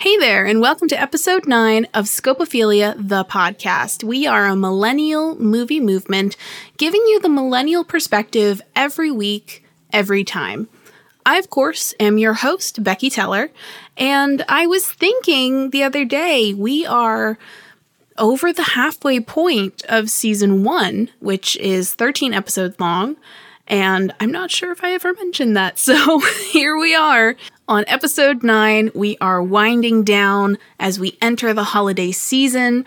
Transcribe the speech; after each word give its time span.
Hey 0.00 0.16
there, 0.16 0.46
and 0.46 0.62
welcome 0.62 0.88
to 0.88 0.98
episode 0.98 1.46
9 1.46 1.86
of 1.92 2.06
Scopophilia, 2.06 2.94
the 2.96 3.22
podcast. 3.22 4.02
We 4.02 4.26
are 4.26 4.46
a 4.46 4.56
millennial 4.56 5.38
movie 5.38 5.78
movement 5.78 6.38
giving 6.78 7.02
you 7.02 7.20
the 7.20 7.28
millennial 7.28 7.84
perspective 7.84 8.62
every 8.74 9.10
week, 9.10 9.62
every 9.92 10.24
time. 10.24 10.70
I, 11.26 11.36
of 11.36 11.50
course, 11.50 11.92
am 12.00 12.16
your 12.16 12.32
host, 12.32 12.82
Becky 12.82 13.10
Teller, 13.10 13.50
and 13.98 14.42
I 14.48 14.66
was 14.66 14.90
thinking 14.90 15.68
the 15.68 15.82
other 15.82 16.06
day 16.06 16.54
we 16.54 16.86
are 16.86 17.36
over 18.16 18.54
the 18.54 18.62
halfway 18.62 19.20
point 19.20 19.82
of 19.86 20.08
season 20.08 20.64
1, 20.64 21.10
which 21.18 21.58
is 21.58 21.92
13 21.92 22.32
episodes 22.32 22.80
long. 22.80 23.18
And 23.70 24.12
I'm 24.18 24.32
not 24.32 24.50
sure 24.50 24.72
if 24.72 24.82
I 24.82 24.92
ever 24.92 25.14
mentioned 25.14 25.56
that. 25.56 25.78
So 25.90 26.18
here 26.20 26.76
we 26.76 26.94
are. 26.94 27.36
On 27.68 27.84
episode 27.86 28.42
9, 28.42 28.90
we 28.94 29.16
are 29.20 29.42
winding 29.42 30.02
down 30.04 30.58
as 30.78 31.00
we 31.00 31.16
enter 31.22 31.54
the 31.54 31.64
holiday 31.64 32.12
season. 32.12 32.84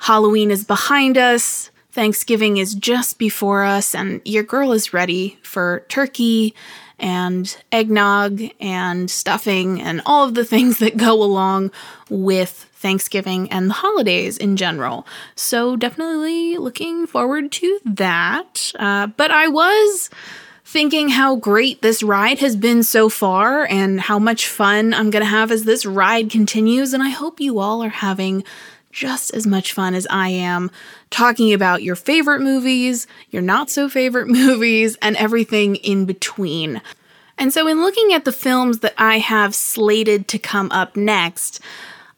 Halloween 0.00 0.50
is 0.50 0.64
behind 0.64 1.16
us. 1.16 1.70
Thanksgiving 1.92 2.56
is 2.56 2.74
just 2.74 3.18
before 3.18 3.64
us, 3.64 3.94
and 3.94 4.20
your 4.24 4.42
girl 4.42 4.72
is 4.72 4.92
ready 4.92 5.38
for 5.42 5.84
turkey 5.88 6.54
and 6.98 7.56
eggnog 7.72 8.42
and 8.60 9.10
stuffing 9.10 9.80
and 9.80 10.02
all 10.06 10.24
of 10.28 10.34
the 10.34 10.44
things 10.52 10.78
that 10.80 10.96
go 10.96 11.22
along 11.22 11.70
with 12.10 12.64
Thanksgiving 12.86 13.50
and 13.50 13.68
the 13.68 13.74
holidays 13.74 14.38
in 14.38 14.56
general. 14.56 15.04
So, 15.34 15.74
definitely 15.74 16.56
looking 16.56 17.08
forward 17.08 17.50
to 17.50 17.80
that. 17.84 18.72
Uh, 18.78 19.08
but 19.08 19.32
I 19.32 19.48
was 19.48 20.08
thinking 20.64 21.08
how 21.08 21.34
great 21.34 21.82
this 21.82 22.04
ride 22.04 22.38
has 22.38 22.54
been 22.54 22.84
so 22.84 23.08
far 23.08 23.66
and 23.68 24.00
how 24.00 24.20
much 24.20 24.46
fun 24.46 24.94
I'm 24.94 25.10
going 25.10 25.24
to 25.24 25.28
have 25.28 25.50
as 25.50 25.64
this 25.64 25.84
ride 25.84 26.30
continues. 26.30 26.92
And 26.92 27.02
I 27.02 27.08
hope 27.08 27.40
you 27.40 27.58
all 27.58 27.82
are 27.82 27.88
having 27.88 28.44
just 28.92 29.34
as 29.34 29.48
much 29.48 29.72
fun 29.72 29.96
as 29.96 30.06
I 30.08 30.28
am 30.28 30.70
talking 31.10 31.52
about 31.52 31.82
your 31.82 31.96
favorite 31.96 32.40
movies, 32.40 33.08
your 33.30 33.42
not 33.42 33.68
so 33.68 33.88
favorite 33.88 34.28
movies, 34.42 34.96
and 35.02 35.16
everything 35.16 35.74
in 35.74 36.04
between. 36.04 36.80
And 37.36 37.52
so, 37.52 37.66
in 37.66 37.82
looking 37.82 38.12
at 38.12 38.24
the 38.24 38.30
films 38.30 38.78
that 38.78 38.94
I 38.96 39.18
have 39.18 39.56
slated 39.56 40.28
to 40.28 40.38
come 40.38 40.70
up 40.70 40.96
next, 40.96 41.60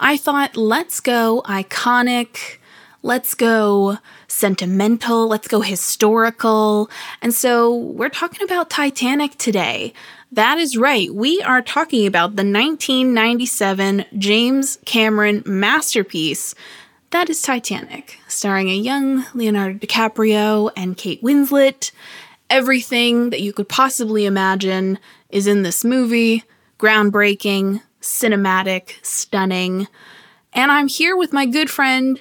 I 0.01 0.17
thought, 0.17 0.57
let's 0.57 1.01
go 1.01 1.43
iconic, 1.47 2.59
let's 3.03 3.35
go 3.35 3.99
sentimental, 4.29 5.27
let's 5.27 5.49
go 5.49 5.61
historical. 5.61 6.91
And 7.21 7.35
so, 7.35 7.75
we're 7.75 8.09
talking 8.09 8.45
about 8.45 8.71
Titanic 8.71 9.37
today. 9.39 9.93
That 10.31 10.59
is 10.59 10.77
right. 10.77 11.13
We 11.13 11.41
are 11.43 11.63
talking 11.63 12.07
about 12.07 12.37
the 12.37 12.45
1997 12.45 14.05
James 14.19 14.79
Cameron 14.85 15.43
masterpiece 15.47 16.55
that 17.11 17.31
is 17.31 17.41
Titanic, 17.41 18.19
starring 18.29 18.69
a 18.69 18.75
young 18.75 19.25
Leonardo 19.33 19.79
DiCaprio 19.79 20.71
and 20.77 20.95
Kate 20.95 21.23
Winslet. 21.23 21.91
Everything 22.51 23.31
that 23.31 23.41
you 23.41 23.55
could 23.55 23.69
possibly 23.69 24.27
imagine 24.27 24.99
is 25.31 25.47
in 25.47 25.63
this 25.63 25.85
movie 25.85 26.45
groundbreaking, 26.79 27.81
cinematic, 28.01 28.95
stunning. 29.03 29.89
And 30.53 30.71
I'm 30.71 30.89
here 30.89 31.17
with 31.17 31.33
my 31.33 31.47
good 31.47 31.71
friend, 31.71 32.21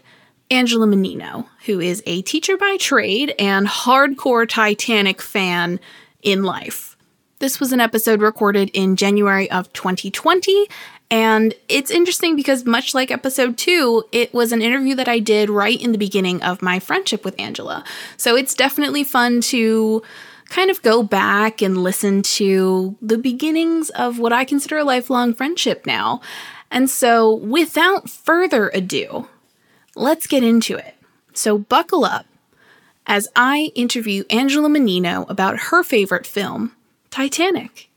Angela 0.50 0.88
Mannino, 0.88 1.48
who 1.66 1.80
is 1.80 2.02
a 2.06 2.22
teacher 2.22 2.58
by 2.58 2.78
trade 2.80 3.34
and 3.38 3.68
hardcore 3.68 4.48
Titanic 4.48 5.22
fan 5.22 5.80
in 6.22 6.44
life. 6.44 6.96
This 7.40 7.60
was 7.60 7.72
an 7.72 7.80
episode 7.80 8.22
recorded 8.22 8.72
in 8.74 8.96
January 8.96 9.50
of 9.52 9.72
2020, 9.74 10.68
and 11.10 11.54
it's 11.70 11.92
interesting 11.92 12.36
because, 12.36 12.66
much 12.66 12.94
like 12.94 13.12
episode 13.12 13.58
two, 13.58 14.04
it 14.12 14.34
was 14.34 14.52
an 14.52 14.62
interview 14.62 14.96
that 14.96 15.08
I 15.08 15.20
did 15.20 15.50
right 15.50 15.82
in 15.82 15.92
the 15.92 15.98
beginning 15.98 16.42
of 16.42 16.62
my 16.62 16.80
friendship 16.80 17.24
with 17.24 17.40
Angela. 17.40 17.84
So 18.18 18.36
it's 18.36 18.54
definitely 18.54 19.04
fun 19.04 19.40
to 19.42 20.02
kind 20.50 20.70
of 20.72 20.82
go 20.82 21.04
back 21.04 21.62
and 21.62 21.78
listen 21.78 22.22
to 22.24 22.96
the 23.02 23.18
beginnings 23.18 23.90
of 23.92 24.20
what 24.20 24.34
I 24.34 24.46
consider 24.46 24.78
a 24.78 24.84
lifelong 24.84 25.34
friendship 25.34 25.86
now. 25.86 26.22
And 26.72 26.90
so, 26.90 27.34
without 27.34 28.10
further 28.10 28.70
ado, 28.74 29.28
let's 29.96 30.28
get 30.28 30.44
into 30.44 30.76
it. 30.76 30.96
So, 31.34 31.58
buckle 31.58 32.04
up 32.04 32.26
as 33.06 33.30
I 33.36 33.72
interview 33.76 34.24
Angela 34.30 34.68
Mannino 34.70 35.30
about 35.30 35.58
her 35.58 35.84
favorite 35.84 36.28
film, 36.28 36.74
Titanic. 37.10 37.90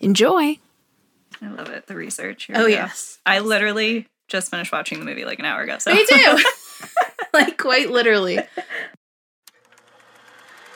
Enjoy. 0.00 0.58
I 1.42 1.48
love 1.48 1.70
it. 1.70 1.86
The 1.86 1.94
research. 1.94 2.44
Here 2.44 2.56
Oh, 2.58 2.66
yes. 2.66 3.18
I 3.24 3.38
literally 3.38 4.06
just 4.28 4.50
finished 4.50 4.70
watching 4.72 4.98
the 4.98 5.04
movie 5.06 5.24
like 5.24 5.38
an 5.38 5.46
hour 5.46 5.62
ago. 5.62 5.78
So 5.78 5.92
Me 5.94 6.04
too. 6.06 6.38
like, 7.32 7.56
quite 7.58 7.90
literally. 7.90 8.38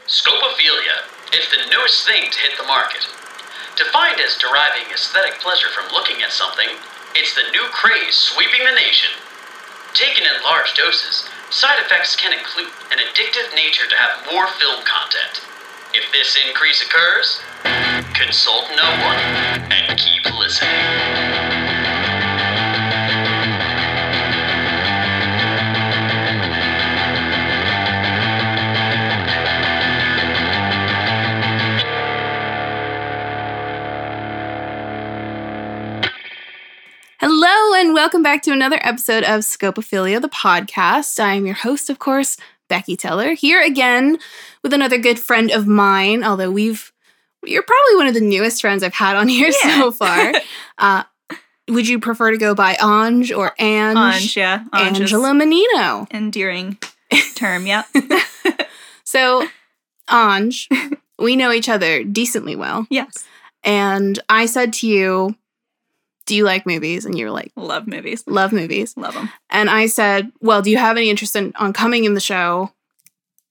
Scopophilia. 0.06 1.13
It's 1.32 1.50
the 1.50 1.70
newest 1.70 2.06
thing 2.06 2.30
to 2.30 2.38
hit 2.40 2.58
the 2.58 2.66
market. 2.66 3.06
Defined 3.76 4.20
as 4.20 4.36
deriving 4.36 4.90
aesthetic 4.92 5.40
pleasure 5.40 5.68
from 5.74 5.92
looking 5.92 6.22
at 6.22 6.32
something, 6.32 6.68
it's 7.14 7.34
the 7.34 7.50
new 7.50 7.64
craze 7.72 8.14
sweeping 8.14 8.64
the 8.64 8.74
nation. 8.74 9.10
Taken 9.94 10.24
in 10.24 10.42
large 10.42 10.74
doses, 10.74 11.28
side 11.50 11.78
effects 11.84 12.16
can 12.16 12.32
include 12.32 12.70
an 12.92 12.98
addictive 12.98 13.54
nature 13.54 13.88
to 13.88 13.96
have 13.96 14.26
more 14.30 14.46
film 14.58 14.84
content. 14.84 15.40
If 15.94 16.10
this 16.12 16.36
increase 16.46 16.82
occurs, 16.82 17.40
consult 18.14 18.70
no 18.76 18.90
one 19.06 19.18
and 19.70 19.98
keep 19.98 20.24
listening. 20.38 21.63
Hello, 37.26 37.80
and 37.80 37.94
welcome 37.94 38.22
back 38.22 38.42
to 38.42 38.52
another 38.52 38.78
episode 38.82 39.24
of 39.24 39.40
Scopophilia, 39.40 40.20
the 40.20 40.28
podcast. 40.28 41.18
I 41.18 41.32
am 41.32 41.46
your 41.46 41.54
host, 41.54 41.88
of 41.88 41.98
course, 41.98 42.36
Becky 42.68 42.98
Teller, 42.98 43.32
here 43.32 43.62
again 43.62 44.18
with 44.62 44.74
another 44.74 44.98
good 44.98 45.18
friend 45.18 45.50
of 45.50 45.66
mine, 45.66 46.22
although 46.22 46.50
we've 46.50 46.92
you're 47.42 47.62
probably 47.62 47.96
one 47.96 48.06
of 48.08 48.12
the 48.12 48.20
newest 48.20 48.60
friends 48.60 48.82
I've 48.82 48.92
had 48.92 49.16
on 49.16 49.28
here 49.28 49.50
Yeah. 49.64 49.78
so 49.78 49.90
far. 49.90 50.34
uh, 50.76 51.04
would 51.68 51.88
you 51.88 51.98
prefer 51.98 52.30
to 52.30 52.36
go 52.36 52.54
by 52.54 52.74
Ange 52.74 53.32
or 53.32 53.54
Ange? 53.58 53.96
Ange, 53.96 54.36
yeah. 54.36 54.64
Ange 54.74 55.00
Angela 55.00 55.30
Mannino. 55.30 56.06
endearing 56.12 56.76
term. 57.34 57.66
Yeah. 57.66 57.84
So, 59.06 59.46
Ange, 60.10 60.68
we 61.18 61.36
know 61.36 61.52
each 61.52 61.70
other 61.70 62.04
decently 62.04 62.54
well. 62.56 62.86
yes. 62.90 63.24
And 63.62 64.18
I 64.28 64.44
said 64.46 64.72
to 64.74 64.86
you, 64.88 65.36
Do 66.26 66.34
you 66.34 66.44
like 66.44 66.66
movies? 66.66 67.04
And 67.04 67.16
you 67.18 67.26
were 67.26 67.30
like, 67.30 67.52
Love 67.56 67.86
movies. 67.86 68.24
Love 68.26 68.52
movies. 68.52 68.96
Love 68.96 69.14
them. 69.14 69.30
And 69.50 69.68
I 69.68 69.86
said, 69.86 70.32
Well, 70.40 70.62
do 70.62 70.70
you 70.70 70.78
have 70.78 70.96
any 70.96 71.10
interest 71.10 71.36
in 71.36 71.52
on 71.56 71.72
coming 71.72 72.04
in 72.04 72.14
the 72.14 72.20
show? 72.20 72.70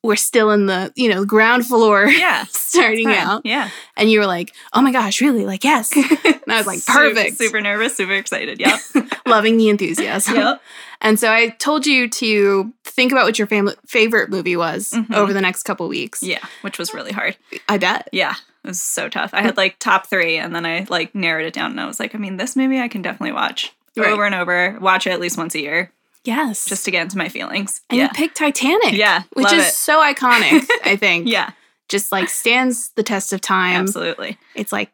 We're 0.06 0.18
still 0.18 0.52
in 0.52 0.66
the, 0.66 0.92
you 0.98 1.08
know, 1.08 1.24
ground 1.24 1.66
floor 1.66 2.06
Yeah. 2.10 2.44
starting 2.50 3.08
out. 3.08 3.44
Yeah. 3.46 3.70
And 3.96 4.12
you 4.12 4.20
were 4.20 4.26
like, 4.26 4.54
Oh 4.74 4.82
my 4.82 4.92
gosh, 4.92 5.22
really? 5.22 5.46
Like, 5.46 5.64
yes. 5.64 5.92
And 6.44 6.52
I 6.52 6.58
was 6.58 6.68
like, 6.68 6.86
Perfect. 6.86 7.38
Super, 7.38 7.62
nervous. 7.62 7.96
Super 7.96 8.14
excited. 8.14 8.60
Yep. 8.60 8.80
Loving 9.26 9.56
the 9.58 9.70
enthusiasm. 9.70 10.36
yep. 10.36 10.62
And 11.00 11.18
so 11.20 11.32
I 11.32 11.50
told 11.50 11.86
you 11.88 12.10
to 12.10 12.74
think 12.84 13.12
about 13.14 13.24
what 13.26 13.40
your 13.40 13.48
family 13.48 13.76
favorite 13.86 14.30
movie 14.30 14.58
was 14.58 14.92
Mhm. 14.92 15.14
over 15.16 15.32
the 15.32 15.40
next 15.42 15.64
couple 15.64 15.88
weeks. 15.88 16.22
Yeah. 16.22 16.44
Which 16.62 16.78
was 16.78 16.94
really 16.94 17.12
hard. 17.14 17.38
I 17.70 17.78
bet. 17.78 18.10
Yeah. 18.12 18.34
It 18.64 18.68
was 18.68 18.82
so 18.82 19.10
tough. 19.10 19.32
I 19.34 19.42
had 19.42 19.58
like 19.58 19.78
top 19.80 20.08
three 20.08 20.38
and 20.38 20.56
then 20.56 20.66
I 20.66 20.86
like 20.90 21.14
narrowed 21.14 21.46
it 21.46 21.54
down 21.54 21.72
and 21.72 21.80
I 21.82 21.86
was 21.86 22.00
like, 22.00 22.16
I 22.16 22.18
mean, 22.18 22.38
this 22.38 22.56
movie 22.56 22.80
I 22.80 22.88
can 22.88 23.02
definitely 23.02 23.34
watch 23.34 23.74
Right. 23.96 24.12
over 24.12 24.26
and 24.26 24.34
over, 24.34 24.78
watch 24.82 25.06
it 25.06 25.12
at 25.12 25.20
least 25.20 25.38
once 25.38 25.54
a 25.56 25.60
year 25.62 25.92
Yes. 26.24 26.66
just 26.66 26.86
to 26.86 26.92
get 26.92 27.04
into 27.04 27.18
my 27.18 27.28
feelings. 27.30 27.82
and 27.90 27.98
yeah. 27.98 28.04
you 28.06 28.10
picked 28.16 28.38
Titanic. 28.38 28.94
Yeah, 28.94 29.24
Which 29.34 29.52
is 29.52 29.68
it. 29.68 29.74
so 29.74 30.00
iconic, 30.02 30.66
I 30.86 30.96
think. 30.96 31.28
yeah. 31.28 31.52
Just 31.90 32.12
like 32.12 32.30
stands 32.30 32.90
the 32.96 33.04
test 33.04 33.34
of 33.34 33.42
time. 33.42 33.82
Absolutely. 33.82 34.38
It's 34.56 34.72
like 34.72 34.92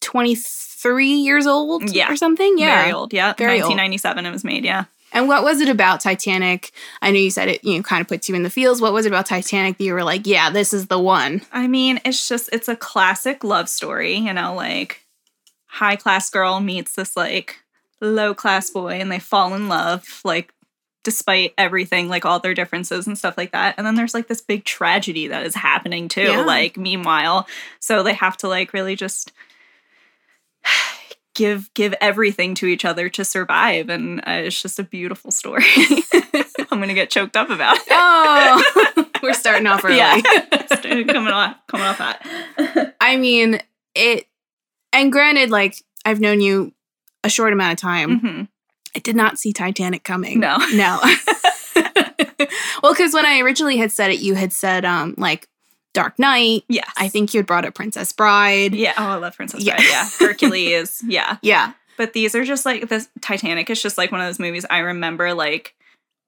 23 0.00 1.06
years 1.14 1.46
old 1.46 1.90
Yeah. 1.94 2.12
or 2.12 2.16
something. 2.16 2.58
Yeah. 2.58 2.82
Very 2.82 2.92
old. 2.92 3.12
Yeah. 3.12 3.32
Very 3.36 3.52
1997 3.60 4.26
it 4.26 4.30
was 4.30 4.44
made. 4.44 4.64
Yeah. 4.64 4.84
And 5.12 5.26
what 5.28 5.42
was 5.42 5.60
it 5.60 5.68
about 5.68 6.00
Titanic? 6.00 6.70
I 7.00 7.10
know 7.10 7.18
you 7.18 7.30
said 7.30 7.48
it, 7.48 7.64
you 7.64 7.76
know, 7.76 7.82
kind 7.82 8.00
of 8.00 8.08
puts 8.08 8.28
you 8.28 8.34
in 8.34 8.42
the 8.42 8.50
feels. 8.50 8.80
What 8.80 8.92
was 8.92 9.06
it 9.06 9.08
about 9.10 9.26
Titanic 9.26 9.78
that 9.78 9.84
you 9.84 9.94
were 9.94 10.04
like, 10.04 10.26
yeah, 10.26 10.50
this 10.50 10.72
is 10.74 10.88
the 10.88 10.98
one? 10.98 11.42
I 11.52 11.66
mean, 11.66 12.00
it's 12.04 12.28
just 12.28 12.50
it's 12.52 12.68
a 12.68 12.76
classic 12.76 13.42
love 13.42 13.68
story, 13.68 14.14
you 14.16 14.32
know, 14.32 14.54
like 14.54 15.06
high 15.66 15.96
class 15.96 16.28
girl 16.30 16.60
meets 16.60 16.94
this 16.94 17.16
like 17.16 17.56
low 18.00 18.34
class 18.34 18.70
boy 18.70 18.92
and 19.00 19.10
they 19.10 19.18
fall 19.18 19.54
in 19.54 19.68
love 19.68 20.20
like 20.24 20.52
despite 21.04 21.54
everything 21.56 22.08
like 22.08 22.24
all 22.24 22.38
their 22.38 22.54
differences 22.54 23.06
and 23.06 23.16
stuff 23.16 23.36
like 23.38 23.52
that. 23.52 23.74
And 23.78 23.86
then 23.86 23.94
there's 23.94 24.14
like 24.14 24.28
this 24.28 24.40
big 24.42 24.64
tragedy 24.64 25.28
that 25.28 25.46
is 25.46 25.54
happening 25.54 26.08
too 26.08 26.22
Yeah. 26.22 26.40
like 26.44 26.76
meanwhile. 26.76 27.46
So 27.80 28.02
they 28.02 28.12
have 28.14 28.36
to 28.38 28.48
like 28.48 28.72
really 28.72 28.94
just 28.96 29.32
give 31.38 31.72
give 31.74 31.94
everything 32.00 32.54
to 32.56 32.66
each 32.66 32.84
other 32.84 33.08
to 33.08 33.24
survive 33.24 33.88
and 33.88 34.18
uh, 34.20 34.42
it's 34.44 34.60
just 34.60 34.78
a 34.80 34.82
beautiful 34.82 35.30
story 35.30 35.62
i'm 36.72 36.80
gonna 36.80 36.92
get 36.94 37.08
choked 37.10 37.36
up 37.36 37.48
about 37.48 37.76
it 37.76 37.82
Oh, 37.90 39.04
we're 39.22 39.32
starting 39.32 39.66
off 39.68 39.84
early. 39.84 39.96
yeah 39.98 40.20
coming 41.04 41.32
off 41.32 41.56
coming 41.68 41.86
off 41.86 41.98
that 41.98 42.94
I 43.00 43.16
mean, 43.16 43.60
it, 43.94 44.26
and 44.92 45.10
granted, 45.12 45.50
like, 45.50 45.76
I've 46.04 46.20
known 46.20 46.40
you 46.40 46.72
a 47.24 47.28
short 47.30 47.52
amount 47.52 47.72
of 47.74 47.78
time. 47.78 48.18
hmm 48.18 48.42
I 48.96 48.98
did 49.00 49.14
not 49.16 49.38
see 49.38 49.52
Titanic 49.52 50.02
coming. 50.02 50.40
no 50.40 50.58
No. 50.74 50.98
well, 52.82 52.92
because 52.92 53.14
when 53.14 53.24
I 53.26 53.40
originally 53.40 53.76
had 53.76 53.92
said 53.92 54.10
it, 54.10 54.20
you 54.20 54.34
had 54.34 54.52
said, 54.52 54.84
um, 54.84 55.14
like, 55.16 55.46
Dark 56.02 56.18
Knight. 56.18 56.64
Yeah, 56.68 56.84
I 56.96 57.08
think 57.08 57.34
you 57.34 57.38
had 57.40 57.46
brought 57.46 57.64
up 57.64 57.74
Princess 57.74 58.12
Bride. 58.12 58.74
yeah 58.74 58.94
oh 58.98 59.02
i 59.04 59.14
love 59.16 59.36
princess 59.36 59.62
Yeah. 59.64 59.76
bride 59.76 59.86
yeah 59.90 60.08
hercules 60.18 61.02
yeah 61.08 61.36
Yeah. 61.42 61.72
But 61.96 62.12
these 62.12 62.36
are 62.36 62.44
just 62.44 62.64
like 62.64 62.88
this 62.88 63.08
Titanic 63.20 63.68
is 63.70 63.82
just 63.82 63.98
like 63.98 64.12
one 64.12 64.20
of 64.20 64.26
those 64.28 64.38
movies 64.38 64.64
I 64.70 64.78
remember 64.78 65.34
like 65.34 65.74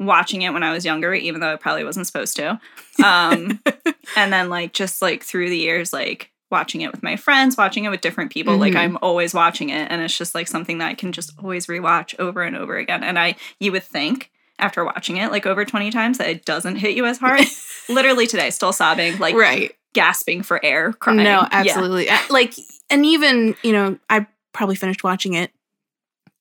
watching 0.01 0.43
it 0.43 0.53
when 0.53 0.63
I 0.65 0.73
was 0.73 0.85
younger, 0.85 1.15
even 1.15 1.41
though 1.41 1.53
I 1.53 1.57
probably 1.57 1.85
wasn't 1.85 2.07
supposed 2.09 2.35
to. 2.37 2.59
Um, 3.05 3.61
and 4.17 4.33
then 4.33 4.49
like 4.49 4.73
just 4.73 5.01
like 5.03 5.23
through 5.23 5.49
the 5.51 5.59
years, 5.59 5.93
like 5.93 6.31
watching 6.51 6.81
it 6.81 6.91
with 6.91 7.03
my 7.05 7.15
friends, 7.17 7.57
watching 7.57 7.85
it 7.85 7.91
with 7.91 8.01
different 8.01 8.33
people, 8.33 8.57
like 8.57 8.73
Mhm. 8.73 8.79
I'm 8.81 8.99
always 9.03 9.33
watching 9.33 9.69
it, 9.69 9.87
and 9.91 10.03
it's 10.03 10.17
just 10.19 10.35
like 10.35 10.49
something 10.49 10.79
that 10.79 10.89
I 10.89 10.95
can 10.95 11.13
just 11.13 11.33
always 11.39 11.67
rewatch 11.69 12.19
over 12.19 12.43
and 12.43 12.57
over 12.57 12.77
again. 12.77 13.05
And 13.05 13.17
I, 13.19 13.37
you 13.61 13.71
would 13.73 13.85
think 13.85 14.33
after 14.61 14.85
watching 14.85 15.17
it 15.17 15.31
like 15.31 15.47
over 15.47 15.65
20 15.65 15.91
times 15.91 16.19
that 16.19 16.29
it 16.29 16.45
doesn't 16.45 16.77
hit 16.77 16.95
you 16.97 17.07
as 17.07 17.19
hard. 17.19 17.41
Literally 17.89 18.27
today, 18.27 18.51
still 18.51 18.73
sobbing, 18.73 19.19
like 19.19 19.35
right. 19.35 19.73
gasping 19.95 20.43
for 20.43 20.65
air, 20.65 20.93
crying. 20.93 21.19
No, 21.19 21.41
Yeah. 21.41 21.49
absolutely. 21.51 22.09
Uh, 22.09 22.19
Like, 22.29 22.55
and 22.89 23.05
even, 23.07 23.57
you 23.62 23.73
know, 23.73 23.99
I 24.09 24.27
probably 24.53 24.77
finished 24.77 25.03
watching 25.05 25.35
it 25.35 25.51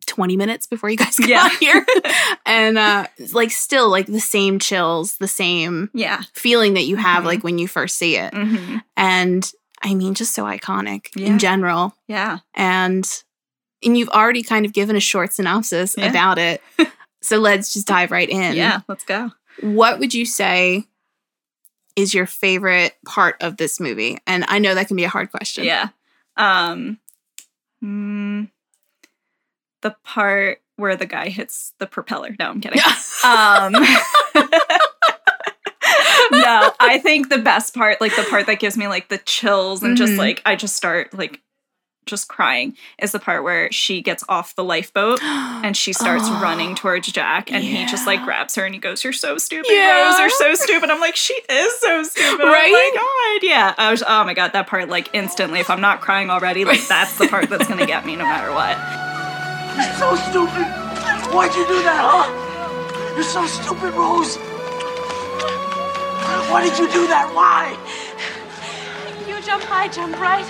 20 0.07 0.37
minutes 0.37 0.65
before 0.67 0.89
you 0.89 0.97
guys 0.97 1.15
got 1.17 1.27
Yeah. 1.29 1.49
here. 1.59 1.85
and, 2.45 2.77
uh, 2.77 3.05
like, 3.33 3.51
still, 3.51 3.89
like, 3.89 4.07
the 4.07 4.19
same 4.19 4.57
chills, 4.59 5.17
the 5.17 5.27
same 5.27 5.89
Yeah. 5.93 6.21
feeling 6.33 6.73
that 6.73 6.83
you 6.85 6.95
have, 6.95 7.23
Mhm. 7.23 7.27
like, 7.27 7.43
when 7.43 7.57
you 7.59 7.67
first 7.67 7.97
see 7.97 8.15
it. 8.15 8.33
hmm 8.33 8.77
And, 8.97 9.49
I 9.83 9.93
mean, 9.93 10.13
just 10.15 10.33
so 10.33 10.43
iconic 10.45 11.07
Yeah. 11.15 11.27
in 11.27 11.39
general. 11.39 11.95
Yeah. 12.07 12.39
And, 12.55 13.07
and 13.83 13.97
you've 13.97 14.09
already 14.09 14.41
kind 14.43 14.65
of 14.65 14.73
given 14.73 14.95
a 14.95 14.99
short 14.99 15.33
synopsis 15.33 15.95
Yeah. 15.97 16.07
about 16.07 16.37
it. 16.39 16.61
so 17.21 17.37
let's 17.37 17.73
just 17.73 17.87
dive 17.87 18.11
right 18.11 18.29
in. 18.29 18.55
yeah. 18.55 18.81
Let's 18.87 19.03
go. 19.03 19.31
What 19.61 19.99
would 19.99 20.13
you 20.13 20.25
say 20.25 20.85
is 21.95 22.13
your 22.13 22.25
favorite 22.25 22.95
part 23.05 23.35
of 23.41 23.57
this 23.57 23.79
movie? 23.79 24.17
And 24.25 24.45
I 24.47 24.59
know 24.59 24.73
that 24.75 24.87
can 24.87 24.95
be 24.95 25.03
a 25.03 25.09
hard 25.09 25.31
question. 25.31 25.65
Yeah. 25.65 25.89
Um 26.37 26.97
mm, 27.83 28.49
the 29.81 29.95
part 30.05 30.61
where 30.77 30.95
the 30.95 31.05
guy 31.05 31.27
hits 31.29 31.73
the 31.79 31.87
propeller. 31.87 32.33
No, 32.39 32.49
I'm 32.49 32.61
kidding. 32.61 32.81
um 33.25 33.73
No, 36.31 36.71
I 36.79 36.99
think 36.99 37.29
the 37.29 37.39
best 37.39 37.73
part, 37.73 37.99
like 37.99 38.15
the 38.15 38.23
part 38.29 38.45
that 38.45 38.59
gives 38.59 38.77
me 38.77 38.87
like 38.87 39.09
the 39.09 39.17
chills 39.17 39.81
and 39.83 39.97
just 39.97 40.13
Mhm. 40.13 40.17
like 40.17 40.41
I 40.45 40.55
just 40.55 40.75
start 40.75 41.13
like 41.13 41.41
just 42.05 42.27
crying 42.27 42.75
is 42.99 43.11
the 43.11 43.19
part 43.19 43.43
where 43.43 43.71
she 43.71 44.01
gets 44.01 44.23
off 44.27 44.55
the 44.55 44.63
lifeboat 44.63 45.19
and 45.23 45.77
she 45.77 45.93
starts 45.93 46.23
Oh, 46.27 46.41
running 46.41 46.73
towards 46.75 47.11
Jack 47.11 47.51
and 47.51 47.63
he 47.63 47.85
just 47.85 48.07
like 48.07 48.23
grabs 48.23 48.55
her 48.55 48.65
and 48.65 48.73
he 48.73 48.79
goes, 48.81 49.03
You're 49.03 49.13
so 49.13 49.37
stupid, 49.37 49.71
Yeah. 49.71 50.07
Rose, 50.09 50.19
you're 50.19 50.29
so 50.31 50.55
stupid. 50.55 50.89
I'm 50.89 50.99
like, 50.99 51.15
she 51.15 51.33
is 51.49 51.79
so 51.79 52.01
stupid. 52.03 52.43
Right? 52.43 52.71
Oh 52.73 53.37
my 53.39 53.39
god. 53.39 53.47
Yeah. 53.47 53.75
I 53.77 53.91
was 53.91 54.03
oh 54.07 54.23
my 54.23 54.33
god, 54.33 54.53
that 54.53 54.67
part 54.67 54.89
like 54.89 55.09
instantly, 55.13 55.59
if 55.59 55.69
I'm 55.69 55.81
not 55.81 56.01
crying 56.01 56.29
already, 56.29 56.65
like 56.65 56.85
that's 56.87 57.17
the 57.17 57.27
part 57.27 57.49
that's 57.49 57.67
gonna 57.67 57.85
get 57.85 58.05
me 58.05 58.15
no 58.15 58.23
matter 58.23 58.51
what. 58.53 58.77
You're 59.77 59.93
so 59.97 60.15
stupid. 60.29 60.65
Why'd 61.33 61.53
you 61.55 61.67
do 61.67 61.83
that, 61.83 62.01
huh? 62.01 63.13
You're 63.15 63.23
so 63.23 63.45
stupid, 63.45 63.93
Rose. 63.93 64.37
Why 66.49 66.63
did 66.63 66.77
you 66.79 66.91
do 66.91 67.05
that? 67.07 67.29
Why? 67.35 67.77
You 69.27 69.39
jump 69.43 69.63
high, 69.63 69.87
jump 69.87 70.19
right. 70.19 70.45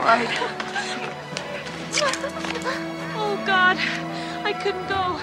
Right. 0.00 0.28
Oh 3.16 3.42
God, 3.46 3.76
I 4.44 4.52
couldn't 4.62 4.86
go. 4.88 5.20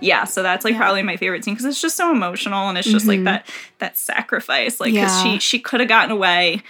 Yeah, 0.00 0.24
so 0.24 0.42
that's 0.42 0.64
like 0.64 0.76
probably 0.76 1.02
my 1.02 1.16
favorite 1.16 1.44
scene 1.44 1.54
because 1.54 1.64
it's 1.66 1.80
just 1.80 1.96
so 1.96 2.10
emotional 2.10 2.68
and 2.68 2.76
it's 2.76 2.88
just 2.90 3.06
like 3.06 3.20
Mhm. 3.20 3.24
that 3.24 3.46
that 3.78 3.96
sacrifice. 3.96 4.80
Like 4.80 4.92
because 4.92 5.24
Yeah. 5.24 5.34
she 5.34 5.38
she 5.38 5.58
could 5.60 5.80
have 5.80 5.88
gotten 5.88 6.10
away 6.10 6.62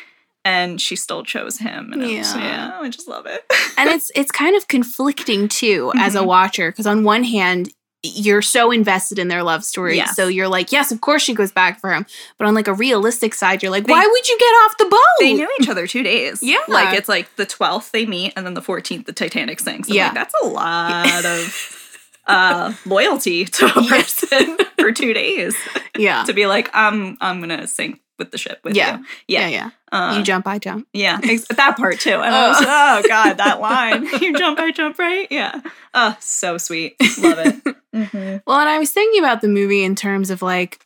and 0.45 0.81
she 0.81 0.97
still 0.97 1.25
chose 1.25 1.59
him. 1.59 1.93
And 1.93 2.03
yeah. 2.03 2.09
Yeah. 2.09 2.37
yeah, 2.39 2.79
I 2.81 2.89
just 2.91 3.09
love 3.09 3.27
it. 3.27 3.45
and 3.79 3.89
it's 3.89 4.11
it's 4.15 4.31
kind 4.31 4.55
of 4.55 4.69
conflicting 4.69 5.49
too 5.49 5.93
as 5.97 6.15
a 6.15 6.21
Mhm. 6.21 6.27
watcher 6.27 6.71
because 6.71 6.87
on 6.87 7.05
one 7.05 7.25
hand 7.25 7.71
you're 8.03 8.43
so 8.43 8.71
invested 8.73 9.19
in 9.19 9.29
their 9.29 9.43
love 9.45 9.65
story 9.65 9.97
Yes. 9.97 10.17
so 10.17 10.27
you're 10.27 10.49
like 10.49 10.73
yes 10.73 10.91
of 10.91 11.01
course 11.01 11.23
she 11.23 11.35
goes 11.35 11.53
back 11.53 11.81
for 11.81 11.93
him 11.93 12.05
but 12.37 12.49
on 12.49 12.55
like 12.55 12.67
a 12.67 12.75
realistic 12.75 13.33
side 13.33 13.63
you're 13.63 13.71
like 13.71 13.87
They- 13.87 13.93
why 13.93 14.05
would 14.05 14.29
you 14.29 14.37
get 14.39 14.45
off 14.47 14.77
the 14.79 14.87
boat 14.87 15.01
they 15.21 15.35
knew 15.35 15.49
each 15.61 15.69
other 15.69 15.87
two 15.87 16.03
days. 16.03 16.43
Yeah. 16.53 16.59
Like 16.67 16.99
it's 16.99 17.09
like 17.09 17.35
the 17.37 17.47
12th 17.47 17.93
they 17.93 18.05
meet 18.05 18.33
and 18.37 18.45
then 18.45 18.55
the 18.55 18.61
14th 18.61 19.07
the 19.07 19.13
Titanic 19.13 19.61
sinks. 19.61 19.89
I'm 19.89 19.95
Yeah. 19.95 20.07
like, 20.07 20.15
that's 20.15 20.35
a 20.43 20.47
lot 20.47 21.25
of 21.25 21.79
uh 22.27 22.73
loyalty 22.87 23.45
to 23.45 23.67
a 23.67 23.83
person 23.85 24.57
for 24.79 24.93
two 24.93 25.13
days 25.13 25.57
yeah 25.99 26.25
to 26.25 26.33
be 26.33 26.47
like, 26.47 26.71
I'm 26.75 27.17
I'm 27.21 27.41
gonna 27.41 27.67
sink 27.67 28.01
with 28.19 28.31
the 28.31 28.39
ship 28.39 28.61
with 28.65 28.75
Yeah. 28.77 28.99
you. 28.99 29.05
yeah 29.29 29.49
Yeah. 29.49 29.71
yeah 29.93 29.99
Uh, 30.11 30.17
you 30.19 30.23
jump 30.25 30.47
i 30.47 30.59
jump 30.59 30.87
Yeah, 30.93 31.19
ex- 31.23 31.47
that 31.57 31.77
part 31.77 31.99
too. 32.01 32.11
And 32.15 32.35
I 32.35 32.49
was, 32.49 32.57
oh 32.61 33.09
god, 33.09 33.35
that 33.39 33.61
line. 33.61 34.07
you 34.21 34.33
jump, 34.39 34.59
I 34.61 34.71
jump, 34.71 34.99
right? 34.99 35.27
Yeah. 35.31 35.61
Oh, 35.95 36.17
so 36.21 36.59
sweet. 36.59 36.97
Love 37.21 37.39
it. 37.39 37.77
Mhm. 37.95 38.43
well 38.47 38.59
and 38.59 38.71
i 38.71 38.79
was 38.79 38.91
thinking 38.91 39.23
about 39.23 39.43
the 39.43 39.49
movie 39.49 39.85
in 39.85 39.95
terms 39.95 40.31
of 40.31 40.41
like 40.41 40.81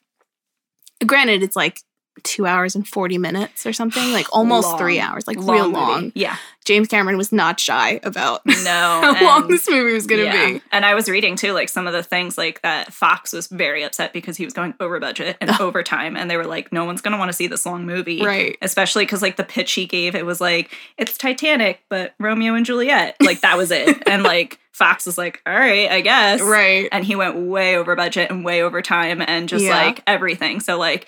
granted 1.06 1.42
it's 1.44 1.54
like 1.54 1.78
two 2.24 2.46
hours 2.46 2.74
and 2.74 2.88
40 2.88 3.16
minutes 3.18 3.64
or 3.66 3.72
something 3.72 4.10
like 4.12 4.26
almost 4.32 4.66
Long. 4.68 4.78
three 4.78 4.98
hours 4.98 5.26
like 5.28 5.36
real 5.36 5.66
movie. 5.66 5.76
long 5.76 6.12
Yeah. 6.16 6.36
James 6.66 6.88
cameron 6.88 7.16
was 7.16 7.32
not 7.32 7.58
shy 7.58 7.98
about 8.02 8.44
No. 8.44 8.52
how 8.64 9.24
long 9.24 9.48
this 9.48 9.68
movie 9.70 9.92
was 9.94 10.06
gonna 10.06 10.24
yeah. 10.24 10.46
be 10.48 10.62
And 10.72 10.84
I 10.84 10.94
was 10.94 11.08
reading 11.08 11.36
too, 11.36 11.52
like 11.52 11.68
some 11.70 11.86
of 11.86 11.92
the 11.94 12.02
things 12.02 12.36
like 12.36 12.60
that 12.62 12.92
Fox 12.92 13.32
was 13.32 13.46
very 13.46 13.82
upset 13.82 14.12
because 14.12 14.36
he 14.36 14.44
was 14.44 14.52
going 14.52 14.74
over 14.80 15.00
budget 15.00 15.36
and 15.40 15.50
over 15.60 15.82
time. 15.82 16.16
And 16.16 16.30
they 16.30 16.36
were 16.36 16.44
like, 16.44 16.70
no 16.72 16.84
one's 16.84 17.00
going 17.00 17.12
to 17.12 17.18
want 17.18 17.30
to 17.30 17.32
see 17.32 17.46
this 17.46 17.64
long 17.64 17.86
movie. 17.86 18.22
right 18.22 18.58
Especially 18.60 19.04
because 19.04 19.22
like 19.22 19.36
the 19.36 19.44
pitch 19.44 19.72
he 19.72 19.86
gave, 19.86 20.14
it 20.14 20.26
was 20.26 20.40
like, 20.40 20.70
it's 20.98 21.16
Titanic, 21.16 21.80
but 21.88 22.14
Romeo 22.18 22.54
and 22.54 22.66
Juliet. 22.66 23.16
Like 23.22 23.40
that 23.40 23.56
was 23.56 23.70
it. 23.70 24.06
and 24.06 24.22
like 24.34 24.58
Fox 24.72 25.06
was 25.06 25.16
like, 25.16 25.40
all 25.46 25.54
right, 25.54 25.90
I 25.90 26.00
guess. 26.02 26.40
right 26.42 26.88
and 26.92 27.04
he 27.04 27.16
went 27.16 27.36
way 27.36 27.76
over 27.76 27.96
budget 27.96 28.30
and 28.30 28.44
way 28.44 28.62
over 28.62 28.82
time 28.82 29.22
and 29.26 29.48
just 29.48 29.64
Yeah. 29.64 29.76
like 29.84 30.02
everything. 30.06 30.60
So 30.60 30.78
like 30.78 31.06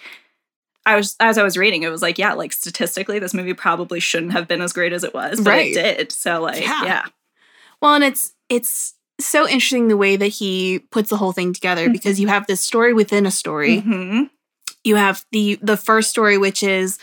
I 0.87 0.97
was 0.97 1.17
as 1.21 1.37
I 1.39 1.43
was 1.43 1.57
reading, 1.59 1.83
it 1.83 1.91
was 1.91 2.03
like, 2.03 2.19
yeah, 2.19 2.33
like 2.33 2.53
statistically, 2.53 3.19
this 3.19 3.35
movie 3.35 3.55
probably 3.55 4.01
shouldn't 4.01 4.33
have 4.33 4.49
been 4.49 4.63
as 4.63 4.73
great 4.73 4.93
as 4.93 5.05
it 5.05 5.13
was, 5.15 5.41
but 5.41 5.51
Right. 5.51 5.71
it 5.77 5.97
did. 5.99 6.13
So 6.13 6.41
like, 6.41 6.63
Yeah. 6.63 6.85
yeah, 6.85 7.03
Well, 7.83 7.95
and 7.95 8.05
it's 8.05 8.33
it's 8.49 8.95
so 9.21 9.47
interesting 9.49 9.89
the 9.89 9.97
way 9.97 10.17
that 10.17 10.29
he 10.29 10.79
puts 10.91 11.11
the 11.11 11.17
whole 11.17 11.33
thing 11.33 11.53
together 11.53 11.89
Mhm. 11.89 11.93
because 11.93 12.19
you 12.21 12.29
have 12.29 12.47
this 12.47 12.61
story 12.61 12.95
within 12.95 13.27
a 13.27 13.31
story. 13.31 13.83
Mhm. 13.83 14.31
You 14.85 14.97
have 14.97 15.25
the 15.33 15.59
the 15.61 15.77
first 15.77 16.09
story, 16.11 16.39
which 16.39 16.63
is 16.63 16.99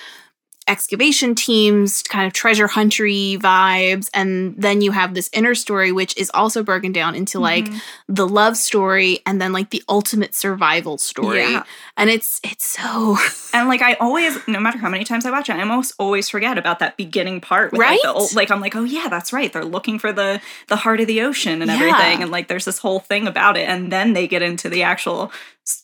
excavation 0.67 1.35
teams, 1.35 2.01
kind 2.03 2.25
of 2.25 2.33
treasure 2.33 2.67
huntery 2.67 3.37
vibes, 3.37 4.09
and 4.13 4.55
then 4.57 4.81
you 4.81 4.91
have 4.91 5.13
this 5.13 5.29
inner 5.31 5.53
story, 5.55 5.91
which 5.91 6.17
is 6.17 6.31
also 6.33 6.63
broken 6.63 6.91
down 6.91 7.13
into 7.15 7.39
like 7.39 7.65
Mhm. 7.65 7.81
the 8.07 8.27
love 8.27 8.57
story 8.57 9.19
and 9.25 9.39
then 9.39 9.53
like 9.53 9.69
the 9.69 9.83
ultimate 9.87 10.33
survival 10.33 10.97
story. 10.97 11.39
Yeah. 11.51 11.63
And 11.97 12.09
it's 12.09 12.39
it's 12.43 12.65
so 12.65 13.17
And 13.53 13.69
like 13.69 13.81
I 13.81 13.93
always, 13.95 14.37
no 14.47 14.59
matter 14.59 14.77
how 14.77 14.89
many 14.89 15.03
times 15.05 15.25
I 15.25 15.31
watch 15.31 15.49
it, 15.49 15.55
I 15.55 15.61
almost 15.61 15.93
always 15.97 16.29
forget 16.29 16.57
about 16.57 16.79
that 16.79 16.97
beginning 16.97 17.39
part. 17.41 17.71
With, 17.71 17.79
Like, 17.79 18.01
the 18.01 18.07
Right? 18.09 18.15
old, 18.15 18.33
like 18.35 18.51
I'm 18.51 18.59
like, 18.59 18.75
oh 18.75 18.83
yeah, 18.83 19.07
that's 19.07 19.31
right. 19.31 19.53
They're 19.53 19.63
looking 19.63 19.97
for 19.99 20.11
the 20.11 20.41
the 20.67 20.75
heart 20.77 20.99
of 20.99 21.07
the 21.07 21.21
ocean 21.21 21.61
and 21.61 21.69
Yeah. 21.71 21.77
everything, 21.77 22.21
and 22.23 22.31
like 22.31 22.47
there's 22.47 22.65
this 22.65 22.79
whole 22.79 22.99
thing 22.99 23.27
about 23.27 23.55
it, 23.55 23.69
and 23.69 23.91
then 23.91 24.13
they 24.13 24.27
get 24.27 24.41
into 24.41 24.67
the 24.69 24.83
actual 24.83 25.31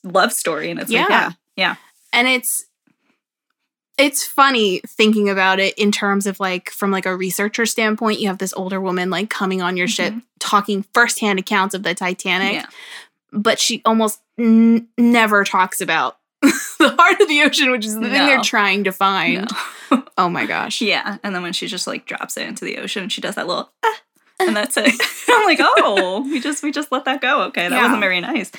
love 0.04 0.34
story, 0.34 0.70
and 0.70 0.80
it's 0.80 0.92
like, 0.92 1.08
Yeah. 1.10 1.10
yeah, 1.10 1.32
yeah, 1.56 1.76
and 2.12 2.28
it's 2.28 2.66
it's 4.02 4.26
funny 4.26 4.82
thinking 4.88 5.30
about 5.30 5.60
it 5.60 5.74
in 5.78 5.92
terms 5.92 6.26
of 6.28 6.40
like 6.40 6.70
from 6.72 6.92
like 6.92 7.06
a 7.06 7.16
researcher 7.16 7.66
standpoint 7.66 8.20
you 8.20 8.28
have 8.28 8.40
this 8.40 8.54
older 8.56 8.82
woman 8.82 9.10
like 9.10 9.30
coming 9.30 9.62
on 9.62 9.78
your 9.78 9.88
ship 9.88 10.14
talking 10.40 10.84
firsthand 10.94 11.40
accounts 11.40 11.74
of 11.76 11.84
the 11.84 11.94
titanic 11.94 12.54
yeah. 12.54 12.66
but 13.32 13.60
she 13.60 13.82
almost 13.86 14.20
n- 14.38 14.88
never 14.98 15.44
talks 15.44 15.80
about 15.82 16.18
the 16.42 16.96
heart 16.98 17.22
of 17.22 17.28
the 17.28 17.42
ocean 17.44 17.70
which 17.72 17.86
is 17.86 17.94
the 17.96 18.02
thing 18.02 18.12
they're 18.26 18.42
trying 18.42 18.84
to 18.84 18.92
find 18.92 19.50
No. 19.92 20.04
oh 20.18 20.30
my 20.30 20.46
gosh 20.46 20.82
Yeah, 20.82 21.18
and 21.24 21.36
then 21.36 21.44
when 21.44 21.54
she 21.54 21.68
just 21.68 21.86
like 21.88 22.06
drops 22.06 22.36
it 22.38 22.48
into 22.48 22.66
the 22.66 22.78
ocean, 22.80 23.10
she 23.10 23.22
does 23.22 23.36
that 23.36 23.46
little, 23.48 23.72
ah, 23.84 24.02
and 24.40 24.56
that's 24.56 24.76
it. 24.78 24.92
I'm 25.30 25.46
like, 25.46 25.60
oh, 25.62 26.22
we 26.24 26.40
just 26.40 26.64
we 26.64 26.72
just 26.72 26.92
let 26.92 27.06
that 27.06 27.22
go. 27.22 27.44
Okay, 27.44 27.70
that 27.70 27.76
Yeah. 27.76 27.84
wasn't 27.84 28.02
very 28.02 28.22
nice. 28.22 28.52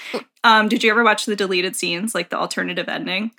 Um, 0.44 0.68
did 0.68 0.84
you 0.84 0.90
ever 0.90 1.02
watch 1.02 1.24
the 1.26 1.34
deleted 1.34 1.74
scenes, 1.74 2.14
like 2.14 2.28
the 2.30 2.38
alternative 2.38 2.88
ending? 2.88 3.32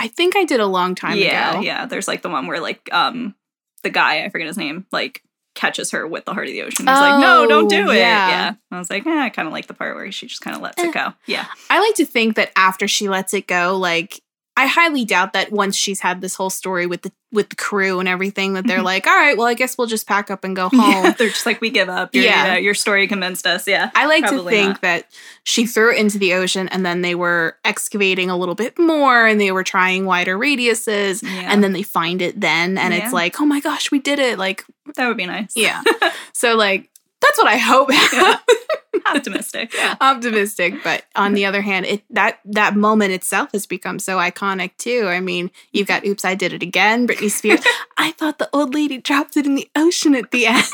I 0.00 0.08
think 0.08 0.36
i 0.36 0.44
did 0.44 0.60
a 0.60 0.66
long 0.66 0.94
time 0.94 1.16
yeah, 1.18 1.50
ago 1.52 1.60
yeah. 1.60 1.86
There's 1.86 2.08
like 2.08 2.22
the 2.22 2.28
one 2.28 2.46
where 2.46 2.60
like 2.60 2.88
um 2.92 3.34
the 3.82 3.90
guy, 3.90 4.24
I 4.24 4.30
forget 4.30 4.48
his 4.48 4.56
name, 4.56 4.84
like 4.90 5.22
catches 5.54 5.92
her 5.92 6.06
with 6.06 6.24
the 6.24 6.34
heart 6.34 6.48
of 6.48 6.52
the 6.52 6.62
ocean. 6.62 6.86
He's 6.86 6.98
like, 6.98 7.20
no, 7.20 7.46
don't 7.46 7.68
do 7.68 7.86
Oh, 7.88 7.90
it. 7.92 7.98
yeah. 7.98 8.28
Yeah. 8.28 8.54
I 8.72 8.78
was 8.78 8.90
like, 8.90 9.06
eh, 9.06 9.10
I 9.24 9.28
kind 9.30 9.46
of 9.46 9.52
like 9.52 9.68
the 9.68 9.74
part 9.74 9.94
where 9.94 10.10
she 10.10 10.26
just 10.26 10.40
kind 10.40 10.56
of 10.56 10.60
lets 10.62 10.82
Eh. 10.82 10.88
it 10.88 10.92
go. 10.94 11.12
Yeah. 11.26 11.46
I 11.70 11.78
like 11.80 11.94
to 11.96 12.04
think 12.06 12.34
that 12.36 12.50
after 12.56 12.88
she 12.88 13.08
lets 13.08 13.32
it 13.32 13.46
go, 13.46 13.76
like 13.78 14.20
I 14.58 14.66
highly 14.66 15.04
doubt 15.04 15.34
that 15.34 15.52
once 15.52 15.76
she's 15.76 16.00
had 16.00 16.20
this 16.22 16.34
whole 16.34 16.48
story 16.50 16.86
with 16.86 17.02
the 17.02 17.12
with 17.32 17.50
the 17.50 17.56
crew 17.56 18.00
and 18.00 18.08
everything, 18.08 18.54
that 18.54 18.66
they're 18.66 18.78
Mhm. 18.78 18.84
like, 18.84 19.06
all 19.06 19.14
right, 19.14 19.36
well, 19.36 19.46
I 19.46 19.52
guess 19.54 19.76
we'll 19.76 19.88
just 19.88 20.06
pack 20.06 20.30
up 20.30 20.42
and 20.44 20.56
go 20.56 20.70
Yeah. 20.72 20.80
home. 21.02 21.14
They're 21.18 21.28
just 21.28 21.44
like, 21.44 21.60
we 21.60 21.68
give 21.68 21.88
up. 21.90 22.14
Your, 22.14 22.24
Yeah. 22.24 22.46
yeah. 22.46 22.56
your 22.56 22.72
story 22.72 23.06
convinced 23.08 23.46
us. 23.46 23.66
Yeah. 23.68 23.90
I 23.94 24.06
like 24.06 24.26
to 24.28 24.42
think 24.44 24.68
not. 24.68 24.80
that 24.82 25.10
she 25.44 25.66
threw 25.66 25.92
it 25.92 25.98
into 25.98 26.18
the 26.18 26.32
ocean 26.34 26.68
and 26.68 26.86
then 26.86 27.02
they 27.02 27.14
were 27.14 27.58
excavating 27.64 28.30
a 28.30 28.36
little 28.38 28.54
bit 28.54 28.78
more 28.78 29.26
and 29.26 29.38
they 29.38 29.52
were 29.52 29.64
trying 29.64 30.06
wider 30.06 30.38
radiuses 30.38 31.22
Yeah. 31.22 31.52
and 31.52 31.62
then 31.62 31.72
they 31.74 31.82
find 31.82 32.22
it 32.22 32.40
then 32.40 32.78
and 32.78 32.94
Yeah. 32.94 33.04
it's 33.04 33.12
like, 33.12 33.38
oh 33.40 33.44
my 33.44 33.60
gosh, 33.60 33.90
we 33.90 33.98
did 33.98 34.18
it. 34.18 34.38
Like, 34.38 34.64
that 34.94 35.06
would 35.08 35.16
be 35.18 35.26
nice. 35.26 35.52
yeah. 35.54 35.82
so 36.32 36.54
like 36.54 36.88
that's 37.26 37.38
what 37.38 37.46
I 37.48 37.56
hope 37.56 37.90
happens. 37.90 38.42
Optimistic. 39.06 39.72
Yeah. 39.74 39.94
optimistic 40.00 40.74
but 40.82 41.04
on 41.14 41.34
the 41.34 41.44
other 41.48 41.60
hand 41.62 41.86
it 41.86 42.02
that 42.10 42.40
that 42.44 42.74
moment 42.74 43.12
itself 43.12 43.50
has 43.52 43.64
become 43.64 43.98
so 44.00 44.16
iconic 44.16 44.76
too 44.78 45.06
i 45.06 45.20
mean 45.20 45.50
you've 45.70 45.86
got 45.86 46.04
oops 46.04 46.24
i 46.24 46.34
did 46.34 46.52
it 46.52 46.60
again 46.62 47.06
britney 47.06 47.30
spears 47.30 47.60
i 47.98 48.10
thought 48.12 48.38
the 48.38 48.48
old 48.52 48.74
lady 48.74 48.98
dropped 48.98 49.36
it 49.36 49.46
in 49.46 49.54
the 49.54 49.68
ocean 49.76 50.14
at 50.16 50.32
the 50.32 50.46
end 50.46 50.64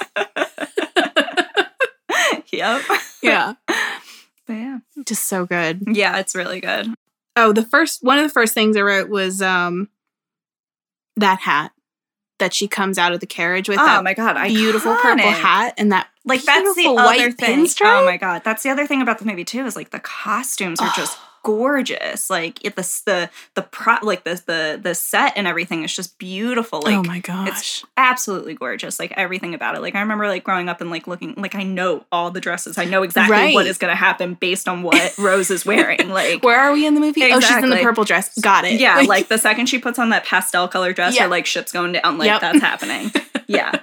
yep. 2.52 2.80
yeah 3.22 3.54
But 4.46 4.52
yeah. 4.54 4.78
just 5.06 5.24
so 5.28 5.44
good 5.44 5.82
Yeah, 5.86 6.18
it's 6.18 6.34
really 6.34 6.60
good. 6.60 6.88
oh 7.36 7.52
the 7.52 7.64
first 7.64 8.02
one 8.02 8.18
of 8.18 8.24
the 8.24 8.32
first 8.32 8.54
things 8.54 8.76
i 8.76 8.80
wrote 8.80 9.10
was 9.10 9.42
um 9.42 9.88
that 11.16 11.40
hat 11.40 11.72
that 12.42 12.52
she 12.52 12.66
comes 12.68 12.98
out 12.98 13.12
of 13.12 13.20
the 13.20 13.26
carriage 13.26 13.68
with 13.68 13.78
Oh 13.78 13.86
that 13.86 14.02
my 14.04 14.14
god, 14.14 14.36
beautiful 14.48 14.94
purple 14.96 15.30
hat 15.30 15.74
and 15.78 15.92
that 15.92 16.08
Like 16.24 16.42
that's 16.42 16.74
the 16.74 16.86
other 16.88 16.94
white 16.94 17.34
thing. 17.38 17.64
pinstripe? 17.64 18.00
Oh 18.02 18.04
my 18.04 18.16
god, 18.16 18.42
that's 18.44 18.62
the 18.64 18.70
other 18.70 18.86
thing 18.86 19.00
about 19.00 19.18
the 19.20 19.24
movie 19.24 19.44
too 19.44 19.64
is 19.64 19.76
like 19.76 19.90
the 19.90 20.00
costumes 20.00 20.80
are 20.80 20.90
just 20.96 21.16
gorgeous. 21.42 22.30
Like 22.30 22.64
it, 22.64 22.76
the 22.76 22.82
the 23.06 23.30
the 23.54 23.62
pro 23.62 23.96
like 24.02 24.24
the 24.24 24.40
the 24.46 24.80
the 24.82 24.94
set 24.94 25.34
and 25.36 25.46
everything 25.46 25.84
is 25.84 25.94
just 25.94 26.18
beautiful. 26.18 26.80
Oh 26.84 26.88
like 26.88 26.94
oh 26.96 27.02
my 27.02 27.18
gosh 27.20 27.48
it's 27.52 27.84
absolutely 27.96 28.54
gorgeous. 28.54 28.98
Like 28.98 29.12
everything 29.16 29.54
about 29.54 29.74
it. 29.76 29.82
Like 29.82 29.94
I 29.94 30.00
remember 30.00 30.28
like 30.28 30.44
growing 30.44 30.68
up 30.68 30.80
and 30.80 30.90
like 30.90 31.06
looking 31.06 31.34
like 31.36 31.54
I 31.54 31.62
know 31.62 32.04
all 32.12 32.30
the 32.30 32.40
dresses. 32.40 32.78
I 32.78 32.84
know 32.84 33.02
exactly 33.02 33.32
Right. 33.32 33.54
what 33.54 33.66
is 33.66 33.78
going 33.78 33.90
to 33.90 33.96
happen 33.96 34.34
based 34.34 34.68
on 34.68 34.82
what 34.82 35.12
Rose 35.18 35.50
is 35.50 35.64
wearing. 35.66 36.08
Like 36.08 36.42
where 36.42 36.58
are 36.60 36.72
we 36.72 36.86
in 36.86 36.94
the 36.94 37.00
movie 37.00 37.22
oh 37.32 37.40
she's 37.40 37.56
in 37.62 37.70
the 37.70 37.76
purple 37.82 38.04
dress 38.04 38.38
got 38.40 38.64
it 38.64 38.80
yeah, 38.80 39.00
like 39.06 39.28
the 39.28 39.38
second 39.38 39.66
she 39.66 39.78
puts 39.78 39.98
on 39.98 40.10
that 40.10 40.24
pastel 40.24 40.68
color 40.68 40.92
dress, 40.92 41.14
Yeah. 41.14 41.24
her 41.24 41.28
like 41.28 41.46
shit's 41.46 41.72
going 41.72 41.92
down. 41.92 42.18
Like 42.18 42.26
Yep. 42.26 42.40
that's 42.40 42.60
happening. 42.60 43.10
Yeah. 43.48 43.80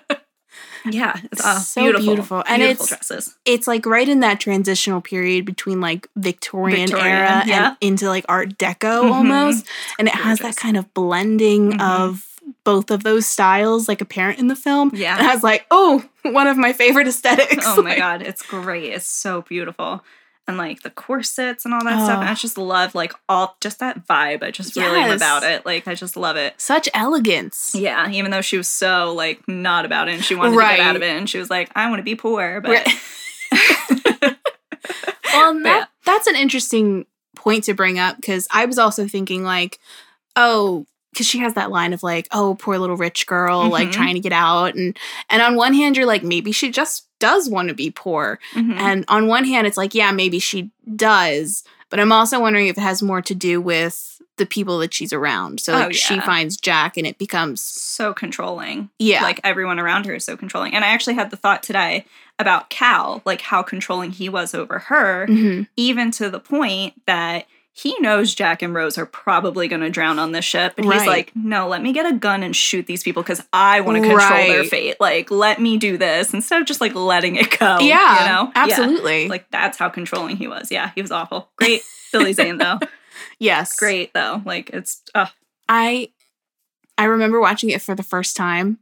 Yeah, 0.85 1.15
it's 1.31 1.43
uh, 1.43 1.59
So 1.59 1.81
beautiful, 1.81 2.05
beautiful. 2.07 2.43
And 2.47 2.61
beautiful 2.61 2.85
it's- 2.85 3.07
dresses. 3.07 3.35
it's 3.45 3.67
like 3.67 3.85
right 3.85 4.07
in 4.07 4.19
that 4.21 4.39
transitional 4.39 5.01
period 5.01 5.45
between 5.45 5.81
like 5.81 6.07
Victorian, 6.15 6.87
Victorian, 6.87 7.07
era 7.15 7.43
yeah. 7.45 7.67
and 7.69 7.77
into 7.81 8.07
like 8.07 8.25
Art 8.29 8.57
Deco 8.57 9.03
Mhm. 9.03 9.11
almost. 9.13 9.65
And 9.97 10.07
it 10.07 10.13
has 10.15 10.39
that 10.39 10.55
kind 10.55 10.77
of 10.77 10.93
blending 10.93 11.73
Mhm. 11.73 11.81
of 11.81 12.25
both 12.63 12.89
of 12.91 13.03
those 13.03 13.25
styles 13.27 13.87
like 13.87 14.01
apparent 14.01 14.39
in 14.39 14.47
the 14.47 14.55
film. 14.55 14.91
Yeah. 14.93 15.17
And 15.17 15.27
I 15.27 15.33
was 15.33 15.43
like, 15.43 15.65
oh, 15.69 16.03
one 16.23 16.47
of 16.47 16.57
my 16.57 16.73
favorite 16.73 17.07
aesthetics. 17.07 17.63
Oh 17.67 17.81
my 17.81 17.89
Like, 17.91 17.97
god, 17.99 18.21
it's 18.21 18.41
great. 18.41 18.85
It's 18.93 19.07
so 19.07 19.41
beautiful. 19.43 20.03
And 20.49 20.57
like 20.57 20.81
the 20.81 20.89
corsets 20.89 21.63
and 21.63 21.73
all 21.73 21.83
that 21.83 22.03
stuff. 22.03 22.19
And 22.19 22.27
Oh. 22.27 22.31
I 22.31 22.35
just 22.35 22.57
love 22.57 22.93
like 22.95 23.13
all 23.29 23.55
just 23.61 23.79
that 23.79 24.05
vibe. 24.07 24.43
I 24.43 24.51
just 24.51 24.75
really 24.75 24.99
am 24.99 25.11
about 25.15 25.43
it. 25.43 25.65
Like 25.65 25.87
I 25.87 25.95
just 25.95 26.17
love 26.17 26.35
it. 26.35 26.53
Such 26.57 26.89
elegance. 26.93 27.71
Yeah, 27.73 28.09
even 28.09 28.31
though 28.31 28.41
she 28.41 28.57
was 28.57 28.67
so 28.69 29.13
like 29.15 29.47
not 29.47 29.85
about 29.85 30.09
it 30.09 30.15
and 30.15 30.23
she 30.25 30.35
wanted 30.35 30.55
to 30.55 30.59
get 30.61 30.79
out 30.81 30.95
of 30.97 31.01
it 31.03 31.15
and 31.15 31.29
she 31.29 31.37
was 31.37 31.49
like, 31.49 31.69
I 31.75 31.87
want 31.89 31.99
to 31.99 32.03
be 32.03 32.15
poor, 32.15 32.59
but 32.61 32.71
Right. 32.71 32.87
Well, 35.31 35.53
that, 35.61 35.63
yeah. 35.65 35.85
that's 36.05 36.27
an 36.27 36.35
interesting 36.35 37.05
point 37.35 37.65
to 37.65 37.73
bring 37.73 37.99
up 37.99 38.15
because 38.17 38.47
I 38.51 38.65
was 38.65 38.77
also 38.79 39.07
thinking 39.07 39.43
like, 39.43 39.79
oh, 40.35 40.85
because 41.13 41.27
she 41.27 41.39
has 41.39 41.53
that 41.53 41.71
line 41.71 41.93
of 41.93 42.03
like, 42.03 42.27
oh, 42.31 42.55
poor 42.59 42.77
little 42.77 42.97
rich 42.97 43.25
girl, 43.27 43.69
like 43.69 43.89
Mhm. 43.89 43.93
trying 43.93 44.13
to 44.15 44.19
get 44.19 44.33
out, 44.33 44.75
and 44.75 44.97
and 45.29 45.41
on 45.41 45.55
one 45.55 45.73
hand, 45.73 45.95
you're 45.97 46.05
like, 46.07 46.23
maybe 46.23 46.51
she 46.51 46.71
just 46.71 47.05
does 47.19 47.49
want 47.49 47.67
to 47.69 47.73
be 47.73 47.91
poor, 47.91 48.39
Mhm. 48.55 48.77
and 48.77 49.05
on 49.07 49.27
one 49.27 49.45
hand, 49.45 49.67
it's 49.67 49.77
like, 49.77 49.93
yeah, 49.93 50.11
maybe 50.11 50.39
she 50.39 50.71
does, 50.95 51.63
but 51.89 51.99
I'm 51.99 52.11
also 52.11 52.39
wondering 52.39 52.67
if 52.67 52.77
it 52.77 52.81
has 52.81 53.01
more 53.01 53.21
to 53.21 53.35
do 53.35 53.59
with 53.61 54.21
the 54.37 54.45
people 54.45 54.77
that 54.79 54.93
she's 54.93 55.11
around. 55.11 55.59
So 55.59 55.73
Oh, 55.73 55.79
like, 55.79 55.93
she 55.95 56.17
finds 56.21 56.55
Jack, 56.55 56.95
and 56.95 57.05
it 57.05 57.17
becomes 57.17 57.61
so 57.61 58.13
controlling. 58.13 58.89
yeah, 58.97 59.21
Like 59.21 59.41
everyone 59.43 59.79
around 59.79 60.05
her 60.05 60.15
is 60.15 60.23
so 60.23 60.37
controlling. 60.37 60.73
And 60.73 60.85
I 60.85 60.89
actually 60.89 61.15
had 61.15 61.29
the 61.29 61.35
thought 61.35 61.61
today 61.61 62.05
about 62.39 62.69
Cal, 62.69 63.21
like 63.25 63.41
how 63.41 63.61
controlling 63.61 64.11
he 64.11 64.29
was 64.29 64.55
over 64.55 64.79
her, 64.79 65.27
Mhm. 65.27 65.67
even 65.75 66.09
to 66.11 66.29
the 66.29 66.39
point 66.39 66.93
that 67.05 67.47
he 67.81 67.95
knows 67.99 68.35
Jack 68.35 68.61
and 68.61 68.73
Rose 68.73 68.97
are 68.97 69.05
probably 69.05 69.69
going 69.69 69.81
to 69.81 69.89
drown 69.89 70.19
on 70.19 70.33
this 70.33 70.43
ship. 70.43 70.73
But 70.75 70.83
he's 70.83 71.05
like, 71.05 71.31
no, 71.33 71.69
let 71.69 71.81
me 71.81 71.93
get 71.93 72.11
a 72.11 72.15
gun 72.15 72.43
and 72.43 72.53
shoot 72.53 72.85
these 72.87 73.03
people 73.03 73.23
because 73.23 73.41
I 73.53 73.79
want 73.81 74.03
to 74.03 74.09
control 74.09 74.47
their 74.47 74.65
fate. 74.65 74.97
Like, 74.99 75.31
let 75.31 75.61
me 75.61 75.77
do 75.77 75.97
this 75.97 76.33
instead 76.33 76.59
of 76.59 76.67
just 76.67 76.81
like 76.81 76.93
letting 76.93 77.37
it 77.37 77.57
go. 77.57 77.79
yeah, 77.79 78.19
You 78.19 78.29
know? 78.29 78.43
Yeah. 78.43 78.51
absolutely, 78.55 79.29
Like, 79.29 79.49
that's 79.49 79.77
how 79.77 79.87
controlling 79.87 80.35
he 80.35 80.47
was. 80.47 80.71
Yeah, 80.71 80.91
he 80.93 81.01
was 81.01 81.11
awful. 81.11 81.51
Great. 81.55 81.81
Billy 82.11 82.33
Zane, 82.33 82.57
though. 82.57 82.79
yes, 83.39 83.75
Great, 83.77 84.13
though. 84.13 84.41
Like, 84.45 84.71
it's, 84.71 85.01
uh, 85.15 85.27
I 85.69 86.09
I 86.97 87.05
remember 87.05 87.39
watching 87.39 87.69
it 87.69 87.81
for 87.81 87.95
the 87.95 88.03
first 88.03 88.35
time. 88.35 88.79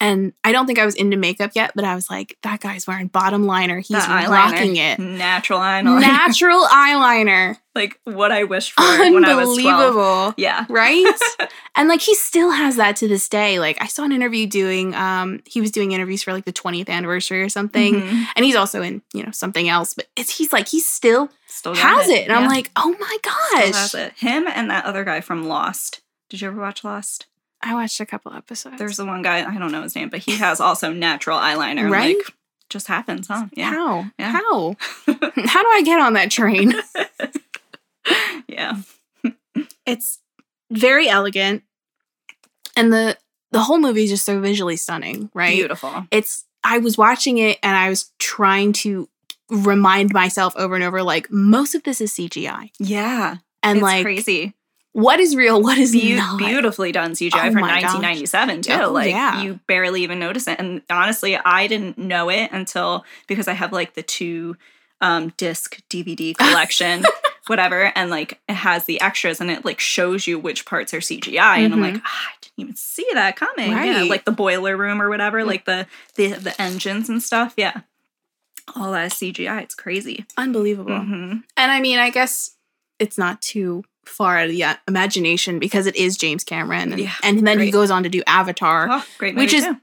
And 0.00 0.32
I 0.42 0.52
don't 0.52 0.66
think 0.66 0.78
I 0.78 0.84
was 0.84 0.94
into 0.94 1.16
makeup 1.16 1.52
yet, 1.54 1.72
but 1.74 1.84
I 1.84 1.94
was 1.94 2.10
like, 2.10 2.36
that 2.42 2.60
guy's 2.60 2.86
wearing 2.86 3.06
bottom 3.06 3.44
liner. 3.46 3.78
He's 3.78 3.96
eyeliner. 3.96 4.28
rocking 4.28 4.76
it. 4.76 4.98
Natural 4.98 5.60
eyeliner. 5.60 6.00
Natural 6.00 6.64
eyeliner. 6.70 7.56
like, 7.74 7.98
what 8.04 8.30
I 8.32 8.44
wished 8.44 8.72
for 8.72 8.82
when 8.82 9.24
I 9.24 9.34
was 9.34 9.56
12. 9.58 9.66
Unbelievable. 9.66 10.34
Yeah. 10.36 10.66
Right? 10.68 11.14
and 11.76 11.88
like 11.88 12.00
he 12.00 12.14
still 12.14 12.50
has 12.50 12.76
that 12.76 12.96
to 12.96 13.08
this 13.08 13.28
day. 13.28 13.58
Like 13.58 13.80
I 13.80 13.86
saw 13.86 14.04
an 14.04 14.12
interview 14.12 14.46
doing 14.46 14.94
um 14.94 15.40
he 15.46 15.60
was 15.60 15.70
doing 15.70 15.92
interviews 15.92 16.22
for 16.22 16.32
like 16.32 16.44
the 16.44 16.52
20th 16.52 16.88
anniversary 16.88 17.42
or 17.42 17.48
something. 17.48 17.94
Mhm. 18.02 18.24
And 18.36 18.44
he's 18.44 18.56
also 18.56 18.82
in, 18.82 19.02
you 19.12 19.22
know, 19.22 19.30
something 19.30 19.68
else, 19.68 19.94
but 19.94 20.06
it's 20.16 20.36
he's 20.36 20.52
like 20.52 20.68
he 20.68 20.80
still 20.80 21.30
Still 21.46 21.74
has 21.74 22.08
it. 22.08 22.24
And 22.24 22.32
I'm 22.32 22.48
like, 22.48 22.70
"Oh 22.74 22.94
my 22.98 23.16
Still 23.22 23.32
gosh." 23.62 23.64
has 23.92 23.94
it. 23.94 24.12
Him 24.16 24.46
and 24.52 24.70
that 24.70 24.84
other 24.86 25.04
guy 25.04 25.20
from 25.20 25.46
Lost. 25.46 26.00
Did 26.28 26.40
you 26.40 26.48
ever 26.48 26.60
watch 26.60 26.82
Lost? 26.82 27.26
I 27.64 27.74
watched 27.74 27.98
a 28.00 28.06
couple 28.06 28.32
episodes. 28.32 28.78
There's 28.78 28.98
the 28.98 29.06
one 29.06 29.22
guy, 29.22 29.38
I 29.48 29.58
don't 29.58 29.72
know 29.72 29.82
his 29.82 29.96
name, 29.96 30.10
but 30.10 30.20
he 30.20 30.36
has 30.36 30.60
also 30.60 30.92
natural 30.92 31.38
eyeliner. 31.38 31.90
Right? 31.90 32.16
Like, 32.16 32.26
just 32.68 32.88
happens, 32.88 33.28
huh? 33.28 33.46
Yeah. 33.54 33.70
How? 33.70 34.10
Yeah. 34.18 34.32
How? 34.32 34.76
How 35.06 35.62
do 35.62 35.68
I 35.72 35.82
get 35.84 36.00
on 36.00 36.12
that 36.14 36.30
train? 36.30 36.74
Yeah. 38.46 38.76
it's 39.86 40.20
very 40.70 41.08
elegant. 41.08 41.62
And 42.76 42.92
the 42.92 43.16
the 43.50 43.60
whole 43.60 43.78
movie 43.78 44.04
is 44.04 44.10
just 44.10 44.26
so 44.26 44.38
visually 44.40 44.76
stunning, 44.76 45.30
right? 45.32 45.56
Beautiful. 45.56 46.06
It's 46.10 46.44
I 46.62 46.78
was 46.78 46.98
watching 46.98 47.38
it 47.38 47.58
and 47.62 47.74
I 47.76 47.88
was 47.88 48.12
trying 48.18 48.74
to 48.74 49.08
remind 49.50 50.12
myself 50.12 50.54
over 50.56 50.74
and 50.74 50.84
over 50.84 51.02
like 51.02 51.30
most 51.30 51.74
of 51.74 51.82
this 51.84 52.00
is 52.00 52.12
CGI. 52.12 52.70
Yeah. 52.78 53.36
And 53.62 53.78
it's 53.78 53.82
like 53.82 54.04
crazy. 54.04 54.54
What 54.94 55.20
is 55.20 55.36
real, 55.36 55.60
what 55.60 55.76
is 55.76 55.92
Beau- 55.92 56.16
not. 56.16 56.38
beautifully 56.38 56.90
done 56.92 57.12
CGI 57.12 57.48
Oh 57.48 57.52
for 57.52 57.58
my 57.60 57.80
gosh. 57.82 57.92
1997 57.94 58.62
too. 58.62 58.72
Oh, 58.72 58.92
like 58.92 59.10
yeah. 59.10 59.42
you 59.42 59.60
barely 59.66 60.02
even 60.02 60.18
notice 60.18 60.48
it. 60.48 60.58
And 60.58 60.80
honestly, 60.88 61.36
I 61.36 61.66
didn't 61.66 61.98
know 61.98 62.30
it 62.30 62.50
until 62.52 63.04
because 63.26 63.46
I 63.48 63.52
have 63.52 63.72
like 63.72 63.94
the 63.94 64.02
two 64.02 64.56
um 65.00 65.32
disc 65.36 65.80
DVD 65.90 66.34
collection, 66.38 67.04
whatever, 67.48 67.92
and 67.96 68.08
like 68.08 68.40
it 68.48 68.54
has 68.54 68.84
the 68.86 69.00
extras 69.00 69.40
and 69.40 69.50
it 69.50 69.64
like 69.64 69.80
shows 69.80 70.26
you 70.26 70.38
which 70.38 70.64
parts 70.64 70.94
are 70.94 70.98
CGI. 71.00 71.58
And 71.58 71.74
I'm 71.74 71.80
like, 71.80 71.96
ah, 72.04 72.28
I 72.28 72.32
didn't 72.40 72.54
even 72.58 72.76
see 72.76 73.06
that 73.14 73.36
coming. 73.36 73.72
Yeah, 73.72 73.84
Mm-hmm. 74.00 74.08
Like 74.10 74.24
the 74.24 74.32
boiler 74.32 74.76
room 74.76 75.02
or 75.02 75.08
whatever, 75.10 75.44
like 75.44 75.64
the 75.64 75.86
the 76.14 76.28
the 76.34 76.62
engines 76.62 77.08
and 77.08 77.22
stuff. 77.22 77.52
Yeah. 77.56 77.80
All 78.76 78.92
that 78.92 79.06
is 79.06 79.12
CGI. 79.14 79.62
It's 79.62 79.74
crazy. 79.74 80.24
Unbelievable. 80.38 80.92
Mhm. 80.92 81.42
And 81.56 81.70
I 81.72 81.80
mean, 81.80 81.98
I 81.98 82.10
guess 82.10 82.52
it's 82.98 83.18
not 83.18 83.42
too 83.42 83.84
far 84.08 84.38
out 84.38 84.46
of 84.46 84.50
the 84.52 84.64
uh, 84.64 84.74
imagination 84.88 85.58
because 85.58 85.86
it 85.86 85.96
is 85.96 86.16
James 86.16 86.44
Cameron. 86.44 86.92
And, 86.92 87.00
Yeah, 87.00 87.12
and 87.22 87.46
then 87.46 87.58
he 87.60 87.70
goes 87.70 87.90
on 87.90 88.02
to 88.04 88.08
do 88.08 88.22
Avatar, 88.26 88.88
Oh, 88.90 89.04
great 89.18 89.34
Which 89.36 89.52
is- 89.52 89.64
too. 89.64 89.76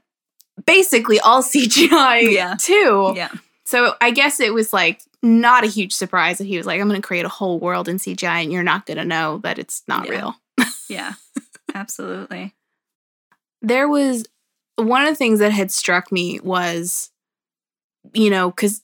basically 0.66 1.18
all 1.20 1.42
CGI 1.42 2.30
Yeah. 2.32 2.56
too. 2.58 3.12
Yeah. 3.16 3.30
So 3.64 3.94
I 4.00 4.10
guess 4.10 4.38
it 4.40 4.52
was 4.52 4.72
like 4.72 5.00
not 5.22 5.64
a 5.64 5.68
huge 5.68 5.92
surprise 5.94 6.38
that 6.38 6.46
he 6.46 6.56
was 6.56 6.66
like, 6.66 6.80
I'm 6.80 6.88
going 6.88 7.00
to 7.00 7.06
create 7.06 7.24
a 7.24 7.28
whole 7.30 7.58
world 7.58 7.88
in 7.88 7.96
CGI 7.96 8.42
and 8.42 8.52
you're 8.52 8.62
not 8.62 8.86
going 8.86 8.98
to 8.98 9.04
know 9.04 9.38
that 9.38 9.58
it's 9.58 9.82
not 9.88 10.06
Yeah. 10.06 10.10
real. 10.12 10.36
Yeah. 10.88 11.12
Absolutely. 11.74 12.54
There 13.62 13.88
was 13.88 14.26
one 14.76 15.02
of 15.02 15.08
the 15.08 15.14
things 15.14 15.38
that 15.38 15.52
had 15.52 15.70
struck 15.70 16.10
me 16.12 16.40
was, 16.40 17.10
you 18.12 18.30
know, 18.30 18.50
because 18.50 18.82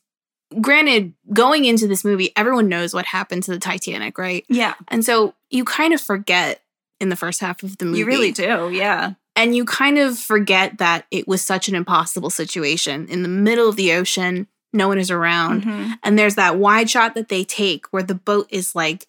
granted, 0.60 1.12
going 1.32 1.64
into 1.64 1.86
this 1.86 2.04
movie, 2.04 2.32
everyone 2.36 2.68
knows 2.68 2.94
what 2.94 3.06
happened 3.06 3.42
to 3.44 3.50
the 3.50 3.58
Titanic, 3.58 4.18
right? 4.18 4.44
Yeah. 4.48 4.74
And 4.88 5.04
so 5.04 5.34
you 5.50 5.64
kind 5.64 5.92
of 5.94 6.00
forget 6.00 6.62
in 7.00 7.08
the 7.10 7.16
first 7.16 7.40
half 7.40 7.62
of 7.62 7.78
the 7.78 7.84
movie. 7.84 7.98
You 7.98 8.06
really 8.06 8.32
do. 8.32 8.70
Yeah. 8.72 9.12
And 9.36 9.54
you 9.54 9.64
kind 9.64 9.98
of 9.98 10.18
forget 10.18 10.78
that 10.78 11.06
it 11.10 11.28
was 11.28 11.42
such 11.42 11.68
an 11.68 11.74
impossible 11.76 12.30
situation 12.30 13.06
in 13.08 13.22
the 13.22 13.28
middle 13.28 13.68
of 13.68 13.76
the 13.76 13.92
ocean, 13.92 14.48
no 14.72 14.88
one 14.88 14.98
is 14.98 15.10
around. 15.10 15.62
Mhm. 15.64 15.94
And 16.02 16.18
there's 16.18 16.34
that 16.34 16.56
wide 16.58 16.90
shot 16.90 17.14
that 17.14 17.28
they 17.28 17.44
take 17.44 17.86
where 17.92 18.02
the 18.02 18.16
boat 18.16 18.48
is 18.50 18.74
like 18.74 19.06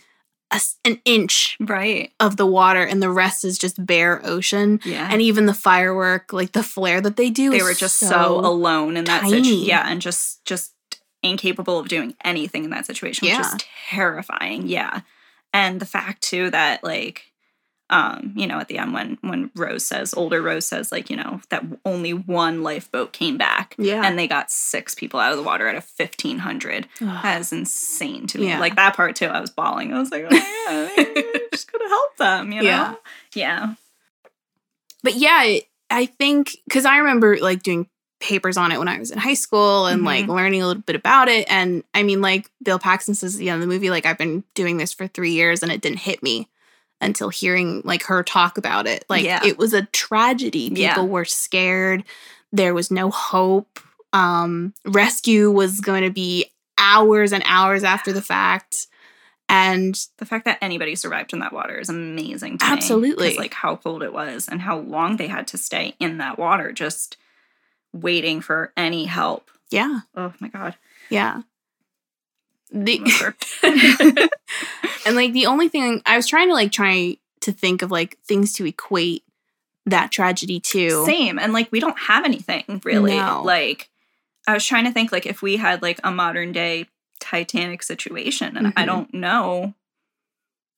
a 0.51 0.61
an 0.85 0.99
inch 1.05 1.57
Right. 1.59 2.11
of 2.19 2.37
the 2.37 2.45
water 2.45 2.83
and 2.83 3.01
the 3.03 3.09
rest 3.09 3.43
is 3.45 3.57
just 3.57 3.83
bare 3.85 4.21
ocean. 4.25 4.79
Yeah. 4.83 5.07
And 5.11 5.21
even 5.21 5.45
the 5.47 5.53
firework, 5.53 6.31
like 6.33 6.51
the 6.53 6.63
flare 6.63 7.01
that 7.01 7.17
they 7.17 7.29
do, 7.29 7.49
they 7.51 7.61
were 7.61 7.73
just 7.73 7.97
so, 7.97 8.39
alone 8.39 8.97
in 8.97 9.05
that 9.05 9.23
situation. 9.23 9.43
tiny. 9.43 9.65
Yeah, 9.67 9.85
and 9.87 10.01
just 10.01 10.43
just 10.45 10.73
incapable 11.23 11.79
of 11.79 11.87
doing 11.87 12.15
anything 12.23 12.63
in 12.63 12.69
that 12.71 12.85
situation, 12.85 13.25
which 13.27 13.33
Yeah. 13.35 13.41
is 13.55 13.57
terrifying. 13.89 14.67
Yeah. 14.67 15.01
And 15.53 15.79
the 15.79 15.85
fact 15.85 16.21
too 16.21 16.49
that 16.51 16.83
like 16.83 17.25
um, 17.91 18.33
you 18.35 18.45
know, 18.45 18.59
at 18.59 18.67
the 18.67 18.77
end 18.77 18.93
when 18.93 19.17
when 19.21 19.49
Rose 19.55 19.83
says, 19.83 20.13
older 20.13 20.43
Rose 20.43 20.67
says, 20.67 20.91
like, 20.91 21.09
you 21.09 21.15
know, 21.17 21.41
that 21.49 21.63
only 21.85 22.13
one 22.13 22.61
lifeboat 22.61 23.13
came 23.13 23.35
back. 23.35 23.73
Yeah. 23.79 24.05
And 24.05 24.17
they 24.17 24.27
got 24.27 24.51
six 24.51 24.93
people 24.93 25.19
out 25.19 25.31
of 25.31 25.37
the 25.39 25.43
water 25.43 25.67
out 25.67 25.73
of 25.75 25.83
fifteen 25.83 26.37
hundred. 26.37 26.87
that 26.99 27.41
is 27.41 27.51
insane 27.51 28.27
to 28.27 28.37
me. 28.37 28.49
Yeah. 28.49 28.59
Like 28.59 28.75
that 28.75 28.95
part 28.95 29.15
too, 29.15 29.25
I 29.25 29.41
was 29.41 29.49
bawling. 29.49 29.91
I 29.91 29.99
was 29.99 30.11
like, 30.11 30.23
oh 30.23 30.29
god, 30.29 30.39
I 30.39 31.47
just 31.51 31.71
gotta 31.71 31.87
help 31.89 32.17
them, 32.17 32.51
you 32.51 32.59
know? 32.61 32.69
Yeah. 32.69 32.93
Yeah. 33.33 33.73
but 35.01 35.15
yeah, 35.15 35.57
I 35.89 36.05
think 36.05 36.57
because 36.67 36.85
I 36.85 36.97
remember 36.97 37.37
like 37.37 37.63
doing 37.63 37.87
papers 38.19 38.57
on 38.57 38.71
it 38.71 38.77
when 38.79 38.87
I 38.87 38.99
was 38.99 39.11
in 39.11 39.17
high 39.17 39.33
school 39.33 39.85
and 39.85 40.03
like 40.03 40.25
Mhm. 40.25 40.35
learning 40.35 40.61
a 40.61 40.67
little 40.67 40.81
bit 40.81 40.95
about 40.95 41.27
it. 41.29 41.47
And 41.49 41.83
I 41.93 42.03
mean, 42.03 42.21
like 42.21 42.49
Bill 42.61 42.79
Paxton 42.79 43.15
says 43.15 43.35
at 43.35 43.39
the 43.39 43.49
end 43.49 43.61
of 43.63 43.67
the 43.67 43.73
movie, 43.73 43.89
like 43.89 44.05
I've 44.05 44.17
been 44.17 44.43
doing 44.55 44.77
this 44.77 44.91
for 44.93 45.07
three 45.07 45.31
years 45.31 45.63
and 45.63 45.71
it 45.71 45.81
didn't 45.81 45.99
hit 45.99 46.21
me 46.21 46.49
until 47.01 47.29
hearing 47.29 47.81
like 47.85 48.03
her 48.03 48.21
talk 48.23 48.57
about 48.57 48.85
it. 48.87 49.05
Like 49.09 49.23
Yeah. 49.23 49.39
it 49.45 49.57
was 49.57 49.73
a 49.73 49.83
tragedy. 49.83 50.69
People 50.69 50.81
Yeah. 50.81 50.99
were 51.01 51.23
scared. 51.25 52.03
There 52.51 52.73
was 52.73 52.91
no 52.91 53.09
hope. 53.09 53.79
Um, 54.11 54.73
rescue 54.85 55.49
was 55.51 55.79
going 55.79 56.03
to 56.03 56.09
be 56.09 56.45
hours 56.77 57.31
and 57.31 57.43
hours 57.45 57.83
after 57.83 58.11
the 58.11 58.21
fact. 58.21 58.87
And 59.47 59.97
the 60.17 60.25
fact 60.25 60.45
that 60.45 60.57
anybody 60.61 60.95
survived 60.95 61.31
in 61.33 61.39
that 61.39 61.53
water 61.53 61.77
is 61.79 61.89
amazing 61.89 62.57
to 62.59 62.65
me. 62.65 62.69
Like 63.37 63.53
how 63.53 63.77
cold 63.77 64.03
it 64.03 64.11
was 64.13 64.47
and 64.49 64.61
how 64.61 64.77
long 64.79 65.17
they 65.17 65.27
had 65.27 65.47
to 65.47 65.57
stay 65.57 65.95
in 65.99 66.17
that 66.17 66.37
water 66.37 66.71
just 66.71 67.17
waiting 67.93 68.41
for 68.41 68.71
any 68.77 69.05
help. 69.05 69.49
yeah, 69.71 69.99
Oh 70.15 70.33
my 70.39 70.47
god. 70.49 70.75
yeah. 71.09 71.41
The, 72.71 72.99
and 75.05 75.15
like 75.15 75.33
the 75.33 75.47
only 75.47 75.69
thing 75.69 76.01
I 76.05 76.15
was 76.17 76.27
trying 76.27 76.49
to 76.49 76.53
like 76.53 76.71
try 76.71 77.17
to 77.41 77.51
think 77.51 77.81
of 77.81 77.89
like 77.91 78.17
things 78.25 78.53
to 78.53 78.65
equate 78.65 79.23
that 79.87 80.11
tragedy 80.11 80.59
to. 80.59 81.03
Same. 81.05 81.39
And 81.39 81.51
like 81.51 81.71
we 81.71 81.79
don't 81.79 81.97
have 81.99 82.25
anything 82.25 82.81
really. 82.83 83.15
No. 83.17 83.41
Like 83.43 83.89
I 84.47 84.53
was 84.53 84.65
trying 84.65 84.83
to 84.85 84.91
think 84.91 85.11
like 85.11 85.25
if 85.25 85.41
we 85.41 85.57
had 85.57 85.81
like 85.81 85.99
a 86.03 86.11
modern 86.11 86.51
day 86.51 86.85
Titanic 87.19 87.81
situation 87.83 88.55
and 88.55 88.67
I 88.77 88.83
Mhm. 88.83 88.85
don't 88.85 89.13
know 89.13 89.73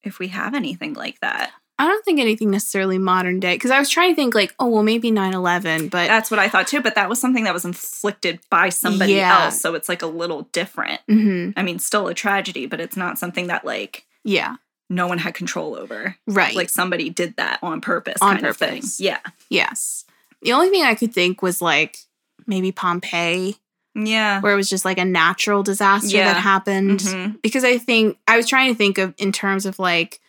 if 0.01 0.17
we 0.17 0.29
have 0.29 0.53
anything 0.55 0.93
like 0.93 1.19
that. 1.19 1.51
I 1.81 1.87
don't 1.87 2.05
think 2.05 2.19
anything 2.19 2.51
necessarily 2.51 2.97
modern 2.97 3.39
day 3.39 3.55
because 3.55 3.71
I 3.71 3.79
was 3.79 3.89
trying 3.89 4.11
to 4.11 4.15
think 4.15 4.35
like, 4.35 4.53
oh 4.59 4.67
well, 4.67 4.83
maybe 4.83 5.11
9-11, 5.11 5.89
but 5.89 6.07
That's 6.07 6.29
what 6.29 6.39
I 6.39 6.47
thought 6.49 6.67
too, 6.67 6.81
but 6.81 6.95
that 6.95 7.09
was 7.09 7.19
something 7.19 7.43
that 7.45 7.53
was 7.53 7.65
inflicted 7.65 8.39
by 8.49 8.69
somebody 8.69 9.13
Yeah. 9.13 9.45
else, 9.45 9.59
so 9.59 9.73
it's 9.75 9.89
like 9.89 10.01
a 10.01 10.07
little 10.07 10.43
different. 10.51 11.01
Mhm. 11.09 11.53
I 11.57 11.63
mean, 11.63 11.79
still 11.79 12.07
a 12.07 12.13
tragedy, 12.13 12.65
but 12.67 12.79
it's 12.79 12.95
not 12.95 13.17
something 13.17 13.47
that 13.47 13.65
like 13.65 14.05
yeah, 14.23 14.55
no 14.89 15.07
one 15.07 15.17
had 15.17 15.33
control 15.33 15.75
over. 15.75 16.15
right. 16.27 16.55
Like 16.55 16.69
somebody 16.69 17.09
did 17.09 17.35
that 17.37 17.59
on 17.63 17.81
purpose, 17.81 18.17
On 18.21 18.35
kind 18.35 18.45
of 18.45 18.57
thing. 18.57 18.75
purpose. 18.81 18.99
Yeah. 18.99 19.19
yes. 19.49 20.05
The 20.43 20.53
only 20.53 20.69
thing 20.69 20.83
I 20.83 20.95
could 20.95 21.13
think 21.13 21.41
was 21.41 21.61
like 21.61 21.97
maybe 22.47 22.71
Pompeii, 22.71 23.55
Yeah. 23.95 24.41
where 24.41 24.53
it 24.53 24.55
was 24.57 24.69
just 24.69 24.85
like 24.85 24.97
a 24.99 25.05
natural 25.05 25.63
disaster 25.63 26.17
Yeah. 26.17 26.33
that 26.33 26.39
happened. 26.41 26.99
Mhm. 26.99 27.41
because 27.41 27.63
I 27.63 27.77
think 27.77 28.17
I 28.27 28.37
was 28.37 28.47
trying 28.47 28.71
to 28.71 28.77
think 28.77 28.97
of 28.97 29.13
in 29.17 29.31
terms 29.31 29.65
of 29.65 29.79
like 29.79 30.19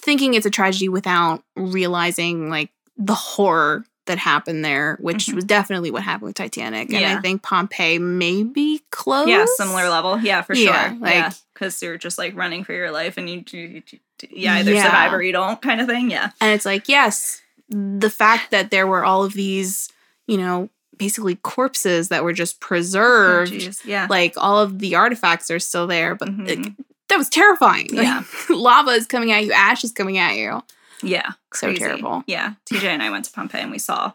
thinking 0.00 0.34
it's 0.34 0.46
a 0.46 0.50
tragedy 0.50 0.88
without 0.88 1.42
realizing 1.56 2.50
like 2.50 2.70
the 2.96 3.14
horror 3.14 3.84
that 4.06 4.18
happened 4.18 4.64
there, 4.64 4.96
which 5.00 5.26
Mhm. 5.26 5.34
was 5.34 5.44
definitely 5.44 5.90
what 5.90 6.02
happened 6.02 6.28
with 6.28 6.36
Titanic. 6.36 6.90
And 6.92 7.04
I 7.04 7.20
think 7.20 7.42
Pompeii 7.42 7.98
may 7.98 8.42
be 8.42 8.80
close. 8.90 9.28
Yeah, 9.28 9.44
similar 9.56 9.88
level. 9.90 10.18
Yeah, 10.18 10.40
for 10.42 10.54
Yeah, 10.54 10.88
sure. 10.90 10.98
like- 11.00 11.14
yeah, 11.14 11.32
because 11.52 11.82
you're 11.82 11.98
just 11.98 12.16
like 12.16 12.34
running 12.34 12.64
for 12.64 12.72
your 12.72 12.90
life, 12.90 13.18
and 13.18 13.28
you, 13.28 13.44
you, 13.50 13.82
you, 13.90 13.98
you 14.30 14.48
either 14.50 14.72
Yeah. 14.72 14.84
survive 14.84 15.12
or 15.12 15.22
you 15.22 15.32
don't, 15.32 15.60
kind 15.60 15.80
of 15.82 15.86
thing. 15.88 16.10
Yeah. 16.10 16.30
And 16.40 16.52
it's 16.54 16.64
like, 16.64 16.88
yes, 16.88 17.42
the 17.68 18.08
fact 18.08 18.50
that 18.50 18.70
there 18.70 18.86
were 18.86 19.04
all 19.04 19.24
of 19.24 19.34
these, 19.34 19.90
you 20.26 20.38
know, 20.38 20.70
basically 20.96 21.34
corpses 21.36 22.08
that 22.08 22.24
were 22.24 22.32
just 22.32 22.56
Oh, 22.56 22.66
preserved. 22.66 23.52
jeez. 23.52 23.84
yeah. 23.84 24.06
like 24.08 24.32
all 24.38 24.58
of 24.58 24.78
the 24.78 24.94
artifacts 24.94 25.50
are 25.50 25.60
still 25.60 25.86
there, 25.86 26.14
but 26.14 26.28
like, 26.28 26.58
Mhm. 26.58 26.76
That 27.08 27.16
was 27.18 27.28
terrifying. 27.28 27.88
Like, 27.92 28.04
Yeah. 28.04 28.22
lava 28.50 28.90
is 28.92 29.06
coming 29.06 29.32
at 29.32 29.44
you, 29.44 29.52
ash 29.52 29.84
is 29.84 29.92
coming 29.92 30.18
at 30.18 30.36
you. 30.36 30.62
yeah. 31.02 31.30
So 31.54 31.68
Crazy. 31.68 31.78
terrible. 31.80 32.24
Yeah. 32.26 32.54
TJ 32.70 32.84
and 32.84 33.02
I 33.02 33.10
went 33.10 33.24
to 33.26 33.30
Pompeii 33.32 33.62
and 33.62 33.70
we 33.70 33.78
saw 33.78 34.12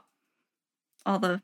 all 1.06 1.20
the 1.20 1.42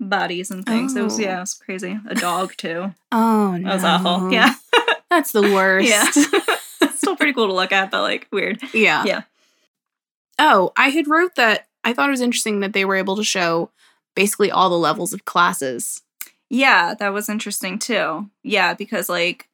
bodies 0.00 0.50
and 0.50 0.64
things. 0.64 0.94
It 0.96 1.02
was 1.02 1.18
Oh. 1.18 1.22
yeah, 1.22 1.36
it 1.38 1.40
was 1.40 1.54
crazy. 1.54 1.98
A 2.08 2.14
dog 2.14 2.54
too. 2.56 2.94
Oh 3.12 3.56
no. 3.56 3.68
That 3.68 3.74
was 3.74 3.84
awful. 3.84 4.32
Yeah. 4.32 4.54
That's 5.10 5.32
the 5.32 5.42
worst. 5.42 5.88
Yeah. 5.88 6.88
Still 6.94 7.16
pretty 7.16 7.32
cool 7.32 7.46
to 7.46 7.52
look 7.52 7.70
at, 7.72 7.90
but 7.90 8.02
like 8.02 8.26
weird. 8.32 8.60
yeah. 8.72 9.04
Yeah. 9.04 9.22
Oh, 10.38 10.72
I 10.76 10.88
had 10.88 11.06
wrote 11.06 11.36
that 11.36 11.68
I 11.84 11.92
thought 11.92 12.08
it 12.08 12.12
was 12.12 12.20
interesting 12.20 12.60
that 12.60 12.72
they 12.72 12.84
were 12.84 12.96
able 12.96 13.16
to 13.16 13.24
show 13.24 13.70
basically 14.16 14.50
all 14.50 14.70
the 14.70 14.78
levels 14.78 15.12
of 15.12 15.24
classes. 15.24 16.02
Yeah, 16.50 16.94
that 16.94 17.12
was 17.12 17.28
interesting 17.28 17.78
too. 17.78 18.30
Yeah, 18.42 18.74
because 18.74 19.08
like 19.08 19.48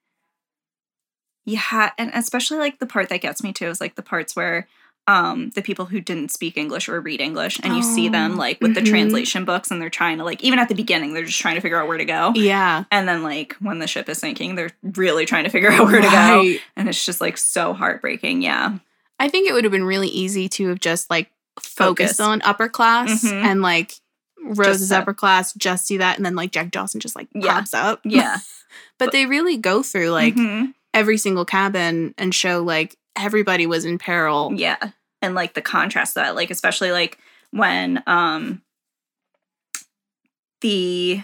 yeah, 1.51 1.91
and 1.99 2.11
especially 2.15 2.59
like 2.59 2.79
the 2.79 2.87
part 2.87 3.09
that 3.09 3.21
gets 3.21 3.43
me 3.43 3.53
too 3.53 3.67
is 3.69 3.81
like 3.81 3.95
the 3.97 4.03
parts 4.03 4.35
where 4.37 4.69
um 5.07 5.51
the 5.55 5.63
people 5.63 5.87
who 5.87 6.01
didn't 6.01 6.31
speak 6.31 6.57
English 6.59 6.89
or 6.89 7.01
read 7.01 7.21
English 7.21 7.59
and 7.63 7.75
you 7.75 7.83
see 7.83 8.09
them 8.09 8.35
Oh, 8.35 8.37
like 8.37 8.61
with 8.61 8.75
the 8.75 8.83
mhm. 8.83 8.89
translation 8.91 9.45
books 9.47 9.71
and 9.71 9.81
they're 9.81 9.89
trying 9.91 10.19
to 10.19 10.25
like 10.25 10.45
even 10.45 10.59
at 10.59 10.69
the 10.69 10.75
beginning 10.75 11.15
they're 11.15 11.25
just 11.25 11.41
trying 11.41 11.55
to 11.55 11.61
figure 11.63 11.81
out 11.81 11.89
where 11.89 11.97
to 11.99 12.05
go. 12.05 12.33
Yeah. 12.37 12.85
And 12.93 13.09
then 13.09 13.23
like 13.23 13.55
when 13.61 13.79
the 13.79 13.87
ship 13.87 14.09
is 14.11 14.19
sinking, 14.19 14.55
they're 14.57 14.71
really 14.83 15.25
trying 15.27 15.45
to 15.45 15.51
figure 15.51 15.71
out 15.73 15.87
where 15.87 16.01
to 16.03 16.09
go. 16.11 16.53
And 16.77 16.89
it's 16.89 17.05
just 17.05 17.21
like 17.21 17.39
so 17.39 17.73
heartbreaking. 17.73 18.43
Yeah. 18.43 18.79
I 19.19 19.29
think 19.29 19.49
it 19.49 19.53
would 19.55 19.65
have 19.65 19.73
been 19.73 19.85
really 19.85 20.09
easy 20.09 20.49
to 20.51 20.69
have 20.69 20.81
just 20.81 21.09
like 21.11 21.31
focused 21.59 22.19
Focus. 22.19 22.21
on 22.21 22.43
upper 22.43 22.69
class 22.69 23.25
Mhm. 23.25 23.43
and 23.45 23.63
like 23.63 23.93
Rose's 24.43 24.93
upper 24.93 25.13
class, 25.15 25.53
just 25.55 25.89
do 25.89 25.99
that, 25.99 26.17
and 26.17 26.25
then 26.25 26.35
like 26.37 26.51
Jack 26.53 26.71
Dawson 26.71 27.01
just 27.01 27.17
like 27.17 27.29
Yeah. 27.35 27.55
pops 27.55 27.75
up. 27.75 28.01
Yeah. 28.05 28.39
But 28.99 29.11
they 29.13 29.25
really 29.27 29.57
go 29.57 29.83
through 29.83 30.11
like 30.11 30.35
Mhm. 30.37 30.75
Every 30.95 31.17
single 31.19 31.45
cabin 31.45 32.15
and 32.19 32.35
show 32.35 32.63
like 32.63 32.97
everybody 33.17 33.67
was 33.67 33.85
in 33.85 33.99
peril. 33.99 34.53
Yeah. 34.55 34.77
And 35.23 35.35
like 35.35 35.55
the 35.55 35.63
contrast 35.63 36.15
that, 36.15 36.35
like 36.35 36.51
especially 36.51 36.91
like 36.93 37.19
when 37.51 38.03
um 38.07 38.63
the 40.61 41.23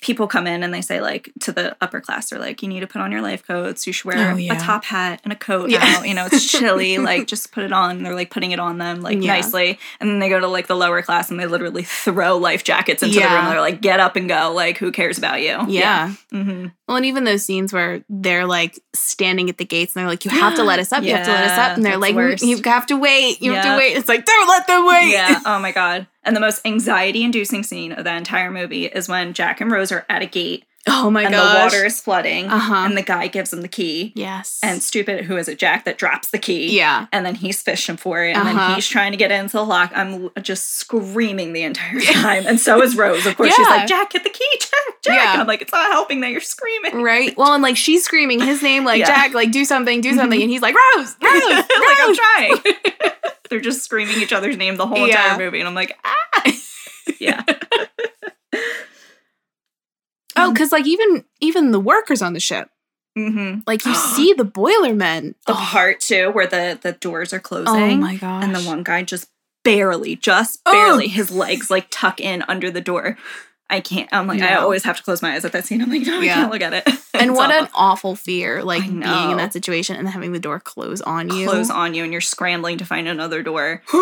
people 0.00 0.28
come 0.28 0.46
in 0.46 0.62
and 0.62 0.72
they 0.72 0.80
say 0.80 1.00
like 1.00 1.28
to 1.40 1.50
the 1.50 1.76
upper 1.80 2.00
class, 2.00 2.30
they're 2.30 2.38
like, 2.38 2.62
you 2.62 2.68
need 2.68 2.80
to 2.80 2.86
put 2.86 3.00
on 3.00 3.10
your 3.10 3.20
life 3.20 3.44
coats, 3.44 3.84
you 3.86 3.92
should 3.92 4.04
wear 4.04 4.30
Oh, 4.30 4.36
yeah. 4.36 4.52
a 4.54 4.60
top 4.60 4.84
hat 4.84 5.20
and 5.24 5.32
a 5.32 5.36
coat 5.36 5.70
Yeah. 5.70 5.80
now. 5.80 6.02
You 6.04 6.14
know, 6.14 6.26
it's 6.26 6.46
chilly, 6.50 6.98
like 6.98 7.26
just 7.26 7.50
put 7.50 7.64
it 7.64 7.72
on. 7.72 8.04
They're 8.04 8.14
like 8.14 8.30
putting 8.30 8.52
it 8.52 8.60
on 8.60 8.78
them 8.78 9.00
like 9.00 9.20
Yeah. 9.20 9.32
nicely. 9.34 9.78
And 9.98 10.08
then 10.08 10.18
they 10.20 10.28
go 10.28 10.38
to 10.38 10.46
like 10.46 10.68
the 10.68 10.76
lower 10.76 11.02
class 11.02 11.30
and 11.30 11.40
they 11.40 11.46
literally 11.46 11.82
throw 11.82 12.36
life 12.36 12.62
jackets 12.62 13.02
into 13.02 13.16
the 13.18 13.26
room. 13.26 13.46
They're 13.46 13.60
like, 13.60 13.80
get 13.80 13.98
up 13.98 14.14
and 14.14 14.28
go. 14.28 14.52
Like, 14.54 14.78
who 14.78 14.92
cares 14.92 15.18
about 15.18 15.40
you? 15.40 15.64
Yeah. 15.68 16.14
hmm 16.30 16.66
Well, 16.88 16.96
and 16.96 17.04
even 17.04 17.24
those 17.24 17.44
scenes 17.44 17.70
where 17.70 18.02
they're 18.08 18.46
like 18.46 18.80
standing 18.94 19.50
at 19.50 19.58
the 19.58 19.64
gates 19.66 19.94
and 19.94 20.00
they're 20.00 20.08
like, 20.08 20.24
"You 20.24 20.30
have 20.30 20.54
to 20.54 20.64
let 20.64 20.78
us 20.78 20.90
up. 20.90 21.04
You 21.04 21.12
have 21.14 21.26
to 21.26 21.30
let 21.32 21.44
us 21.44 21.58
up," 21.58 21.76
and 21.76 21.84
they're 21.84 21.98
like, 21.98 22.14
"You 22.42 22.62
have 22.64 22.86
to 22.86 22.96
wait. 22.96 23.42
You 23.42 23.52
have 23.52 23.64
to 23.64 23.76
wait." 23.76 23.94
It's 23.94 24.08
like, 24.08 24.24
don't 24.24 24.48
let 24.48 24.66
them 24.66 24.86
wait. 24.86 25.10
Yeah. 25.12 25.40
Oh 25.46 25.58
my 25.58 25.70
god. 25.70 26.06
And 26.24 26.34
the 26.34 26.40
most 26.40 26.64
anxiety 26.66 27.22
inducing 27.24 27.62
scene 27.62 27.92
of 27.92 28.04
the 28.04 28.14
entire 28.14 28.50
movie 28.50 28.86
is 28.86 29.06
when 29.08 29.34
Jack 29.34 29.60
and 29.60 29.70
Rose 29.70 29.92
are 29.92 30.06
at 30.08 30.22
a 30.22 30.26
gate 30.26 30.64
Oh 30.90 31.10
my 31.10 31.22
god. 31.22 31.26
and 31.26 31.34
gosh. 31.34 31.52
the 31.54 31.76
water 31.76 31.86
is 31.86 32.00
flooding 32.00 32.46
Uh-huh. 32.46 32.74
and 32.74 32.96
the 32.96 33.02
guy 33.02 33.26
gives 33.28 33.52
him 33.52 33.62
the 33.62 33.68
key. 33.68 34.12
Yes. 34.16 34.58
And 34.62 34.82
stupid, 34.82 35.24
who 35.24 35.36
is 35.36 35.48
it? 35.48 35.58
Jack 35.58 35.84
that 35.84 35.98
drops 35.98 36.30
the 36.30 36.38
key. 36.38 36.76
yeah. 36.76 37.06
And 37.12 37.24
then 37.26 37.34
he's 37.36 37.62
fishing 37.62 37.96
for 37.96 38.24
it. 38.24 38.30
And 38.36 38.48
Uh-huh. 38.48 38.58
then 38.68 38.74
he's 38.74 38.88
trying 38.88 39.12
to 39.12 39.16
get 39.18 39.30
into 39.30 39.56
the 39.56 39.64
lock. 39.64 39.92
I'm 39.94 40.30
just 40.42 40.74
screaming 40.76 41.52
the 41.52 41.62
entire 41.62 42.00
time. 42.12 42.46
And 42.46 42.58
so 42.60 42.82
is 42.82 42.96
Rose. 42.96 43.26
Of 43.26 43.36
course, 43.36 43.54
she's 43.54 43.66
like, 43.66 43.86
Jack, 43.88 44.10
get 44.10 44.24
the 44.24 44.30
key, 44.30 44.48
Jack, 44.60 44.70
Jack. 45.02 45.14
Yeah. 45.14 45.32
And 45.32 45.40
I'm 45.42 45.46
like, 45.46 45.62
it's 45.62 45.72
not 45.72 45.90
helping 45.92 46.20
that 46.20 46.30
you're 46.30 46.40
screaming. 46.40 47.02
Right. 47.02 47.36
Well, 47.36 47.52
and 47.54 47.62
like 47.62 47.76
she's 47.76 48.04
screaming 48.04 48.40
his 48.40 48.62
name, 48.62 48.84
like 48.84 49.00
Yeah. 49.00 49.06
Jack, 49.06 49.34
like 49.34 49.50
do 49.52 49.64
something, 49.64 50.00
do 50.00 50.14
something, 50.14 50.38
Mhm. 50.38 50.44
and 50.44 50.50
he's 50.50 50.62
like 50.62 50.74
Rose, 50.96 51.16
Rose, 51.22 51.42
Rose. 51.42 51.50
like, 51.50 51.68
I'm 51.70 52.14
trying. 52.14 52.56
They're 53.50 53.60
just 53.60 53.82
screaming 53.82 54.18
each 54.20 54.32
other's 54.32 54.56
name 54.56 54.76
the 54.76 54.86
whole 54.86 55.06
Yeah. 55.08 55.24
entire 55.24 55.38
movie. 55.38 55.58
And 55.60 55.68
I'm 55.68 55.74
like, 55.74 55.96
ah. 56.04 56.52
yeah. 57.18 57.42
Oh, 60.38 60.52
because 60.52 60.72
like 60.72 60.86
even 60.86 61.24
even 61.40 61.70
the 61.72 61.80
workers 61.80 62.22
on 62.22 62.32
the 62.32 62.40
ship, 62.40 62.68
Mm-hmm. 63.16 63.60
like 63.66 63.84
you 63.84 63.94
see 64.14 64.32
the 64.32 64.44
boiler 64.44 64.94
men. 64.94 65.34
the 65.46 65.52
Oh, 65.52 65.56
part 65.56 66.00
too 66.00 66.30
where 66.30 66.46
the 66.46 66.78
the 66.80 66.92
doors 66.92 67.32
are 67.32 67.40
closing 67.40 67.68
oh 67.74 67.96
my 67.96 68.16
gosh. 68.16 68.44
and 68.44 68.54
the 68.54 68.60
one 68.62 68.82
guy 68.82 69.02
just 69.02 69.28
barely, 69.64 70.16
just 70.16 70.60
Oh. 70.66 70.72
barely. 70.72 71.08
His 71.08 71.30
legs 71.30 71.70
like 71.70 71.88
tuck 71.90 72.20
in 72.20 72.44
under 72.48 72.70
the 72.70 72.80
door. 72.80 73.18
I 73.70 73.80
can't. 73.80 74.08
I'm 74.12 74.26
like, 74.26 74.40
I 74.40 74.54
always 74.54 74.82
have 74.84 74.96
to 74.96 75.02
close 75.02 75.20
my 75.20 75.34
eyes 75.34 75.44
at 75.44 75.52
that 75.52 75.66
scene. 75.66 75.82
I'm 75.82 75.90
like, 75.90 76.00
no, 76.06 76.20
I 76.20 76.24
Yeah. 76.24 76.34
can't 76.36 76.50
look 76.52 76.62
at 76.62 76.72
it. 76.72 76.88
And 77.18 77.34
what 77.34 77.50
an 77.50 77.64
awful. 77.64 77.80
awful 78.12 78.16
fear, 78.16 78.62
like 78.62 78.82
being 78.84 79.02
in 79.02 79.36
that 79.38 79.52
situation 79.52 79.96
and 79.96 80.08
having 80.08 80.30
the 80.32 80.38
door 80.38 80.60
close 80.60 81.00
on 81.00 81.28
you. 81.30 81.48
close 81.48 81.68
on 81.68 81.92
you, 81.92 82.04
and 82.04 82.12
you're 82.12 82.20
scrambling 82.20 82.78
to 82.78 82.84
find 82.84 83.08
another 83.08 83.42
door. 83.42 83.82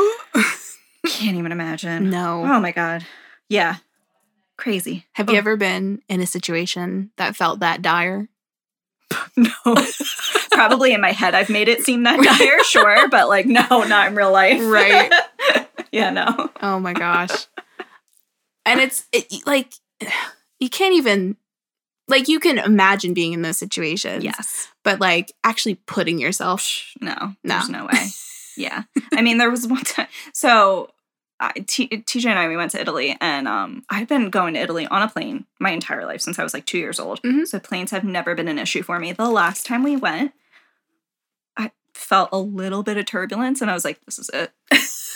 Can't 1.07 1.37
even 1.37 1.51
imagine. 1.53 2.11
no. 2.11 2.43
Oh 2.45 2.61
my 2.61 2.73
god. 2.73 3.07
Yeah. 3.49 3.77
Crazy. 4.57 5.05
Have 5.13 5.29
Oh, 5.29 5.33
you 5.33 5.39
ever 5.39 5.57
been 5.57 6.03
in 6.09 6.21
a 6.21 6.27
situation 6.27 7.11
that 7.17 7.37
felt 7.37 7.61
that 7.61 7.83
dire? 7.83 8.29
No. 9.37 9.51
Probably 10.51 10.93
in 10.95 11.01
my 11.03 11.13
head, 11.13 11.35
I've 11.35 11.51
made 11.51 11.69
it 11.69 11.83
seem 11.83 12.05
that 12.05 12.21
dire, 12.23 12.65
sure, 12.65 13.09
but 13.09 13.29
like, 13.29 13.45
no, 13.47 13.63
not 13.85 14.09
in 14.09 14.15
real 14.17 14.33
life. 14.33 14.61
Right. 14.63 15.13
yeah, 15.93 16.11
no. 16.11 16.51
Oh 16.63 16.81
my 16.81 16.95
gosh. 16.95 17.47
and 18.65 18.81
it's 18.81 19.05
it, 19.13 19.27
like 19.47 19.75
you 20.59 20.71
can't 20.71 20.95
even 20.95 21.37
like 22.09 22.29
you 22.29 22.41
can 22.41 22.59
imagine 22.59 23.13
being 23.15 23.35
in 23.35 23.43
those 23.43 23.59
situations. 23.59 24.25
Yes. 24.25 24.69
But 24.83 25.01
like 25.01 25.33
actually 25.45 25.75
putting 25.75 26.19
yourself 26.19 26.67
No. 27.01 27.15
No. 27.15 27.35
There's 27.45 27.69
no 27.69 27.85
way. 27.87 28.07
Yeah. 28.57 28.85
I 29.13 29.21
mean, 29.21 29.37
there 29.39 29.51
was 29.51 29.67
one 29.67 29.85
time. 29.85 30.09
So, 30.33 30.89
I, 31.39 31.53
T, 31.67 31.89
TJ 31.89 32.27
and 32.27 32.39
I, 32.39 32.49
we 32.49 32.57
went 32.57 32.71
to 32.73 32.81
Italy, 32.81 33.17
and 33.21 33.47
um, 33.47 33.85
I've 33.91 34.09
been 34.09 34.31
going 34.31 34.55
to 34.55 34.61
Italy 34.61 34.87
on 34.87 35.03
a 35.03 35.09
plane 35.09 35.45
my 35.59 35.71
entire 35.71 36.07
life 36.07 36.21
since 36.23 36.39
I 36.39 36.43
was 36.43 36.55
like 36.55 36.67
two 36.67 36.79
years 36.79 36.99
old. 36.99 37.23
Mhm. 37.23 37.47
So, 37.47 37.59
planes 37.59 37.91
have 37.91 38.05
never 38.05 38.35
been 38.35 38.49
an 38.49 38.59
issue 38.59 38.83
for 38.83 38.99
me. 38.99 39.13
The 39.13 39.29
last 39.29 39.67
time 39.67 39.83
we 39.83 39.97
went, 39.97 40.33
felt 41.97 42.29
a 42.33 42.39
little 42.39 42.83
bit 42.83 42.97
of 42.97 43.07
turbulence, 43.07 43.61
and 43.61 43.71
I 43.71 43.75
was 43.75 43.85
like, 43.85 43.99
this 44.05 44.19
is 44.19 44.31
it. 44.33 44.53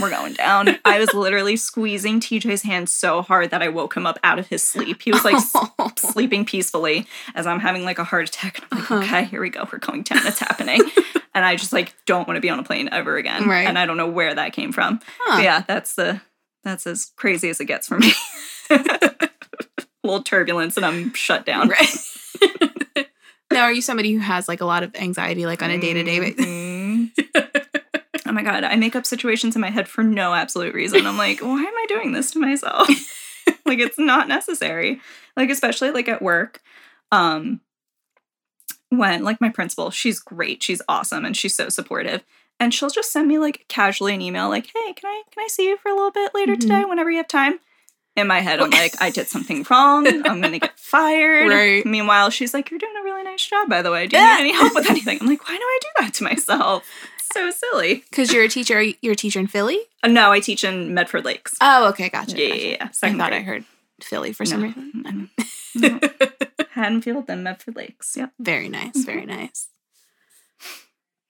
We're 0.01 0.11
going 0.11 0.33
down. 0.33 0.79
I 0.85 0.99
was 0.99 1.13
literally 1.13 1.57
squeezing 1.57 2.21
TJ's 2.21 2.63
hand 2.63 2.89
so 2.89 3.21
hard 3.21 3.51
that 3.51 3.61
I 3.63 3.69
woke 3.69 3.95
him 3.95 4.07
up 4.07 4.19
out 4.25 4.39
of 4.39 4.47
his 4.47 4.63
sleep. 4.63 5.03
He 5.03 5.13
was 5.13 5.25
like 5.25 5.35
s- 5.35 5.55
sleeping 5.99 6.45
peacefully 6.47 7.07
as 7.35 7.47
I'm 7.47 7.61
having 7.61 7.85
like 7.85 7.99
a 7.99 8.05
heart 8.05 8.27
attack. 8.29 8.59
And 8.59 8.67
I'm 8.73 8.79
like, 8.79 8.91
Uh-huh. 8.91 9.03
okay, 9.05 9.25
here 9.25 9.43
we 9.43 9.51
go. 9.51 9.69
We're 9.71 9.79
going 9.79 10.03
down. 10.03 10.27
It's 10.27 10.39
happening. 10.39 10.81
and 11.35 11.45
I 11.45 11.57
just 11.57 11.73
like 11.75 11.95
don't 12.07 12.27
want 12.27 12.37
to 12.39 12.41
be 12.41 12.49
on 12.49 12.59
a 12.59 12.63
plane 12.63 12.89
ever 12.91 13.17
again. 13.19 13.47
Right. 13.47 13.67
And 13.69 13.79
I 13.79 13.85
don't 13.85 13.99
know 13.99 14.09
where 14.09 14.35
that 14.35 14.55
came 14.55 14.73
from. 14.73 15.01
Huh. 15.21 15.43
Yeah, 15.43 15.65
that's 15.69 15.95
the 15.97 16.23
that's 16.65 16.87
as 16.87 17.13
crazy 17.17 17.51
as 17.51 17.61
it 17.61 17.67
gets 17.67 17.87
for 17.89 17.99
me. 17.99 18.13
a 18.71 19.29
little 20.03 20.23
turbulence 20.23 20.77
and 20.79 20.87
I'm 20.87 21.13
shut 21.13 21.45
down. 21.45 21.69
Right. 21.69 21.89
Now, 23.51 23.63
are 23.65 23.73
you 23.73 23.83
somebody 23.83 24.13
who 24.13 24.21
has 24.21 24.49
like 24.49 24.61
a 24.61 24.65
lot 24.65 24.83
of 24.83 24.95
anxiety, 24.97 25.47
like 25.47 25.63
on 25.63 25.71
a 25.71 25.79
day 25.79 25.93
to 25.95 26.03
day 26.03 26.21
basis? 26.21 26.47
Mhm. 26.47 27.11
oh 28.27 28.33
my 28.33 28.43
god, 28.43 28.65
I 28.65 28.77
make 28.77 28.95
up 28.97 29.05
situations 29.07 29.55
in 29.57 29.61
my 29.61 29.71
head 29.71 29.89
for 29.89 30.05
no 30.05 30.35
absolute 30.35 30.75
reason. 30.75 31.07
I'm 31.07 31.19
like, 31.19 31.41
why 31.41 31.61
am 31.61 31.67
I 31.77 31.87
doing 31.89 32.13
this 32.13 32.31
to 32.33 32.39
myself? 32.39 32.89
like 33.67 33.79
it's 33.79 33.99
not 33.99 34.29
necessary. 34.29 35.01
Like 35.37 35.51
especially 35.51 35.91
like 35.91 36.09
at 36.09 36.23
work. 36.23 36.61
Um 37.13 37.61
when 38.91 39.23
like 39.25 39.41
my 39.41 39.49
principal, 39.49 39.91
she's 39.91 40.19
great. 40.19 40.63
She's 40.63 40.83
awesome 40.89 41.25
and 41.25 41.37
she's 41.37 41.55
so 41.55 41.69
supportive. 41.69 42.25
And 42.59 42.75
she'll 42.75 42.91
just 42.91 43.13
send 43.13 43.27
me 43.29 43.39
like 43.39 43.65
casually 43.69 44.15
an 44.15 44.21
email 44.21 44.49
like, 44.49 44.67
"Hey, 44.67 44.93
can 44.93 45.09
I 45.09 45.23
can 45.33 45.45
I 45.45 45.49
see 45.49 45.69
you 45.69 45.79
for 45.79 45.89
a 45.91 45.95
little 45.95 46.11
bit 46.11 46.33
later 46.35 46.57
Mhm. 46.57 46.61
today 46.61 46.85
whenever 46.85 47.11
you 47.11 47.17
have 47.19 47.29
time?" 47.29 47.59
In 48.17 48.27
my 48.27 48.41
head, 48.41 48.61
I'm 48.61 48.71
like, 48.71 49.01
I 49.01 49.11
did 49.11 49.29
something 49.29 49.65
wrong. 49.71 50.07
I'm 50.07 50.41
gonna 50.41 50.59
get 50.59 50.79
fired. 50.79 51.49
Right. 51.49 51.87
Meanwhile, 51.87 52.31
she's 52.31 52.53
like, 52.53 52.71
You're 52.71 52.81
doing 52.81 52.95
a 53.01 53.05
really 53.05 53.23
nice 53.23 53.47
job, 53.47 53.69
by 53.69 53.83
the 53.83 53.91
way. 53.91 54.07
Do 54.09 54.17
you 54.19 54.23
need 54.23 54.41
any 54.41 54.53
help 54.53 54.75
with 54.75 54.91
anything? 54.91 55.19
I'm 55.21 55.27
like, 55.29 55.47
Why 55.49 55.57
do 55.57 55.63
I 55.63 55.79
do 55.81 55.89
that 56.05 56.15
to 56.15 56.25
myself? 56.25 56.85
So 57.33 57.51
silly. 57.51 58.05
Because 58.11 58.33
you're 58.33 58.43
a 58.43 58.49
teacher. 58.49 58.83
You're 59.01 59.13
a 59.13 59.17
teacher 59.17 59.39
in 59.39 59.47
Philly. 59.47 59.79
Uh, 60.03 60.09
no, 60.09 60.33
I 60.33 60.41
teach 60.41 60.65
in 60.65 60.93
Medford 60.93 61.25
Lakes. 61.25 61.55
Oh, 61.61 61.89
okay, 61.91 62.09
gotcha. 62.09 62.37
yeah, 62.37 62.49
gotcha. 62.49 62.61
yeah, 62.61 62.71
yeah. 62.83 62.89
I 63.05 63.13
thought 63.17 63.33
I 63.33 63.41
heard 63.41 63.65
Philly 64.03 64.33
for 64.33 64.45
some 64.45 64.61
No. 64.63 64.67
reason. 65.05 65.31
No. 65.77 66.01
Haddonfield, 66.73 67.29
then 67.29 67.45
Medford 67.45 67.77
Lakes. 67.77 68.17
Yep. 68.17 68.33
Very 68.41 68.69
nice. 68.69 69.05
Very 69.05 69.27
nice. 69.27 69.69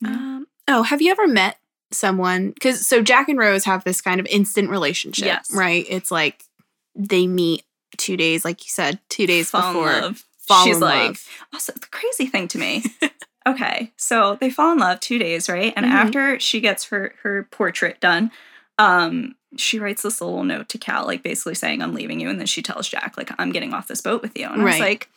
Um, 0.05 0.47
oh, 0.67 0.83
have 0.83 1.03
you 1.03 1.11
ever 1.11 1.27
met 1.29 1.57
someone? 1.93 2.51
Because 2.53 2.87
so 2.87 3.03
Jack 3.03 3.29
and 3.29 3.39
Rose 3.39 3.65
have 3.65 3.85
this 3.85 4.01
kind 4.01 4.21
of 4.21 4.27
instant 4.27 4.71
relationship, 4.71 5.27
Yes. 5.27 5.51
right? 5.55 5.85
It's 5.89 6.11
like 6.11 6.45
they 6.95 7.27
meet 7.27 7.65
two 7.97 8.17
days, 8.17 8.45
like 8.45 8.65
you 8.65 8.71
said, 8.71 8.99
two 9.09 9.27
days 9.27 9.51
Fall 9.51 9.71
in 9.71 9.77
before. 9.77 10.01
love. 10.01 10.25
fall 10.47 10.65
She's 10.65 10.77
in 10.77 10.81
like, 10.83 11.07
love. 11.09 11.29
also 11.53 11.73
the 11.73 11.87
crazy 11.91 12.27
thing 12.27 12.49
to 12.49 12.59
me. 12.59 12.83
okay, 13.47 13.93
so 13.97 14.37
they 14.41 14.51
fall 14.51 14.73
in 14.73 14.79
love 14.79 15.01
two 15.01 15.19
days, 15.19 15.49
right? 15.49 15.73
And 15.77 15.87
Mhm. 15.87 15.91
after 15.91 16.41
she 16.41 16.61
gets 16.61 16.85
her 16.87 17.15
her 17.23 17.45
portrait 17.51 18.01
done, 18.01 18.31
um, 18.79 19.35
she 19.57 19.79
writes 19.79 20.03
this 20.03 20.21
little 20.21 20.45
note 20.45 20.69
to 20.71 20.79
Cal, 20.79 21.05
like 21.07 21.23
basically 21.23 21.55
saying, 21.55 21.83
"I'm 21.83 21.95
leaving 21.95 22.21
you," 22.21 22.29
and 22.29 22.39
then 22.39 22.47
she 22.47 22.63
tells 22.63 22.89
Jack, 22.89 23.17
like, 23.17 23.31
"I'm 23.39 23.53
getting 23.53 23.75
off 23.75 23.89
this 23.89 24.01
boat 24.01 24.23
with 24.23 24.37
you." 24.39 24.47
And 24.47 24.63
I 24.63 24.65
was 24.65 24.75
like, 24.81 25.09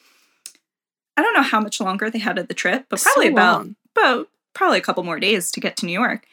I 1.15 1.21
don't 1.21 1.33
know 1.35 1.43
how 1.43 1.59
much 1.59 1.79
longer 1.79 2.09
they 2.09 2.19
had 2.19 2.39
of 2.39 2.47
the 2.47 2.53
trip, 2.55 2.85
but 2.89 2.99
So 2.99 3.11
probably 3.13 3.31
about 3.31 3.57
long. 3.59 3.75
about 3.95 4.29
probably 4.55 4.79
a 4.79 4.81
couple 4.81 5.03
more 5.03 5.19
days 5.19 5.51
to 5.51 5.59
get 5.59 5.77
to 5.77 5.85
New 5.85 5.91
York. 5.93 6.25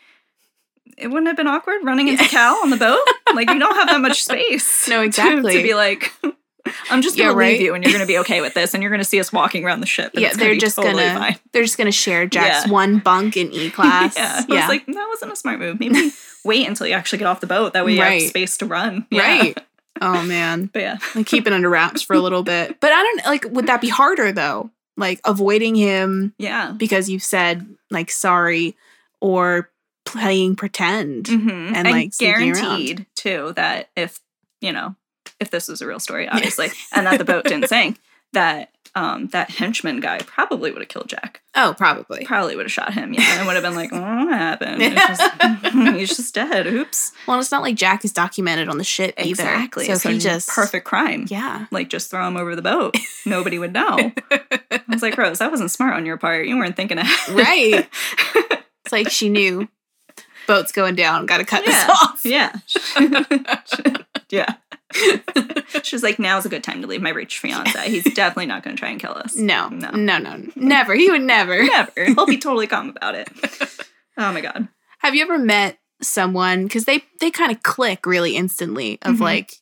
It 0.99 1.09
wouldn't 1.09 1.27
have 1.29 1.37
been 1.37 1.47
awkward 1.47 1.85
running 1.85 2.09
into 2.09 2.25
Cal 2.25 2.59
on 2.63 2.71
the 2.71 2.77
boat. 2.77 3.01
Like 3.33 3.49
you 3.49 3.61
don't 3.61 3.77
have 3.77 3.87
that 3.89 4.01
much 4.01 4.25
space. 4.25 4.89
No, 4.89 5.03
exactly. 5.03 5.53
To, 5.57 5.63
be 5.63 5.75
like, 5.75 6.13
I'm 6.91 7.01
just 7.01 7.17
gonna 7.17 7.33
right? 7.33 7.53
leave 7.53 7.61
you, 7.61 7.75
and 7.75 7.85
you're 7.85 7.93
gonna 7.93 8.05
be 8.05 8.19
okay 8.19 8.41
with 8.41 8.55
this, 8.55 8.75
and 8.75 8.83
you're 8.83 8.91
gonna 8.91 9.05
see 9.05 9.21
us 9.21 9.33
walking 9.33 9.65
around 9.65 9.79
the 9.81 9.87
ship. 9.87 10.11
Yeah, 10.15 10.35
they're 10.35 10.57
just 10.57 10.75
totally 10.75 11.05
gonna 11.05 11.19
fine. 11.19 11.37
they're 11.53 11.63
just 11.63 11.79
gonna 11.79 11.93
share 11.93 12.27
Jack's 12.27 12.67
Yeah. 12.67 12.73
one 12.73 12.99
bunk 12.99 13.37
in 13.37 13.53
E 13.53 13.71
class. 13.77 14.17
Yeah, 14.17 14.43
I 14.49 14.53
was 14.53 14.69
like, 14.69 14.85
that 14.87 15.07
wasn't 15.09 15.33
a 15.33 15.37
smart 15.37 15.61
move. 15.61 15.79
Maybe 15.79 16.11
wait 16.45 16.67
until 16.67 16.89
you 16.89 16.95
actually 16.95 17.19
get 17.21 17.29
off 17.29 17.41
the 17.41 17.47
boat. 17.47 17.73
That 17.73 17.85
way 17.85 17.95
you 17.95 18.01
Right. 18.01 18.23
have 18.23 18.31
space 18.31 18.57
to 18.59 18.67
run. 18.67 19.07
Yeah. 19.13 19.21
right. 19.23 19.59
Oh 20.01 20.23
man. 20.25 20.67
But 20.73 20.83
yeah, 20.83 20.99
like 21.15 21.27
keep 21.27 21.47
it 21.47 21.53
under 21.53 21.71
wraps 21.71 22.03
for 22.03 22.15
a 22.15 22.21
little 22.21 22.43
bit. 22.43 22.81
But 22.81 22.93
I 22.93 23.01
don't 23.01 23.27
like 23.27 23.45
would 23.49 23.69
that 23.69 23.81
be 23.81 23.89
harder 23.89 24.33
though? 24.33 24.71
Like 24.97 25.21
avoiding 25.25 25.77
him 25.77 26.35
yeah. 26.37 26.73
because 26.77 27.09
you 27.09 27.21
said 27.21 27.65
like 27.93 28.11
sorry 28.11 28.77
or 29.21 29.71
playing 30.13 30.57
pretend. 30.57 31.27
Mhm. 31.27 31.73
And, 31.75 31.91
like, 31.91 32.17
guaranteed 32.19 33.07
too 33.15 33.53
that 33.57 33.91
if 33.97 34.21
you 34.61 34.73
know 34.73 34.95
if 35.39 35.51
this 35.51 35.69
was 35.69 35.81
a 35.81 35.87
real 35.87 36.01
story, 36.01 36.29
obviously, 36.29 36.69
and 36.93 37.07
that 37.07 37.19
the 37.19 37.25
boat 37.25 37.45
didn't 37.45 37.69
sink, 37.69 37.99
that 38.33 38.71
um 38.97 39.29
that 39.29 39.49
henchman 39.51 40.01
guy 40.01 40.19
probably 40.19 40.71
would 40.73 40.83
have 40.83 40.89
killed 40.89 41.09
Jack. 41.09 41.43
Oh, 41.55 41.75
probably. 41.79 42.25
Probably 42.25 42.57
would 42.57 42.65
have 42.67 42.73
shot 42.73 42.93
him. 42.93 43.13
Yeah, 43.15 43.39
and 43.39 43.47
would 43.47 43.55
have 43.55 43.63
been 43.63 43.75
like, 43.77 43.91
oh, 43.93 44.01
"What 44.01 44.29
happened? 44.37 44.83
Just- 44.83 45.73
he's 45.97 46.17
just 46.17 46.35
dead. 46.35 46.67
Oops." 46.67 47.13
Well, 47.27 47.39
it's 47.39 47.51
not 47.53 47.63
like 47.63 47.77
Jack 47.77 48.05
is 48.05 48.13
documented 48.13 48.69
on 48.69 48.79
the 48.79 48.85
ship 48.85 49.15
either. 49.19 49.31
Exactly. 49.31 49.85
So 49.87 49.93
if 49.93 50.03
he 50.03 50.19
just 50.19 50.49
perfect 50.49 50.85
crime. 50.87 51.27
Yeah. 51.29 51.67
Like 51.71 51.89
just 51.89 52.11
throw 52.11 52.27
him 52.27 52.37
over 52.37 52.57
the 52.57 52.63
boat. 52.63 52.97
Nobody 53.25 53.59
would 53.59 53.73
know. 53.73 54.13
I 54.31 54.81
was 54.89 55.03
like, 55.03 55.17
Rose, 55.17 55.39
that 55.39 55.51
wasn't 55.53 55.71
smart 55.71 55.95
on 55.95 56.05
your 56.07 56.17
part. 56.17 56.47
You 56.47 56.57
weren't 56.59 56.75
thinking 56.77 56.99
ahead. 56.99 57.35
Right. 57.37 57.89
It's 58.85 58.93
like 58.93 59.11
she 59.11 59.29
knew 59.29 59.69
boat's 60.55 60.73
going 60.73 60.95
down, 60.95 61.27
gotta 61.27 61.45
cut 61.45 61.65
Yeah. 61.67 61.87
this 61.87 61.89
off. 61.89 62.21
yeah. 62.25 63.97
yeah. 64.31 64.55
She's 65.83 66.03
like, 66.03 66.19
now's 66.19 66.45
a 66.45 66.49
good 66.49 66.65
time 66.65 66.81
to 66.83 66.87
leave 66.89 67.01
my 67.03 67.11
rich 67.11 67.39
fiance. 67.39 67.89
He's 67.91 68.05
definitely 68.15 68.47
not 68.47 68.63
going 68.65 68.75
to 68.75 68.81
try 68.81 68.91
and 68.91 69.01
kill 69.01 69.13
us. 69.13 69.37
No, 69.37 69.69
No. 69.69 69.91
no, 69.93 70.19
no. 70.19 70.43
Never. 70.57 70.95
He 70.95 71.09
would 71.11 71.23
never. 71.23 71.63
Never. 71.63 72.05
He'll 72.07 72.27
be 72.27 72.39
totally 72.39 72.67
calm 72.67 72.89
about 72.91 73.15
it. 73.15 73.29
Oh 74.19 74.33
my 74.33 74.41
God. 74.41 74.67
Have 74.99 75.15
you 75.15 75.23
ever 75.23 75.39
met 75.39 75.79
someone 76.03 76.65
because 76.65 76.87
they 76.87 77.05
they 77.21 77.31
kind 77.31 77.53
of 77.53 77.63
click 77.63 78.05
really 78.07 78.35
instantly 78.35 78.99
of 79.03 79.17
Mhm. 79.17 79.21
like 79.21 79.53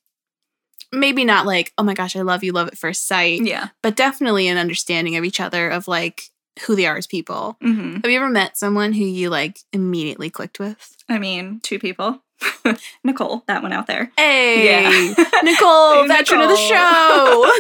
maybe 0.93 1.25
not 1.25 1.47
like 1.47 1.73
oh 1.77 1.83
my 1.83 1.95
gosh 1.95 2.15
I 2.17 2.23
love 2.23 2.43
you 2.45 2.53
love 2.53 2.69
at 2.69 2.79
first 2.79 3.07
sight 3.09 3.43
Yeah. 3.45 3.69
but 3.83 3.97
definitely 3.97 4.47
an 4.49 4.57
understanding 4.57 5.17
of 5.17 5.25
each 5.25 5.41
other 5.41 5.69
of 5.69 5.89
like 5.89 6.23
who 6.67 6.77
they 6.77 6.87
are 6.87 6.97
as 6.97 7.07
people. 7.07 7.57
hmm 7.61 7.95
Have 8.03 8.11
you 8.11 8.17
ever 8.19 8.29
met 8.29 8.57
someone 8.57 8.93
who 8.93 9.05
you 9.05 9.31
like 9.31 9.59
immediately 9.73 10.31
clicked 10.31 10.59
with? 10.59 10.97
I 11.09 11.19
mean, 11.19 11.61
two 11.63 11.79
people. 11.79 12.21
Nicole, 13.05 13.43
that 13.49 13.63
one 13.63 13.73
out 13.73 13.87
there. 13.89 14.13
Hey, 14.17 14.65
Yeah. 14.65 14.91
Nicole, 15.43 16.03
Hey, 16.03 16.09
veteran 16.09 16.41
of 16.43 16.49
the 16.49 16.57
show. 16.57 17.51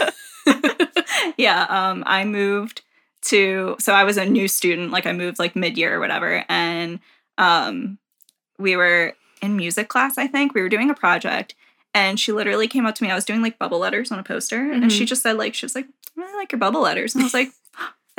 yeah, 1.36 1.66
um, 1.68 2.02
I 2.06 2.24
moved 2.24 2.82
to 3.22 3.76
so 3.80 3.92
I 3.92 4.04
was 4.04 4.16
a 4.16 4.24
new 4.24 4.46
student, 4.48 4.90
like 4.92 5.06
I 5.06 5.12
moved 5.12 5.38
like 5.38 5.56
mid 5.56 5.76
year 5.76 5.94
or 5.96 6.00
whatever, 6.00 6.44
and 6.48 7.00
um, 7.36 7.98
we 8.58 8.76
were 8.76 9.14
in 9.42 9.56
music 9.56 9.88
class. 9.88 10.18
I 10.18 10.26
think 10.26 10.54
we 10.54 10.62
were 10.62 10.68
doing 10.68 10.90
a 10.90 10.94
project, 10.94 11.54
and 11.94 12.18
she 12.20 12.32
literally 12.32 12.68
came 12.68 12.86
up 12.86 12.94
to 12.96 13.02
me. 13.04 13.10
I 13.10 13.14
was 13.14 13.24
doing 13.24 13.42
like 13.42 13.58
bubble 13.58 13.78
letters 13.80 14.12
on 14.12 14.18
a 14.18 14.22
poster, 14.24 14.70
and 14.70 14.92
she 14.92 15.04
just 15.04 15.22
said 15.22 15.36
like 15.36 15.54
she 15.54 15.66
was 15.66 15.74
like, 15.74 15.86
"I 15.86 16.20
really 16.20 16.34
like 16.36 16.52
your 16.52 16.58
bubble 16.60 16.82
letters," 16.82 17.14
and 17.14 17.22
I 17.22 17.24
was 17.26 17.34
like. 17.34 17.48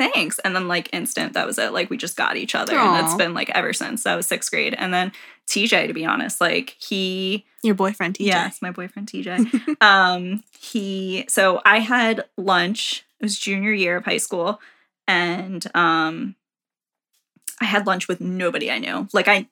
Thanks. 0.00 0.38
And 0.40 0.56
then, 0.56 0.66
like, 0.66 0.88
instant, 0.92 1.34
that 1.34 1.46
was 1.46 1.58
it. 1.58 1.72
Like, 1.72 1.90
we 1.90 1.96
just 1.98 2.16
got 2.16 2.36
each 2.36 2.54
other. 2.54 2.74
And 2.76 3.04
it's 3.04 3.14
been 3.14 3.34
like 3.34 3.50
ever 3.50 3.72
since. 3.74 4.04
That 4.04 4.16
was 4.16 4.26
sixth 4.26 4.50
grade. 4.50 4.74
And 4.76 4.94
then 4.94 5.12
TJ, 5.46 5.88
to 5.88 5.92
be 5.92 6.06
honest, 6.06 6.40
like, 6.40 6.76
he 6.80 7.44
Your 7.62 7.74
boyfriend, 7.74 8.14
TJ. 8.14 8.26
Yes, 8.26 8.62
my 8.62 8.70
boyfriend 8.70 9.08
TJ. 9.08 9.76
um, 9.82 10.42
he 10.58 11.24
so 11.28 11.60
I 11.64 11.80
had 11.80 12.24
lunch. 12.36 13.04
It 13.18 13.24
was 13.24 13.38
junior 13.38 13.72
year 13.72 13.96
of 13.96 14.04
high 14.06 14.16
school, 14.16 14.60
and 15.06 15.66
um, 15.74 16.36
I 17.60 17.66
had 17.66 17.86
lunch 17.86 18.08
with 18.08 18.20
nobody 18.20 18.70
I 18.70 18.78
knew. 18.78 19.08
Like 19.12 19.28
I 19.28 19.46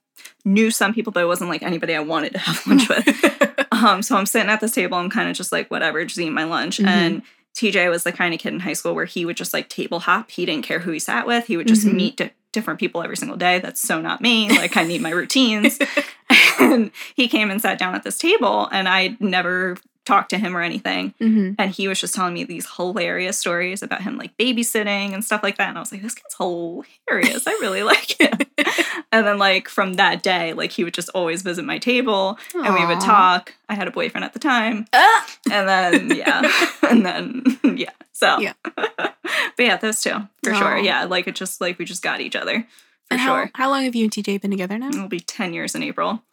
knew 0.45 0.71
some 0.71 0.95
people, 0.95 1.13
but 1.13 1.23
it 1.23 1.27
wasn't 1.27 1.51
like 1.51 1.63
anybody 1.63 1.95
I 1.95 2.01
wanted 2.01 2.33
to 2.33 2.39
have 2.39 2.67
lunch 2.67 2.89
with. 2.89 3.67
um, 3.73 4.03
so 4.03 4.17
I'm 4.17 4.27
sitting 4.27 4.49
at 4.49 4.61
this 4.61 4.73
table. 4.73 4.97
I'm 4.97 5.11
kind 5.11 5.29
of 5.29 5.37
just 5.37 5.53
like 5.53 5.71
whatever, 5.71 6.03
just 6.05 6.19
eating 6.19 6.33
my 6.33 6.45
lunch. 6.45 6.79
Mhm. 6.79 6.87
And 6.87 7.23
TJ 7.59 7.91
was 7.91 8.05
the 8.05 8.13
kind 8.13 8.33
of 8.33 8.39
kid 8.41 8.53
in 8.55 8.61
high 8.61 8.73
school 8.73 8.95
where 8.95 9.05
he 9.05 9.25
would 9.25 9.37
just 9.37 9.53
like 9.53 9.69
table 9.69 9.99
hop. 9.99 10.31
He 10.31 10.47
didn't 10.47 10.65
care 10.65 10.79
who 10.79 10.93
he 10.93 10.99
sat 11.01 11.27
with. 11.27 11.47
He 11.47 11.57
would 11.57 11.67
just 11.67 11.85
Mhm. 11.87 11.95
meet 11.95 12.17
di- 12.17 12.31
different 12.53 12.79
people 12.79 13.03
every 13.03 13.17
single 13.17 13.37
day. 13.37 13.59
That's 13.59 13.81
so 13.81 14.01
not 14.01 14.21
me. 14.21 14.49
Like 14.49 14.77
I 14.77 14.85
need 14.85 15.01
my 15.03 15.11
routines. 15.23 15.79
and 16.61 16.93
he 17.17 17.27
came 17.27 17.51
and 17.51 17.61
sat 17.61 17.79
down 17.79 17.95
at 17.97 18.05
this 18.05 18.17
table, 18.17 18.69
and 18.71 18.89
I'd 18.89 19.21
never 19.21 19.77
talked 20.09 20.31
to 20.31 20.39
him 20.39 20.57
or 20.57 20.63
anything. 20.63 21.15
hmm 21.19 21.53
And 21.59 21.71
he 21.71 21.87
was 21.89 22.01
just 22.01 22.15
telling 22.15 22.35
me 22.35 22.43
these 22.45 22.67
hilarious 22.77 23.39
stories 23.39 23.83
about 23.83 24.03
him 24.03 24.17
like 24.17 24.37
babysitting 24.39 25.13
and 25.15 25.25
stuff 25.25 25.43
like 25.43 25.57
that. 25.59 25.69
And 25.69 25.79
I 25.79 25.81
was 25.81 25.93
like, 25.93 26.03
this 26.03 26.15
kid's 26.15 26.35
hilarious. 26.37 27.47
I 27.47 27.53
really 27.61 27.83
like 27.83 28.21
him. 28.21 28.33
and 29.13 29.27
then 29.27 29.39
like 29.39 29.69
from 29.69 29.95
that 29.95 30.23
day, 30.23 30.53
like 30.55 30.73
he 30.73 30.83
would 30.85 30.95
just 30.95 31.11
always 31.11 31.43
visit 31.43 31.65
my 31.65 31.79
table 31.79 32.39
and 32.55 32.75
we 32.75 32.85
would 32.87 33.01
talk. 33.01 33.55
I 33.69 33.75
had 33.75 33.87
a 33.87 33.91
boyfriend 33.91 34.25
at 34.25 34.33
the 34.33 34.39
time. 34.39 34.87
Ah! 34.93 35.27
And 35.53 35.69
then 35.69 36.17
yeah. 36.17 36.43
and 36.91 37.05
then 37.07 37.45
yeah. 37.77 37.91
So 38.13 38.39
Yeah. 38.41 38.55
but 38.75 39.15
yeah, 39.59 39.77
those 39.77 40.01
two 40.01 40.17
for 40.43 40.55
sure. 40.55 40.79
Yeah. 40.79 41.05
Like 41.05 41.29
it 41.29 41.35
just 41.37 41.61
like 41.61 41.79
we 41.79 41.85
just 41.85 42.03
got 42.03 42.21
each 42.21 42.35
other 42.37 42.61
for 42.63 43.13
And 43.13 43.21
sure. 43.21 43.47
how, 43.55 43.65
how 43.65 43.71
long 43.71 43.85
have 43.85 43.95
you 43.95 44.05
and 44.05 44.13
TJ 44.13 44.41
been 44.41 44.51
together 44.51 44.79
now? 44.79 44.89
It'll 44.89 45.09
be 45.09 45.21
10 45.21 45.53
years 45.55 45.75
in 45.75 45.83
April. 45.83 46.23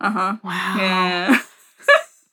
Uh-huh. 0.00 0.36
Wow. 0.44 0.74
Yeah. 0.78 1.40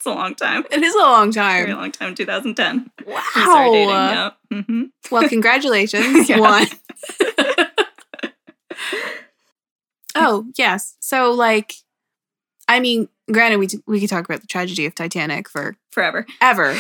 It's 0.06 0.15
a 0.15 0.20
long 0.20 0.36
time. 0.36 0.63
It 0.72 0.84
is 0.84 0.94
a 0.96 1.00
long 1.00 1.32
time. 1.32 1.63
Very 1.65 1.74
long 1.74 1.91
time. 1.91 2.15
2010. 2.15 2.91
Wow. 3.08 3.22
We 3.36 3.41
started 3.41 3.72
dating. 3.72 3.89
Yeah. 3.96 4.32
hmm 4.62 4.84
Well, 5.12 5.28
congratulations. 5.30 6.30
One. 6.30 6.68
oh, 10.15 10.46
yes. 10.58 10.96
So, 11.00 11.32
like, 11.32 11.74
I 12.68 12.80
mean, 12.80 13.10
granted, 13.32 13.58
we, 13.58 13.68
we 13.86 14.00
could 14.00 14.10
talk 14.10 14.26
about 14.26 14.41
the 14.41 14.48
tragedy 14.48 14.86
of 14.86 14.96
Titanic 14.96 15.50
for 15.50 15.76
Forever. 15.91 16.26
ever. 16.41 16.78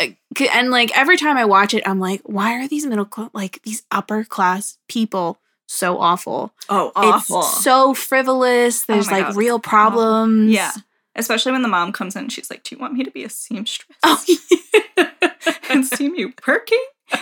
Uh, 0.00 0.06
and, 0.52 0.70
like, 0.70 0.96
every 0.96 1.16
time 1.16 1.36
I 1.36 1.44
watch 1.44 1.74
it, 1.74 1.82
I'm 1.86 2.00
like, 2.00 2.20
why 2.24 2.54
are 2.62 2.68
these 2.68 2.86
middle 2.86 3.04
class, 3.04 3.30
like, 3.32 3.60
these 3.64 3.82
upper 3.90 4.24
class 4.24 4.78
people 4.88 5.38
so 5.66 5.98
awful? 5.98 6.52
Oh, 6.68 6.92
It's 6.96 7.62
so 7.62 7.94
frivolous. 7.94 8.84
There's, 8.84 9.10
my 9.10 9.18
like, 9.18 9.26
God. 9.28 9.36
real 9.36 9.58
problems. 9.58 10.52
Yeah. 10.52 10.70
Especially 11.18 11.52
when 11.52 11.62
the 11.62 11.68
mom 11.68 11.92
comes 11.92 12.16
in 12.16 12.22
and 12.22 12.32
she's 12.32 12.50
like, 12.50 12.62
Do 12.62 12.74
you 12.74 12.80
want 12.80 12.94
me 12.94 13.04
to 13.04 13.10
be 13.10 13.24
a 13.24 13.28
seamstress? 13.28 13.98
Oh, 14.02 14.22
yeah. 14.26 15.10
and 15.70 15.84
see 15.86 16.08
me 16.08 16.26
perking? 16.28 16.82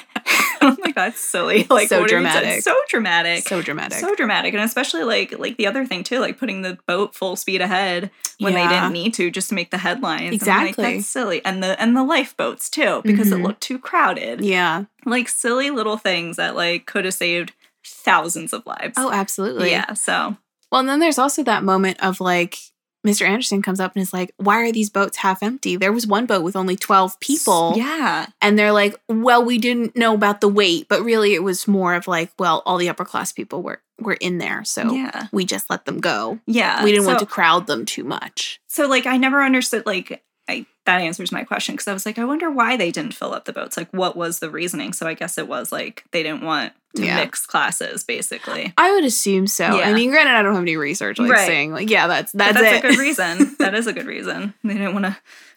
I'm 0.61 0.77
like, 0.83 0.95
that's 0.97 1.21
silly. 1.21 1.65
Like 1.71 1.89
So 1.89 2.01
what 2.01 2.11
are 2.11 2.19
you 2.19 2.25
saying? 2.27 2.33
dramatic. 2.43 2.63
So 2.63 2.75
dramatic. 2.89 3.47
so 3.49 3.63
dramatic. 3.63 3.99
So 3.99 4.15
dramatic. 4.17 4.55
And 4.55 4.63
especially 4.65 5.05
like 5.05 5.39
like 5.39 5.57
the 5.59 5.67
other 5.69 5.87
thing 5.87 6.03
too, 6.03 6.19
like 6.19 6.39
putting 6.39 6.63
the 6.63 6.77
boat 6.89 7.15
full 7.15 7.37
speed 7.37 7.61
ahead 7.61 8.11
when 8.41 8.55
they 8.55 8.67
didn't 8.67 8.93
need 8.93 9.15
to 9.15 9.31
just 9.31 9.51
to 9.51 9.55
make 9.55 9.71
the 9.71 9.79
headlines. 9.79 10.21
I'm 10.23 10.27
like, 10.27 10.35
Exactly. 10.35 10.95
That's 10.97 11.07
silly. 11.07 11.45
And 11.45 11.63
the 11.63 11.81
and 11.81 11.97
the 11.97 12.03
lifeboats 12.03 12.69
too, 12.69 13.01
because 13.05 13.29
Mhm. 13.29 13.39
it 13.39 13.43
looked 13.43 13.61
too 13.61 13.79
crowded. 13.79 14.41
yeah. 14.41 14.85
Like 15.05 15.29
silly 15.29 15.71
little 15.71 15.97
things 15.99 16.37
that 16.37 16.57
like 16.57 16.87
could 16.87 17.05
have 17.05 17.15
saved 17.15 17.53
thousands 17.85 18.53
of 18.53 18.67
lives. 18.67 18.95
Oh, 18.97 19.13
absolutely. 19.13 19.71
yeah. 19.71 19.93
So 19.95 20.37
Well, 20.73 20.81
and 20.81 20.89
then 20.89 20.99
there's 20.99 21.19
also 21.19 21.45
that 21.45 21.63
moment 21.63 22.03
of 22.03 22.21
like 22.21 22.59
Mr. 23.07 23.27
Anderson 23.27 23.63
comes 23.63 23.81
up 23.81 23.95
and 23.95 24.03
is 24.03 24.13
like, 24.13 24.33
"Why 24.37 24.63
are 24.63 24.73
these 24.73 24.91
boats 24.91 25.19
half 25.19 25.43
empty? 25.43 25.77
There 25.77 25.93
was 25.93 26.07
one 26.07 26.27
boat 26.27 26.43
with 26.43 26.57
only 26.57 26.77
12 26.77 27.19
people." 27.21 27.75
Yeah. 27.77 28.27
And 28.43 28.59
they're 28.59 28.73
like, 28.73 28.97
"Well, 29.09 29.45
we 29.45 29.59
didn't 29.59 29.97
know 29.97 30.15
about 30.15 30.41
the 30.41 30.49
weight, 30.49 30.87
but 30.89 31.03
really 31.03 31.35
it 31.35 31.43
was 31.43 31.69
more 31.69 31.95
of 31.95 32.09
like, 32.09 32.33
well, 32.39 32.63
all 32.67 32.79
the 32.79 32.89
upper 32.89 33.05
class 33.05 33.33
people 33.33 33.63
were 33.63 33.81
were 33.99 34.19
in 34.21 34.37
there, 34.37 34.63
so 34.63 34.93
yeah. 34.93 35.29
we 35.33 35.47
just 35.47 35.71
let 35.71 35.87
them 35.87 36.01
go. 36.01 36.39
Yeah. 36.47 36.85
we 36.85 36.93
didn't 36.93 37.07
want 37.07 37.21
to 37.21 37.27
crowd 37.27 37.67
them 37.67 37.87
too 37.87 38.05
much." 38.05 38.61
So 38.67 38.87
like 38.87 39.07
I 39.07 39.17
never 39.17 39.43
understood 39.43 39.87
like 39.87 40.23
I 40.49 40.67
that 40.85 41.01
answers 41.01 41.33
my 41.33 41.43
question 41.45 41.75
because 41.75 41.89
I 41.89 41.93
was 41.93 42.07
like 42.07 42.19
I 42.19 42.25
wonder 42.25 42.51
why 42.51 42.77
they 42.77 42.91
didn't 42.93 43.15
fill 43.15 43.35
up 43.35 43.45
the 43.45 43.53
boats. 43.53 43.77
Like 43.77 43.91
what 43.93 44.17
was 44.17 44.39
the 44.39 44.51
reasoning? 44.51 44.93
So 44.93 45.07
I 45.07 45.15
guess 45.15 45.39
it 45.39 45.49
was 45.49 45.73
like 45.73 46.05
they 46.13 46.23
didn't 46.23 46.43
want 46.43 46.73
to 46.95 47.05
Yeah. 47.05 47.17
mix 47.17 47.45
classes 47.47 48.05
basically. 48.05 48.73
I 48.79 48.93
would 48.93 49.05
assume 49.05 49.47
so. 49.49 49.65
I 49.67 49.93
mean, 49.93 50.11
granted, 50.11 50.35
I 50.35 50.43
don't 50.43 50.55
have 50.55 50.63
any 50.63 50.77
research 50.77 51.19
like 51.19 51.31
Right. 51.33 51.47
saying 51.47 51.73
like, 51.73 51.91
yeah, 51.91 52.07
that's 52.07 52.33
But 52.33 52.55
that's, 52.55 52.61
that's 52.61 52.77
it. 52.77 52.85
a 52.85 52.89
good 52.91 52.99
reason. 52.99 53.57
that 53.59 53.75
is 53.75 53.87
a 53.87 53.93
good 53.93 54.07
reason. 54.07 54.55
They 54.65 54.75
didn't 54.75 54.93
want 54.95 55.07
to 55.07 55.17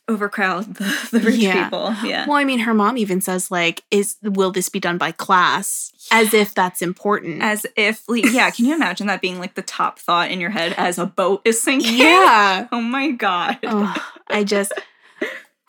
overcrowd 0.10 0.76
the, 0.76 1.08
the 1.12 1.20
rich 1.20 1.36
Yeah. 1.38 1.64
people. 1.66 1.96
Yeah. 2.04 2.26
well, 2.28 2.38
I 2.38 2.44
mean, 2.44 2.60
her 2.60 2.74
mom 2.74 2.98
even 2.98 3.22
says 3.22 3.50
like, 3.52 3.84
"Is 3.92 4.18
will 4.22 4.52
this 4.52 4.68
be 4.70 4.80
done 4.80 4.98
by 4.98 5.12
class?" 5.12 5.92
As 6.12 6.34
if 6.34 6.54
that's 6.54 6.82
important. 6.82 7.42
As 7.44 7.66
if 7.78 8.04
like, 8.10 8.26
yeah, 8.26 8.50
can 8.50 8.66
you 8.66 8.74
imagine 8.76 9.08
that 9.08 9.22
being 9.22 9.40
like 9.40 9.54
the 9.56 9.62
top 9.62 10.00
thought 10.00 10.32
in 10.32 10.42
your 10.42 10.50
head 10.50 10.74
as 10.78 10.98
a 10.98 11.06
boat 11.06 11.42
is 11.46 11.62
sinking? 11.62 11.96
yeah. 11.96 12.68
Oh 12.72 12.82
my 12.82 13.12
god. 13.12 13.60
oh, 13.64 13.96
I 14.30 14.44
just 14.44 14.74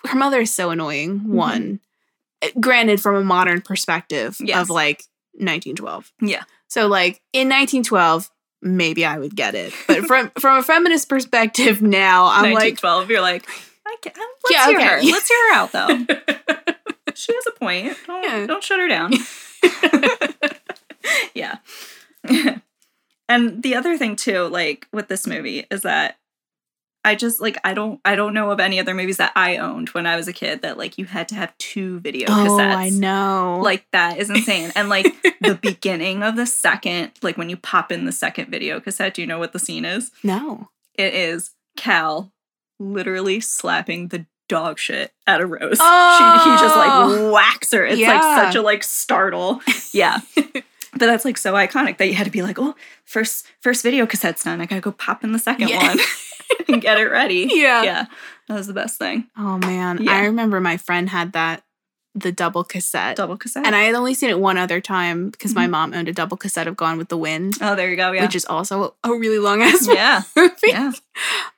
her 0.07 0.17
mother 0.19 0.41
is 0.41 0.53
so 0.55 0.71
annoying. 0.71 1.21
Mm-hmm. 1.21 1.33
One, 1.35 1.81
Uh, 2.43 2.49
granted, 2.59 3.01
from 3.01 3.17
a 3.17 3.23
modern 3.25 3.61
perspective 3.61 4.37
Yes. 4.41 4.59
of 4.63 4.71
like 4.71 5.05
1912. 5.35 6.13
Yeah. 6.23 6.45
So 6.69 6.87
like 6.87 7.21
in 7.33 7.49
1912, 7.49 8.31
maybe 8.63 9.05
I 9.05 9.19
would 9.19 9.35
get 9.37 9.55
it, 9.55 9.73
but 9.87 10.05
from 10.07 10.31
from 10.39 10.59
a 10.59 10.63
feminist 10.63 11.09
perspective 11.09 11.83
now, 11.83 12.27
I'm 12.27 12.53
like, 12.55 12.81
1912, 12.83 13.11
you're 13.11 13.21
like, 13.21 13.47
I 13.91 13.97
can, 14.03 14.13
let's 14.17 14.51
Yeah, 14.53 14.67
hear 14.69 14.79
okay. 14.79 14.87
her. 14.89 15.03
Let's 15.13 15.29
hear 15.29 15.49
her 15.49 15.55
out 15.55 15.73
though. 15.73 15.89
she 17.15 17.35
has 17.35 17.47
a 17.49 17.59
point. 17.59 17.97
Don't, 18.07 18.23
Yeah. 18.25 18.47
don't 18.47 18.63
shut 18.63 18.79
her 18.81 18.89
down. 18.89 19.13
yeah. 21.35 21.57
and 23.29 23.63
the 23.63 23.75
other 23.75 23.97
thing 23.97 24.17
too, 24.17 24.45
like 24.49 24.87
with 24.93 25.09
this 25.09 25.27
movie, 25.27 25.67
is 25.71 25.83
that 25.83 26.17
I 27.05 27.15
just 27.15 27.41
like 27.41 27.57
I 27.65 27.73
don't 27.75 27.99
I 28.05 28.15
don't 28.15 28.35
know 28.35 28.51
of 28.51 28.61
any 28.61 28.79
other 28.79 28.95
movies 28.95 29.17
that 29.17 29.33
I 29.35 29.57
owned 29.57 29.89
when 29.91 30.07
I 30.07 30.17
was 30.17 30.29
a 30.29 30.33
kid 30.35 30.63
that 30.63 30.77
like 30.77 30.99
you 30.99 31.07
had 31.07 31.29
to 31.29 31.35
have 31.35 31.57
two 31.59 31.99
video 32.01 32.29
cassettes. 32.29 32.75
oh. 32.75 32.79
I 32.79 32.91
know. 32.91 33.61
Like 33.63 33.87
that 33.93 34.19
is 34.19 34.29
insane. 34.31 34.71
And 34.75 34.89
like 34.89 35.07
the 35.41 35.55
beginning 35.61 36.23
of 36.23 36.37
the 36.37 36.47
second, 36.47 37.13
like 37.23 37.39
when 37.39 37.49
you 37.49 37.57
pop 37.57 37.91
in 37.91 38.05
the 38.05 38.13
second 38.13 38.51
video 38.51 38.81
cassette, 38.81 39.15
do 39.15 39.23
you 39.23 39.27
know 39.27 39.39
what 39.39 39.53
the 39.53 39.59
scene 39.59 39.85
is? 39.85 40.11
no. 40.23 40.69
It 40.95 41.15
is 41.15 41.53
Cal 41.79 42.31
literally 42.81 43.39
slapping 43.41 44.09
the 44.09 44.27
dog 44.49 44.79
shit 44.81 45.13
out 45.29 45.41
of 45.41 45.51
Rose. 45.51 45.79
Oh. 45.81 46.41
She, 46.45 46.51
he 46.51 46.57
just 46.57 46.77
like 46.77 47.33
whacks 47.33 47.71
her. 47.73 47.87
It's 47.87 47.99
Yeah. 48.01 48.15
like 48.15 48.47
such 48.47 48.55
a 48.57 48.63
like 48.63 48.83
startle. 48.83 49.61
Yeah. 49.93 50.19
but 50.35 50.63
that's 50.99 51.25
like 51.25 51.39
so 51.39 51.55
iconic 51.55 51.99
that 51.99 52.09
you 52.09 52.15
had 52.15 52.25
to 52.25 52.31
be 52.33 52.43
like, 52.43 52.59
oh, 52.59 52.75
first 53.05 53.47
first 53.61 53.83
video 53.85 54.07
cassette's 54.07 54.43
done. 54.43 54.61
I 54.61 54.67
gotta 54.67 54.81
go 54.81 54.91
pop 54.93 55.23
in 55.23 55.31
the 55.33 55.39
second 55.39 55.69
Yeah. 55.69 55.87
one 55.95 55.99
and 56.69 56.83
get 56.83 56.99
it 56.99 57.05
ready. 57.11 57.49
Yeah. 57.53 57.83
Yeah. 57.85 58.07
That 58.49 58.55
was 58.55 58.67
the 58.67 58.73
best 58.73 58.99
thing. 58.99 59.29
Oh 59.39 59.59
man, 59.59 60.03
Yeah. 60.03 60.13
I 60.17 60.25
remember 60.25 60.61
my 60.61 60.77
friend 60.77 61.09
had 61.09 61.33
that 61.35 61.63
the 62.17 62.33
double 62.33 62.65
cassette. 62.65 63.15
Double 63.17 63.37
cassette. 63.37 63.65
and 63.65 63.77
I 63.77 63.83
had 63.83 63.95
only 63.95 64.15
seen 64.15 64.31
it 64.31 64.41
one 64.41 64.59
other 64.59 64.81
time 64.81 65.31
because 65.31 65.55
my 65.55 65.69
mom 65.69 65.95
owned 65.95 66.09
a 66.09 66.13
double 66.13 66.37
cassette 66.37 66.67
of 66.67 66.77
Gone 66.77 66.99
with 66.99 67.09
the 67.09 67.17
Wind, 67.17 67.57
oh, 67.61 67.77
there 67.77 67.89
you 67.89 67.95
go. 67.95 68.11
Yeah. 68.11 68.23
which 68.25 68.35
is 68.35 68.45
also 68.47 68.97
a 69.05 69.11
really 69.13 69.39
long 69.39 69.63
ass 69.63 69.87
yeah. 69.87 70.23
movie. 70.35 70.55
Yeah. 70.65 70.91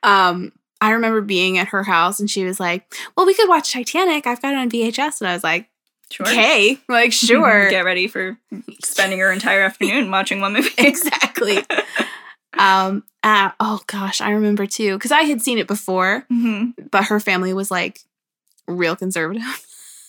Um, 0.03 0.53
I 0.83 0.91
remember 0.91 1.21
being 1.23 1.59
at 1.59 1.69
her 1.69 1.85
house 1.85 2.19
and 2.21 2.29
she 2.31 2.45
was 2.45 2.59
like, 2.61 2.93
"Well, 3.17 3.25
we 3.25 3.35
could 3.35 3.49
watch 3.49 3.73
Titanic. 3.73 4.27
I've 4.27 4.43
got 4.43 4.53
it 4.53 4.59
on 4.59 4.69
VHS." 4.71 5.21
And 5.21 5.29
I 5.29 5.35
was 5.35 5.45
like, 5.45 5.69
Sure. 6.11 6.27
"Okay, 6.27 6.79
like 6.89 7.13
sure, 7.29 7.71
Get 7.71 7.85
ready 7.85 8.09
for 8.09 8.37
spending 8.85 9.19
your 9.19 9.33
entire 9.33 9.63
afternoon 9.63 10.11
watching 10.11 10.41
one 10.41 10.53
movie. 10.55 10.71
exactly." 10.79 11.59
um, 12.59 13.05
uh, 13.23 13.51
oh 13.61 13.81
gosh, 13.87 14.21
I 14.21 14.31
remember 14.33 14.67
too 14.67 14.97
because 14.99 15.13
I 15.13 15.23
had 15.23 15.41
seen 15.41 15.59
it 15.59 15.69
before, 15.69 16.25
hmm 16.29 16.71
but 16.91 17.05
her 17.05 17.21
family 17.21 17.53
was 17.55 17.71
like 17.71 18.01
real 18.67 18.97
conservative. 18.97 19.43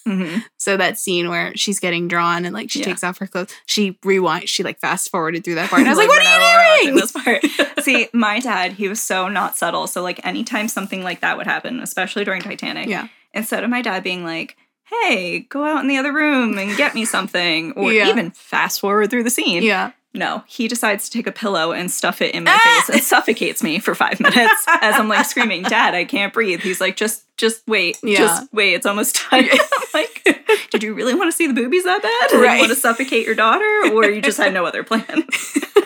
Hmm 0.06 0.38
So 0.58 0.78
that 0.78 0.98
scene 1.00 1.30
where 1.30 1.56
she's 1.56 1.80
getting 1.80 2.08
drawn 2.08 2.46
and 2.46 2.54
like 2.54 2.70
she 2.72 2.80
Yeah. 2.80 2.86
takes 2.86 3.04
off 3.04 3.18
her 3.20 3.28
clothes, 3.28 3.54
she 3.66 3.94
rewinds, 4.04 4.48
she 4.48 4.64
like 4.64 4.80
fast 4.80 5.10
forwarded 5.12 5.44
through 5.44 5.56
that 5.56 5.70
part. 5.72 5.82
And 5.82 5.88
I 5.90 5.92
was 5.92 5.98
like, 5.98 6.10
Like, 6.10 6.20
"What 6.20 6.42
we're 6.42 6.76
you 6.76 6.84
doing?" 6.84 6.96
This 6.96 7.12
part. 7.12 7.46
See, 7.84 8.08
my 8.14 8.40
dad, 8.40 8.74
he 8.74 8.88
was 8.88 9.02
so 9.02 9.28
not 9.30 9.58
subtle. 9.58 9.88
So 9.88 10.02
like 10.02 10.26
anytime 10.26 10.68
something 10.68 11.04
like 11.04 11.22
that 11.22 11.38
would 11.38 11.48
happen, 11.48 11.80
especially 11.80 12.24
during 12.26 12.42
Titanic, 12.42 12.88
Yeah. 12.88 13.08
instead 13.34 13.64
of 13.64 13.70
my 13.70 13.82
dad 13.82 14.04
being 14.04 14.24
like, 14.24 14.56
"Hey, 14.86 15.40
go 15.50 15.64
out 15.64 15.82
in 15.82 15.88
the 15.88 15.98
other 15.98 16.14
room 16.14 16.58
and 16.58 16.76
get 16.78 16.94
me 16.96 17.06
something," 17.06 17.72
or 17.74 17.92
Yeah. 17.92 18.10
even 18.10 18.32
fast 18.32 18.80
forward 18.82 19.10
through 19.10 19.24
the 19.24 19.30
scene, 19.30 19.64
Yeah. 19.64 19.92
No, 20.14 20.44
he 20.48 20.68
decides 20.68 21.06
to 21.10 21.12
take 21.18 21.26
a 21.28 21.32
pillow 21.32 21.72
and 21.72 21.90
stuff 21.90 22.22
it 22.22 22.36
in 22.36 22.44
my 22.44 22.52
Ah! 22.54 22.84
face 22.86 22.96
and 22.96 23.04
suffocates 23.04 23.64
me 23.64 23.80
for 23.80 23.96
five 23.96 24.20
minutes 24.20 24.66
as 24.68 24.96
I'm 25.00 25.08
like 25.08 25.26
screaming, 25.26 25.64
"Dad, 25.64 25.96
I 25.96 26.06
can't 26.06 26.32
breathe." 26.34 26.62
He's 26.62 26.80
like, 26.82 26.96
"Just, 26.96 27.24
just 27.38 27.64
wait, 27.68 27.98
Yeah. 28.04 28.18
just 28.20 28.54
wait. 28.54 28.74
It's 28.76 28.86
almost 28.86 29.20
done." 29.32 29.46
I'm 29.52 29.60
like, 29.94 30.70
did 30.72 30.84
you 30.84 30.94
really 30.94 31.16
want 31.16 31.30
to 31.32 31.36
see 31.36 31.48
the 31.48 31.54
boobies 31.54 31.84
that 31.86 32.02
bad? 32.02 32.40
Right. 32.40 32.54
you 32.56 32.60
want 32.60 32.72
to 32.72 32.76
suffocate 32.76 33.26
your 33.26 33.36
daughter, 33.36 33.92
or 33.92 34.06
you 34.06 34.22
just 34.22 34.38
had 34.38 34.54
no 34.54 34.66
other 34.66 34.84
plan? 34.84 35.26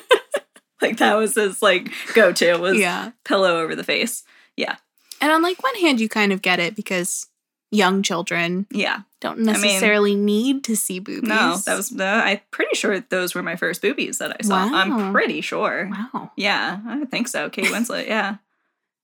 like 0.81 0.97
that 0.97 1.15
was 1.15 1.35
his 1.35 1.61
like 1.61 1.89
go-to 2.13 2.57
was 2.57 2.77
Yeah. 2.77 3.11
pillow 3.25 3.61
over 3.61 3.75
the 3.75 3.83
face. 3.83 4.23
Yeah. 4.55 4.75
And 5.21 5.31
on 5.31 5.41
like 5.41 5.63
one 5.63 5.75
hand, 5.75 5.99
you 5.99 6.07
kind 6.09 6.31
of 6.31 6.41
get 6.41 6.59
it 6.59 6.75
because 6.75 7.27
young 7.71 8.01
children 8.03 8.65
Yeah. 8.71 9.01
don't 9.19 9.39
mean- 9.39 9.47
necessarily 9.47 10.15
need 10.15 10.63
to 10.65 10.75
see 10.75 10.99
boobies. 10.99 11.27
No, 11.29 11.57
that 11.65 11.75
was 11.75 11.89
the. 11.89 12.05
I'm 12.05 12.39
pretty 12.51 12.75
sure 12.75 12.99
those 12.99 13.35
were 13.35 13.43
my 13.43 13.55
first 13.55 13.81
boobies 13.81 14.19
that 14.19 14.37
I 14.39 14.43
saw. 14.43 14.67
Wow. 14.67 14.73
I'm 14.75 15.11
pretty 15.13 15.41
sure. 15.41 15.89
wow. 15.91 16.31
Yeah, 16.37 16.79
I 16.87 17.03
think 17.05 17.27
so. 17.27 17.49
Kate 17.49 17.65
Winslet. 17.65 18.07
Yeah, 18.07 18.37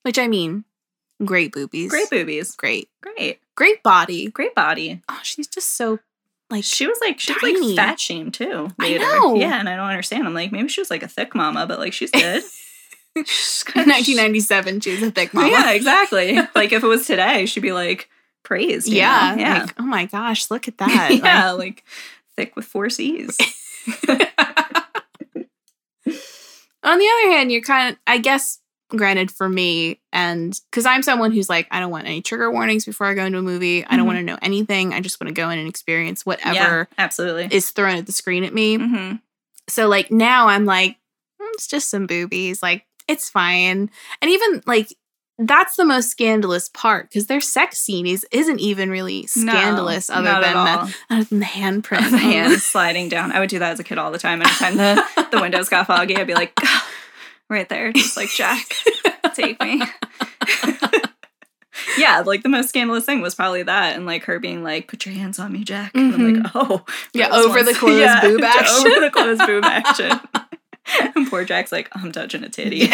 Which 0.03 0.17
I 0.19 0.27
mean, 0.27 0.63
great 1.25 1.51
boobies. 1.51 1.89
great 1.89 2.09
boobies. 2.09 2.55
Great. 2.55 2.89
Great, 3.01 3.39
Great 3.55 3.83
body. 3.83 4.27
great 4.29 4.55
body. 4.55 5.01
Oh, 5.09 5.19
she's 5.23 5.47
just 5.47 5.75
so 5.75 5.99
like 6.49 6.63
She 6.63 6.87
was 6.87 6.97
like 7.01 7.19
she 7.19 7.33
was 7.33 7.43
like 7.43 7.75
fat 7.75 7.99
shamed 7.99 8.33
too. 8.33 8.69
I 8.79 8.97
know. 8.97 9.35
Yeah, 9.35 9.59
and 9.59 9.67
I 9.67 9.75
don't 9.75 9.89
understand. 9.89 10.25
I'm 10.27 10.33
like 10.33 10.51
maybe 10.51 10.69
she 10.69 10.81
was 10.81 10.89
like 10.89 11.03
a 11.03 11.07
thick 11.07 11.35
mama, 11.35 11.65
but 11.67 11.79
like 11.79 11.93
she's 11.93 12.11
good. 12.11 12.43
She's 13.25 13.61
kinda- 13.67 13.91
1997. 13.91 14.79
She 14.81 14.91
was 14.93 15.03
a 15.03 15.11
thick 15.11 15.33
mama. 15.35 15.49
Yeah, 15.49 15.71
exactly. 15.73 16.35
like 16.55 16.71
if 16.71 16.83
it 16.83 16.87
was 16.87 17.05
today, 17.05 17.45
she'd 17.45 17.59
be 17.59 17.71
like 17.71 18.09
praised. 18.43 18.87
yeah. 18.87 19.33
know? 19.35 19.41
yeah, 19.41 19.61
Like, 19.61 19.73
oh 19.79 19.83
my 19.83 20.05
gosh, 20.05 20.51
look 20.51 20.67
at 20.67 20.77
that. 20.79 21.09
Like, 21.11 21.23
yeah, 21.23 21.51
like 21.51 21.83
thick 22.35 22.55
with 22.55 22.65
four 22.65 22.89
C's. 22.89 23.37
On 26.85 26.99
the 26.99 27.09
other 27.09 27.31
hand, 27.31 27.51
you're 27.51 27.61
kind 27.61 27.93
of, 27.93 27.99
I 28.05 28.17
guess, 28.17 28.59
granted 28.89 29.31
for 29.31 29.47
me, 29.47 30.01
and 30.11 30.59
because 30.69 30.85
I'm 30.85 31.01
someone 31.01 31.31
who's 31.31 31.49
like, 31.49 31.67
I 31.71 31.79
don't 31.79 31.89
want 31.91 32.05
any 32.07 32.21
trigger 32.21 32.51
warnings 32.51 32.83
before 32.85 33.07
I 33.07 33.13
go 33.13 33.23
into 33.25 33.39
a 33.39 33.41
movie. 33.41 33.85
I 33.85 33.95
don't 33.95 34.03
Mhm. 34.03 34.07
want 34.07 34.17
to 34.19 34.23
know 34.23 34.37
anything. 34.41 34.93
I 34.93 34.99
just 34.99 35.19
want 35.21 35.29
to 35.29 35.33
go 35.33 35.49
in 35.49 35.57
and 35.59 35.67
experience 35.69 36.23
yeah, 36.25 36.29
whatever 36.29 36.89
absolutely. 36.97 37.47
is 37.55 37.71
thrown 37.71 37.95
at 37.95 38.05
the 38.05 38.11
screen 38.11 38.43
at 38.43 38.53
me. 38.53 38.75
hmm 38.75 39.13
So, 39.69 39.87
like, 39.87 40.11
now 40.11 40.47
I'm 40.49 40.65
like, 40.65 40.97
"Mm, 41.41 41.47
it's 41.53 41.67
just 41.67 41.89
some 41.89 42.05
boobies. 42.05 42.61
Like, 42.61 42.85
it's 43.07 43.29
fine. 43.29 43.89
And 44.21 44.29
even 44.31 44.61
like, 44.65 44.93
that's 45.47 45.75
the 45.75 45.85
most 45.85 46.09
scandalous 46.09 46.69
part 46.69 47.09
because 47.09 47.27
their 47.27 47.41
sex 47.41 47.79
scene 47.79 48.05
is 48.05 48.25
isn't 48.31 48.59
even 48.59 48.89
really 48.89 49.25
scandalous 49.27 50.09
other 50.09 50.39
than 50.41 50.53
the 50.53 50.95
other 51.09 51.23
than 51.25 51.39
the 51.39 51.45
handprint. 51.45 52.11
the 52.11 52.17
hand 52.17 52.53
sliding 52.61 53.09
down. 53.09 53.31
I 53.31 53.39
would 53.39 53.49
do 53.49 53.59
that 53.59 53.73
as 53.73 53.79
a 53.79 53.83
kid 53.83 53.97
all 53.97 54.11
the 54.11 54.17
time. 54.19 54.41
Anytime 54.41 54.77
the, 54.77 55.27
the 55.31 55.41
windows 55.41 55.69
got 55.69 55.87
foggy, 55.87 56.15
I'd 56.17 56.27
be 56.27 56.33
like, 56.33 56.57
right 57.49 57.67
there, 57.69 57.91
just 57.91 58.17
like 58.17 58.29
Jack, 58.29 58.73
take 59.33 59.61
me. 59.61 59.81
yeah, 61.97 62.21
like 62.25 62.43
the 62.43 62.49
most 62.49 62.69
scandalous 62.69 63.05
thing 63.05 63.21
was 63.21 63.35
probably 63.35 63.63
that, 63.63 63.95
and 63.95 64.05
like 64.05 64.23
her 64.25 64.39
being 64.39 64.63
like, 64.63 64.87
"Put 64.87 65.05
your 65.05 65.15
hands 65.15 65.39
on 65.39 65.51
me, 65.51 65.63
Jack." 65.63 65.91
And 65.95 66.13
I'm 66.13 66.33
like, 66.43 66.51
oh, 66.55 66.83
Mm-hmm. 66.85 67.17
Yeah, 67.17 67.29
this 67.29 67.45
over 67.45 67.63
the 67.63 67.73
clothes 67.73 68.21
boob 68.21 68.43
action. 68.43 68.87
over 68.87 68.99
the 68.99 69.09
clothes 69.11 69.39
boob 69.45 69.63
action. 69.65 70.19
and 71.15 71.29
poor 71.29 71.45
Jack's 71.45 71.71
like, 71.71 71.89
I'm 71.93 72.11
touching 72.11 72.43
a 72.43 72.49
titty. 72.49 72.89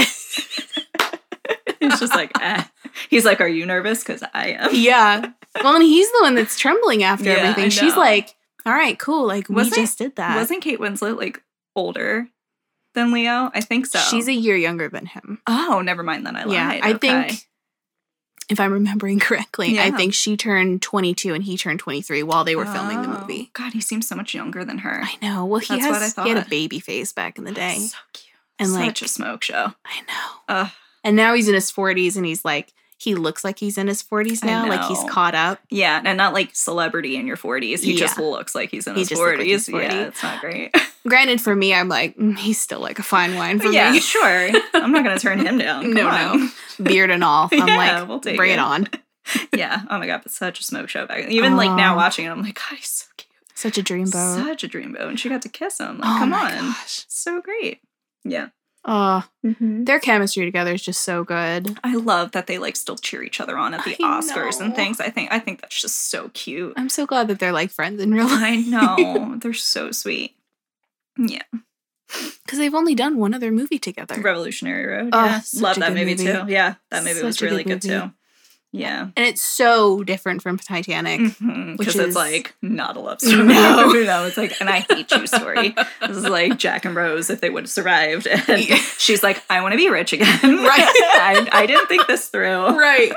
He's 1.89 1.99
just 1.99 2.15
like, 2.15 2.31
eh. 2.41 2.63
He's 3.09 3.25
like, 3.25 3.41
Are 3.41 3.47
you 3.47 3.65
nervous? 3.65 3.99
Because 4.03 4.23
I 4.33 4.49
am. 4.59 4.69
yeah. 4.73 5.31
Well, 5.63 5.75
and 5.75 5.83
he's 5.83 6.09
the 6.11 6.19
one 6.21 6.35
that's 6.35 6.57
trembling 6.59 7.03
after 7.03 7.25
Yeah, 7.25 7.33
everything. 7.37 7.69
She's 7.71 7.95
like, 7.97 8.35
all 8.65 8.73
right, 8.73 8.97
cool. 8.99 9.25
Like, 9.25 9.49
Wasn't- 9.49 9.75
we 9.75 9.81
just 9.83 9.97
did 9.97 10.15
that. 10.17 10.35
Wasn't 10.35 10.61
Kate 10.61 10.79
Winslet 10.79 11.17
like 11.17 11.41
older 11.75 12.27
than 12.93 13.11
Leo? 13.11 13.49
I 13.53 13.61
think 13.61 13.85
so. 13.87 13.99
She's 13.99 14.27
a 14.27 14.33
year 14.33 14.55
younger 14.55 14.89
than 14.89 15.05
him. 15.07 15.41
Oh, 15.47 15.81
never 15.83 16.03
mind 16.03 16.25
then. 16.25 16.35
I 16.35 16.43
lied. 16.43 16.53
yeah. 16.53 16.79
I 16.83 16.89
Okay. 16.93 16.97
think, 17.27 17.45
if 18.49 18.59
I'm 18.59 18.73
remembering 18.73 19.19
correctly, 19.27 19.79
I 19.79 19.91
think 19.91 20.13
she 20.13 20.35
turned 20.37 20.81
22 20.81 21.33
and 21.33 21.43
he 21.43 21.57
turned 21.57 21.79
23 21.79 22.23
while 22.23 22.43
they 22.43 22.55
were 22.55 22.65
filming 22.65 23.01
the 23.01 23.07
Oh, 23.15 23.21
movie. 23.21 23.49
God, 23.53 23.73
he 23.73 23.81
seems 23.81 24.07
so 24.07 24.15
much 24.15 24.33
younger 24.33 24.63
than 24.65 24.79
her. 24.79 25.01
I 25.03 25.15
know. 25.21 25.45
Well, 25.45 25.59
he 25.59 25.67
That's 25.79 25.85
what 25.87 25.95
I 25.95 25.99
has 25.99 26.15
he 26.15 26.29
had 26.29 26.45
a 26.45 26.49
baby 26.49 26.79
face 26.79 27.11
back 27.13 27.37
in 27.37 27.43
the 27.43 27.51
day. 27.51 27.75
So 27.77 27.97
cute. 28.13 28.25
And, 28.59 28.69
Such 28.69 28.79
like- 28.79 29.01
a 29.01 29.07
smoke 29.07 29.43
show. 29.43 29.73
I 29.85 30.01
know. 30.01 30.31
Ugh. 30.49 30.69
And 31.03 31.15
now 31.15 31.33
he's 31.33 31.47
in 31.47 31.53
his 31.53 31.71
40s 31.71 32.15
and 32.17 32.25
he's 32.25 32.43
like, 32.43 32.73
he 32.97 33.15
looks 33.15 33.45
like 33.45 33.57
he's 33.59 33.77
in 33.77 33.87
his 33.87 34.03
40s 34.03 34.43
now. 34.43 34.67
Like 34.67 34.83
he's 34.89 35.01
caught 35.09 35.33
up. 35.33 35.59
Yeah, 35.69 36.01
and 36.03 36.17
not 36.17 36.33
like 36.33 36.53
celebrity 36.53 37.15
in 37.15 37.27
your 37.27 37.37
40s. 37.37 37.79
He 37.79 37.95
just 37.95 38.17
looks 38.19 38.53
like 38.53 38.71
he's 38.71 38.87
in 38.87 38.95
He 38.95 39.01
his 39.01 39.09
40s. 39.11 39.37
like 39.37 39.45
he's 39.47 39.69
40. 39.69 39.85
Yeah, 39.85 40.01
it's 40.07 40.21
not 40.21 40.41
great. 40.41 40.75
Granted, 41.07 41.39
for 41.39 41.55
me, 41.55 41.73
I'm 41.73 41.87
like, 41.87 42.17
mm, 42.17 42.37
he's 42.37 42.59
still 42.59 42.81
like 42.81 42.99
a 42.99 43.03
fine 43.03 43.35
wine 43.35 43.59
for 43.61 43.67
yeah, 43.71 43.91
me. 43.93 43.99
sure. 44.01 44.49
I'm 44.73 44.91
not 44.91 45.05
going 45.05 45.15
to 45.15 45.21
turn 45.21 45.39
him 45.39 45.57
down. 45.57 45.83
Come 45.83 45.93
No, 45.93 46.07
on. 46.09 46.39
no. 46.39 46.49
Beard 46.83 47.09
and 47.09 47.23
all. 47.23 47.47
I'm 47.53 47.67
Yeah, 47.69 47.99
like, 48.01 48.07
we'll 48.09 48.19
take 48.19 48.35
bring 48.35 48.51
it. 48.51 48.55
it. 48.55 48.59
on. 48.59 48.89
yeah. 49.55 49.81
Oh 49.89 49.97
my 49.97 50.05
God, 50.05 50.19
but 50.23 50.33
such 50.33 50.59
a 50.59 50.63
smoke 50.63 50.89
show 50.89 51.07
back. 51.07 51.29
Even 51.29 51.55
like 51.55 51.71
now 51.71 51.95
watching 51.95 52.25
it, 52.25 52.29
I'm 52.29 52.41
like, 52.41 52.55
God, 52.55 52.75
he's 52.77 52.89
so 52.89 53.05
cute. 53.15 53.29
Such 53.55 53.77
a 53.77 53.81
dreamboat. 53.83 54.43
Such 54.43 54.65
a 54.65 54.67
dreamboat. 54.67 55.07
And 55.07 55.17
she 55.19 55.29
got 55.29 55.41
to 55.43 55.49
kiss 55.49 55.79
him. 55.79 55.99
Like, 55.99 56.09
oh 56.09 56.19
come 56.19 56.33
on. 56.33 56.49
gosh. 56.51 57.05
So 57.07 57.39
great. 57.41 57.79
Yeah. 58.25 58.49
Oh, 58.91 59.23
their 59.43 59.99
chemistry 59.99 60.45
together 60.45 60.73
is 60.73 60.81
just 60.81 61.01
so 61.01 61.23
good. 61.23 61.77
I 61.83 61.93
love 61.93 62.31
that 62.31 62.47
they 62.47 62.57
like 62.57 62.75
still 62.75 62.95
cheer 62.95 63.21
each 63.21 63.39
other 63.39 63.55
on 63.55 63.75
at 63.75 63.85
the 63.85 63.95
I 64.03 64.19
Oscars 64.19 64.59
and 64.59 64.75
things. 64.75 64.99
I 64.99 65.11
think 65.11 65.31
I 65.31 65.37
think 65.37 65.61
that's 65.61 65.79
just 65.79 66.09
so 66.09 66.31
cute. 66.33 66.73
I'm 66.75 66.89
so 66.89 67.05
glad 67.05 67.27
that 67.27 67.37
they're 67.37 67.51
like 67.51 67.69
friends 67.69 68.01
in 68.01 68.11
real 68.11 68.25
life 68.25 68.41
I 68.41 68.55
know. 68.55 69.37
They're 69.43 69.53
so 69.53 69.91
sweet. 69.91 70.35
Yeah. 71.19 71.43
because 72.43 72.57
they've 72.57 72.73
only 72.73 72.95
done 72.95 73.17
one 73.17 73.35
other 73.35 73.51
movie 73.51 73.77
together. 73.77 74.19
Revolutionary 74.19 74.87
Road. 74.87 75.09
Oh, 75.13 75.23
yeah. 75.23 75.41
Love 75.59 75.75
that 75.77 75.93
movie, 75.93 76.15
movie. 76.15 76.25
too. 76.25 76.45
Yeah. 76.47 76.75
That 76.89 77.03
movie 77.03 77.21
was 77.21 77.35
Such 77.35 77.43
a 77.43 77.45
really 77.51 77.63
good 77.63 77.81
good, 77.81 77.89
too. 77.89 78.11
Yeah. 78.71 79.09
And 79.15 79.25
it's 79.25 79.41
so 79.41 80.03
different 80.03 80.43
from 80.43 80.57
Titanic. 80.57 81.19
Because 81.39 81.77
Which 81.77 81.87
it's 81.87 81.95
is- 81.97 82.15
like 82.15 82.55
not 82.61 82.97
a 82.97 82.99
love 82.99 83.19
story. 83.21 83.43
No. 83.45 83.87
no, 83.91 84.25
it's 84.25 84.37
like, 84.37 84.59
and 84.61 84.69
I 84.69 84.81
hate 84.81 85.11
you 85.11 85.25
story. 85.25 85.73
This 86.01 86.17
is 86.17 86.25
like 86.25 86.57
Jack 86.59 86.85
and 86.85 86.95
Rose 86.95 87.31
if 87.31 87.41
they 87.41 87.49
would 87.49 87.63
have 87.63 87.71
survived. 87.71 88.27
And 88.27 88.69
Yeah. 88.69 88.75
she's 88.99 89.23
like, 89.23 89.41
I 89.49 89.61
want 89.61 89.71
to 89.73 89.77
be 89.77 89.89
rich 89.89 90.13
again. 90.13 90.39
Right. 90.43 90.79
I, 90.87 91.47
I 91.51 91.65
didn't 91.65 91.87
think 91.87 92.05
this 92.05 92.27
through. 92.27 92.77
Right. 92.77 93.11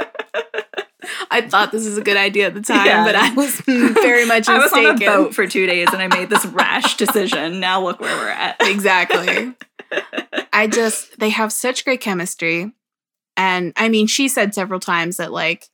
I 1.31 1.43
thought 1.43 1.73
this 1.73 1.85
was 1.85 1.99
a 1.99 2.03
good 2.03 2.17
idea 2.17 2.47
at 2.47 2.55
the 2.55 2.63
time, 2.63 2.87
Yeah. 2.87 3.05
but 3.05 3.15
I 3.15 3.35
was 3.35 3.61
very 3.61 4.25
much 4.25 4.49
I 4.49 4.55
was 4.59 4.73
mistaken. 4.73 4.91
on 4.91 5.03
a 5.03 5.07
boat 5.25 5.35
for 5.35 5.47
two 5.47 5.67
days 5.67 5.89
and 5.93 6.01
I 6.01 6.07
made 6.09 6.31
this 6.31 6.47
rash 6.47 6.97
decision. 6.97 7.61
Now 7.61 7.83
look 7.83 8.01
where 8.01 8.17
we're 8.17 8.29
at. 8.29 8.57
exactly. 8.61 9.53
I 10.53 10.67
just 10.69 11.19
they 11.19 11.29
have 11.31 11.53
such 11.53 11.85
great 11.85 12.01
chemistry. 12.01 12.73
And 13.37 13.73
I 13.77 13.89
mean, 13.89 14.07
she 14.07 14.29
said 14.29 14.55
several 14.55 14.81
times 14.81 15.17
that 15.17 15.33
like 15.33 15.69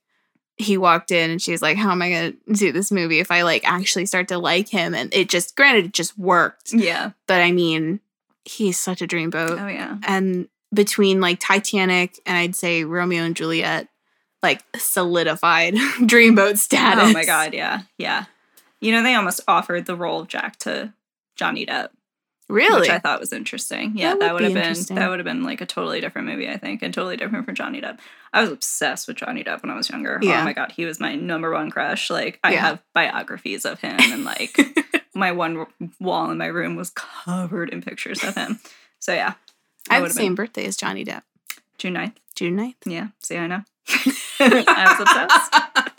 he 0.56 0.76
walked 0.76 1.10
in 1.10 1.30
and 1.30 1.42
she 1.42 1.52
was 1.52 1.62
like, 1.62 1.76
How 1.76 1.90
am 1.90 2.02
I 2.02 2.10
gonna 2.10 2.32
do 2.52 2.72
this 2.72 2.90
movie 2.90 3.20
if 3.20 3.30
I 3.30 3.42
like 3.42 3.62
actually 3.64 4.06
start 4.06 4.28
to 4.28 4.38
like 4.38 4.68
him? 4.68 4.94
And 4.94 5.12
it 5.14 5.28
just 5.28 5.56
granted 5.56 5.86
it 5.86 5.92
just 5.92 6.18
worked. 6.18 6.72
Yeah. 6.72 7.12
But 7.26 7.42
I 7.42 7.52
mean, 7.52 8.00
he's 8.44 8.78
such 8.78 9.02
a 9.02 9.06
dreamboat. 9.06 9.60
Oh, 9.60 9.68
yeah. 9.68 9.98
And 10.02 10.48
between 10.72 11.20
like 11.20 11.38
Titanic 11.40 12.18
and 12.26 12.36
I'd 12.36 12.56
say 12.56 12.84
Romeo 12.84 13.22
and 13.22 13.36
Juliet, 13.36 13.88
like 14.42 14.62
solidified 14.76 15.74
dreamboat 16.00 16.58
status. 16.58 17.04
Oh 17.04 17.12
my 17.12 17.24
God. 17.24 17.54
Yeah. 17.54 17.82
Yeah. 17.96 18.26
You 18.80 18.92
know, 18.92 19.02
they 19.02 19.14
almost 19.14 19.40
offered 19.48 19.86
the 19.86 19.96
role 19.96 20.20
of 20.20 20.28
Jack 20.28 20.56
to 20.60 20.92
Johnny 21.36 21.66
Depp. 21.66 21.88
Really? 22.48 22.80
which 22.80 22.88
I 22.90 22.98
thought 22.98 23.20
was 23.20 23.32
interesting. 23.32 23.92
Yeah, 23.94 24.10
That 24.14 24.20
that, 24.20 24.32
would 24.32 24.38
be 24.38 24.44
have 24.54 24.54
been 24.54 24.96
that 24.96 25.08
would 25.10 25.18
have 25.18 25.24
been 25.24 25.42
like 25.42 25.60
a 25.60 25.66
totally 25.66 26.00
different 26.00 26.28
movie, 26.28 26.48
I 26.48 26.56
think, 26.56 26.82
and 26.82 26.92
totally 26.94 27.16
different 27.18 27.44
for 27.44 27.52
Johnny 27.52 27.80
Depp. 27.80 27.98
I 28.32 28.40
was 28.40 28.50
obsessed 28.50 29.06
with 29.06 29.16
Johnny 29.18 29.44
Depp 29.44 29.62
when 29.62 29.70
I 29.70 29.76
was 29.76 29.90
younger. 29.90 30.18
Oh 30.22 30.26
yeah. 30.26 30.40
Oh 30.40 30.44
my 30.44 30.52
god, 30.54 30.72
he 30.72 30.84
was 30.86 30.98
my 30.98 31.14
number 31.14 31.52
one 31.52 31.70
crush. 31.70 32.08
Like 32.10 32.40
I 32.42 32.52
Yeah. 32.52 32.60
have 32.60 32.82
biographies 32.94 33.64
of 33.66 33.80
him, 33.80 33.98
and 34.00 34.24
like 34.24 34.56
my 35.14 35.32
one 35.32 35.66
wall 36.00 36.30
in 36.30 36.38
my 36.38 36.46
room 36.46 36.74
was 36.74 36.90
covered 36.90 37.68
in 37.70 37.82
pictures 37.82 38.24
of 38.24 38.34
him. 38.34 38.60
So 38.98 39.12
yeah, 39.12 39.34
I 39.90 39.96
have 39.96 40.04
the 40.04 40.10
same 40.10 40.28
been 40.28 40.34
birthday 40.36 40.64
as 40.64 40.76
Johnny 40.76 41.04
Depp. 41.04 41.22
June 41.76 41.94
9th. 41.94 42.14
June 42.34 42.56
9th. 42.56 42.74
Yeah, 42.86 43.08
see, 43.20 43.36
I 43.36 43.46
know. 43.46 43.62
I 44.40 44.96
was 44.98 45.08
obsessed. 45.08 45.97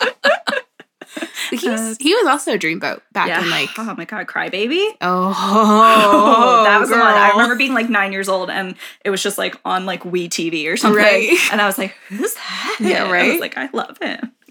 Uh, 1.51 1.95
he 1.99 2.13
was 2.15 2.27
also 2.27 2.53
a 2.53 2.57
dreamboat 2.57 3.01
back 3.11 3.27
yeah. 3.27 3.41
in 3.43 3.49
like 3.49 3.69
oh 3.77 3.93
my 3.95 4.05
god, 4.05 4.27
Crybaby. 4.27 4.95
oh, 5.01 6.63
that 6.65 6.79
was 6.79 6.89
the 6.89 6.95
one. 6.97 7.05
I 7.05 7.31
remember 7.31 7.55
being 7.55 7.73
like 7.73 7.89
nine 7.89 8.11
years 8.11 8.29
old, 8.29 8.49
and 8.49 8.75
it 9.03 9.09
was 9.09 9.21
just 9.23 9.37
like 9.37 9.55
on 9.65 9.85
like 9.85 10.03
Wii 10.03 10.27
TV 10.29 10.71
or 10.71 10.77
something. 10.77 10.97
Right. 11.03 11.37
And 11.51 11.61
I 11.61 11.65
was 11.65 11.77
like, 11.77 11.95
"Who's 12.09 12.33
that?" 12.35 12.77
Yeah, 12.79 13.05
I 13.05 13.11
right? 13.11 13.31
was 13.31 13.39
like, 13.41 13.57
"I 13.57 13.69
love 13.73 13.97
him." 14.01 14.31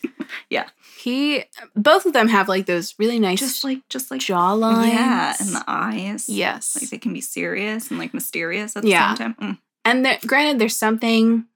Yeah. 0.51 0.69
He 1.01 1.45
both 1.75 2.05
of 2.05 2.13
them 2.13 2.29
have 2.29 2.49
like 2.49 2.67
those 2.67 2.95
really 2.99 3.19
nice 3.19 3.39
Just 3.39 3.65
like, 3.65 3.81
just 3.89 4.11
like 4.11 4.21
jaw 4.21 4.53
lines. 4.53 4.93
Yeah, 4.93 5.35
and 5.41 5.49
the 5.55 5.65
eyes. 5.67 6.29
yes, 6.29 6.77
like 6.81 6.91
they 6.91 6.99
can 6.99 7.15
be 7.15 7.23
serious 7.23 7.89
and 7.91 7.99
like 7.99 8.13
mysterious 8.13 8.77
at 8.77 8.83
the 8.83 8.91
Yeah. 8.91 9.15
same 9.15 9.35
time. 9.35 9.35
Mm. 9.41 9.59
and 9.87 10.05
there, 10.05 10.19
granted, 10.27 10.59
there's 10.59 10.77
something 10.77 11.47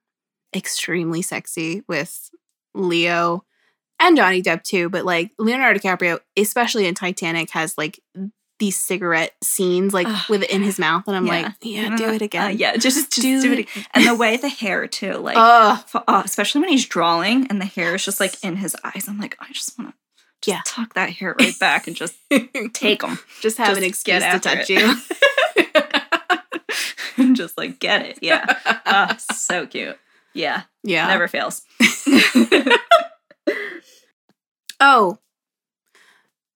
extremely 0.56 1.20
sexy 1.22 1.82
with 1.86 2.30
Leo 2.74 3.44
and 4.06 4.16
Johnny 4.16 4.42
Depp 4.42 4.62
too, 4.64 4.88
but 4.88 5.04
like 5.04 5.30
Leonardo 5.38 5.78
DiCaprio, 5.78 6.18
especially 6.36 6.86
in 6.86 6.94
Titanic, 6.94 7.50
has 7.50 7.76
like 7.78 8.00
these 8.58 8.78
cigarette 8.78 9.32
scenes 9.42 9.92
like 9.92 10.06
Ugh, 10.08 10.24
with 10.28 10.42
it 10.44 10.50
in 10.50 10.62
his 10.62 10.78
mouth, 10.78 11.04
and 11.08 11.16
I'm 11.16 11.26
Yeah. 11.26 11.32
like, 11.32 11.52
yeah, 11.62 11.96
do 11.96 12.10
it 12.10 12.22
Uh, 12.22 12.24
again. 12.26 12.58
yeah, 12.58 12.76
just 12.76 13.10
just 13.10 13.20
Do 13.22 13.42
do, 13.42 13.52
it. 13.52 13.58
again. 13.60 13.86
And 13.94 14.06
the 14.06 14.14
way 14.14 14.36
the 14.38 14.48
hair 14.48 14.86
too, 14.86 15.14
like 15.14 15.36
f- 15.36 15.96
uh, 16.06 16.22
especially 16.24 16.60
when 16.60 16.70
he's 16.70 16.86
drawing 16.86 17.46
and 17.48 17.60
the 17.60 17.64
hair 17.64 17.94
is 17.94 18.04
just 18.04 18.20
like 18.20 18.34
in 18.44 18.56
his 18.56 18.76
eyes. 18.84 19.06
I'm 19.08 19.18
like, 19.18 19.36
I 19.40 19.46
just 19.52 19.78
want 19.78 19.90
to. 19.90 19.96
Just 20.42 20.48
Yeah. 20.56 20.60
tuck 20.64 20.94
that 20.94 21.10
hair 21.10 21.34
right 21.40 21.56
back 21.58 21.86
and 21.86 21.94
just 21.96 22.14
take 22.72 23.00
them. 23.02 23.18
just 23.40 23.58
have 23.58 23.76
an 23.76 23.82
Just 23.82 23.88
excuse 23.88 24.18
get 24.20 24.42
to 24.42 24.48
touch 24.48 24.68
you. 24.70 24.96
and 27.16 27.36
just 27.36 27.56
like 27.58 27.78
get 27.78 28.04
it. 28.06 28.18
Yeah. 28.22 28.44
Ah, 28.86 29.16
so 29.32 29.66
cute. 29.66 29.96
Yeah. 30.34 30.62
yeah. 30.82 31.06
Never 31.08 31.28
fails. 31.28 31.62
Oh. 34.82 35.18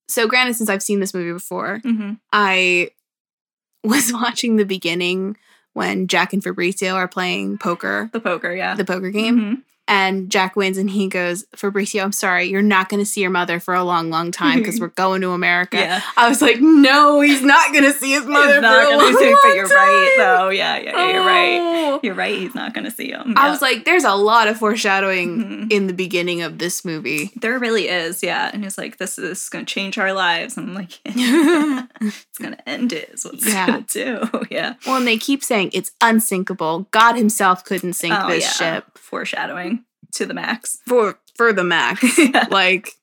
So 0.07 0.27
granted, 0.27 0.55
since 0.55 0.69
I've 0.69 0.83
seen 0.83 0.99
this 0.99 1.13
movie 1.13 1.33
before, 1.33 1.79
Mm-hmm. 1.83 2.13
I 2.31 2.91
was 3.83 4.11
watching 4.13 4.55
the 4.57 4.65
beginning 4.65 5.37
when 5.73 6.07
Jack 6.07 6.33
and 6.33 6.43
Fabrizio 6.43 6.93
are 6.93 7.07
playing 7.07 7.57
poker, 7.57 8.09
The 8.13 8.19
poker, 8.19 8.53
yeah. 8.53 8.75
the 8.75 8.85
poker 8.85 9.09
game, 9.11 9.39
Mhm. 9.39 9.61
And 9.87 10.29
Jack 10.29 10.55
wins 10.55 10.77
and 10.77 10.89
he 10.89 11.07
goes, 11.07 11.45
Fabrizio, 11.55 12.03
I'm 12.03 12.11
sorry, 12.11 12.45
you're 12.45 12.61
not 12.61 12.89
going 12.89 12.99
to 12.99 13.05
see 13.05 13.21
your 13.21 13.29
mother 13.29 13.59
for 13.59 13.73
a 13.73 13.83
long, 13.83 14.09
long 14.09 14.31
time 14.31 14.59
because 14.59 14.79
we're 14.81 14.87
going 14.89 15.21
to 15.21 15.31
America. 15.31 15.77
Yeah. 15.77 16.01
I 16.17 16.27
was 16.29 16.41
like, 16.41 16.59
no, 16.59 17.21
he's 17.21 17.41
not 17.41 17.71
going 17.71 17.83
to 17.85 17.93
see 17.93 18.11
his 18.11 18.25
mother 18.25 18.53
He's 18.53 18.61
not 18.61 18.89
gonna 18.89 18.97
long, 19.03 19.17
see, 19.17 19.25
long 19.25 19.39
but 19.43 19.55
you're 19.55 19.67
right 19.67 20.13
time. 20.17 20.25
though. 20.25 20.49
Yeah, 20.49 20.77
yeah, 20.77 20.91
yeah, 20.91 21.11
you're 21.13 21.25
right. 21.25 21.59
Oh. 21.61 21.99
You're 22.03 22.13
right. 22.15 22.37
He's 22.37 22.53
not 22.53 22.73
gonna 22.73 22.91
see 22.91 23.09
him. 23.09 23.33
I 23.37 23.49
was 23.49 23.59
like, 23.61 23.83
there's 23.85 24.03
a 24.03 24.13
lot 24.13 24.47
of 24.47 24.57
foreshadowing 24.57 25.39
Mhm. 25.39 25.71
in 25.71 25.87
the 25.87 25.93
beginning 25.93 26.43
of 26.43 26.59
this 26.59 26.85
movie. 26.85 27.31
there 27.41 27.57
really 27.57 27.87
is, 27.87 28.21
yeah. 28.21 28.51
And 28.53 28.63
he's 28.63 28.77
like, 28.77 28.97
this 28.97 29.17
is 29.17 29.49
gonna 29.49 29.65
change 29.65 29.97
our 29.97 30.13
lives. 30.13 30.57
And 30.57 30.69
I'm 30.69 30.75
like, 30.75 30.99
it's 31.05 32.37
gonna 32.39 32.57
end 32.67 32.93
it. 32.93 33.09
Is 33.13 33.25
what 33.25 33.35
it's 33.35 33.47
Yeah. 33.47 33.65
gonna 33.67 33.81
do. 33.87 34.29
Yeah. 34.51 34.75
Well, 34.85 34.97
and 34.97 35.07
they 35.07 35.17
keep 35.17 35.43
saying 35.43 35.71
it's 35.73 35.91
unsinkable. 36.01 36.87
God 36.91 37.15
himself 37.15 37.63
couldn't 37.65 37.93
sink 37.93 38.13
Oh, 38.15 38.27
this 38.29 38.43
yeah. 38.43 38.75
ship 38.75 38.97
Foreshadowing 38.97 39.76
to 40.13 40.25
the 40.25 40.33
max. 40.33 40.79
for 40.87 41.17
for 41.35 41.53
the 41.53 41.63
max. 41.63 42.17
Yeah. 42.17 42.45
like 42.49 42.93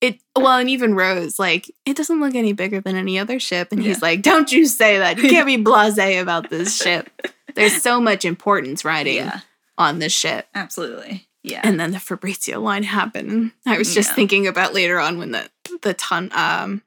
it 0.00 0.18
well, 0.36 0.58
and 0.58 0.68
even 0.68 0.94
Rose, 0.94 1.38
like, 1.38 1.70
it 1.86 1.96
doesn't 1.96 2.20
look 2.20 2.34
any 2.34 2.52
bigger 2.52 2.80
than 2.80 2.96
any 2.96 3.18
other 3.20 3.38
ship. 3.38 3.68
And 3.70 3.80
he's 3.82 4.02
like, 4.02 4.22
Don't 4.22 4.50
you 4.50 4.66
say 4.66 4.98
that. 4.98 5.16
You 5.18 5.28
can't 5.30 5.46
be 5.46 5.58
blasé 5.58 6.20
about 6.20 6.50
this 6.50 6.76
ship. 6.76 7.08
There's 7.54 7.80
so 7.82 8.00
much 8.00 8.24
importance 8.24 8.84
riding 8.84 9.16
Yeah, 9.16 9.40
on 9.78 9.98
this 10.00 10.12
ship. 10.12 10.46
absolutely. 10.54 11.28
Yeah. 11.44 11.60
And 11.64 11.78
then 11.78 11.90
the 11.92 11.98
Fabrizio 12.00 12.60
line 12.60 12.82
happened. 12.84 13.52
I 13.66 13.76
was 13.78 13.94
just 13.94 14.10
Yeah. 14.10 14.14
thinking 14.16 14.46
about 14.46 14.74
later 14.74 14.98
on 14.98 15.18
when 15.18 15.30
the 15.32 15.48
the 15.82 15.94
ton 15.94 16.30
um 16.32 16.82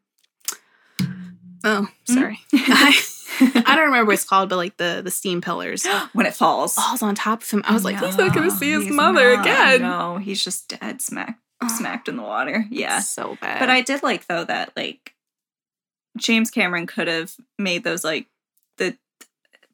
Oh, 1.64 1.88
Mm. 2.08 2.14
sorry. 2.14 2.40
I, 2.54 2.96
I 3.40 3.76
don't 3.76 3.86
remember 3.86 4.06
what 4.06 4.14
it's 4.14 4.24
called, 4.26 4.50
but 4.50 4.58
like 4.58 4.78
the 4.78 5.02
the 5.04 5.12
steam 5.12 5.42
pillars 5.42 5.86
when 6.14 6.26
it 6.26 6.34
falls. 6.34 6.74
falls 6.76 7.02
on 7.02 7.16
top 7.16 7.42
of 7.44 7.50
him. 7.50 7.62
I 7.66 7.74
was 7.74 7.84
like, 7.86 8.00
he's 8.00 8.18
not 8.18 8.34
gonna 8.34 8.52
see 8.52 8.72
his 8.72 8.88
mother 8.90 9.36
not. 9.36 9.46
again. 9.46 9.82
No, 9.82 10.18
he's 10.18 10.44
just 10.44 10.68
dead 10.80 11.02
smack 11.02 11.38
Oh. 11.62 11.68
smacked 11.78 12.08
in 12.10 12.18
the 12.18 12.24
water. 12.24 12.66
Yeah. 12.70 13.00
So 13.00 13.38
bad. 13.42 13.60
But 13.60 13.70
I 13.70 13.82
did 13.82 14.04
like 14.04 14.28
though 14.28 14.44
that 14.44 14.72
like 14.76 15.14
James 16.18 16.50
Cameron 16.52 16.88
could 16.88 17.08
have 17.08 17.34
made 17.60 17.84
those 17.84 18.04
like 18.04 18.28
the 18.78 18.98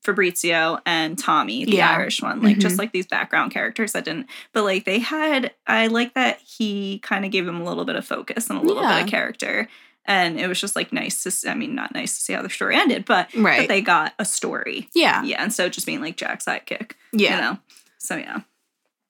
Fabrizio 0.03 0.79
and 0.85 1.17
Tommy, 1.17 1.65
the 1.65 1.73
Yeah. 1.77 1.91
Irish 1.91 2.21
one, 2.23 2.41
like 2.41 2.57
Mhm. 2.57 2.61
just 2.61 2.77
like 2.79 2.91
these 2.91 3.05
background 3.05 3.51
characters 3.51 3.91
that 3.93 4.05
didn't 4.05 4.27
but 4.53 4.63
like 4.63 4.85
they 4.85 4.97
had 4.99 5.53
I 5.67 5.87
like 5.87 6.15
that 6.15 6.39
he 6.41 6.99
kind 6.99 7.23
of 7.25 7.31
gave 7.31 7.45
them 7.45 7.61
a 7.61 7.63
little 7.63 7.85
bit 7.85 7.95
of 7.95 8.05
focus 8.05 8.49
and 8.49 8.57
a 8.57 8.61
little 8.63 8.81
Yeah. 8.83 8.95
bit 8.95 9.03
of 9.03 9.09
character. 9.09 9.67
And 10.11 10.37
it 10.39 10.47
was 10.47 10.59
just 10.59 10.75
like 10.75 10.91
nice 10.91 11.23
to 11.23 11.49
i 11.49 11.53
mean 11.53 11.73
not 11.73 11.93
nice 11.93 12.15
to 12.15 12.21
see 12.21 12.33
how 12.33 12.41
the 12.41 12.49
story 12.49 12.75
ended, 12.75 13.05
but 13.05 13.33
right. 13.33 13.67
they 13.67 13.81
got 13.81 14.13
a 14.19 14.25
story. 14.25 14.89
yeah. 14.93 15.23
Yeah, 15.23 15.41
instead 15.43 15.67
of 15.67 15.71
just 15.71 15.85
being 15.85 16.01
like 16.01 16.17
Jack's 16.17 16.45
sidekick. 16.45 16.93
Yeah. 17.13 17.35
You 17.35 17.41
know. 17.41 17.57
So 17.97 18.15
yeah. 18.17 18.41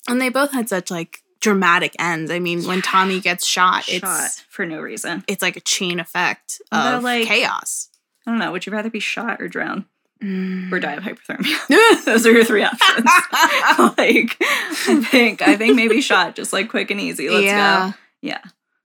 And 0.08 0.22
they 0.22 0.30
both 0.30 0.52
had 0.52 0.70
such 0.70 0.92
like 0.92 1.24
dramatic 1.40 1.96
ends. 2.00 2.30
I 2.30 2.38
mean, 2.40 2.64
when 2.66 2.82
Tommy 2.84 3.20
gets 3.20 3.46
shot, 3.48 3.86
Shot 3.86 4.26
it's 4.26 4.40
for 4.42 4.66
no 4.66 4.80
reason. 4.80 5.24
it's 5.28 5.42
like 5.42 5.58
a 5.58 5.62
chain 5.62 6.00
effect 6.00 6.62
of 6.72 7.04
like- 7.04 7.28
chaos. 7.28 7.90
I 8.28 8.32
don't 8.32 8.40
know. 8.40 8.52
Would 8.52 8.68
you 8.68 8.72
rather 8.72 8.92
be 8.92 9.00
shot 9.00 9.42
or 9.42 9.48
drown 9.48 9.86
Mm. 10.24 10.72
or 10.72 10.80
die 10.80 10.94
of 10.94 11.04
hypothermia? 11.04 12.06
Those 12.06 12.28
are 12.28 12.32
your 12.32 12.46
three 12.46 12.64
options. 12.64 13.06
like, 13.98 14.38
I 14.40 15.04
think 15.10 15.42
I 15.42 15.56
think 15.58 15.76
maybe 15.76 16.00
shot, 16.00 16.36
just 16.36 16.54
like 16.54 16.70
quick 16.70 16.92
and 16.92 17.02
easy. 17.02 17.28
Let's 17.28 17.46
yeah. 17.46 17.90
go. 17.90 17.98
Yeah. 18.22 18.42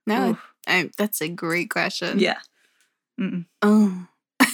No, 0.07 0.31
Oof. 0.31 0.53
I, 0.67 0.91
that's 0.97 1.21
a 1.21 1.29
great 1.29 1.71
question. 1.71 2.19
Yeah. 2.19 2.39
Mm-mm. 3.21 3.47
Oh, 3.63 4.07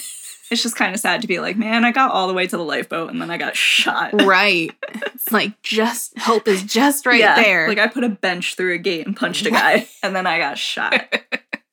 It's 0.51 0.61
just 0.61 0.75
kind 0.75 0.93
of 0.93 0.99
sad 0.99 1.21
to 1.23 1.27
be 1.27 1.39
like, 1.39 1.57
man, 1.57 1.83
I 1.83 1.91
got 1.91 2.11
all 2.11 2.27
the 2.27 2.33
way 2.33 2.45
to 2.45 2.57
the 2.57 2.63
lifeboat 2.63 3.09
and 3.09 3.19
then 3.19 3.31
I 3.31 3.37
got 3.37 3.55
shot. 3.55 4.13
right. 4.23 4.69
it's 5.07 5.31
like 5.31 5.59
just 5.63 6.15
hope 6.19 6.47
is 6.47 6.61
just 6.61 7.07
right 7.07 7.19
Yeah, 7.19 7.41
there. 7.41 7.67
Like 7.67 7.79
I 7.79 7.87
put 7.87 8.03
a 8.03 8.09
bench 8.09 8.55
through 8.55 8.75
a 8.75 8.77
gate 8.77 9.07
and 9.07 9.17
punched 9.17 9.45
a 9.47 9.51
guy, 9.51 9.87
and 10.03 10.15
then 10.15 10.27
I 10.27 10.37
got 10.37 10.59
shot. 10.59 10.93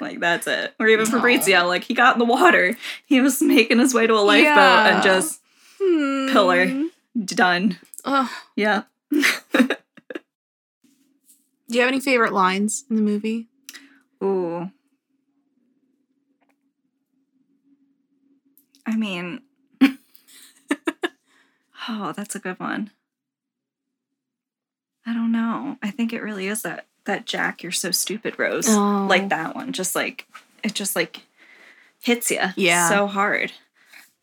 like 0.01 0.21
that's 0.21 0.47
it. 0.47 0.73
Or 0.81 0.89
even 0.89 1.05
No. 1.05 1.11
Fabrizio, 1.11 1.67
like 1.67 1.85
he 1.85 1.93
got 1.93 2.15
in 2.15 2.21
the 2.21 2.25
water. 2.25 2.75
He 3.05 3.21
was 3.21 3.43
making 3.43 3.81
his 3.81 3.93
way 3.93 4.07
to 4.07 4.15
a 4.15 4.25
lifeboat 4.25 4.45
Yeah. 4.57 4.95
and 4.95 5.03
just 5.03 5.41
Hmm. 5.83 6.29
pillar. 6.33 6.85
done. 7.23 7.79
Ugh. 8.07 8.31
Yeah. 8.57 8.85
Do 9.13 9.27
you 11.69 11.81
have 11.81 11.89
any 11.89 12.01
favorite 12.01 12.33
lines 12.33 12.85
in 12.89 12.97
the 12.97 13.03
movie? 13.03 13.49
Ooh. 14.23 14.71
I 18.87 18.97
mean, 18.97 19.43
oh, 21.89 22.13
that's 22.17 22.35
a 22.35 22.41
good 22.41 22.59
one. 22.59 22.91
I 25.07 25.15
don't 25.15 25.33
know. 25.33 25.77
I 25.83 25.91
think 25.91 26.13
it 26.13 26.23
really 26.23 26.47
is 26.49 26.63
that 26.63 26.87
that 27.05 27.25
Jack, 27.27 27.63
you're 27.63 27.73
so 27.73 27.91
stupid, 27.91 28.39
Rose. 28.39 28.67
Oh. 28.69 29.07
Like 29.09 29.29
that 29.31 29.55
one. 29.55 29.73
Just 29.73 29.95
like 29.95 30.27
it 30.63 30.75
just 30.75 30.95
like 30.97 31.23
hits 32.03 32.31
you 32.31 32.41
Yeah. 32.57 32.89
so 32.89 33.07
hard. 33.07 33.53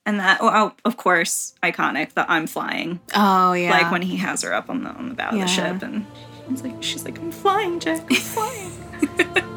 And 0.06 0.20
that 0.20 0.40
oh, 0.42 0.50
oh, 0.54 0.74
of 0.86 0.96
course, 0.98 1.54
iconic, 1.64 2.14
the 2.14 2.30
I'm 2.32 2.48
flying. 2.48 3.00
Oh 3.16 3.54
yeah. 3.54 3.72
Like 3.72 3.92
when 3.92 4.02
he 4.04 4.18
has 4.18 4.42
her 4.44 4.54
up 4.54 4.70
on 4.70 4.84
the 4.84 4.90
on 4.92 5.10
the 5.10 5.16
bow 5.16 5.30
of 5.30 5.40
the 5.40 5.48
ship 5.48 5.82
and 5.82 6.06
he's 6.50 6.64
like 6.64 6.82
she's 6.84 7.04
like, 7.06 7.18
I'm 7.20 7.32
flying, 7.32 7.80
Jack, 7.80 8.06
I'm 8.10 8.16
flying. 8.16 9.54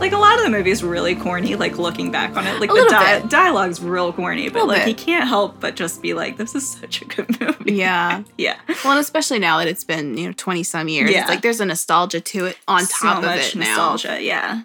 like 0.00 0.12
a 0.12 0.16
lot 0.18 0.36
of 0.38 0.44
the 0.44 0.50
movie's 0.50 0.82
really 0.82 1.14
corny 1.14 1.54
like 1.56 1.78
looking 1.78 2.10
back 2.10 2.36
on 2.36 2.46
it 2.46 2.58
like 2.60 2.70
A 2.70 2.74
the 2.74 2.86
di- 2.88 3.26
dialogue's 3.28 3.80
real 3.82 4.12
corny 4.12 4.48
but 4.48 4.66
like 4.66 4.78
bit. 4.84 4.88
he 4.88 4.94
can't 4.94 5.28
help 5.28 5.60
but 5.60 5.76
just 5.76 6.00
be 6.02 6.14
like 6.14 6.36
this 6.36 6.54
is 6.54 6.68
such 6.68 7.02
a 7.02 7.04
good 7.04 7.40
movie 7.40 7.74
yeah. 7.74 8.22
yeah 8.38 8.58
Well, 8.84 8.92
and 8.94 9.00
especially 9.00 9.38
now 9.38 9.58
that 9.58 9.68
it's 9.68 9.84
been 9.84 10.16
you 10.16 10.26
know 10.28 10.32
twenty 10.36 10.62
some 10.62 10.88
years, 10.88 11.10
Yeah. 11.10 11.20
it's 11.22 11.28
like 11.30 11.42
there's 11.42 11.60
a 11.60 11.66
nostalgia 11.66 12.20
to 12.20 12.46
it 12.46 12.56
on 12.66 12.80
top 12.80 12.88
so 12.88 13.08
of 13.18 13.24
much 13.24 13.54
it 13.54 13.58
now. 13.58 13.66
nostalgia 13.66 14.22
yeah 14.22 14.62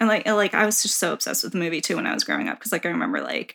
and 0.00 0.08
like 0.08 0.22
and, 0.26 0.36
like 0.36 0.54
i 0.54 0.64
was 0.66 0.82
just 0.82 0.98
so 0.98 1.12
obsessed 1.12 1.42
with 1.44 1.52
the 1.52 1.58
movie 1.58 1.80
too 1.80 1.96
when 1.96 2.06
i 2.06 2.14
was 2.14 2.24
growing 2.24 2.48
up 2.48 2.58
because 2.58 2.72
like 2.72 2.86
i 2.86 2.88
remember 2.88 3.20
like 3.20 3.54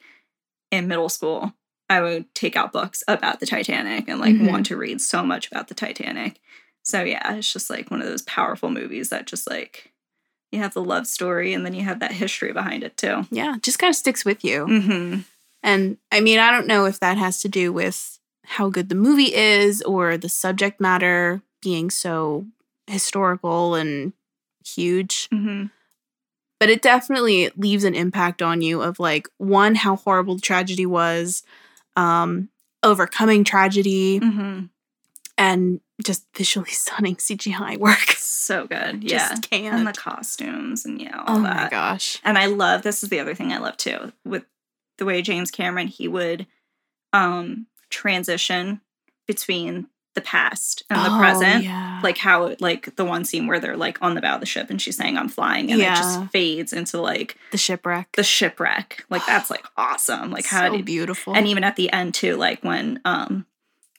in 0.71 0.87
middle 0.87 1.09
school 1.09 1.53
i 1.89 2.01
would 2.01 2.25
take 2.35 2.55
out 2.55 2.71
books 2.71 3.03
about 3.07 3.39
the 3.39 3.45
titanic 3.45 4.07
and 4.07 4.19
like 4.19 4.35
Mhm. 4.35 4.49
want 4.51 4.65
to 4.67 4.77
read 4.77 5.01
so 5.01 5.23
much 5.23 5.47
about 5.51 5.67
the 5.69 5.73
titanic 5.73 6.39
so 6.83 7.01
yeah 7.03 7.35
it's 7.35 7.51
just 7.51 7.69
like 7.69 7.89
one 7.89 7.99
of 8.01 8.07
those 8.07 8.21
powerful 8.23 8.69
movies 8.69 9.09
that 9.09 9.25
just 9.25 9.49
like 9.49 9.91
you 10.51 10.59
have 10.59 10.73
the 10.73 10.83
love 10.83 11.07
story 11.07 11.53
and 11.53 11.65
then 11.65 11.73
you 11.73 11.83
have 11.83 11.99
that 11.99 12.11
history 12.11 12.53
behind 12.53 12.83
it 12.83 12.95
too 12.97 13.25
Yeah, 13.31 13.55
just 13.61 13.79
kind 13.79 13.89
of 13.89 13.95
sticks 13.95 14.23
with 14.25 14.43
you. 14.43 14.65
mm-hmm. 14.65 15.19
And 15.63 15.97
I 16.11 16.21
mean, 16.21 16.37
I 16.39 16.51
don't 16.51 16.67
know 16.67 16.85
if 16.85 16.99
that 16.99 17.17
has 17.17 17.41
to 17.41 17.49
do 17.49 17.73
with 17.73 18.19
how 18.43 18.69
good 18.69 18.89
the 18.89 18.95
movie 18.95 19.33
is 19.33 19.81
or 19.81 20.17
the 20.17 20.29
subject 20.29 20.79
matter 20.79 21.41
being 21.61 21.89
so 21.89 22.45
historical 22.87 23.73
and 23.75 24.13
huge, 24.63 25.27
Mm-hmm. 25.33 25.65
but 26.59 26.69
it 26.69 26.81
definitely 26.83 27.49
leaves 27.57 27.83
an 27.83 27.95
impact 27.95 28.41
on 28.43 28.61
you 28.61 28.81
of 28.81 28.99
like 28.99 29.27
one 29.37 29.75
how 29.75 29.95
horrible 29.95 30.35
the 30.35 30.41
tragedy 30.41 30.85
was, 30.85 31.43
um 31.95 32.49
overcoming 32.83 33.43
tragedy 33.43 34.19
Mm-hmm. 34.19 34.65
and 35.39 35.81
just 36.03 36.25
visually 36.35 36.69
stunning 36.71 37.15
CGI 37.15 37.77
work. 37.77 38.11
So 38.17 38.67
good. 38.67 39.03
Yeah. 39.03 39.29
Just 39.29 39.49
can't. 39.49 39.75
and 39.75 39.87
the 39.87 39.93
costumes 39.93 40.85
and 40.85 41.01
yeah, 41.01 41.23
all 41.25 41.39
oh 41.39 41.43
that. 41.43 41.55
my 41.63 41.69
gosh. 41.69 42.19
And 42.23 42.37
I 42.37 42.45
love 42.47 42.81
this 42.83 43.01
is 43.03 43.09
the 43.09 43.19
other 43.19 43.33
thing 43.35 43.51
I 43.51 43.57
love 43.59 43.77
too 43.77 44.11
with 44.23 44.45
the 44.97 45.05
way 45.05 45.21
James 45.21 45.51
Cameron 45.51 45.87
he 45.87 46.07
would 46.07 46.45
um 47.13 47.67
transition 47.89 48.81
between 49.27 49.87
the 50.13 50.21
past 50.21 50.83
and 50.89 50.99
the 51.03 51.13
Oh, 51.13 51.17
present. 51.17 51.63
Yeah. 51.65 51.99
Like 52.03 52.17
how 52.17 52.55
like 52.59 52.95
the 52.95 53.03
one 53.03 53.25
scene 53.25 53.47
where 53.47 53.59
they're 53.59 53.75
like 53.75 53.97
on 54.01 54.15
the 54.15 54.21
bow 54.21 54.35
of 54.35 54.39
the 54.39 54.45
ship 54.45 54.69
and 54.69 54.81
she's 54.81 54.95
saying 54.95 55.17
I'm 55.17 55.27
flying 55.27 55.71
and 55.71 55.81
it 55.81 55.85
just 55.85 56.25
fades 56.31 56.71
into 56.71 57.01
like 57.01 57.37
the 57.51 57.57
shipwreck. 57.57 58.13
the 58.13 58.23
shipwreck. 58.23 59.05
Like 59.09 59.25
that's 59.25 59.49
like 59.49 59.65
awesome. 59.75 60.31
Like 60.31 60.45
how 60.49 60.67
so 60.69 60.77
did 60.77 60.85
beautiful. 60.85 61.35
and 61.35 61.47
even 61.47 61.63
at 61.63 61.75
the 61.75 61.91
end 61.91 62.13
too, 62.13 62.35
like 62.37 62.63
when 62.63 63.01
um 63.05 63.45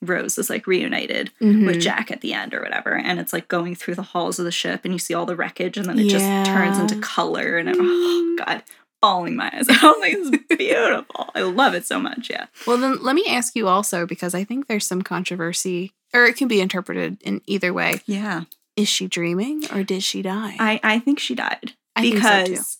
Rose 0.09 0.39
is 0.39 0.49
like 0.51 0.67
reunited 0.67 1.31
Mhm. 1.41 1.67
with 1.67 1.81
Jack 1.81 2.11
at 2.11 2.21
the 2.21 2.33
end 2.33 2.55
or 2.55 2.61
whatever. 2.63 2.95
And 2.97 3.19
it's 3.21 3.33
like 3.33 3.49
going 3.49 3.75
through 3.75 3.95
the 3.97 4.03
halls 4.03 4.39
of 4.39 4.45
the 4.45 4.53
ship 4.53 4.81
and 4.85 4.93
you 4.95 4.99
see 4.99 5.15
all 5.15 5.27
the 5.27 5.37
wreckage 5.37 5.77
and 5.77 5.87
then 5.87 5.99
it 5.99 6.09
just 6.09 6.25
turns 6.49 6.79
into 6.79 6.99
color 7.01 7.57
and 7.59 7.69
it, 7.69 7.77
oh 7.79 8.37
god, 8.45 8.63
bawling 9.03 9.37
my 9.37 9.51
eyes 9.55 9.69
out. 9.83 9.99
like 10.01 10.15
it's 10.17 10.45
beautiful. 10.57 11.31
I 11.35 11.43
love 11.43 11.75
it 11.75 11.85
so 11.87 11.99
much. 12.01 12.31
Yeah. 12.31 12.47
Well, 12.67 12.79
then 12.79 13.03
let 13.03 13.15
me 13.15 13.25
ask 13.29 13.55
you 13.57 13.69
also 13.69 14.07
because 14.07 14.35
I 14.35 14.45
think 14.45 14.67
there's 14.67 14.87
some 14.87 15.03
controversy, 15.03 15.93
or 16.15 16.25
it 16.25 16.37
can 16.37 16.49
be 16.49 16.61
interpreted 16.61 17.19
in 17.23 17.41
either 17.47 17.73
way. 17.73 18.01
Yeah. 18.07 18.45
Is 18.77 18.89
she 18.89 19.07
dreaming 19.07 19.65
or 19.73 19.83
did 19.83 20.03
she 20.03 20.23
die? 20.23 20.57
I, 20.59 20.81
I 20.83 20.99
think 20.99 21.19
she 21.19 21.35
died 21.35 21.73
I 21.95 22.03
think 22.03 22.19
so, 22.23 22.43
because 22.45 22.79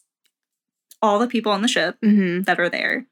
all 1.03 1.19
the 1.19 1.27
people 1.27 1.53
on 1.53 1.63
the 1.63 1.69
ship 1.69 1.97
mm-hmm. 2.03 2.43
that 2.43 2.59
are 2.61 2.69
there 2.69 3.07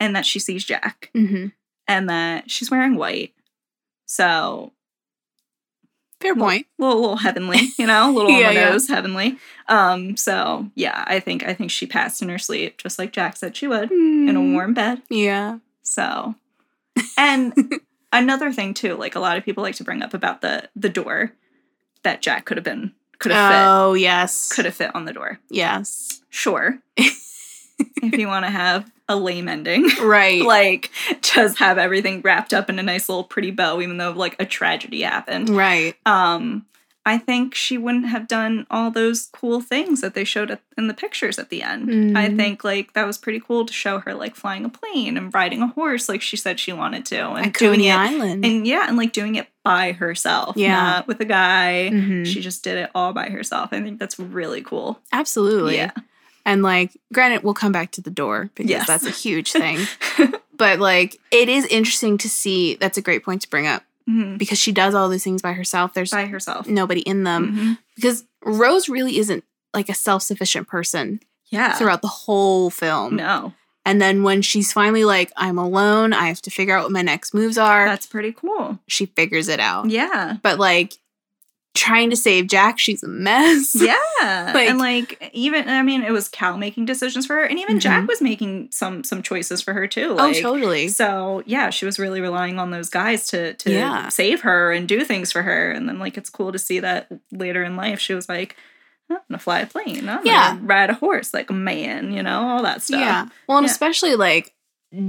and 0.00 0.14
that 0.14 0.24
she 0.26 0.38
sees 0.38 0.64
Jack 0.64 1.10
Mm-hmm. 1.16 1.46
and 1.88 2.08
that 2.10 2.50
she's 2.50 2.70
wearing 2.70 2.94
white. 2.96 3.32
So 4.08 4.72
Fair 6.20 6.34
point. 6.34 6.66
a 6.80 6.82
little, 6.82 7.00
little 7.00 7.16
heavenly, 7.18 7.68
you 7.78 7.86
know, 7.86 8.10
a 8.10 8.12
little 8.12 8.30
Yeah, 8.32 8.48
on 8.48 8.54
the 8.54 8.60
yeah. 8.60 8.78
heavenly. 8.88 9.38
Um, 9.68 10.16
so 10.16 10.68
yeah, 10.74 11.04
I 11.06 11.20
think 11.20 11.44
I 11.44 11.54
think 11.54 11.70
she 11.70 11.86
passed 11.86 12.20
in 12.22 12.28
her 12.28 12.38
sleep, 12.38 12.78
just 12.78 12.98
like 12.98 13.12
Jack 13.12 13.36
said 13.36 13.56
she 13.56 13.68
would, 13.68 13.92
in 13.92 14.30
a 14.30 14.40
Mm, 14.40 14.52
warm 14.54 14.74
bed. 14.74 15.02
Yeah. 15.08 15.58
So, 15.82 16.34
and 17.16 17.54
another 18.12 18.52
thing 18.52 18.74
too, 18.74 18.96
like 18.96 19.14
a 19.14 19.20
lot 19.20 19.36
of 19.38 19.44
people 19.44 19.62
like 19.62 19.76
to 19.76 19.84
bring 19.84 20.02
up 20.02 20.12
about 20.14 20.40
the 20.40 20.68
the 20.74 20.88
door 20.88 21.32
that 22.02 22.20
Jack 22.22 22.46
could 22.46 22.56
have 22.56 22.64
been 22.64 22.92
could 23.20 23.30
have 23.30 23.48
fit. 23.48 23.66
Oh 23.68 23.94
yes. 23.94 24.50
could 24.52 24.64
have 24.64 24.74
fit 24.74 24.94
on 24.96 25.04
the 25.04 25.12
door. 25.12 25.38
Yes. 25.50 26.20
Sure, 26.30 26.78
if 27.78 28.18
you 28.18 28.26
want 28.28 28.44
to 28.44 28.50
have 28.50 28.90
a 29.08 29.16
lame 29.16 29.48
ending, 29.48 29.88
Right. 30.02 30.42
like 30.42 30.90
just 31.22 31.58
have 31.58 31.78
everything 31.78 32.20
wrapped 32.22 32.52
up 32.52 32.68
in 32.68 32.78
a 32.78 32.82
nice 32.82 33.08
little 33.08 33.24
pretty 33.24 33.50
bow, 33.50 33.80
even 33.80 33.96
though 33.96 34.12
like 34.12 34.36
a 34.38 34.44
tragedy 34.46 35.02
happened. 35.02 35.48
right. 35.50 35.94
Um, 36.06 36.66
I 37.06 37.16
think 37.16 37.54
she 37.54 37.78
wouldn't 37.78 38.08
have 38.08 38.28
done 38.28 38.66
all 38.70 38.90
those 38.90 39.30
cool 39.32 39.62
things 39.62 40.02
that 40.02 40.12
they 40.12 40.24
showed 40.24 40.58
in 40.76 40.88
the 40.88 40.92
pictures 40.94 41.38
at 41.38 41.48
the 41.48 41.62
end. 41.62 42.18
I 42.18 42.28
Mhm. 42.28 42.36
think 42.36 42.64
like 42.64 42.92
that 42.92 43.06
was 43.06 43.16
pretty 43.16 43.40
cool 43.40 43.64
to 43.64 43.72
show 43.72 44.00
her 44.00 44.12
like 44.12 44.36
flying 44.36 44.66
a 44.66 44.68
plane 44.68 45.16
and 45.16 45.32
riding 45.32 45.62
a 45.62 45.68
horse, 45.68 46.06
like 46.10 46.20
she 46.20 46.36
said 46.36 46.60
she 46.60 46.70
wanted 46.70 47.06
to, 47.06 47.30
and 47.30 47.46
At 47.46 47.54
doing 47.54 47.76
Coney 47.76 47.88
it, 47.88 47.94
Island. 47.94 48.44
and 48.44 48.66
yeah, 48.66 48.84
and 48.88 48.98
like 48.98 49.14
doing 49.14 49.36
it 49.36 49.46
by 49.64 49.92
herself, 49.92 50.54
Yeah. 50.58 50.74
not 50.82 51.06
with 51.08 51.18
a 51.20 51.24
guy. 51.24 51.88
Mhm. 51.90 52.26
She 52.26 52.42
just 52.42 52.62
did 52.62 52.76
it 52.76 52.90
all 52.94 53.14
by 53.14 53.30
herself. 53.30 53.70
I 53.72 53.80
think 53.80 53.98
that's 53.98 54.18
really 54.18 54.60
cool. 54.60 55.00
Absolutely. 55.10 55.76
Yeah. 55.76 55.92
And 56.48 56.62
like, 56.62 56.96
granted, 57.12 57.42
we'll 57.44 57.52
come 57.52 57.72
back 57.72 57.90
to 57.92 58.00
the 58.00 58.10
door 58.10 58.48
because 58.54 58.70
Yes. 58.70 58.86
that's 58.86 59.04
a 59.04 59.10
huge 59.10 59.52
thing. 59.52 59.78
but 60.56 60.78
like, 60.78 61.20
it 61.30 61.48
is 61.50 61.66
interesting 61.66 62.16
to 62.18 62.28
see. 62.28 62.74
That's 62.76 62.96
a 62.96 63.02
great 63.02 63.22
point 63.22 63.42
to 63.42 63.50
bring 63.50 63.66
up 63.66 63.82
Mhm. 64.08 64.38
because 64.38 64.58
she 64.58 64.72
does 64.72 64.94
all 64.94 65.10
these 65.10 65.22
things 65.24 65.42
by 65.42 65.52
herself. 65.52 65.92
There's 65.92 66.10
By 66.12 66.24
herself. 66.24 66.66
nobody 66.66 67.02
in 67.02 67.24
them 67.24 67.54
Mhm. 67.54 67.78
because 67.96 68.24
Rose 68.42 68.88
really 68.88 69.18
isn't 69.18 69.44
like 69.74 69.90
a 69.90 69.94
self 69.94 70.22
sufficient 70.22 70.66
person 70.68 71.20
Yeah. 71.50 71.74
throughout 71.74 72.00
the 72.00 72.08
whole 72.08 72.70
film. 72.70 73.16
No, 73.16 73.52
And 73.84 74.00
then 74.02 74.22
when 74.22 74.40
she's 74.42 74.72
finally 74.72 75.04
like, 75.04 75.30
I'm 75.36 75.56
alone, 75.58 76.12
I 76.14 76.28
have 76.28 76.40
to 76.42 76.50
figure 76.50 76.76
out 76.76 76.84
what 76.84 76.92
my 76.92 77.02
next 77.02 77.32
moves 77.34 77.56
are, 77.58 77.86
that's 77.86 78.06
pretty 78.06 78.32
cool. 78.32 78.78
she 78.86 79.04
figures 79.06 79.48
it 79.48 79.60
out. 79.60 79.90
Yeah. 79.90 80.36
But 80.42 80.58
like, 80.58 80.94
trying 81.74 82.10
to 82.10 82.16
save 82.16 82.48
Jack, 82.48 82.78
she's 82.78 83.02
a 83.02 83.08
mess. 83.08 83.74
Yeah. 83.74 83.94
Like- 84.52 84.68
and 84.68 84.78
like 84.78 85.30
even 85.32 85.68
I 85.68 85.82
mean 85.82 86.02
it 86.02 86.10
was 86.10 86.28
Cal 86.28 86.56
making 86.58 86.86
decisions 86.86 87.24
for 87.26 87.34
her 87.34 87.44
and 87.44 87.58
even 87.58 87.76
Mhm. 87.78 87.80
Jack 87.82 88.08
was 88.08 88.20
making 88.20 88.68
some 88.72 89.04
some 89.04 89.22
choices 89.22 89.62
for 89.62 89.72
her 89.72 89.86
too. 89.86 90.16
oh, 90.18 90.32
totally. 90.32 90.88
so 90.88 91.42
yeah, 91.46 91.70
she 91.70 91.84
was 91.86 91.98
really 92.00 92.20
relying 92.20 92.58
on 92.58 92.70
those 92.72 92.90
guys 92.90 93.26
to 93.28 93.54
to 93.54 93.70
Yeah. 93.72 94.08
save 94.08 94.40
her 94.40 94.72
and 94.72 94.88
do 94.88 95.04
things 95.04 95.30
for 95.30 95.42
her. 95.42 95.70
And 95.70 95.88
then 95.88 95.98
like 96.00 96.16
it's 96.18 96.30
cool 96.30 96.50
to 96.52 96.58
see 96.58 96.80
that 96.80 97.08
later 97.30 97.62
in 97.62 97.76
life 97.76 98.00
she 98.00 98.12
was 98.14 98.28
like, 98.28 98.56
I'm 99.10 99.18
gonna 99.30 99.38
fly 99.38 99.60
a 99.60 99.66
plane. 99.66 100.08
I'm 100.08 100.26
Yeah. 100.26 100.54
gonna 100.54 100.66
ride 100.66 100.90
a 100.90 100.94
horse 100.94 101.32
like 101.32 101.48
a 101.50 101.54
man, 101.54 102.10
you 102.12 102.22
know, 102.24 102.40
all 102.48 102.62
that 102.64 102.82
stuff. 102.82 103.00
Yeah. 103.00 103.26
Well, 103.46 103.58
and 103.58 103.66
Yeah. 103.66 103.70
especially 103.70 104.16
like 104.16 104.52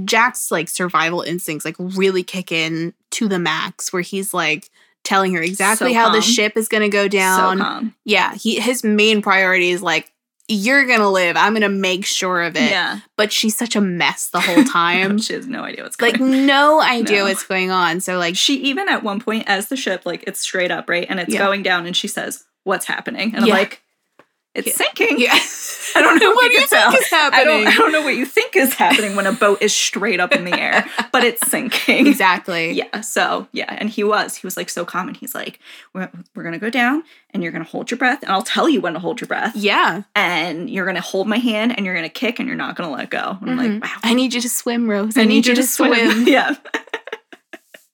Jack's 0.04 0.50
like 0.50 0.68
survival 0.68 1.22
instincts 1.22 1.64
like 1.64 1.76
really 1.78 2.22
kick 2.22 2.52
in 2.52 2.94
to 3.12 3.28
the 3.28 3.38
max 3.38 3.92
where 3.92 4.02
he's 4.02 4.32
like 4.32 4.70
telling 5.04 5.34
her 5.34 5.42
exactly 5.42 5.92
So 5.92 5.98
how 5.98 6.10
the 6.10 6.20
ship 6.20 6.56
is 6.56 6.68
going 6.68 6.82
to 6.82 6.88
go 6.88 7.08
down. 7.08 7.58
So 7.58 7.90
yeah, 8.04 8.34
he 8.34 8.60
his 8.60 8.84
main 8.84 9.22
priority 9.22 9.70
is 9.70 9.82
like 9.82 10.12
you're 10.52 10.84
going 10.84 10.98
to 10.98 11.08
live. 11.08 11.36
I'm 11.36 11.52
going 11.52 11.62
to 11.62 11.68
make 11.68 12.04
sure 12.04 12.42
of 12.42 12.56
it. 12.56 12.70
Yeah. 12.70 12.98
But 13.16 13.32
she's 13.32 13.56
such 13.56 13.76
a 13.76 13.80
mess 13.80 14.28
the 14.30 14.40
whole 14.46 14.64
time. 14.64 15.18
she 15.18 15.32
has 15.34 15.46
no 15.46 15.62
idea 15.62 15.84
what's 15.84 15.94
going 15.94 16.12
like 16.14 16.20
on. 16.20 16.46
no 16.46 16.80
idea 16.82 17.18
No. 17.18 17.24
what's 17.26 17.46
going 17.46 17.70
on. 17.70 18.00
So 18.00 18.18
like 18.18 18.36
She 18.36 18.56
even 18.62 18.88
at 18.88 19.02
one 19.04 19.20
point, 19.20 19.44
as 19.46 19.68
the 19.68 19.76
ship, 19.76 20.04
like 20.04 20.24
it's 20.26 20.40
straight 20.40 20.70
up, 20.72 20.88
right? 20.90 21.06
And 21.08 21.20
it's 21.20 21.32
Yeah. 21.32 21.38
going 21.38 21.62
down, 21.62 21.86
and 21.86 21.96
she 21.96 22.08
says, 22.08 22.44
What's 22.64 22.84
happening? 22.86 23.32
And 23.34 23.46
Yeah. 23.46 23.54
I'm 23.54 23.58
like, 23.60 23.82
It's 24.54 24.66
Yeah. 24.66 24.72
sinking. 24.74 25.20
yeah. 25.20 25.38
I 25.96 26.02
don't 26.02 26.18
know 26.20 26.28
what 26.34 26.36
what 26.36 26.52
you 26.52 26.60
you 26.60 26.66
think 26.66 26.94
is 26.94 27.12
I 27.12 27.30
don't, 27.30 27.32
happening? 27.32 27.66
I 27.66 27.76
don't 27.76 27.92
know 27.92 28.02
what 28.02 28.16
you 28.16 28.24
think 28.26 28.56
is 28.56 28.74
happening 28.74 29.14
when 29.16 29.26
a 29.26 29.32
boat 29.32 29.60
is 29.62 29.72
straight 29.74 30.18
up 30.20 30.32
in 30.32 30.44
the 30.44 30.58
air, 30.58 30.84
but 31.12 31.22
it's 31.24 31.40
sinking. 31.50 32.06
exactly. 32.06 32.72
Yeah. 32.72 33.00
So, 33.00 33.46
yeah. 33.52 33.72
And 33.78 33.88
he 33.90 34.02
was. 34.04 34.36
He 34.36 34.46
was 34.46 34.56
like 34.56 34.68
so 34.70 34.84
calm. 34.84 35.08
And 35.08 35.16
he's 35.16 35.34
like, 35.34 35.58
We're, 35.94 36.10
we're 36.34 36.42
going 36.42 36.52
to 36.54 36.58
go 36.58 36.70
down 36.70 37.02
and 37.32 37.42
you're 37.42 37.52
going 37.52 37.64
to 37.64 37.70
hold 37.70 37.90
your 37.90 37.98
breath. 37.98 38.22
And 38.22 38.30
I'll 38.32 38.42
tell 38.42 38.68
you 38.68 38.80
when 38.80 38.94
to 38.94 38.98
hold 38.98 39.20
your 39.20 39.28
breath. 39.28 39.54
Yeah. 39.56 40.02
And 40.16 40.68
you're 40.68 40.84
going 40.84 40.96
to 40.96 41.00
hold 41.02 41.28
my 41.28 41.38
hand 41.38 41.74
and 41.76 41.84
you're 41.86 41.94
going 41.94 42.08
to 42.08 42.12
kick 42.12 42.38
and 42.40 42.48
you're 42.48 42.56
not 42.56 42.74
going 42.76 42.88
to 42.88 42.94
let 42.96 43.10
go. 43.10 43.38
And 43.40 43.50
I'm 43.52 43.58
Mhm. 43.58 43.80
like, 43.80 43.84
Wow. 43.84 44.00
I 44.02 44.14
need 44.14 44.34
you 44.34 44.40
to 44.40 44.48
swim, 44.48 44.88
Rose. 44.90 45.16
I, 45.16 45.24
need, 45.24 45.46
you 45.46 45.54
to 45.54 45.62
swim. 45.62 46.26
yeah. 46.26 46.54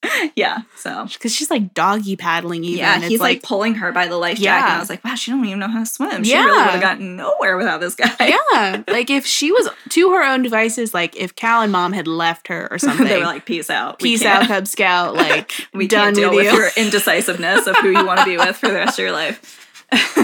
yeah. 0.35 0.59
So. 0.75 1.05
Because 1.11 1.33
she's 1.33 1.49
like 1.49 1.73
doggy 1.73 2.15
paddling 2.15 2.63
even. 2.63 2.77
Yeah, 2.79 2.97
It's 2.97 3.07
he's 3.07 3.19
like, 3.19 3.41
pulling 3.43 3.75
her 3.75 3.91
by 3.91 4.07
the 4.07 4.15
life 4.17 4.37
jacket. 4.37 4.43
Yeah. 4.45 4.63
And 4.65 4.73
I 4.73 4.79
was 4.79 4.89
like, 4.89 5.03
wow, 5.03 5.15
she 5.15 5.31
don't 5.31 5.43
even 5.45 5.59
know 5.59 5.67
how 5.67 5.79
to 5.79 5.85
swim. 5.85 6.23
She 6.23 6.31
Yeah. 6.31 6.43
really 6.45 6.57
would 6.57 6.69
have 6.71 6.81
gotten 6.81 7.15
nowhere 7.15 7.57
without 7.57 7.79
this 7.79 7.95
guy. 7.95 8.13
yeah. 8.19 8.83
Like 8.87 9.09
if 9.09 9.25
she 9.25 9.51
was 9.51 9.67
to 9.89 10.11
her 10.11 10.23
own 10.23 10.43
devices, 10.43 10.93
like 10.93 11.15
if 11.15 11.35
Cal 11.35 11.61
and 11.61 11.71
mom 11.71 11.93
had 11.93 12.07
left 12.07 12.47
her 12.47 12.67
or 12.71 12.77
something, 12.77 13.07
they 13.07 13.17
were 13.17 13.23
like, 13.25 13.45
peace 13.45 13.69
out. 13.69 13.99
Peace 13.99 14.23
out, 14.23 14.47
Cub 14.47 14.67
Scout. 14.67 15.15
Like 15.15 15.51
We 15.73 15.87
done 15.87 16.13
can't 16.13 16.15
deal 16.15 16.29
with 16.35 16.45
with, 16.45 16.53
your 16.53 16.69
indecisiveness 16.77 17.65
of 17.67 17.75
who 17.77 17.89
you 17.89 18.05
want 18.05 18.19
to 18.19 18.25
be 18.25 18.37
with 18.37 18.55
for 18.57 18.67
the 18.67 18.75
rest 18.75 18.99
of 18.99 19.03
your 19.03 19.11
life. 19.13 19.63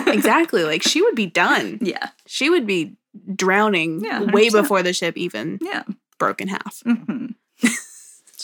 exactly. 0.08 0.64
Like 0.64 0.84
she 0.84 1.02
would 1.02 1.16
be 1.16 1.26
done. 1.26 1.80
Yeah. 1.82 2.10
She 2.28 2.50
would 2.50 2.68
be 2.68 2.96
drowning 3.36 4.02
Yeah, 4.04 4.22
way 4.32 4.50
before 4.50 4.84
the 4.84 4.94
ship 4.94 5.18
even 5.18 5.60
Yeah. 5.62 5.84
broke 6.20 6.42
in 6.42 6.48
half. 6.48 6.82
hmm 6.86 7.28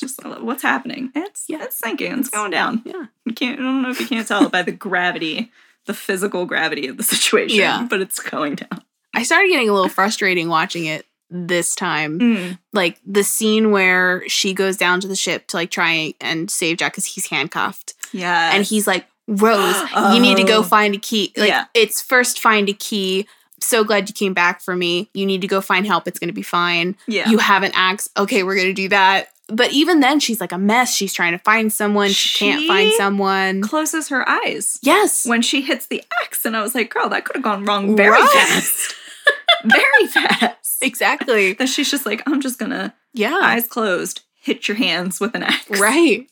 it's 0.01 0.15
just 0.15 0.25
uh, 0.25 0.35
what's 0.39 0.61
happening. 0.63 1.11
It's 1.15 1.45
Yeah. 1.47 1.63
it's 1.63 1.75
sinking. 1.77 2.19
It's 2.19 2.29
going 2.29 2.51
down. 2.51 2.81
Yeah. 2.85 3.05
You 3.25 3.33
can't. 3.33 3.59
I 3.59 3.63
don't 3.63 3.81
know 3.81 3.89
if 3.89 3.99
you 3.99 4.07
can't 4.07 4.27
tell 4.27 4.45
it 4.45 4.51
by 4.51 4.61
the 4.63 4.71
gravity, 4.71 5.51
the 5.85 5.93
physical 5.93 6.45
gravity 6.45 6.87
of 6.87 6.97
the 6.97 7.03
situation. 7.03 7.57
Yeah. 7.59 7.85
but 7.89 8.01
it's 8.01 8.19
going 8.19 8.55
down. 8.55 8.83
I 9.13 9.23
started 9.23 9.49
getting 9.49 9.69
a 9.69 9.73
little 9.73 9.89
frustrating 9.89 10.49
watching 10.49 10.85
it 10.85 11.05
this 11.31 11.75
time. 11.75 12.19
Mm. 12.19 12.59
Like 12.73 12.99
the 13.05 13.23
scene 13.23 13.71
where 13.71 14.27
she 14.29 14.53
goes 14.53 14.77
down 14.77 14.99
to 15.01 15.07
the 15.07 15.15
ship 15.15 15.47
to 15.47 15.57
like 15.57 15.71
try 15.71 16.13
and 16.21 16.49
save 16.49 16.77
Jack 16.77 16.93
because 16.93 17.05
he's 17.05 17.27
handcuffed. 17.27 17.93
Yeah, 18.13 18.51
and 18.53 18.63
he's 18.65 18.87
like, 18.87 19.05
Rose, 19.27 19.75
you 20.13 20.19
need 20.19 20.37
to 20.37 20.43
go 20.43 20.57
Oh. 20.59 20.63
find 20.63 20.95
a 20.95 20.97
key. 20.97 21.31
Like, 21.37 21.49
Yeah. 21.49 21.65
it's 21.75 22.01
first 22.01 22.39
find 22.39 22.67
a 22.69 22.73
key. 22.73 23.27
So 23.61 23.83
glad 23.83 24.07
you 24.09 24.13
came 24.13 24.33
back 24.33 24.61
for 24.61 24.75
me. 24.75 25.09
You 25.13 25.25
need 25.25 25.41
to 25.41 25.47
go 25.47 25.59
find 25.61 25.85
help. 25.85 26.07
It's 26.07 26.17
going 26.17 26.29
to 26.29 26.33
be 26.33 26.41
fine. 26.41 26.95
yeah. 27.07 27.29
You 27.29 27.37
have 27.39 27.61
an 27.63 27.71
axe. 27.75 28.09
Okay, 28.17 28.41
we're 28.41 28.55
going 28.55 28.67
to 28.67 28.73
do 28.73 28.87
that. 28.89 29.29
But 29.51 29.71
even 29.71 29.99
then, 29.99 30.19
she's 30.19 30.39
like 30.39 30.51
a 30.51 30.57
mess. 30.57 30.93
She's 30.93 31.13
trying 31.13 31.31
to 31.33 31.39
find 31.39 31.71
someone. 31.73 32.09
She, 32.09 32.37
can't 32.45 32.67
find 32.67 32.91
someone. 32.93 33.61
closes 33.61 34.09
her 34.09 34.27
eyes. 34.27 34.77
Yes. 34.81 35.25
when 35.25 35.41
she 35.41 35.61
hits 35.61 35.87
the 35.87 36.03
axe, 36.21 36.45
and 36.45 36.55
I 36.55 36.61
was 36.61 36.75
like, 36.75 36.89
girl, 36.91 37.09
that 37.09 37.25
could 37.25 37.35
have 37.37 37.43
gone 37.43 37.65
wrong 37.65 37.95
very 37.97 38.11
Right. 38.11 38.29
fast. 38.29 38.95
very 39.65 40.07
fast. 40.07 40.77
exactly. 40.83 41.53
That 41.53 41.67
she's 41.69 41.89
just 41.91 42.05
like, 42.05 42.21
I'm 42.27 42.41
just 42.41 42.59
gonna 42.59 42.93
Yeah. 43.13 43.39
eyes 43.41 43.67
closed, 43.67 44.21
hit 44.41 44.67
your 44.67 44.77
hands 44.77 45.19
with 45.19 45.35
an 45.35 45.43
axe. 45.43 45.79
Right. 45.79 46.27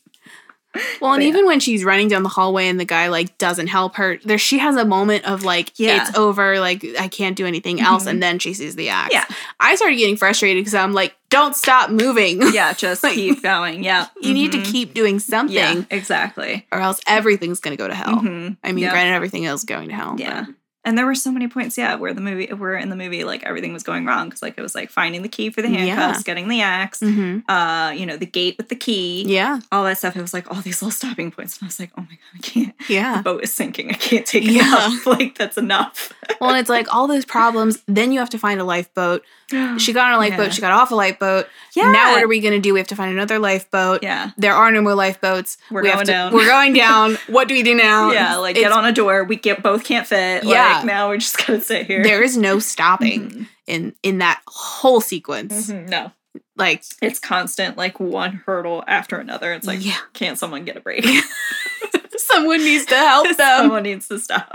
Well, 1.00 1.12
and 1.12 1.20
But 1.20 1.22
yeah. 1.24 1.28
even 1.28 1.46
when 1.46 1.60
she's 1.60 1.84
running 1.84 2.08
down 2.08 2.22
the 2.22 2.28
hallway 2.28 2.68
and 2.68 2.78
the 2.80 2.84
guy 2.84 3.08
like 3.08 3.36
doesn't 3.38 3.66
help 3.68 3.96
her, 3.96 4.18
there 4.24 4.38
she 4.38 4.58
has 4.58 4.76
a 4.76 4.84
moment 4.84 5.24
of 5.24 5.44
like, 5.44 5.72
Yeah. 5.78 6.02
it's 6.08 6.16
over, 6.16 6.58
like 6.60 6.84
I 6.98 7.08
can't 7.08 7.36
do 7.36 7.46
anything 7.46 7.80
else, 7.80 8.04
Mhm. 8.04 8.10
and 8.10 8.22
then 8.22 8.38
she 8.38 8.54
sees 8.54 8.76
the 8.76 8.88
axe. 8.88 9.12
Yeah. 9.12 9.24
I 9.60 9.74
started 9.76 9.96
getting 9.96 10.16
frustrated 10.16 10.60
because 10.62 10.74
I'm 10.74 10.92
like, 10.92 11.14
don't 11.30 11.54
stop 11.54 11.90
moving. 11.90 12.40
Yeah, 12.52 12.72
just 12.76 13.02
Like, 13.04 13.14
keep 13.14 13.42
going. 13.42 13.84
Yeah. 13.84 14.06
you 14.20 14.32
need 14.34 14.52
to 14.52 14.58
Mhm. 14.58 14.64
keep 14.72 14.94
doing 14.94 15.18
something, 15.18 15.54
Yeah, 15.54 15.82
exactly. 15.90 16.66
or 16.72 16.80
else 16.80 17.00
everything's 17.06 17.60
gonna 17.60 17.76
go 17.76 17.86
to 17.88 17.94
hell. 17.94 18.16
Mhm. 18.16 18.56
I 18.64 18.72
mean, 18.72 18.84
Yep. 18.84 18.92
granted, 18.92 19.14
everything 19.14 19.46
else 19.46 19.60
is 19.60 19.64
going 19.66 19.88
to 19.90 19.94
hell. 19.94 20.12
but- 20.12 20.20
Yeah. 20.20 20.44
And 20.88 20.96
there 20.96 21.04
were 21.04 21.14
so 21.14 21.30
many 21.30 21.48
points, 21.48 21.76
yeah, 21.76 21.96
where 21.96 22.14
the 22.14 22.22
movie, 22.22 22.46
where 22.46 22.74
in 22.76 22.88
the 22.88 22.96
movie, 22.96 23.22
like 23.22 23.42
everything 23.44 23.74
was 23.74 23.82
going 23.82 24.06
wrong 24.06 24.28
because, 24.30 24.40
like, 24.40 24.54
it 24.56 24.62
was 24.62 24.74
like 24.74 24.90
finding 24.90 25.20
the 25.20 25.28
key 25.28 25.50
for 25.50 25.60
the 25.60 25.68
Yeah. 25.68 25.80
handcuffs, 25.80 26.22
getting 26.22 26.48
the 26.48 26.62
axe, 26.62 27.00
Mhm. 27.00 27.42
uh, 27.46 27.92
you 27.92 28.06
know, 28.06 28.16
the 28.16 28.24
gate 28.24 28.56
with 28.56 28.70
the 28.70 28.74
key, 28.74 29.22
Yeah. 29.26 29.60
all 29.70 29.84
that 29.84 29.98
stuff. 29.98 30.16
It 30.16 30.22
was 30.22 30.32
like 30.32 30.50
all 30.50 30.62
these 30.62 30.80
little 30.80 30.90
stopping 30.90 31.30
points, 31.30 31.58
and 31.58 31.66
I 31.66 31.68
was 31.68 31.78
like, 31.78 31.90
oh 31.98 32.00
my 32.00 32.06
god, 32.16 32.34
I 32.36 32.38
can't. 32.38 32.74
Yeah. 32.88 33.18
The 33.18 33.22
boat 33.22 33.44
is 33.44 33.52
sinking. 33.52 33.90
I 33.90 33.94
can't 33.94 34.24
take 34.24 34.44
it 34.44 34.52
Yeah. 34.52 34.96
Like 35.04 35.36
that's 35.36 35.58
enough. 35.58 36.10
well, 36.40 36.50
and 36.50 36.58
it's 36.58 36.70
like 36.70 36.92
all 36.94 37.06
those 37.06 37.26
problems. 37.26 37.82
Then 37.86 38.10
you 38.12 38.18
have 38.20 38.30
to 38.30 38.38
find 38.38 38.58
a 38.58 38.64
lifeboat. 38.64 39.24
She 39.78 39.92
got 39.92 40.08
on 40.08 40.14
a 40.14 40.18
lifeboat. 40.18 40.46
Yeah. 40.48 40.52
She 40.52 40.60
got 40.60 40.72
off 40.72 40.90
a 40.90 40.94
lifeboat. 40.94 41.46
Yeah. 41.74 41.90
Now 41.90 42.12
what 42.12 42.22
are 42.22 42.28
we 42.28 42.40
gonna 42.40 42.58
do? 42.58 42.72
We 42.74 42.80
have 42.80 42.88
to 42.88 42.96
find 42.96 43.10
another 43.12 43.38
lifeboat. 43.38 44.02
Yeah. 44.02 44.32
There 44.36 44.52
are 44.54 44.70
no 44.70 44.82
more 44.82 44.94
lifeboats. 44.94 45.56
We're 45.70 45.82
We 45.82 45.88
have 45.88 45.96
going 45.98 46.06
to- 46.06 46.12
down. 46.12 46.32
We're 46.34 46.46
going 46.46 46.72
down. 46.86 47.16
what 47.28 47.48
do 47.48 47.54
we 47.54 47.62
do 47.62 47.74
now? 47.74 48.10
Yeah, 48.12 48.36
like 48.36 48.56
It's- 48.56 48.68
get 48.70 48.76
on 48.76 48.84
a 48.84 48.92
door. 48.92 49.24
We 49.24 49.36
get 49.36 49.62
both 49.62 49.84
can't 49.84 50.06
fit. 50.06 50.44
Yeah. 50.44 50.76
Like 50.78 50.84
now 50.84 51.08
we're 51.08 51.16
just 51.18 51.46
gonna 51.46 51.60
sit 51.60 51.86
here. 51.86 52.02
There 52.02 52.22
is 52.22 52.36
no 52.36 52.58
stopping 52.58 53.30
Mhm. 53.30 53.46
in 53.66 53.94
in 54.02 54.18
that 54.18 54.42
whole 54.46 55.00
sequence. 55.00 55.70
Mhm, 55.70 55.88
No, 55.88 56.12
Like 56.56 56.82
it's 57.00 57.18
constant, 57.18 57.76
like 57.78 57.98
one 58.00 58.42
hurdle 58.46 58.84
after 58.86 59.16
another. 59.18 59.52
It's 59.54 59.66
like, 59.66 59.84
Yeah. 59.84 59.96
can't 60.12 60.38
someone 60.38 60.64
get 60.64 60.76
a 60.76 60.80
break? 60.80 61.06
someone 62.18 62.58
needs 62.58 62.84
to 62.86 62.96
help 62.96 63.28
them. 63.36 63.62
Someone 63.62 63.82
needs 63.84 64.08
to 64.08 64.18
stop. 64.18 64.54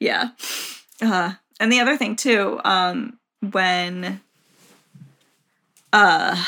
yeah. 0.00 0.30
Uh, 1.00 1.32
and 1.62 1.72
the 1.72 1.80
other 1.80 1.96
thing 1.96 2.16
too, 2.16 2.60
um, 2.64 3.18
when 3.52 4.20
uh 5.92 6.42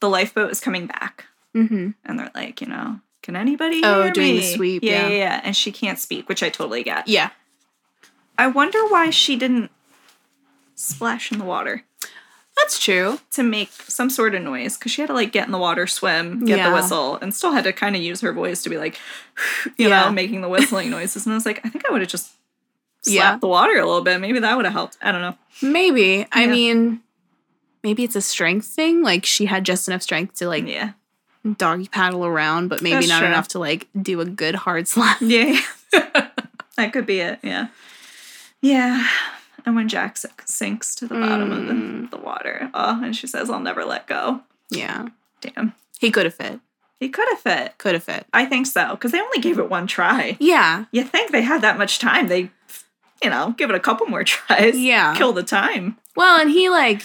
the 0.00 0.08
lifeboat 0.08 0.50
is 0.50 0.60
coming 0.60 0.86
back 0.86 1.26
hmm 1.52 1.90
and 2.04 2.18
they're 2.18 2.30
like, 2.34 2.60
you 2.60 2.66
know, 2.66 3.00
can 3.22 3.36
anybody 3.36 3.80
Oh, 3.84 4.04
hear 4.04 4.12
doing 4.12 4.36
the 4.36 4.42
sweep, 4.42 4.82
Yeah, 4.82 4.92
yeah. 4.92 5.08
yeah, 5.08 5.16
yeah. 5.16 5.40
And 5.44 5.56
she 5.56 5.70
can't 5.72 5.98
speak, 5.98 6.28
which 6.28 6.42
I 6.42 6.48
totally 6.48 6.82
get. 6.82 7.06
Yeah, 7.08 7.30
I 8.38 8.46
wonder 8.46 8.78
why 8.88 9.10
she 9.10 9.36
didn't 9.36 9.70
splash 10.74 11.30
in 11.30 11.38
the 11.38 11.44
water 11.44 11.84
that's 12.56 12.78
true. 12.78 13.18
to 13.32 13.42
make 13.42 13.70
some 13.70 14.10
sort 14.10 14.34
of 14.34 14.42
noise 14.42 14.76
because 14.76 14.92
she 14.92 15.00
had 15.02 15.06
to 15.08 15.14
like 15.14 15.32
get 15.32 15.46
in 15.46 15.52
the 15.52 15.58
water, 15.58 15.86
swim, 15.86 16.44
get 16.44 16.58
Yeah. 16.58 16.68
the 16.68 16.74
whistle, 16.74 17.16
and 17.22 17.34
still 17.34 17.52
had 17.52 17.64
to 17.64 17.72
kind 17.72 17.96
of 17.96 18.02
use 18.02 18.20
her 18.20 18.32
voice 18.32 18.62
to 18.64 18.70
be 18.70 18.76
like, 18.76 18.98
you 19.78 19.88
Yeah. 19.88 20.04
know, 20.04 20.10
making 20.12 20.40
the 20.42 20.48
whistling 20.48 20.90
noises. 20.98 21.24
And 21.26 21.32
I 21.32 21.36
was 21.36 21.46
like, 21.46 21.60
I 21.64 21.68
think 21.70 21.84
I 21.88 21.92
would 21.92 22.00
have 22.02 22.10
just 22.10 22.32
slapped 23.02 23.14
Yeah. 23.14 23.36
the 23.38 23.46
water 23.48 23.72
a 23.78 23.86
little 23.86 24.02
bit. 24.02 24.20
Maybe 24.20 24.38
that 24.40 24.56
would 24.56 24.64
have 24.64 24.74
helped. 24.74 24.98
I 25.02 25.12
don't 25.12 25.20
know. 25.22 25.36
Maybe. 25.62 26.26
I 26.32 26.46
mean, 26.46 27.00
maybe 27.82 28.04
it's 28.04 28.16
a 28.16 28.20
strength 28.22 28.66
thing. 28.66 29.02
Like 29.02 29.24
she 29.26 29.46
had 29.46 29.64
just 29.64 29.88
enough 29.88 30.02
strength 30.02 30.34
to 30.36 30.48
like 30.48 30.66
Yeah. 30.66 30.92
doggy 31.56 31.88
paddle 31.88 32.24
around, 32.26 32.68
but 32.68 32.82
maybe 32.82 32.94
That's 32.96 33.08
not 33.08 33.18
true. 33.20 33.28
enough 33.28 33.48
to 33.48 33.58
like 33.58 33.88
do 34.00 34.20
a 34.20 34.24
good 34.24 34.54
hard 34.54 34.86
slap. 34.88 35.18
Yeah. 35.20 35.58
that 36.76 36.92
could 36.92 37.06
be 37.06 37.20
it. 37.20 37.38
Yeah. 37.42 37.68
Yeah. 38.60 39.06
And 39.66 39.74
when 39.76 39.88
Jack 39.88 40.16
sinks 40.46 40.94
to 40.96 41.06
the 41.06 41.14
bottom 41.14 41.52
of 41.52 41.58
Mm. 41.58 42.10
the, 42.10 42.16
the 42.16 42.22
water, 42.22 42.70
oh, 42.72 43.00
and 43.04 43.14
she 43.14 43.26
says, 43.26 43.50
I'll 43.50 43.60
never 43.60 43.84
let 43.84 44.06
go. 44.06 44.40
Yeah, 44.70 45.08
Damn. 45.42 45.74
he 45.98 46.10
could 46.10 46.24
have 46.24 46.34
fit. 46.34 46.60
He 46.98 47.08
could 47.10 47.28
have 47.30 47.40
fit. 47.40 47.76
Could 47.76 47.92
have 47.94 48.04
fit. 48.04 48.26
I 48.32 48.46
think 48.46 48.66
so. 48.66 48.90
Because 48.92 49.12
they 49.12 49.20
only 49.20 49.38
gave 49.40 49.58
it 49.58 49.68
one 49.68 49.86
try. 49.86 50.36
Yeah, 50.40 50.84
You 50.92 51.02
think 51.04 51.30
they 51.30 51.42
had 51.42 51.60
that 51.62 51.76
much 51.78 51.98
time. 51.98 52.28
They, 52.28 52.50
you 53.22 53.30
know, 53.30 53.54
give 53.56 53.70
it 53.70 53.76
a 53.76 53.80
couple 53.80 54.06
more 54.06 54.24
tries. 54.24 54.78
Yeah. 54.78 55.14
Kill 55.16 55.32
the 55.32 55.42
time. 55.42 55.96
Well, 56.16 56.40
and 56.40 56.50
he 56.50 56.68
like 56.70 57.02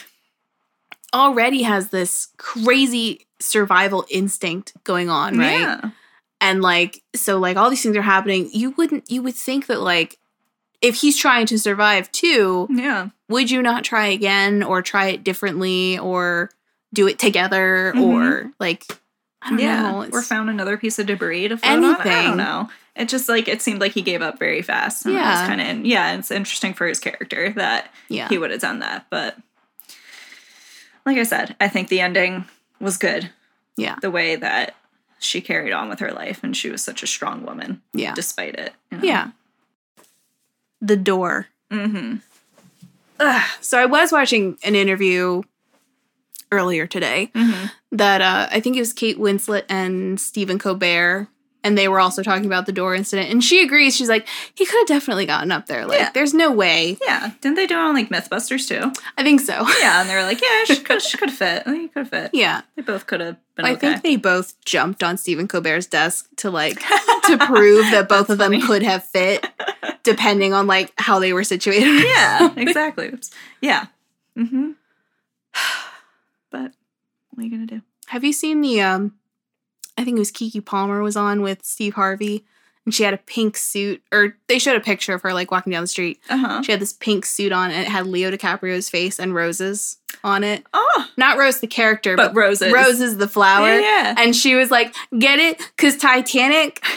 already 1.14 1.64
has 1.64 1.90
this 1.90 2.30
crazy 2.38 3.26
survival 3.40 4.06
instinct 4.10 4.74
going 4.84 5.10
on, 5.10 5.38
right? 5.38 5.60
Yeah. 5.60 5.90
And 6.42 6.62
like 6.62 7.02
so 7.16 7.38
like 7.38 7.58
all 7.58 7.70
these 7.70 7.82
things 7.84 7.96
are 7.98 8.02
happening. 8.02 8.50
You 8.52 8.72
wouldn't 8.72 9.10
you 9.10 9.22
would 9.24 9.36
think 9.36 9.68
that 9.68 9.82
like 9.82 10.18
if 10.82 10.96
he's 10.96 11.18
trying 11.18 11.46
to 11.48 11.58
survive 11.58 12.12
too, 12.12 12.68
Yeah. 12.70 13.10
would 13.30 13.50
you 13.50 13.62
not 13.62 13.84
try 13.84 14.08
again 14.08 14.62
or 14.62 14.82
try 14.82 15.08
it 15.08 15.24
differently 15.24 15.98
or 15.98 16.50
do 16.94 17.08
it 17.08 17.18
together 17.20 17.94
Mhm. 17.96 18.02
or 18.04 18.52
like 18.60 18.86
I 19.46 19.50
don't 19.52 19.60
yeah. 19.60 19.82
know. 19.92 20.08
Or 20.12 20.22
found 20.22 20.50
another 20.50 20.76
piece 20.78 21.00
of 21.00 21.06
debris 21.06 21.48
to 21.50 21.58
float 21.58 21.72
on. 21.78 21.84
I 21.86 21.88
Anything. 21.90 22.28
don't 22.30 22.38
know. 22.38 22.70
It 22.96 23.10
just 23.10 23.30
like 23.30 23.48
it 23.48 23.62
seemed 23.62 23.80
like 23.80 23.92
he 23.92 24.02
gave 24.02 24.22
up 24.22 24.40
very 24.40 24.62
fast. 24.62 25.06
And 25.06 25.14
Yeah. 25.14 25.42
yeah. 25.42 25.48
kind 25.48 25.62
of 25.80 25.86
yeah. 25.86 26.18
It's 26.18 26.32
interesting 26.32 26.74
for 26.74 26.88
his 26.88 27.00
character 27.00 27.52
that 27.56 27.92
yeah. 28.10 28.28
he 28.28 28.38
would 28.38 28.52
have 28.52 28.62
done 28.62 28.80
that. 28.80 29.06
But 29.10 29.38
like 31.06 31.18
I 31.18 31.24
said, 31.24 31.56
I 31.62 31.68
think 31.68 31.90
the 31.90 32.02
ending 32.02 32.46
was 32.80 32.98
good. 32.98 33.30
Yeah. 33.78 33.98
The 34.02 34.12
way 34.12 34.36
that 34.36 34.76
she 35.20 35.42
carried 35.42 35.72
on 35.74 35.90
with 35.90 36.00
her 36.00 36.12
life 36.12 36.44
and 36.44 36.56
she 36.58 36.70
was 36.70 36.84
such 36.84 37.04
a 37.04 37.08
strong 37.08 37.46
woman 37.46 37.82
Yeah. 37.94 38.14
despite 38.16 38.56
it. 38.56 38.74
you 38.92 38.98
know? 38.98 39.04
Yeah. 39.04 39.32
The 40.82 40.98
door. 40.98 41.48
Mm-hmm. 41.72 42.18
Ugh. 43.20 43.44
So 43.62 43.80
I 43.80 43.86
was 43.86 44.12
watching 44.12 44.58
an 44.64 44.76
interview 44.76 45.42
earlier 46.52 46.88
today 46.88 47.32
Mm-hmm. 47.36 47.66
that 47.94 48.22
uh, 48.22 48.48
I 48.52 48.60
think 48.60 48.76
it 48.76 48.80
was 48.80 48.94
Kate 48.94 49.18
Winslet 49.18 49.64
and 49.70 50.20
Stephen 50.20 50.60
Colbert, 50.60 51.28
and 51.64 51.76
they 51.78 51.88
were 51.88 52.00
also 52.00 52.22
talking 52.22 52.46
about 52.46 52.68
the 52.68 52.72
door 52.72 52.94
incident. 52.94 53.30
And 53.32 53.44
she 53.44 53.64
agrees. 53.64 53.96
She's 53.96 54.08
like, 54.10 54.28
he 54.54 54.66
could 54.68 54.78
have 54.82 54.88
definitely 54.88 55.26
gotten 55.26 55.52
up 55.52 55.66
there. 55.66 55.86
Like, 55.88 56.00
Yeah. 56.00 56.10
there's 56.14 56.34
no 56.34 56.52
way. 56.52 56.98
Yeah. 57.02 57.32
Didn't 57.42 57.56
they 57.56 57.66
do 57.66 57.74
it 57.74 57.80
on 57.80 57.96
like 57.96 58.10
Mythbusters 58.10 58.68
too? 58.68 58.92
I 59.18 59.24
think 59.24 59.42
so. 59.42 59.66
Yeah, 59.80 60.02
and 60.02 60.10
they 60.10 60.14
were 60.16 60.22
like, 60.22 60.42
yeah, 60.42 60.64
she 60.66 60.78
could 60.82 61.02
she 61.02 61.18
could 61.18 61.32
fit. 61.32 61.64
I 61.66 61.70
think 61.72 61.82
he 61.82 61.88
could 61.88 62.02
have 62.02 62.10
fit. 62.10 62.32
yeah. 62.34 62.62
They 62.76 62.84
both 62.84 63.08
could 63.08 63.20
have 63.22 63.38
been 63.56 63.66
I 63.66 63.72
okay. 63.72 63.80
think 63.94 64.04
they 64.04 64.16
both 64.16 64.54
jumped 64.64 65.02
on 65.02 65.18
Stephen 65.18 65.48
Colbert's 65.48 65.88
desk 65.88 66.28
to 66.38 66.52
like 66.52 66.80
to 67.26 67.38
prove 67.48 67.90
that 67.92 68.08
both 68.08 68.30
of 68.30 68.38
them 68.38 68.52
funny. 68.52 68.62
could 68.62 68.84
have 68.84 69.04
fit, 69.04 69.48
depending 70.04 70.54
on 70.54 70.68
like 70.68 70.94
how 70.98 71.18
they 71.18 71.34
were 71.34 71.44
situated. 71.44 72.04
yeah, 72.06 72.54
exactly. 72.58 73.08
Oops. 73.08 73.32
Yeah. 73.62 73.86
Mm-hmm. 74.38 74.72
But 76.56 76.72
what 77.32 77.42
are 77.42 77.44
you 77.44 77.52
gonna 77.52 77.66
do? 77.66 77.82
Have 78.08 78.24
you 78.24 78.32
seen 78.32 78.62
the 78.62 78.80
um 78.82 79.16
I 79.98 80.04
think 80.06 80.16
it 80.16 80.20
was 80.20 80.32
Keke 80.32 80.64
Palmer 80.66 81.02
was 81.02 81.18
on 81.18 81.42
with 81.42 81.66
Steve 81.66 81.96
Harvey 81.96 82.46
and 82.86 82.94
she 82.94 83.04
had 83.04 83.14
a 83.14 83.18
pink 83.18 83.58
suit 83.58 84.02
or 84.14 84.38
they 84.48 84.58
showed 84.58 84.78
a 84.78 84.80
picture 84.82 85.14
of 85.14 85.22
her 85.24 85.34
like 85.34 85.52
walking 85.52 85.72
down 85.72 85.84
the 85.84 85.88
street. 85.88 86.22
Uh 86.30 86.38
huh. 86.38 86.62
She 86.62 86.72
had 86.72 86.80
this 86.80 86.94
pink 86.94 87.26
suit 87.26 87.52
on 87.52 87.72
and 87.72 87.82
it 87.82 87.90
had 87.90 88.08
Leo 88.08 88.32
DiCaprio's 88.32 88.90
face 88.90 89.20
and 89.20 89.36
roses 89.36 89.98
on 90.24 90.46
it. 90.46 90.64
Oh, 90.74 91.06
Not 91.18 91.38
Rose 91.38 91.60
the 91.60 91.68
character, 91.68 92.16
but 92.16 92.34
but, 92.34 92.40
roses. 92.40 92.72
Roses 92.72 93.18
the 93.18 93.28
flower. 93.28 93.68
Yeah, 93.68 93.82
yeah. 93.82 94.16
And 94.18 94.34
she 94.34 94.56
was 94.56 94.72
like, 94.72 94.96
"Get 95.20 95.40
it? 95.40 95.60
Cuz 95.78 95.98
Titanic." 95.98 96.82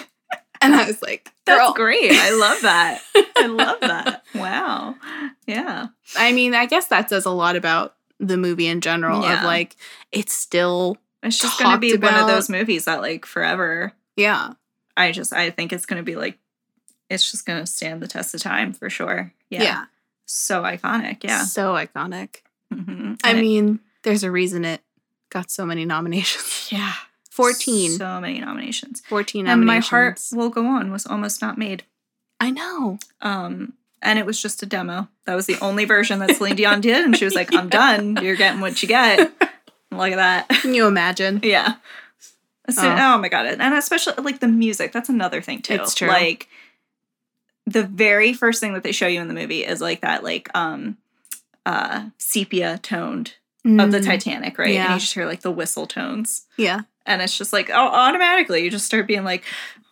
And 0.60 0.74
I 0.74 0.88
was 0.88 1.00
like, 1.02 1.30
That's 1.46 1.72
great. 1.74 2.10
I 2.12 2.30
love 2.30 2.62
that. 2.62 3.00
I 3.36 3.46
love 3.46 3.78
that. 3.92 4.24
Wow. 4.34 4.96
Yeah. 5.46 5.86
I 6.16 6.32
mean, 6.32 6.52
I 6.52 6.66
guess 6.66 6.88
that 6.88 7.08
says 7.10 7.26
a 7.26 7.30
lot 7.30 7.54
about 7.54 7.94
the 8.20 8.36
movie 8.36 8.66
in 8.66 8.80
general 8.80 9.22
Yeah. 9.22 9.38
of 9.40 9.44
like 9.44 9.76
it's 10.12 10.32
still 10.34 10.96
It's 11.22 11.38
just 11.38 11.58
gonna 11.58 11.78
be 11.78 11.92
Talked 11.92 12.02
one 12.04 12.14
of 12.20 12.26
those 12.26 12.48
movies 12.48 12.84
that 12.86 13.00
like 13.00 13.24
forever. 13.26 13.92
yeah. 14.16 14.52
I 14.96 15.12
just 15.12 15.32
I 15.32 15.50
think 15.50 15.72
it's 15.72 15.86
gonna 15.86 16.02
be 16.02 16.16
like 16.16 16.38
it's 17.08 17.30
just 17.30 17.46
gonna 17.46 17.66
stand 17.66 18.02
the 18.02 18.08
test 18.08 18.34
of 18.34 18.40
time 18.42 18.72
for 18.72 18.90
sure. 18.90 19.32
Yeah. 19.50 19.62
Yeah. 19.62 19.84
So 20.26 20.62
iconic. 20.62 21.22
Yeah. 21.24 21.44
So 21.44 21.72
iconic. 21.74 22.42
hmm 22.72 23.14
I 23.24 23.34
mean, 23.34 23.80
there's 24.02 24.24
a 24.24 24.30
reason 24.30 24.64
it 24.64 24.82
got 25.30 25.50
so 25.50 25.64
many 25.64 25.84
nominations. 25.84 26.68
yeah. 26.72 26.92
14. 27.30 27.92
So 27.92 28.20
many 28.20 28.40
nominations. 28.40 29.00
14 29.08 29.46
And 29.46 29.64
my 29.64 29.78
heart 29.78 30.20
will 30.32 30.50
go 30.50 30.66
on 30.66 30.90
was 30.90 31.06
almost 31.06 31.40
not 31.40 31.56
made. 31.56 31.84
I 32.40 32.50
know. 32.50 32.98
Um, 33.20 33.74
and 34.02 34.18
it 34.18 34.26
was 34.26 34.40
just 34.40 34.62
a 34.62 34.66
demo. 34.66 35.08
That 35.26 35.34
was 35.34 35.46
the 35.46 35.58
only 35.60 35.84
version 35.84 36.18
that 36.20 36.36
Celine 36.36 36.56
Dion 36.56 36.80
did, 36.80 37.04
and 37.04 37.16
she 37.16 37.24
was 37.24 37.34
like, 37.34 37.52
"I'm 37.54 37.68
done. 37.82 38.16
You're 38.22 38.36
getting 38.36 38.60
what 38.60 38.82
you 38.82 38.88
get." 38.88 39.18
Look 39.90 40.12
at 40.12 40.16
that. 40.16 40.48
Can 40.60 40.74
you 40.74 40.86
imagine? 40.86 41.40
yeah. 41.42 41.74
So, 42.70 42.82
Oh. 42.82 43.14
oh. 43.14 43.18
my 43.18 43.28
god! 43.28 43.46
And 43.46 43.74
especially 43.74 44.14
like 44.22 44.40
the 44.40 44.48
music. 44.48 44.92
That's 44.92 45.08
another 45.08 45.40
thing 45.40 45.62
too. 45.62 45.74
It's 45.74 45.94
true. 45.94 46.08
Like 46.08 46.48
the 47.66 47.82
very 47.84 48.32
first 48.32 48.60
thing 48.60 48.74
that 48.74 48.82
they 48.82 48.92
show 48.92 49.06
you 49.06 49.20
in 49.20 49.28
the 49.28 49.34
movie 49.34 49.64
is 49.64 49.80
like 49.80 50.00
that 50.02 50.22
like 50.24 50.48
um 50.54 50.96
uh 51.66 52.08
sepia 52.18 52.78
toned 52.82 53.34
of 53.64 53.90
the 53.92 53.98
Mm, 54.00 54.04
Titanic, 54.06 54.56
right? 54.58 54.74
And 54.76 54.94
you 54.94 55.00
just 55.00 55.12
hear 55.14 55.26
like 55.26 55.40
the 55.42 55.50
whistle 55.50 55.86
tones. 55.86 56.46
Yeah. 56.56 56.82
And 57.04 57.20
it's 57.22 57.36
just 57.36 57.52
like, 57.52 57.68
oh, 57.70 57.74
automatically 57.88 58.62
you 58.64 58.70
just 58.70 58.86
start 58.86 59.06
being 59.06 59.24
like, 59.24 59.44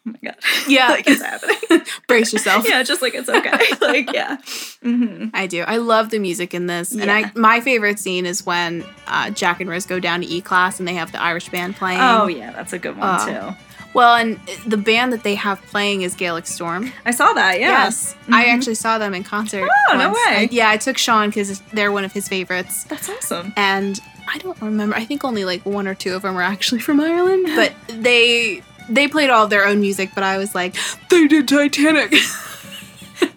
oh 0.09 0.11
my 0.13 0.19
god, 0.23 0.37
Yeah. 0.69 0.89
like 0.89 1.07
it's 1.09 1.23
happening. 1.23 1.57
Brace 2.09 2.33
yourself. 2.33 2.69
yeah, 2.69 2.83
just 2.83 3.03
like 3.03 3.15
it's 3.15 3.29
okay. 3.29 3.51
like 3.81 4.13
yeah, 4.13 4.37
hmm 4.83 5.29
I 5.35 5.47
do. 5.47 5.63
I 5.63 5.77
love 5.79 6.11
the 6.11 6.19
music 6.19 6.55
in 6.55 6.67
this. 6.67 6.93
And 6.93 7.11
I 7.11 7.31
my 7.35 7.61
favorite 7.61 7.99
scene 7.99 8.27
is 8.27 8.47
when 8.47 8.85
uh, 9.07 9.31
Jack 9.31 9.61
and 9.61 9.69
Rose 9.69 9.87
go 9.87 9.99
down 10.01 10.21
to 10.21 10.27
E 10.27 10.41
class 10.41 10.79
and 10.79 10.87
they 10.89 10.95
have 10.95 11.13
the 11.13 11.21
Irish 11.21 11.49
band 11.49 11.77
playing. 11.77 12.01
Oh 12.01 12.27
yeah, 12.29 12.53
that's 12.53 12.73
a 12.73 12.79
good 12.79 12.97
one 12.97 13.09
Uh, 13.09 13.51
too. 13.53 13.57
Well, 13.95 14.15
and 14.15 14.39
the 14.67 14.77
band 14.77 15.15
that 15.15 15.23
they 15.23 15.37
have 15.37 15.63
playing 15.63 16.03
is 16.03 16.15
Gaelic 16.15 16.47
Storm. 16.47 16.93
I 17.07 17.13
saw 17.13 17.33
that. 17.33 17.59
Yeah. 17.61 17.69
Yes. 17.85 18.15
I 18.29 18.45
Mhm. 18.45 18.55
actually 18.55 18.75
saw 18.75 18.99
them 18.99 19.15
in 19.15 19.25
concert. 19.25 19.67
Oh, 19.91 19.97
no 19.97 20.09
once. 20.11 20.19
way. 20.27 20.37
I- 20.37 20.49
yeah, 20.53 20.69
I 20.69 20.77
took 20.77 20.99
Sean 20.99 21.31
because 21.31 21.61
they're 21.73 21.91
one 21.91 22.05
of 22.05 22.13
his 22.13 22.29
favorites. 22.29 22.85
that's 22.85 23.09
awesome. 23.09 23.55
and 23.57 23.99
I 24.29 24.37
don't 24.39 24.61
remember. 24.61 24.97
I 24.97 25.05
think 25.07 25.25
only 25.25 25.45
like 25.47 25.65
one 25.65 25.87
or 25.89 25.95
two 25.95 26.15
of 26.15 26.23
them 26.23 26.35
were 26.35 26.43
actually 26.43 26.81
from 26.81 27.01
Ireland, 27.01 27.47
but 27.57 27.73
they 27.89 28.63
they 28.89 29.09
played 29.09 29.30
all 29.30 29.47
their 29.47 29.66
own 29.66 29.80
music. 29.80 30.11
But 30.14 30.24
I 30.24 30.39
was 30.39 30.55
like, 30.55 30.76
they 31.11 31.26
did 31.26 31.49
Titanic. 31.49 32.14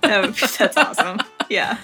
Oh, 0.04 0.32
that's 0.32 0.76
awesome. 0.76 1.20
Yeah. 1.50 1.78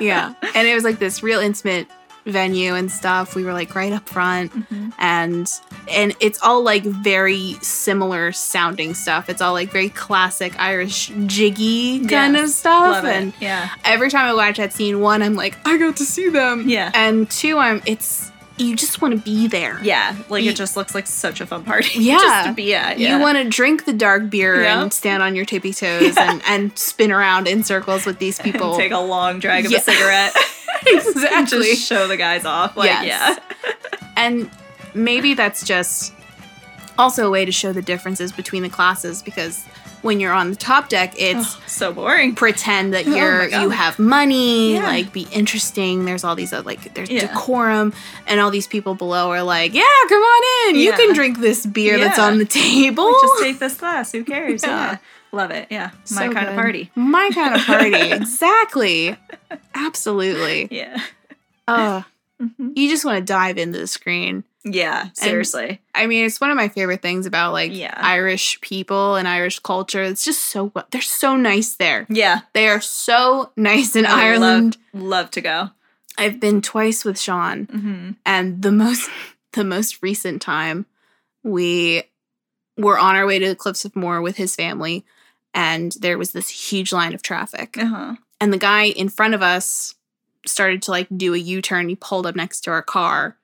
yeah, 0.00 0.34
and 0.54 0.66
it 0.66 0.74
was 0.74 0.82
like 0.82 0.98
this 0.98 1.22
real 1.22 1.38
intimate 1.40 1.86
venue 2.24 2.74
and 2.74 2.90
stuff. 2.90 3.34
We 3.36 3.44
were 3.44 3.52
like 3.52 3.74
right 3.74 3.92
up 3.92 4.08
front, 4.08 4.52
Mhm. 4.52 4.92
and 4.98 5.48
and 5.88 6.16
it's 6.18 6.42
all 6.42 6.62
like 6.64 6.82
very 6.84 7.56
similar 7.62 8.32
sounding 8.32 8.94
stuff. 8.94 9.28
It's 9.28 9.40
all 9.40 9.52
like 9.52 9.70
very 9.70 9.90
classic 9.90 10.58
Irish 10.58 11.12
jiggy 11.26 12.04
kind 12.06 12.36
of 12.36 12.48
stuff. 12.50 13.04
And. 13.04 13.32
Yeah. 13.40 13.68
every 13.84 14.10
time 14.10 14.26
I 14.26 14.34
watch 14.34 14.56
that 14.56 14.72
scene, 14.72 15.00
one, 15.00 15.22
I'm 15.22 15.36
like, 15.36 15.56
I 15.66 15.76
got 15.76 15.96
to 15.98 16.04
see 16.04 16.28
them. 16.30 16.68
Yeah. 16.68 16.90
And 16.94 17.30
two, 17.30 17.58
I'm 17.58 17.80
it's 17.86 18.32
you 18.58 18.74
just 18.74 19.02
want 19.02 19.12
to 19.14 19.20
be 19.20 19.46
there. 19.46 19.78
Yeah. 19.82 20.16
Like 20.28 20.42
You- 20.44 20.50
it 20.50 20.56
just 20.56 20.76
looks 20.76 20.94
like 20.94 21.06
such 21.06 21.40
a 21.40 21.46
fun 21.46 21.62
party. 21.64 21.90
Yeah. 21.98 22.18
just 22.18 22.48
to 22.48 22.54
be 22.54 22.74
at. 22.74 22.98
Yeah. 22.98 23.16
You 23.16 23.22
want 23.22 23.36
to 23.38 23.44
drink 23.48 23.84
the 23.84 23.92
dark 23.92 24.30
beer 24.30 24.62
Yeah. 24.62 24.80
and 24.82 24.92
stand 24.92 25.22
on 25.22 25.36
your 25.36 25.44
tippy 25.44 25.72
toes 25.74 26.14
Yeah. 26.16 26.30
and, 26.32 26.42
and 26.48 26.78
spin 26.78 27.12
around 27.12 27.48
in 27.48 27.64
circles 27.64 28.06
with 28.06 28.18
these 28.18 28.38
people. 28.46 28.72
And 28.72 28.80
take 28.80 28.92
a 28.92 28.98
long 28.98 29.38
drag 29.40 29.66
of 29.66 29.72
Yeah. 29.72 29.78
a 29.78 29.82
cigarette. 29.82 30.34
exactly. 30.86 31.60
just 31.70 31.86
show 31.86 32.06
the 32.08 32.16
guys 32.16 32.44
off. 32.44 32.76
Like, 32.76 32.88
Yes. 32.90 33.38
and 34.16 34.50
maybe 34.94 35.34
that's 35.34 35.64
just 35.64 36.12
also 36.98 37.26
a 37.26 37.30
way 37.30 37.44
to 37.44 37.52
show 37.52 37.72
the 37.72 37.82
differences 37.82 38.32
between 38.32 38.62
the 38.62 38.70
classes 38.70 39.22
because 39.22 39.64
when 40.02 40.20
you're 40.20 40.32
on 40.32 40.50
the 40.50 40.56
top 40.56 40.88
deck, 40.88 41.14
it's 41.18 41.56
Oh, 41.56 41.62
so 41.66 41.92
boring. 41.92 42.34
pretend 42.34 42.94
that 42.94 43.06
Oh 43.08 43.14
you're 43.14 43.48
God. 43.48 43.62
you 43.62 43.70
have 43.70 43.98
money, 43.98 44.74
Yeah. 44.74 44.82
like 44.84 45.12
be 45.12 45.26
interesting. 45.32 46.04
There's 46.04 46.24
all 46.24 46.34
these 46.36 46.52
uh, 46.52 46.62
like 46.64 46.94
there's 46.94 47.10
Yeah. 47.10 47.26
decorum, 47.26 47.92
and 48.26 48.40
all 48.40 48.50
these 48.50 48.66
people 48.66 48.94
below 48.94 49.30
are 49.30 49.42
like, 49.42 49.74
yeah, 49.74 49.82
come 50.08 50.22
on 50.22 50.70
in, 50.74 50.80
you 50.80 50.92
can 50.92 51.12
drink 51.14 51.38
this 51.40 51.64
beer 51.66 51.98
that's 51.98 52.18
on 52.18 52.38
the 52.38 52.44
table. 52.44 53.04
Like, 53.06 53.22
just 53.22 53.42
take 53.42 53.58
this 53.58 53.76
glass. 53.76 54.12
Who 54.12 54.24
cares? 54.24 54.62
Yeah. 54.66 54.92
Yeah. 54.92 54.98
Love 55.32 55.50
it. 55.50 55.66
Yeah. 55.70 55.90
My 56.12 56.26
So 56.28 56.32
kind 56.32 56.48
of 56.48 56.54
party. 56.54 56.90
My 56.94 57.30
kind 57.34 57.54
of 57.56 57.60
party. 57.62 57.94
exactly. 58.12 59.16
Absolutely. 59.74 60.68
Yeah. 60.70 61.00
Uh, 61.68 62.02
Mhm. 62.42 62.72
you 62.76 62.88
just 62.90 63.04
want 63.04 63.16
to 63.18 63.24
dive 63.24 63.56
into 63.58 63.78
the 63.78 63.86
screen. 63.86 64.44
Yeah. 64.68 65.10
Seriously. 65.14 65.80
I 65.94 66.06
mean, 66.08 66.24
it's 66.26 66.40
one 66.40 66.50
of 66.50 66.56
my 66.56 66.68
favorite 66.68 67.00
things 67.00 67.24
about 67.24 67.52
like 67.52 67.72
Yeah. 67.72 67.94
Irish 67.96 68.60
people 68.60 69.14
and 69.14 69.28
Irish 69.28 69.60
culture. 69.60 70.02
It's 70.02 70.24
just 70.24 70.42
so 70.44 70.72
they're 70.90 71.00
so 71.00 71.36
nice 71.36 71.74
there. 71.76 72.04
yeah. 72.10 72.40
They 72.52 72.68
are 72.68 72.80
so 72.80 73.52
nice 73.56 73.94
in 73.94 74.04
I 74.06 74.24
Ireland. 74.24 74.76
Love, 74.92 75.02
love 75.02 75.30
to 75.32 75.40
go. 75.40 75.70
I've 76.18 76.40
been 76.40 76.62
twice 76.62 77.04
with 77.04 77.18
Sean, 77.20 77.66
hmm 77.66 78.10
and 78.24 78.62
the 78.62 78.72
most 78.72 79.08
the 79.52 79.64
most 79.64 80.02
recent 80.02 80.42
time 80.42 80.86
we 81.44 82.02
were 82.76 82.98
on 82.98 83.16
our 83.16 83.26
way 83.26 83.38
to 83.38 83.48
the 83.48 83.54
Cliffs 83.56 83.84
of 83.84 83.94
Moher 83.94 84.20
with 84.20 84.36
his 84.36 84.56
family, 84.56 85.04
and 85.54 85.92
there 86.00 86.18
was 86.18 86.32
this 86.32 86.48
huge 86.48 86.92
line 86.92 87.14
of 87.14 87.22
traffic, 87.22 87.76
Uh 87.78 87.86
huh. 87.86 88.14
and 88.40 88.52
the 88.52 88.58
guy 88.58 88.84
in 88.86 89.08
front 89.08 89.34
of 89.34 89.42
us 89.42 89.94
started 90.46 90.82
to 90.82 90.90
like 90.90 91.06
do 91.16 91.34
a 91.34 91.38
U 91.38 91.62
turn. 91.62 91.88
He 91.88 91.96
pulled 91.96 92.26
up 92.26 92.34
next 92.36 92.62
to 92.62 92.70
our 92.70 92.82
car, 92.82 93.36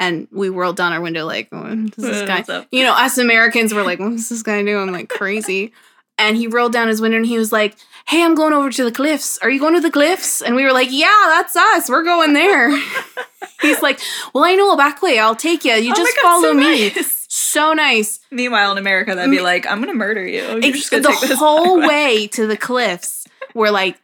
and 0.00 0.26
we 0.32 0.48
rolled 0.48 0.76
down 0.76 0.92
our 0.92 1.00
window 1.00 1.24
like, 1.26 1.48
oh, 1.52 1.60
"What 1.62 1.72
is 1.72 2.04
this 2.04 2.22
guy?" 2.26 2.66
You 2.72 2.82
know, 2.82 2.92
us 2.94 3.18
Americans 3.18 3.72
were 3.72 3.84
like, 3.84 4.00
what's 4.00 4.28
this 4.30 4.42
guy 4.42 4.64
doing? 4.64 4.90
Like 4.90 5.08
crazy. 5.08 5.72
And 6.18 6.36
he 6.36 6.48
rolled 6.48 6.72
down 6.74 6.88
his 6.88 7.00
window 7.00 7.16
and 7.16 7.24
he 7.24 7.38
was 7.38 7.50
like, 7.50 7.76
Hey, 8.06 8.22
I'm 8.22 8.34
going 8.34 8.52
over 8.52 8.70
to 8.70 8.84
the 8.84 8.92
cliffs. 8.92 9.38
Are 9.38 9.48
you 9.48 9.58
going 9.58 9.72
to 9.74 9.80
the 9.80 9.90
cliffs? 9.90 10.42
And 10.42 10.54
we 10.54 10.64
were 10.64 10.72
like, 10.72 10.88
Yeah, 10.90 11.08
that's 11.28 11.56
us. 11.56 11.88
We're 11.88 12.04
going 12.04 12.34
there. 12.34 12.70
He's 13.62 13.80
like, 13.80 14.00
Well, 14.34 14.44
I 14.44 14.54
know 14.54 14.70
a 14.72 14.76
back 14.76 15.00
way. 15.00 15.18
I'll 15.18 15.34
take 15.34 15.64
you. 15.64 15.72
You 15.72 15.92
Oh 15.92 15.96
just 15.96 16.14
God, 16.16 16.22
follow 16.22 16.42
so 16.42 16.54
me. 16.54 16.90
nice. 16.90 17.26
So 17.30 17.72
nice. 17.72 18.20
Meanwhile, 18.30 18.72
in 18.72 18.78
America, 18.78 19.14
that'd 19.14 19.30
be 19.30 19.40
like, 19.40 19.66
I'm 19.66 19.80
gonna 19.80 19.94
murder 19.94 20.26
you. 20.26 20.42
You're 20.42 20.58
It's 20.62 20.90
the 20.90 21.00
take 21.00 21.20
this 21.20 21.38
whole 21.38 21.78
way 21.88 22.26
to 22.28 22.46
the 22.46 22.56
cliffs. 22.56 23.26
We're 23.54 23.70
like, 23.70 23.98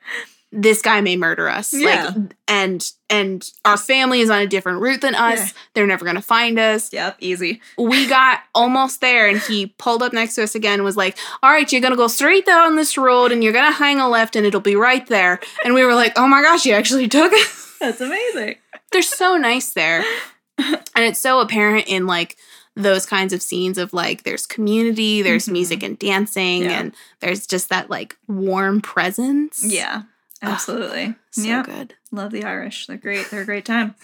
this 0.52 0.80
guy 0.80 1.00
may 1.00 1.16
murder 1.16 1.48
us. 1.48 1.72
Yeah. 1.74 2.12
Like 2.16 2.34
and 2.48 2.92
and 3.10 3.50
our 3.64 3.76
family 3.76 4.20
is 4.20 4.30
on 4.30 4.40
a 4.40 4.46
different 4.46 4.80
route 4.80 5.00
than 5.00 5.14
us. 5.14 5.38
Yeah. 5.38 5.48
They're 5.74 5.86
never 5.86 6.04
gonna 6.04 6.22
find 6.22 6.58
us. 6.58 6.92
Yep, 6.92 7.16
easy. 7.20 7.60
we 7.76 8.06
got 8.06 8.40
almost 8.54 9.00
there 9.00 9.28
and 9.28 9.38
he 9.38 9.66
pulled 9.78 10.02
up 10.02 10.12
next 10.12 10.34
to 10.36 10.42
us 10.44 10.54
again 10.54 10.74
and 10.74 10.84
was 10.84 10.96
like 10.96 11.18
all 11.42 11.50
right 11.50 11.70
you're 11.70 11.80
gonna 11.82 11.96
go 11.96 12.08
straight 12.08 12.46
down 12.46 12.76
this 12.76 12.96
road 12.96 13.32
and 13.32 13.42
you're 13.44 13.52
gonna 13.52 13.72
hang 13.72 13.98
a 14.00 14.08
left 14.08 14.36
and 14.36 14.46
it'll 14.46 14.60
be 14.60 14.76
right 14.76 15.06
there 15.08 15.40
and 15.64 15.74
we 15.74 15.84
were 15.84 15.94
like 15.94 16.12
oh 16.16 16.26
my 16.28 16.40
gosh 16.42 16.64
you 16.64 16.72
actually 16.72 17.08
took 17.08 17.32
it 17.34 17.48
That's 17.80 18.00
amazing. 18.00 18.56
they're 18.92 19.02
so 19.02 19.36
nice 19.36 19.72
there 19.72 20.04
and 20.58 20.80
it's 21.04 21.20
so 21.20 21.40
apparent 21.40 21.86
in 21.88 22.06
like 22.06 22.36
those 22.76 23.04
kinds 23.06 23.32
of 23.32 23.42
scenes 23.42 23.78
of 23.78 23.92
like 23.92 24.22
there's 24.22 24.46
community 24.46 25.22
there's 25.22 25.46
Mhm. 25.46 25.52
music 25.52 25.82
and 25.82 25.98
dancing 25.98 26.62
Yeah. 26.62 26.78
and 26.80 26.94
there's 27.20 27.46
just 27.46 27.68
that 27.70 27.90
like 27.90 28.16
warm 28.28 28.80
presence 28.80 29.62
Yeah, 29.64 30.02
absolutely. 30.42 31.14
so 31.30 31.42
yeah, 31.42 31.62
good 31.62 31.94
love 32.12 32.30
the 32.32 32.44
Irish. 32.44 32.86
They're 32.86 32.96
great. 32.96 33.30
They're 33.30 33.42
a 33.42 33.44
great 33.44 33.64
time. 33.64 33.94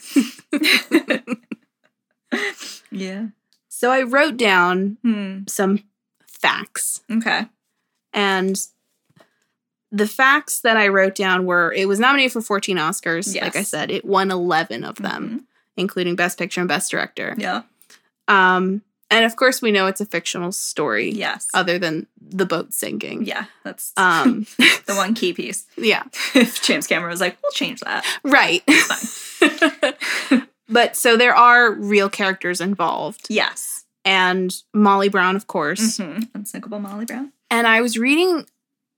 yeah. 2.90 3.26
so 3.68 3.90
i 3.90 4.02
wrote 4.02 4.36
down 4.36 4.96
Hmm. 5.02 5.40
some 5.48 5.80
facts 6.26 7.02
Okay. 7.10 7.46
And 8.14 8.56
the 9.90 10.06
facts 10.06 10.60
that 10.60 10.76
I 10.76 10.88
wrote 10.88 11.14
down 11.14 11.44
were 11.46 11.72
it 11.72 11.86
was 11.86 11.98
nominated 12.00 12.32
for 12.32 12.40
14 12.42 12.76
Oscars. 12.78 13.38
Like 13.40 13.56
I 13.56 13.62
said, 13.62 13.90
it 13.90 14.04
won 14.04 14.30
11 14.30 14.84
of 14.84 14.96
them, 14.96 15.46
including 15.76 16.16
Best 16.16 16.38
Picture 16.38 16.60
and 16.62 16.68
Best 16.68 16.90
Director. 16.90 17.34
Yeah. 17.38 17.62
Um, 18.28 18.82
and 19.12 19.24
of 19.24 19.36
course, 19.36 19.62
we 19.62 19.70
know 19.70 19.86
it's 19.86 20.00
a 20.00 20.06
fictional 20.06 20.50
story, 20.50 21.10
Yes. 21.10 21.46
other 21.54 21.78
than 21.78 22.06
the 22.20 22.46
boat 22.46 22.72
sinking. 22.72 23.24
yeah. 23.24 23.44
That's 23.62 23.92
Um, 23.96 24.46
the 24.86 24.94
one 24.96 25.14
key 25.14 25.32
piece. 25.32 25.66
yeah, 25.76 26.02
if 26.34 26.62
James 26.62 26.86
Cameron 26.86 27.10
was 27.10 27.20
like, 27.20 27.36
we'll 27.42 27.52
change 27.52 27.80
that. 27.80 28.04
right. 28.24 28.62
but 30.68 30.96
so 30.96 31.16
there 31.16 31.34
are 31.34 31.72
real 31.72 32.08
characters 32.08 32.60
involved, 32.60 33.26
Yes. 33.28 33.84
and 34.04 34.54
Molly 34.72 35.08
Brown, 35.08 35.36
of 35.36 35.46
course. 35.46 35.98
Mm-hmm. 35.98 36.22
Unsinkable 36.34 36.78
Molly 36.78 37.04
Brown. 37.04 37.32
and 37.50 37.66
I 37.66 37.80
was 37.80 37.98
reading 37.98 38.46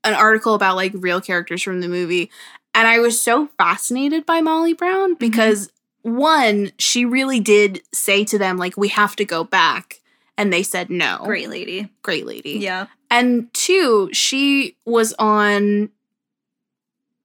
an 0.04 0.14
article 0.14 0.54
about 0.54 0.76
like 0.76 0.92
real 0.94 1.20
characters 1.20 1.62
from 1.62 1.80
the 1.80 1.88
movie, 1.88 2.30
and 2.74 2.86
I 2.86 2.98
was 2.98 3.20
so 3.20 3.48
fascinated 3.58 4.26
by 4.26 4.40
Molly 4.40 4.74
Brown 4.74 5.14
because 5.14 5.70
one, 6.02 6.72
she 6.78 7.04
really 7.06 7.40
did 7.40 7.80
say 7.94 8.24
to 8.26 8.38
them 8.38 8.56
like 8.58 8.76
we 8.76 8.88
have 8.88 9.16
to 9.16 9.24
go 9.24 9.42
back, 9.44 10.00
and 10.36 10.52
they 10.52 10.62
said 10.62 10.90
no. 10.90 11.20
Great 11.24 11.48
lady. 11.48 11.88
great 12.02 12.26
lady. 12.26 12.58
Yeah. 12.58 12.86
And 13.10 13.52
two, 13.52 14.10
she 14.12 14.76
was 14.84 15.14
on 15.18 15.90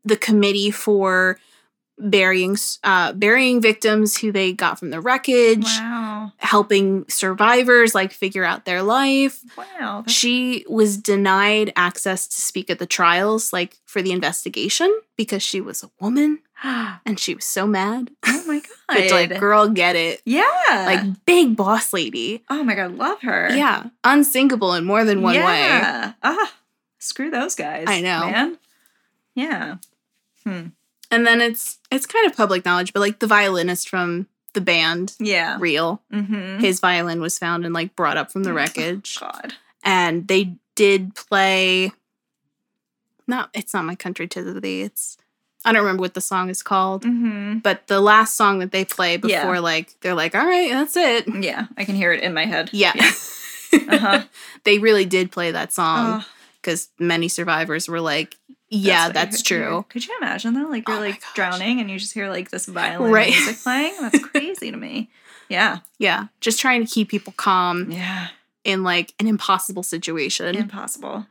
the 0.06 0.18
committee 0.18 0.72
for 0.72 1.40
burying 2.00 2.56
uh 2.84 3.12
burying 3.14 3.62
victims 3.62 4.18
who 4.18 4.32
they 4.32 4.54
got 4.54 4.80
from 4.80 4.90
the 4.90 5.02
wreckage, 5.02 5.66
Wow. 5.66 6.32
helping 6.38 7.06
survivors 7.10 7.94
like 7.94 8.14
figure 8.14 8.44
out 8.44 8.66
their 8.66 8.82
life 8.82 9.42
Wow. 9.58 10.04
She 10.08 10.66
was 10.70 10.98
denied 10.98 11.74
access 11.76 12.28
to 12.28 12.42
speak 12.42 12.70
at 12.70 12.80
the 12.80 12.86
trials 12.86 13.52
like 13.52 13.78
for 13.86 14.02
the 14.02 14.12
investigation 14.12 14.90
because 15.18 15.44
she 15.44 15.60
was 15.62 15.84
a 15.84 15.90
woman 16.00 16.40
and 16.64 17.20
she 17.20 17.36
was 17.36 17.46
so 17.46 17.68
mad 17.68 18.12
oh 18.26 18.44
my 18.48 18.60
god. 18.60 18.98
it's 18.98 19.12
like 19.12 19.40
girl 19.40 19.68
get 19.70 19.96
it 19.96 20.22
yeah. 20.26 20.44
like 20.86 21.26
big 21.26 21.56
boss 21.56 21.92
lady 21.94 22.44
oh 22.50 22.64
my 22.64 22.76
god, 22.76 22.96
love 22.96 23.22
her. 23.22 23.50
yeah 23.54 23.84
unsinkable 24.04 24.74
in 24.74 24.86
more 24.86 25.04
than 25.04 25.22
one 25.22 25.36
way 25.36 25.42
yeah. 25.42 26.14
Ah, 26.24 26.54
screw 27.00 27.30
those 27.30 27.56
guys. 27.56 27.86
I 27.88 28.02
know. 28.02 28.30
man. 28.30 28.58
Yeah. 29.36 29.76
And 31.12 31.26
then 31.28 31.42
it's 31.42 31.80
it's 31.92 32.06
kind 32.06 32.26
of 32.26 32.36
public 32.36 32.66
knowledge 32.66 32.94
but 32.94 33.00
like 33.00 33.20
the 33.20 33.28
violinist 33.28 33.90
from 33.90 34.28
the 34.54 34.62
band 34.62 35.16
Yeah. 35.20 35.58
real 35.60 36.02
Mm-hmm. 36.14 36.60
his 36.60 36.80
violin 36.80 37.22
was 37.22 37.38
found 37.40 37.66
and 37.66 37.74
like 37.74 37.96
brought 37.96 38.18
up 38.18 38.32
from 38.32 38.44
the 38.44 38.54
wreckage 38.54 39.18
God. 39.20 39.54
and 39.84 40.28
they 40.28 40.56
did 40.76 41.14
play 41.16 41.92
not 43.28 43.50
it's 43.54 43.74
not 43.74 43.86
my 43.86 43.96
country 43.96 44.28
to 44.28 44.60
thee 44.60 44.82
it's 44.82 45.18
i 45.66 45.72
don't 45.72 45.82
remember 45.84 46.02
what 46.02 46.14
the 46.14 46.22
song 46.22 46.50
is 46.50 46.64
called 46.64 47.04
Mm-hmm. 47.04 47.60
but 47.60 47.88
the 47.88 48.00
last 48.02 48.36
song 48.36 48.60
that 48.60 48.72
they 48.72 48.86
play 48.86 49.18
before 49.18 49.56
Yeah. 49.56 49.60
like 49.60 49.96
they're 50.02 50.16
like 50.16 50.36
all 50.36 50.46
right 50.46 50.72
that's 50.72 50.96
it 50.96 51.26
Yeah, 51.28 51.68
I 51.78 51.86
can 51.86 51.96
hear 51.96 52.12
it 52.12 52.24
in 52.24 52.34
my 52.34 52.46
head. 52.46 52.70
yeah, 52.74 52.94
Uh-huh. 53.74 54.24
they 54.64 54.80
really 54.80 55.06
did 55.06 55.32
play 55.32 55.52
that 55.52 55.72
song 55.74 56.22
Oh, 56.22 56.26
because 56.62 56.90
many 56.98 57.28
survivors 57.28 57.88
were 57.88 58.02
like 58.02 58.36
yeah 58.70 59.10
that's, 59.10 59.48
hear. 59.48 59.60
true 59.68 59.86
Could 59.90 60.06
you 60.08 60.16
imagine 60.22 60.54
though? 60.54 60.68
Like 60.70 60.88
you're 60.88 60.98
Oh 60.98 61.02
like 61.02 61.22
drowning 61.36 61.80
and 61.80 61.90
you 61.90 61.98
just 62.00 62.14
hear 62.14 62.30
like 62.30 62.52
this 62.52 62.66
violin 62.66 63.12
Right. 63.12 63.30
music 63.32 63.58
playing. 63.64 63.96
That's 64.00 64.20
crazy 64.26 64.72
to 64.72 64.78
me. 64.78 65.10
Yeah. 65.50 65.80
yeah 65.98 66.28
just 66.42 66.60
trying 66.60 66.86
to 66.86 66.92
keep 66.92 67.10
people 67.10 67.34
calm 67.36 67.90
Yeah. 67.92 68.28
in 68.64 68.84
like 68.84 69.14
an 69.20 69.26
impossible 69.28 69.82
situation 69.84 70.56
Impossible. 70.56 71.26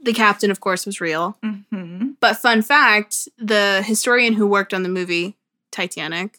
the 0.00 0.12
captain 0.14 0.50
of 0.50 0.60
course 0.60 0.86
was 0.86 1.00
real 1.00 1.36
Mm-hmm. 1.44 2.12
but 2.20 2.36
fun 2.38 2.62
fact 2.62 3.28
the 3.36 3.82
historian 3.84 4.32
who 4.34 4.46
worked 4.46 4.72
on 4.72 4.82
the 4.84 4.88
movie 4.88 5.36
titanic 5.70 6.38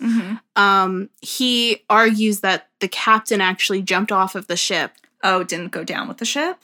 Mm-hmm. 0.00 0.34
um 0.60 1.08
he 1.20 1.84
argues 1.88 2.40
that 2.40 2.66
the 2.80 2.88
captain 2.88 3.40
actually 3.40 3.80
jumped 3.80 4.10
off 4.10 4.34
of 4.34 4.48
the 4.48 4.56
ship 4.56 4.90
Oh, 5.22 5.44
didn't 5.44 5.68
go 5.70 5.84
down 5.84 6.08
with 6.08 6.18
the 6.18 6.24
ship? 6.26 6.58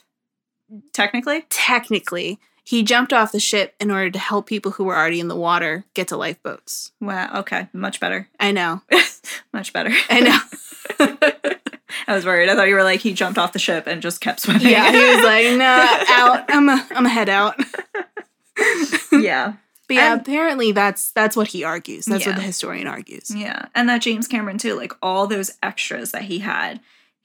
Technically? 0.93 1.45
technically 1.49 2.39
he 2.63 2.83
jumped 2.83 3.11
off 3.13 3.31
the 3.31 3.39
ship 3.39 3.75
in 3.79 3.91
order 3.91 4.09
to 4.11 4.19
help 4.19 4.45
people 4.45 4.71
who 4.73 4.83
were 4.83 4.95
already 4.95 5.19
in 5.19 5.27
the 5.27 5.35
water 5.35 5.85
get 5.93 6.07
to 6.09 6.17
lifeboats 6.17 6.91
Wow. 7.01 7.29
Okay. 7.39 7.67
Much 7.73 7.99
better. 7.99 8.27
i 8.39 8.51
know 8.51 8.81
Much 9.53 9.73
better. 9.73 9.91
i 10.09 10.19
know 10.19 10.39
I 12.07 12.15
was 12.15 12.25
worried. 12.25 12.49
I 12.49 12.55
thought 12.55 12.67
you 12.69 12.75
were 12.75 12.83
like 12.83 13.01
he 13.01 13.13
jumped 13.13 13.37
off 13.37 13.51
the 13.53 13.59
ship 13.59 13.85
and 13.85 14.01
just 14.01 14.21
kept 14.21 14.39
swimming. 14.39 14.65
Yeah, 14.67 14.91
he 14.91 14.97
was 15.15 15.23
like, 15.23 15.45
"Nah, 15.57 16.03
out. 16.09 16.45
I'm 16.49 16.67
a, 16.69 16.87
I'm 16.91 17.05
a 17.05 17.09
head 17.09 17.29
out." 17.29 17.59
yeah. 19.11 19.53
But 19.87 19.93
yeah, 19.95 20.13
And- 20.13 20.21
apparently 20.21 20.71
that's 20.71 21.11
that's 21.11 21.35
what 21.35 21.47
he 21.47 21.63
argues. 21.63 22.05
That's 22.05 22.25
what 22.25 22.35
the 22.35 22.41
historian 22.41 22.87
argues. 22.87 23.29
Yeah. 23.33 23.65
And 23.75 23.89
that 23.89 24.01
James 24.01 24.27
Cameron 24.27 24.57
too, 24.57 24.75
like 24.75 24.93
all 25.01 25.27
those 25.27 25.51
extras 25.61 26.11
that 26.11 26.23
he 26.23 26.39
had. 26.39 26.79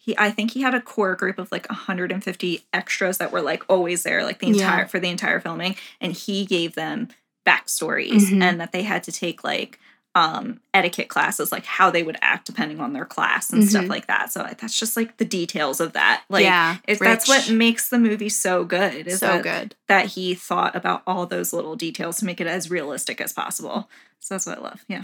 He 0.07 0.17
I 0.17 0.31
think 0.31 0.53
he 0.53 0.63
had 0.63 0.75
a 0.75 0.81
core 0.81 1.17
group 1.17 1.39
of 1.39 1.51
like 1.53 1.69
150 1.69 2.65
extras 2.73 3.19
that 3.19 3.33
were 3.33 3.43
like 3.43 3.65
always 3.69 4.05
there, 4.05 4.23
like 4.25 4.39
the 4.39 4.47
Yeah. 4.47 4.53
entire 4.53 4.87
for 4.87 5.01
the 5.01 5.11
entire 5.11 5.41
filming. 5.41 5.75
And 6.01 6.13
he 6.13 6.47
gave 6.47 6.75
them 6.77 7.09
backstories 7.47 8.31
Mhm. 8.31 8.43
and 8.43 8.61
that 8.61 8.73
they 8.73 8.83
had 8.83 9.03
to 9.05 9.13
take 9.13 9.43
like 9.45 9.79
um 10.15 10.61
etiquette 10.73 11.09
classes, 11.09 11.53
like 11.53 11.67
how 11.67 11.91
they 11.91 12.03
would 12.03 12.17
act 12.23 12.47
depending 12.47 12.81
on 12.81 12.93
their 12.95 13.05
class 13.05 13.51
and 13.51 13.69
stuff 13.69 13.85
Mhm. 13.85 13.89
like 13.91 14.07
that. 14.07 14.33
So 14.33 14.49
that's 14.59 14.79
just 14.79 14.97
like 14.97 15.19
the 15.19 15.27
details 15.27 15.79
of 15.81 15.93
that. 15.93 16.23
Like 16.31 16.45
yeah, 16.45 16.77
if 16.89 16.99
that's 17.01 17.29
what 17.29 17.51
makes 17.51 17.89
the 17.91 17.99
movie 17.99 18.31
so 18.31 18.65
good 18.65 19.07
is 19.09 19.19
so 19.19 19.27
that, 19.27 19.43
good. 19.43 19.75
that 19.89 20.07
he 20.07 20.35
thought 20.35 20.75
about 20.75 21.03
all 21.07 21.27
those 21.27 21.53
little 21.53 21.77
details 21.77 22.17
to 22.19 22.25
make 22.25 22.41
it 22.41 22.47
as 22.47 22.71
realistic 22.71 23.21
as 23.21 23.33
possible. 23.35 23.91
So 24.21 24.35
that's 24.35 24.47
what 24.47 24.57
I 24.59 24.61
love. 24.63 24.85
Yeah. 24.89 25.03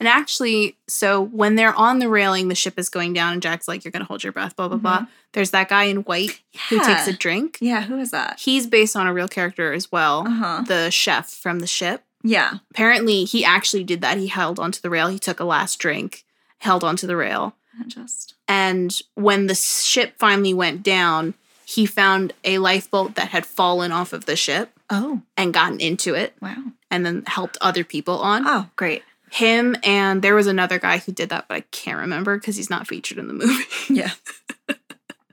And 0.00 0.08
actually, 0.08 0.76
so 0.88 1.20
when 1.22 1.54
they're 1.54 1.74
on 1.74 1.98
the 2.00 2.08
railing, 2.08 2.48
the 2.48 2.54
ship 2.54 2.78
is 2.78 2.88
going 2.88 3.12
down, 3.12 3.34
and 3.34 3.42
Jack's 3.42 3.68
like, 3.68 3.84
"You're 3.84 3.92
gonna 3.92 4.06
hold 4.06 4.24
your 4.24 4.32
breath." 4.32 4.56
Blah 4.56 4.68
blah 4.68 4.78
blah. 4.78 5.06
There's 5.32 5.50
that 5.52 5.68
guy 5.68 5.84
in 5.84 5.98
white 5.98 6.40
who 6.70 6.82
takes 6.82 7.06
a 7.06 7.12
drink. 7.12 7.58
Yeah, 7.60 7.82
who 7.82 7.98
is 7.98 8.10
that? 8.10 8.40
He's 8.40 8.66
based 8.66 8.96
on 8.96 9.06
a 9.06 9.12
real 9.12 9.28
character 9.28 9.72
as 9.72 9.92
well. 9.92 10.26
Uh-huh. 10.26 10.64
The 10.66 10.90
chef 10.90 11.30
from 11.30 11.60
the 11.60 11.66
ship. 11.68 12.02
Yeah. 12.22 12.54
Apparently, 12.70 13.24
he 13.24 13.44
actually 13.44 13.84
did 13.84 14.00
that. 14.00 14.18
He 14.18 14.26
held 14.26 14.58
onto 14.58 14.80
the 14.80 14.90
rail. 14.90 15.08
He 15.08 15.18
took 15.18 15.38
a 15.38 15.44
last 15.44 15.78
drink, 15.78 16.24
held 16.58 16.82
onto 16.82 17.06
the 17.06 17.16
rail, 17.16 17.54
I 17.78 17.84
just 17.86 18.34
and 18.48 18.98
when 19.14 19.46
the 19.46 19.54
ship 19.54 20.14
finally 20.18 20.52
went 20.52 20.82
down, 20.82 21.34
he 21.64 21.86
found 21.86 22.32
a 22.42 22.58
lifeboat 22.58 23.14
that 23.14 23.28
had 23.28 23.46
fallen 23.46 23.92
off 23.92 24.12
of 24.12 24.24
the 24.26 24.34
ship 24.36 24.72
Oh, 24.90 25.22
and 25.36 25.54
gotten 25.54 25.78
into 25.78 26.14
it, 26.14 26.34
wow. 26.40 26.56
and 26.90 27.06
then 27.06 27.22
helped 27.26 27.56
other 27.60 27.84
people 27.84 28.18
on. 28.18 28.42
Oh, 28.44 28.66
great. 28.74 29.04
Him 29.30 29.76
and 29.84 30.22
there 30.22 30.34
was 30.34 30.46
another 30.46 30.78
guy 30.78 30.98
who 30.98 31.12
did 31.12 31.28
that, 31.30 31.46
but 31.48 31.54
I 31.56 31.60
can't 31.70 31.98
remember 32.00 32.36
because 32.36 32.56
he's 32.56 32.70
not 32.70 32.86
featured 32.86 33.18
in 33.18 33.28
the 33.28 33.34
movie. 33.34 33.64
Yeah. 33.88 34.10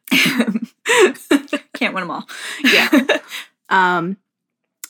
Can't 1.73 1.93
win 1.93 2.01
them 2.03 2.11
all. 2.11 2.27
yeah. 2.63 2.89
Um, 3.69 4.15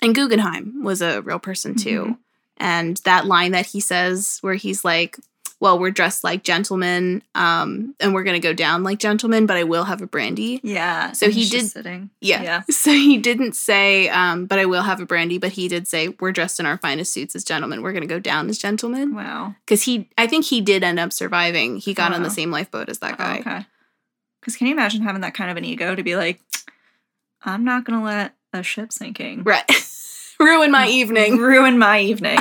and 0.03 0.13
Guggenheim 0.13 0.83
was 0.83 1.01
a 1.01 1.23
real 1.23 1.39
person 1.39 1.73
too. 1.75 2.03
Mhm. 2.03 2.17
And 2.57 2.97
that 3.05 3.25
line 3.25 3.53
that 3.53 3.65
he 3.65 3.79
says, 3.79 4.37
where 4.41 4.53
he's 4.53 4.85
like, 4.85 5.17
"Well, 5.59 5.79
we're 5.79 5.91
dressed 5.91 6.23
like 6.23 6.43
gentlemen, 6.43 7.21
um, 7.35 7.95
and 7.99 8.13
we're 8.13 8.23
gonna 8.23 8.39
go 8.39 8.53
down 8.53 8.83
like 8.83 8.99
gentlemen, 8.99 9.45
but 9.45 9.57
I 9.57 9.63
will 9.63 9.85
have 9.85 10.01
a 10.01 10.07
brandy." 10.07 10.59
Yeah. 10.63 11.11
So 11.13 11.29
he 11.29 11.47
did- 11.49 11.69
sitting. 11.71 12.09
Yeah. 12.21 12.43
Yeah. 12.43 12.61
So 12.71 12.91
he 12.91 13.17
didn't 13.17 13.55
say, 13.55 14.09
um, 14.09 14.45
"But 14.45 14.59
I 14.59 14.65
will 14.65 14.83
have 14.83 14.99
a 14.99 15.05
brandy," 15.05 15.37
but 15.37 15.53
he 15.53 15.67
did 15.67 15.87
say, 15.87 16.09
"We're 16.19 16.31
dressed 16.31 16.59
in 16.59 16.65
our 16.65 16.77
finest 16.77 17.11
suits 17.13 17.35
as 17.35 17.43
gentlemen. 17.43 17.81
We're 17.81 17.93
gonna 17.93 18.05
go 18.05 18.19
down 18.19 18.49
as 18.49 18.57
gentlemen." 18.57 19.15
Wow. 19.15 19.55
Because 19.65 19.83
he, 19.83 20.09
I 20.17 20.27
think 20.27 20.45
he 20.45 20.61
did 20.61 20.83
end 20.83 20.99
up 20.99 21.11
surviving. 21.13 21.77
He 21.77 21.93
got 21.93 22.13
on 22.13 22.23
the 22.23 22.29
same 22.29 22.51
lifeboat 22.51 22.89
as 22.89 22.99
that 22.99 23.15
Oh, 23.15 23.17
guy. 23.23 23.37
okay. 23.39 23.65
Because 24.41 24.55
can 24.55 24.67
you 24.67 24.73
imagine 24.73 25.01
having 25.01 25.21
that 25.21 25.33
kind 25.33 25.49
of 25.51 25.57
an 25.57 25.65
ego 25.65 25.93
to 25.95 26.03
be 26.03 26.15
like, 26.15 26.39
I'm 27.43 27.63
not 27.65 27.83
gonna 27.83 28.03
let 28.03 28.33
a 28.53 28.63
ship 28.63 28.93
sinking 28.93 29.43
Right. 29.43 29.69
Ruin 30.39 30.71
my 30.71 30.87
evening. 30.99 31.37
ruin 31.37 31.77
my 31.79 31.99
evening. 31.99 32.37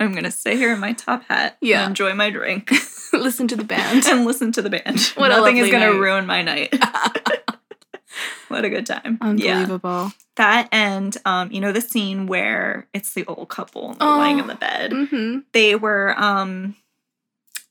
I'm 0.00 0.12
gonna 0.14 0.30
sit 0.30 0.56
here 0.56 0.72
in 0.72 0.80
my 0.80 0.92
top 0.94 1.22
hat 1.28 1.56
Yeah. 1.60 1.82
and 1.82 1.90
enjoy 1.90 2.14
my 2.14 2.30
drink 2.30 2.72
Listen 3.12 3.46
to 3.48 3.56
the 3.56 3.64
band. 3.64 4.06
and 4.06 4.24
listen 4.24 4.50
to 4.52 4.62
the 4.62 4.70
band. 4.70 4.98
What 5.16 5.28
Nothing 5.28 5.58
is 5.58 5.70
gonna 5.70 5.92
night. 5.92 5.98
ruin 5.98 6.26
my 6.26 6.42
night. 6.42 6.74
what 8.48 8.64
a 8.64 8.70
good 8.70 8.86
time. 8.86 9.18
Yeah. 9.20 9.28
Unbelievable. 9.58 10.12
That 10.36 10.68
and 10.72 11.16
um, 11.24 11.50
you 11.52 11.60
know, 11.60 11.72
the 11.72 11.80
scene 11.80 12.26
where 12.26 12.86
it's 12.94 13.12
the 13.14 13.24
old 13.26 13.48
couple 13.48 13.90
and 13.92 14.00
they're 14.00 14.28
in 14.30 14.40
Oh. 14.40 14.46
the 14.46 14.54
bed. 14.54 14.90
Mm-hmm. 14.92 15.38
They 15.52 15.74
were 15.74 16.14
um 16.18 16.76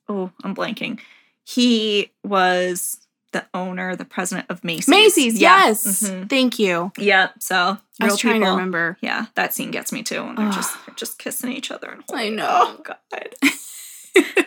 oh, 0.08 0.32
I'm 0.44 0.56
blanking. 0.56 1.00
He 1.46 2.12
was 2.24 2.98
the 3.32 3.46
owner, 3.54 3.96
the 3.96 4.06
president 4.06 4.48
of 4.50 4.64
Macy's. 4.64 4.88
Macy's, 4.88 5.40
Yeah. 5.40 5.68
yes. 5.68 6.04
Mhm. 6.04 6.30
Thank 6.30 6.58
you. 6.60 6.92
Yeah. 6.98 7.30
So 7.40 7.56
I 7.56 8.04
was 8.06 8.12
real 8.12 8.18
trying 8.18 8.42
to 8.42 8.50
remember. 8.50 8.98
Yeah, 9.02 9.26
that 9.36 9.54
scene 9.54 9.72
gets 9.72 9.92
me 9.92 10.04
too. 10.04 10.22
And 10.24 10.38
they're 10.38 10.48
Ugh. 10.48 10.54
just 10.54 10.74
they're 10.86 10.96
just 10.96 11.20
kissing 11.20 11.52
each 11.52 11.70
other 11.72 11.90
and 11.90 12.04
I 12.14 12.30
know. 12.30 12.48
Oh 12.50 12.82
God. 12.84 13.36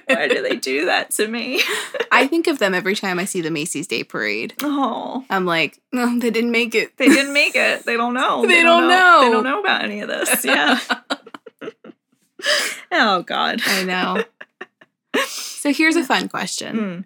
Why 0.06 0.28
do 0.28 0.42
they 0.42 0.56
do 0.56 0.86
that 0.86 1.10
to 1.12 1.26
me? 1.28 1.62
I 2.12 2.26
think 2.26 2.46
of 2.46 2.58
them 2.58 2.74
every 2.74 2.94
time 2.94 3.18
I 3.18 3.24
see 3.24 3.40
the 3.40 3.50
Macy's 3.50 3.86
Day 3.86 4.04
Parade. 4.04 4.54
Oh. 4.62 5.24
I'm 5.30 5.46
like, 5.46 5.80
no, 5.92 6.18
they 6.18 6.30
didn't 6.30 6.50
make 6.50 6.74
it. 6.74 6.96
They 6.98 7.08
didn't 7.08 7.32
make 7.32 7.54
it. 7.54 7.86
They 7.86 7.96
don't 7.96 8.12
know. 8.12 8.42
They 8.46 8.62
don't 8.62 8.88
know. 8.88 9.20
They 9.22 9.30
don't 9.30 9.44
know 9.44 9.60
about 9.60 9.82
any 9.84 10.00
of 10.00 10.08
this. 10.08 10.44
Yeah. 10.44 10.78
oh 12.90 13.22
God. 13.22 13.60
I 13.64 13.84
know. 13.84 14.24
so 15.26 15.72
here's 15.72 15.96
a 15.96 16.04
fun 16.04 16.28
question. 16.28 16.76
Mm. 16.76 17.04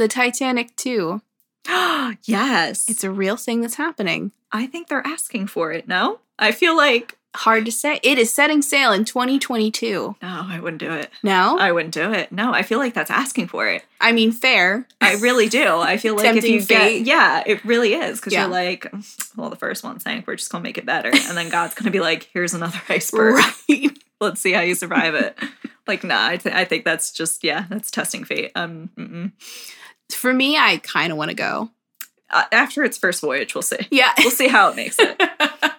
The 0.00 0.08
Titanic 0.08 0.74
2, 0.76 1.20
yes. 2.24 2.88
it's 2.88 3.04
a 3.04 3.10
real 3.10 3.36
thing 3.36 3.60
that's 3.60 3.74
happening. 3.74 4.32
I 4.50 4.66
think 4.66 4.88
they're 4.88 5.06
asking 5.06 5.48
for 5.48 5.72
it. 5.72 5.86
No, 5.86 6.20
I 6.38 6.52
feel 6.52 6.74
like 6.74 7.18
Hard 7.36 7.66
to 7.66 7.70
say. 7.70 8.00
It 8.02 8.16
is 8.18 8.32
setting 8.32 8.62
sail 8.62 8.92
in 8.92 9.04
2022. 9.04 10.16
no, 10.22 10.44
I 10.48 10.58
wouldn't 10.58 10.80
do 10.80 10.90
it. 10.90 11.10
No? 11.22 11.58
I 11.60 11.70
wouldn't 11.70 11.92
do 11.92 12.10
it. 12.12 12.32
No, 12.32 12.50
I 12.54 12.62
feel 12.62 12.78
like 12.78 12.94
that's 12.94 13.10
asking 13.10 13.48
for 13.48 13.68
it. 13.68 13.84
I 14.00 14.12
mean, 14.12 14.32
fair. 14.32 14.88
I 15.02 15.16
really 15.16 15.50
do. 15.50 15.76
I 15.78 15.98
feel 15.98 16.16
like 16.16 16.34
if 16.34 16.44
you 16.44 16.62
fate. 16.62 17.04
get, 17.04 17.06
yeah, 17.06 17.42
it 17.44 17.62
really 17.62 17.92
is 17.92 18.18
because 18.20 18.32
Yeah. 18.32 18.44
you're 18.46 18.50
like, 18.50 18.90
well, 19.36 19.50
the 19.50 19.54
first 19.56 19.84
one 19.84 20.00
sank. 20.00 20.26
We're 20.26 20.36
just 20.36 20.50
gonna 20.50 20.64
make 20.64 20.78
it 20.78 20.86
better, 20.86 21.10
and 21.10 21.36
then 21.36 21.50
God's 21.50 21.74
gonna 21.74 21.90
be 21.90 22.00
like, 22.00 22.30
here's 22.32 22.54
another 22.54 22.80
iceberg. 22.88 23.34
Right. 23.34 23.90
Let's 24.20 24.40
see 24.40 24.52
how 24.52 24.62
you 24.62 24.74
survive 24.74 25.14
it. 25.14 25.38
like, 25.86 26.02
nah, 26.04 26.26
I, 26.26 26.36
th- 26.38 26.54
I 26.54 26.64
think 26.64 26.86
that's 26.86 27.12
just 27.12 27.44
yeah, 27.44 27.66
that's 27.68 27.90
testing 27.90 28.24
fate. 28.24 28.50
Um, 28.56 28.90
mm-mm. 28.98 29.32
For 30.14 30.32
me, 30.32 30.56
I 30.56 30.78
kind 30.78 31.12
of 31.12 31.18
want 31.18 31.30
to 31.30 31.34
go. 31.36 31.70
Uh, 32.30 32.44
after 32.52 32.84
its 32.84 32.96
first 32.96 33.20
voyage, 33.20 33.54
we'll 33.54 33.62
see. 33.62 33.88
Yeah. 33.90 34.12
We'll 34.18 34.30
see 34.30 34.48
how 34.48 34.70
it 34.70 34.76
makes 34.76 34.96
it. 34.98 35.20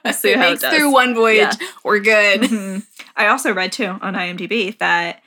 If 0.04 0.16
see 0.16 0.32
it 0.32 0.40
how 0.40 0.52
it 0.52 0.60
does. 0.60 0.76
through 0.76 0.92
one 0.92 1.14
voyage, 1.14 1.56
Yeah. 1.62 1.68
we're 1.84 2.00
good. 2.00 2.42
Mhm. 2.42 2.86
I 3.16 3.28
also 3.28 3.54
read 3.54 3.72
too 3.72 3.86
on 4.02 4.16
IMDb 4.16 4.76
that 4.80 5.22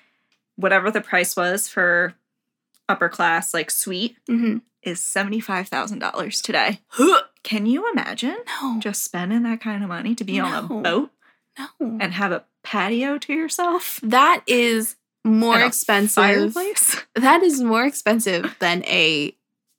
whatever 0.57 0.91
the 0.91 1.01
price 1.01 1.37
was 1.37 1.69
for 1.69 2.15
upper 2.89 3.09
class 3.09 3.55
like 3.55 3.71
suite 3.71 4.17
hmm 4.27 4.59
is 4.83 4.99
seventy 5.03 5.39
five 5.41 5.69
thousand 5.69 6.01
dollars 6.01 6.43
today. 6.43 6.81
Can 7.45 7.67
you 7.67 7.89
imagine 7.93 8.37
No. 8.61 8.81
just 8.81 9.05
spending 9.05 9.45
that 9.45 9.61
kind 9.61 9.83
of 9.83 9.89
money 9.89 10.15
to 10.17 10.25
be 10.25 10.41
on 10.41 10.53
a 10.53 10.67
boat 10.67 11.11
no. 11.57 11.69
and 12.01 12.13
have 12.13 12.33
a 12.33 12.45
patio 12.65 13.17
to 13.19 13.33
yourself? 13.33 14.01
That 14.03 14.43
is 14.49 14.97
more 15.25 15.59
expensive. 15.61 16.15
Fireplace. 16.55 17.03
That 17.15 17.43
is 17.43 17.61
more 17.63 17.85
expensive 17.85 18.55
than 18.59 18.85
a 18.85 19.35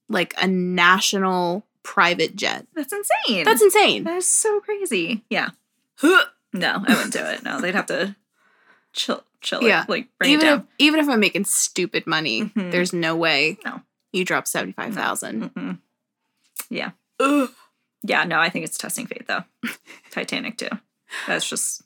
like 0.09 0.33
a 0.41 0.47
national 0.47 1.65
private 1.83 2.35
jet. 2.35 2.65
That's 2.75 2.93
insane. 2.93 3.43
That's 3.45 3.61
insane. 3.61 4.03
that 4.05 4.17
is 4.17 4.27
so 4.27 4.59
crazy. 4.61 5.23
Yeah. 5.29 5.49
No, 6.01 6.83
I 6.87 6.93
wouldn't 6.95 7.13
do 7.13 7.19
it. 7.19 7.43
No, 7.43 7.59
they'd 7.59 7.75
have 7.75 7.85
to 7.87 8.15
chill, 8.93 9.23
chill 9.41 9.61
Yeah. 9.61 9.83
it, 9.83 9.89
like 9.89 10.07
bring 10.17 10.31
even 10.31 10.45
it 10.47 10.49
if 10.51 10.57
down. 10.59 10.67
even 10.79 10.99
if 11.01 11.09
I'm 11.09 11.19
making 11.19 11.45
stupid 11.45 12.07
money, 12.07 12.45
Mhm. 12.45 12.71
there's 12.71 12.93
no 12.93 13.15
way 13.15 13.57
No. 13.65 13.81
you 14.13 14.23
drop 14.25 14.47
seventy 14.47 14.71
five 14.73 14.93
thousand. 14.95 15.53
Mm-mm. 15.53 15.79
Yeah. 16.69 16.91
Yeah, 18.03 18.23
no, 18.23 18.39
I 18.39 18.49
think 18.49 18.65
it's 18.65 18.77
testing 18.77 19.07
fate 19.07 19.27
though. 19.27 19.43
Titanic 20.11 20.57
too. 20.57 20.69
That's 21.27 21.47
just 21.49 21.81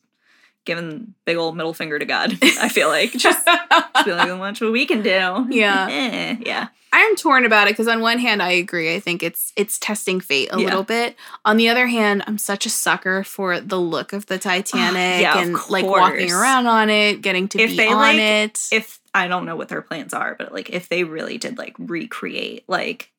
giving 0.69 1.15
big 1.25 1.35
old 1.35 1.57
middle 1.57 1.73
finger 1.73 1.97
to 1.97 2.05
God. 2.05 2.37
I 2.43 2.69
feel 2.69 2.89
like 2.89 3.11
just, 3.13 3.43
just 3.45 4.05
be 4.05 4.11
like, 4.13 4.39
watch 4.39 4.61
what 4.61 4.71
we 4.71 4.85
can 4.85 5.01
do. 5.01 5.47
Yeah. 5.49 5.87
Eh, 5.89 6.35
yeah. 6.45 6.67
I'm 6.93 7.15
torn 7.15 7.45
about 7.45 7.67
it 7.67 7.71
because 7.71 7.87
on 7.87 8.01
one 8.01 8.19
hand 8.19 8.41
I 8.41 8.51
agree. 8.51 8.93
I 8.95 8.99
think 8.99 9.21
it's 9.23 9.51
it's 9.55 9.77
testing 9.79 10.19
fate 10.19 10.49
a 10.51 10.57
Yeah. 10.59 10.65
little 10.65 10.83
bit. 10.83 11.15
On 11.45 11.57
the 11.57 11.69
other 11.69 11.87
hand, 11.87 12.23
I'm 12.27 12.37
such 12.37 12.65
a 12.65 12.69
sucker 12.69 13.23
for 13.23 13.59
the 13.59 13.79
look 13.79 14.13
of 14.13 14.27
the 14.27 14.37
Titanic 14.49 15.21
Yeah, 15.21 15.39
and 15.39 15.55
like 15.69 15.85
walking 15.85 16.31
around 16.31 16.67
on 16.67 16.89
it, 16.89 17.21
getting 17.21 17.47
to 17.49 17.59
If 17.59 17.71
be 17.71 17.77
they, 17.77 17.87
on 17.89 17.95
like, 17.95 18.17
it. 18.17 18.67
If 18.71 18.99
I 19.13 19.27
don't 19.27 19.45
know 19.45 19.55
what 19.55 19.69
their 19.69 19.81
plans 19.81 20.13
are, 20.13 20.35
but 20.37 20.51
like 20.53 20.69
if 20.69 20.87
they 20.89 21.03
really 21.03 21.37
did 21.39 21.57
like 21.57 21.75
recreate 21.79 22.63
like 22.67 23.11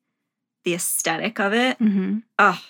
the 0.65 0.75
aesthetic 0.75 1.41
of 1.41 1.53
it, 1.53 1.77
oh, 2.39 2.61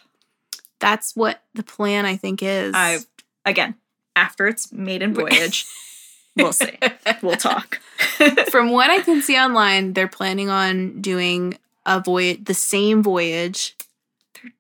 That's 0.80 1.14
what 1.14 1.42
the 1.54 1.62
plan 1.62 2.06
I 2.06 2.16
think 2.16 2.42
is. 2.42 2.72
I 2.74 2.98
again 3.46 3.74
after 4.16 4.46
it's 4.48 4.72
maiden 4.72 5.14
voyage, 5.14 5.66
we'll 6.36 6.52
see. 6.52 6.78
We'll 7.22 7.36
talk. 7.36 7.80
From 8.50 8.70
what 8.70 8.90
I 8.90 9.00
can 9.00 9.22
see 9.22 9.36
online, 9.36 9.92
they're 9.92 10.08
planning 10.08 10.48
on 10.50 11.00
doing 11.00 11.56
a 11.86 12.00
voyage, 12.00 12.44
the 12.44 12.54
same 12.54 13.02
voyage. 13.02 13.76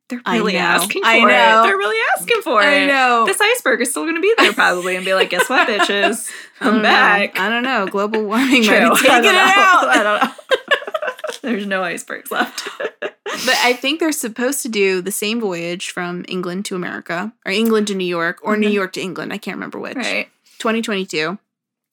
They're, 0.08 0.20
they're 0.26 0.34
really 0.34 0.56
asking 0.56 1.02
for 1.02 1.08
I 1.08 1.16
it. 1.18 1.20
know. 1.26 1.62
They're 1.64 1.76
really 1.76 1.98
asking 2.16 2.42
for 2.42 2.60
I 2.60 2.74
it. 2.74 2.86
know. 2.88 3.24
This 3.26 3.40
iceberg 3.40 3.80
is 3.80 3.90
still 3.90 4.02
going 4.04 4.16
to 4.16 4.20
be 4.20 4.34
there 4.38 4.52
probably 4.52 4.96
and 4.96 5.04
be 5.04 5.14
like, 5.14 5.30
guess 5.30 5.48
what, 5.48 5.68
bitches? 5.68 6.28
I 6.60 6.68
I'm 6.68 6.76
know. 6.78 6.82
back. 6.82 7.38
I 7.38 7.48
don't 7.48 7.62
know. 7.62 7.86
Global 7.86 8.24
warming 8.24 8.66
might 8.66 8.80
True. 8.80 9.10
I 9.10 9.18
it 9.20 9.22
know. 9.22 9.30
out. 9.30 9.88
I 9.88 10.02
don't 10.02 10.24
know. 10.24 10.89
There's 11.42 11.66
no 11.66 11.82
icebergs 11.82 12.30
left. 12.30 12.68
But 13.46 13.56
I 13.62 13.72
think 13.74 14.00
they're 14.00 14.10
supposed 14.12 14.60
to 14.62 14.68
do 14.68 15.00
the 15.00 15.12
same 15.12 15.40
voyage 15.40 15.90
from 15.92 16.24
England 16.28 16.64
to 16.66 16.74
America, 16.74 17.32
or 17.46 17.52
England 17.52 17.86
to 17.86 17.94
New 17.94 18.04
York, 18.04 18.40
or 18.42 18.56
New 18.56 18.68
Mhm. 18.68 18.72
York 18.72 18.92
to 18.94 19.00
England. 19.00 19.32
I 19.32 19.38
can't 19.38 19.56
remember 19.56 19.78
which. 19.78 19.96
right. 19.96 20.28
2022. 20.58 21.38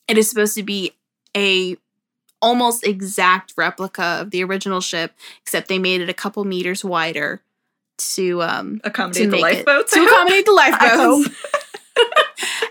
It 0.07 0.17
is 0.17 0.27
supposed 0.29 0.55
to 0.55 0.63
be 0.63 0.93
a 1.37 1.77
almost 2.41 2.83
exact 2.85 3.53
replica 3.55 4.03
of 4.21 4.31
the 4.31 4.43
original 4.43 4.81
ship, 4.81 5.13
except 5.43 5.67
they 5.69 5.77
made 5.79 6.01
it 6.01 6.09
a 6.09 6.13
couple 6.13 6.43
meters 6.43 6.83
wider 6.83 7.41
to 8.15 8.41
um 8.41 8.79
to 8.79 8.87
Accommodate 8.87 9.29
the 9.29 9.37
make 9.37 9.39
it- 9.39 9.57
lifeboats. 9.67 9.93
to 9.93 10.03
accommodate 10.03 10.45
the 10.45 10.51
lifeboats, 10.63 11.29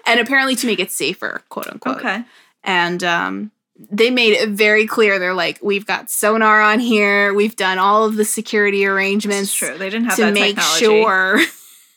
and 0.06 0.20
apparently 0.20 0.56
to 0.56 0.66
make 0.66 0.80
it 0.80 0.90
safer, 0.90 1.42
quote 1.48 1.68
unquote. 1.68 1.98
Okay. 1.98 2.24
And 2.64 3.02
um, 3.04 3.52
they 3.78 4.10
made 4.10 4.32
it 4.32 4.48
very 4.50 4.86
clear. 4.86 5.18
They're 5.18 5.34
like, 5.34 5.58
we've 5.62 5.86
got 5.86 6.10
sonar 6.10 6.60
on 6.62 6.80
here. 6.80 7.34
We've 7.34 7.56
done 7.56 7.78
all 7.78 8.04
of 8.04 8.16
the 8.16 8.24
security 8.24 8.86
arrangements 8.86 9.52
true. 9.54 9.76
They 9.76 9.90
didn't 9.90 10.06
have 10.06 10.16
to 10.16 10.22
that 10.26 10.34
make 10.34 10.56
technology. 10.56 10.84
sure. 10.84 11.40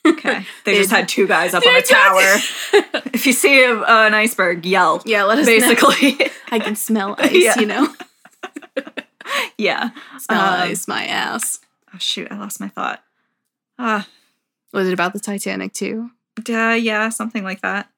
Okay. 0.06 0.46
They 0.66 0.76
just 0.78 0.92
had 0.92 1.08
two 1.10 1.28
guys 1.28 1.54
up 1.54 1.64
on 1.68 1.76
a 1.76 1.82
tower. 1.82 2.38
if 3.14 3.26
you 3.28 3.34
see 3.34 3.64
a, 3.64 3.82
an 3.82 4.14
iceberg, 4.14 4.66
yell. 4.66 5.02
yeah, 5.06 5.24
let 5.24 5.40
us 5.40 5.46
know. 5.48 5.60
Basically. 5.60 6.32
I 6.52 6.60
can 6.60 6.76
smell 6.76 7.16
ice. 7.18 7.32
Yeah. 7.34 7.60
You 7.60 7.66
know, 7.66 7.94
yeah. 9.58 9.90
smell 10.20 10.40
Um, 10.42 10.70
ice. 10.70 10.88
My 10.88 11.06
ass. 11.06 11.60
Oh 11.94 11.98
shoot, 11.98 12.28
I 12.32 12.38
lost 12.38 12.60
my 12.60 12.68
thought. 12.70 13.04
Ah, 13.78 14.08
Was 14.74 14.88
it 14.88 14.94
about 14.94 15.14
the 15.14 15.20
Titanic 15.20 15.74
too? 15.74 16.12
uh, 16.50 16.78
yeah, 16.80 17.10
something 17.10 17.44
like 17.44 17.62
that. 17.62 17.90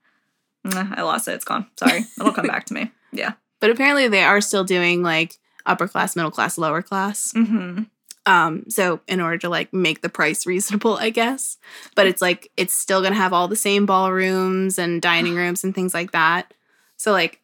I 0.66 1.02
lost 1.02 1.28
it. 1.28 1.34
It's 1.34 1.46
gone. 1.46 1.68
Sorry. 1.78 2.06
It'll 2.20 2.32
come 2.34 2.48
back 2.48 2.66
to 2.68 2.74
me. 2.74 2.92
Yeah. 3.12 3.34
But 3.62 3.70
apparently 3.70 4.10
they 4.10 4.24
are 4.24 4.42
still 4.42 4.66
doing 4.66 5.02
like 5.02 5.38
upper 5.66 5.88
class, 5.88 6.18
middle 6.18 6.32
class, 6.32 6.58
lower 6.58 6.82
class. 6.82 7.32
Mm-hmm. 7.34 7.84
Um, 8.26 8.66
so 8.70 9.00
in 9.08 9.20
order 9.20 9.38
to 9.40 9.50
like 9.50 9.74
make 9.74 10.02
the 10.02 10.10
price 10.10 10.46
reasonable, 10.46 10.98
I 10.98 11.10
guess. 11.10 11.58
But 11.96 12.08
it's 12.08 12.22
like 12.22 12.52
it's 12.58 12.74
still 12.74 13.02
gonna 13.02 13.16
have 13.16 13.34
all 13.34 13.48
the 13.48 13.56
same 13.56 13.86
ballrooms 13.86 14.78
and 14.78 15.02
dining 15.02 15.36
rooms 15.36 15.64
and 15.64 15.74
things 15.74 15.94
like 15.94 16.12
that. 16.12 16.54
So 16.98 17.12
like 17.12 17.41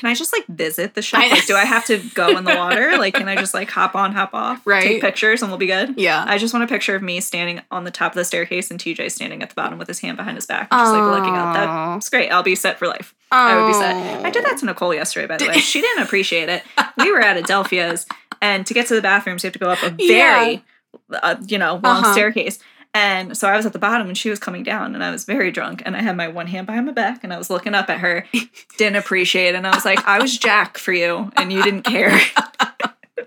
Can 0.00 0.08
I 0.08 0.14
just 0.14 0.32
like 0.32 0.46
visit 0.46 0.94
the 0.94 1.02
ship? 1.02 1.20
I- 1.20 1.28
Like, 1.28 1.44
do 1.46 1.54
I 1.56 1.66
have 1.66 1.84
to 1.86 1.98
go 2.14 2.34
in 2.38 2.44
the 2.44 2.54
water? 2.56 2.96
Like, 2.98 3.12
can 3.14 3.28
I 3.28 3.36
just 3.36 3.52
like 3.52 3.68
hop 3.70 3.94
on, 3.94 4.12
hop 4.12 4.32
off, 4.32 4.62
Right. 4.66 4.82
take 4.82 5.02
pictures, 5.02 5.42
and 5.42 5.50
we'll 5.50 5.58
be 5.58 5.66
good? 5.66 5.94
yeah. 5.98 6.24
I 6.26 6.38
just 6.38 6.54
want 6.54 6.64
a 6.64 6.66
picture 6.66 6.94
of 6.96 7.02
me 7.02 7.20
standing 7.20 7.60
on 7.70 7.84
the 7.84 7.90
top 7.90 8.12
of 8.12 8.16
the 8.16 8.24
staircase 8.24 8.70
and 8.70 8.80
TJ 8.80 9.10
standing 9.12 9.42
at 9.42 9.50
the 9.50 9.54
bottom 9.54 9.78
with 9.78 9.88
his 9.88 9.98
hand 10.00 10.16
behind 10.16 10.36
his 10.38 10.46
back, 10.46 10.70
just 10.70 10.92
like 10.92 11.02
looking 11.18 11.36
up. 11.36 11.54
That's 11.54 12.08
great. 12.08 12.30
I'll 12.30 12.42
be 12.42 12.54
set 12.54 12.78
for 12.78 12.88
life. 12.88 13.14
I 13.30 13.54
would 13.60 13.66
be 13.68 13.76
Oh. 13.76 13.80
set. 13.80 14.24
I 14.24 14.30
did 14.30 14.44
that 14.46 14.56
to 14.58 14.64
Nicole 14.66 14.94
yesterday, 14.94 15.26
by 15.26 15.36
the 15.36 15.48
way. 15.48 15.58
She 15.60 15.82
didn't 15.82 16.02
appreciate 16.02 16.48
it. 16.48 16.62
We 16.96 17.12
were 17.12 17.20
at 17.20 17.36
Adelphia's, 17.36 18.06
and 18.40 18.66
to 18.66 18.72
get 18.72 18.86
to 18.86 18.94
the 18.94 19.02
bathrooms, 19.02 19.44
you 19.44 19.48
have 19.48 19.52
to 19.52 19.58
go 19.58 19.68
up 19.68 19.82
a 19.82 19.90
very, 19.90 20.64
uh, 21.12 21.36
you 21.46 21.58
know, 21.58 21.74
long 21.84 22.02
Uh-huh. 22.02 22.12
staircase. 22.12 22.58
And 22.92 23.36
so 23.36 23.48
I 23.48 23.56
was 23.56 23.66
at 23.66 23.72
the 23.72 23.78
bottom, 23.78 24.08
and 24.08 24.18
she 24.18 24.30
was 24.30 24.40
coming 24.40 24.64
down, 24.64 24.94
and 24.96 25.04
I 25.04 25.10
was 25.12 25.24
very 25.24 25.52
drunk, 25.52 25.80
and 25.86 25.96
I 25.96 26.02
had 26.02 26.16
my 26.16 26.26
one 26.26 26.48
hand 26.48 26.66
behind 26.66 26.86
my 26.86 26.92
back, 26.92 27.22
and 27.22 27.32
I 27.32 27.38
was 27.38 27.48
looking 27.48 27.72
up 27.74 27.88
at 27.88 28.00
her. 28.00 28.26
Didn't 28.78 28.96
appreciate 28.96 29.50
it, 29.50 29.54
and 29.54 29.66
I 29.66 29.74
was 29.74 29.84
like, 29.84 30.04
"I 30.08 30.18
was 30.20 30.36
Jack 30.36 30.76
for 30.76 30.92
you, 30.92 31.30
and 31.36 31.52
you 31.52 31.62
didn't 31.62 31.82
care." 31.82 32.10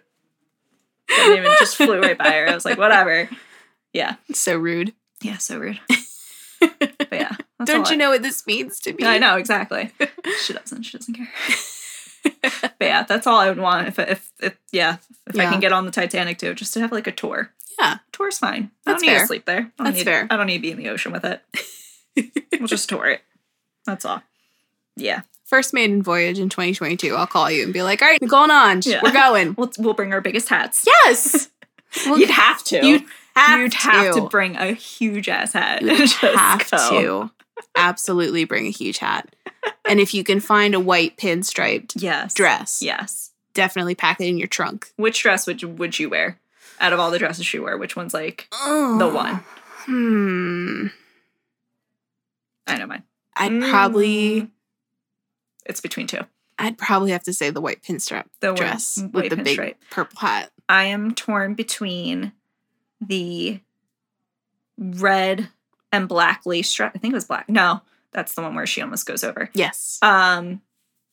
Didn't 1.07 1.38
even 1.38 1.51
just 1.59 1.76
flew 1.78 2.01
right 2.01 2.18
by 2.18 2.32
her. 2.32 2.47
I 2.49 2.53
was 2.53 2.66
like, 2.66 2.78
"Whatever." 2.78 3.30
Yeah, 3.93 4.16
So 4.34 4.57
rude. 4.57 4.93
yeah, 5.22 5.38
so 5.38 5.57
rude. 5.59 5.80
But 6.59 7.09
yeah, 7.20 7.36
Don't 7.66 7.89
you 7.89 7.95
I- 7.95 7.97
know 7.97 8.09
what 8.11 8.24
this 8.24 8.47
means 8.47 8.80
to 8.80 8.93
me? 8.93 9.03
I 9.05 9.18
know 9.18 9.36
exactly. 9.36 9.91
she 10.41 10.53
doesn't. 10.53 10.84
She 10.84 10.97
doesn't 10.97 11.14
care. 11.14 11.30
but 12.61 12.74
yeah, 12.80 13.03
that's 13.03 13.28
all 13.28 13.38
I 13.38 13.49
would 13.49 13.59
want 13.59 13.88
if 13.89 13.99
if, 13.99 14.32
if 14.41 14.57
yeah 14.72 14.97
if 15.28 15.38
I 15.38 15.45
can 15.51 15.59
get 15.59 15.74
on 15.74 15.86
the 15.86 15.91
Titanic 15.91 16.38
too, 16.39 16.53
just 16.55 16.74
to 16.74 16.80
have 16.80 16.91
like 16.93 17.05
a 17.05 17.11
tour. 17.11 17.51
Yeah. 17.80 17.97
tour's 18.11 18.38
fine. 18.38 18.71
I 18.86 18.91
That's 18.91 19.01
don't 19.01 19.07
need 19.09 19.13
fair. 19.15 19.21
to 19.21 19.28
sleep 19.28 19.45
there. 19.45 19.57
I 19.57 19.61
don't 19.61 19.74
That's 19.86 19.97
need, 19.97 20.03
fair. 20.05 20.28
I 20.30 20.38
don't 20.38 20.47
need 20.47 20.57
to 20.57 20.61
be 20.61 20.71
in 20.71 20.78
the 20.78 20.89
ocean 20.89 21.11
with 21.11 21.26
it. 21.26 21.41
we'll 22.59 22.67
just 22.67 22.88
tour 22.89 23.05
it. 23.07 23.21
That's 23.86 24.05
all. 24.05 24.21
Yeah, 24.95 25.21
First 25.45 25.74
maiden 25.74 26.01
voyage 26.01 26.39
in 26.39 26.49
2022. 26.49 27.15
I'll 27.15 27.28
call 27.28 27.49
you 27.51 27.63
and 27.63 27.74
be 27.74 27.84
like, 27.84 28.01
all 28.01 28.07
right, 28.07 28.19
we're 28.21 28.28
going 28.28 28.49
on. 28.51 28.82
Yeah. 28.84 29.01
We're 29.03 29.11
going. 29.11 29.53
we'll 29.57 29.71
we'll 29.78 29.93
bring 29.93 30.13
our 30.13 30.21
biggest 30.21 30.49
hats. 30.49 30.86
Yes. 31.05 31.49
Well, 32.07 32.17
You'd 32.17 32.32
have 32.32 32.63
to. 32.63 32.84
You'd 32.84 33.03
have, 33.36 33.59
You'd 33.59 33.71
to. 33.74 33.78
have 33.78 34.15
to 34.15 34.21
bring 34.28 34.55
a 34.55 34.74
huge 34.74 35.30
ass 35.30 35.53
hat. 35.53 35.84
You 35.84 35.89
and 35.89 35.97
just 35.99 36.15
have 36.15 36.71
go. 36.71 36.89
to. 36.89 37.32
Absolutely 37.78 38.45
bring 38.45 38.65
a 38.65 38.71
huge 38.71 38.97
hat. 38.97 39.36
And 39.88 39.99
if 39.99 40.11
you 40.15 40.24
can 40.24 40.39
find 40.39 40.74
a 40.74 40.80
white 40.80 41.17
pinstriped 41.17 41.91
Yes. 41.95 42.34
dress, 42.34 42.82
Yes. 42.82 43.30
definitely 43.53 43.93
pack 43.93 44.19
it 44.19 44.26
in 44.26 44.39
your 44.39 44.47
trunk. 44.47 44.91
Which 44.95 45.21
dress 45.21 45.45
would 45.45 45.61
you, 45.61 45.69
would 45.69 45.99
you 45.99 46.09
wear? 46.09 46.39
Out 46.84 46.93
of 46.93 46.99
all 46.99 47.09
the 47.09 47.17
dresses 47.17 47.45
she 47.45 47.57
wear, 47.59 47.77
which 47.77 47.95
one's 47.95 48.13
like 48.13 48.47
Oh. 48.51 48.97
the 48.99 49.07
one? 49.09 49.36
Hmm. 49.86 50.88
I 52.67 52.77
know 52.77 52.86
mine. 52.88 53.03
I'd 53.36 53.61
probably 53.69 54.41
Mm. 54.43 54.49
It's 55.65 55.79
between 55.81 56.07
two. 56.07 56.19
I'd 56.59 56.77
probably 56.77 57.11
have 57.11 57.23
to 57.23 57.34
say 57.34 57.49
the 57.49 57.61
white 57.61 57.81
pinstripe 57.81 58.25
The 58.41 58.49
white- 58.49 58.57
dress 58.57 58.97
with 58.97 59.13
white 59.13 59.29
the 59.29 59.38
big 59.38 59.75
purple 59.89 60.19
hat. 60.19 60.51
I 60.69 60.84
am 60.86 61.15
torn 61.15 61.55
between 61.55 62.34
the 63.01 63.59
red 64.77 65.49
and 65.91 66.07
black 66.07 66.45
lace 66.45 66.71
dress. 66.73 66.91
I 66.93 66.99
think 66.99 67.13
it 67.13 67.15
was 67.15 67.25
black. 67.25 67.47
No, 67.49 67.81
that's 68.11 68.34
the 68.36 68.41
one 68.41 68.55
where 68.55 68.65
she 68.67 68.81
almost 68.81 69.05
goes 69.05 69.23
over. 69.23 69.49
Yes. 69.53 69.99
Um, 70.01 70.61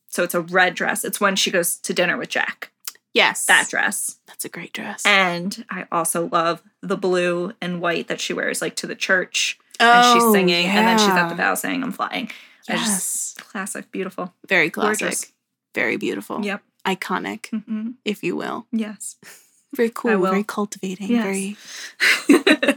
so 0.09 0.25
it's 0.25 0.35
a 0.35 0.41
red 0.41 0.75
dress. 0.75 1.05
It's 1.05 1.21
when 1.21 1.37
she 1.37 1.51
goes 1.51 1.77
to 1.77 1.95
dinner 1.95 2.17
with 2.17 2.29
Jack. 2.29 2.71
Yes. 3.15 3.47
That 3.47 3.69
dress. 3.69 4.19
That's 4.27 4.45
a 4.45 4.49
great 4.49 4.73
dress. 4.73 5.05
And 5.07 5.65
I 5.71 5.87
also 5.93 6.29
love 6.29 6.63
the 6.83 6.97
blue 6.97 7.53
and 7.61 7.81
white 7.81 8.09
that 8.09 8.21
she 8.21 8.33
wears, 8.33 8.61
like 8.63 8.77
to 8.77 8.87
the 8.87 8.95
church, 8.95 9.59
and 9.81 10.05
she's 10.05 10.25
Oh, 10.25 10.33
singing, 10.33 10.67
and 10.67 10.87
then 10.87 10.99
she's 10.99 11.09
at 11.17 11.29
the 11.29 11.35
bow 11.35 11.55
saying, 11.55 11.83
"I'm 11.83 11.93
flying." 11.93 12.31
I 12.69 12.75
Yes. 12.75 13.35
just 13.35 13.41
classic, 13.49 13.91
beautiful, 13.91 14.33
Very 14.47 14.71
classic. 14.71 15.01
gorgeous. 15.01 15.33
Very 15.75 15.97
beautiful. 15.97 16.45
Yep. 16.45 16.63
Iconic, 16.87 17.49
hmm 17.65 17.91
if 18.05 18.23
you 18.23 18.37
will. 18.37 18.67
Yes. 18.73 19.17
Very 19.77 19.91
cool. 19.95 20.19
Very 20.23 20.43
cultivating. 20.45 21.09
Yes. 21.11 21.25
Very. 21.25 21.57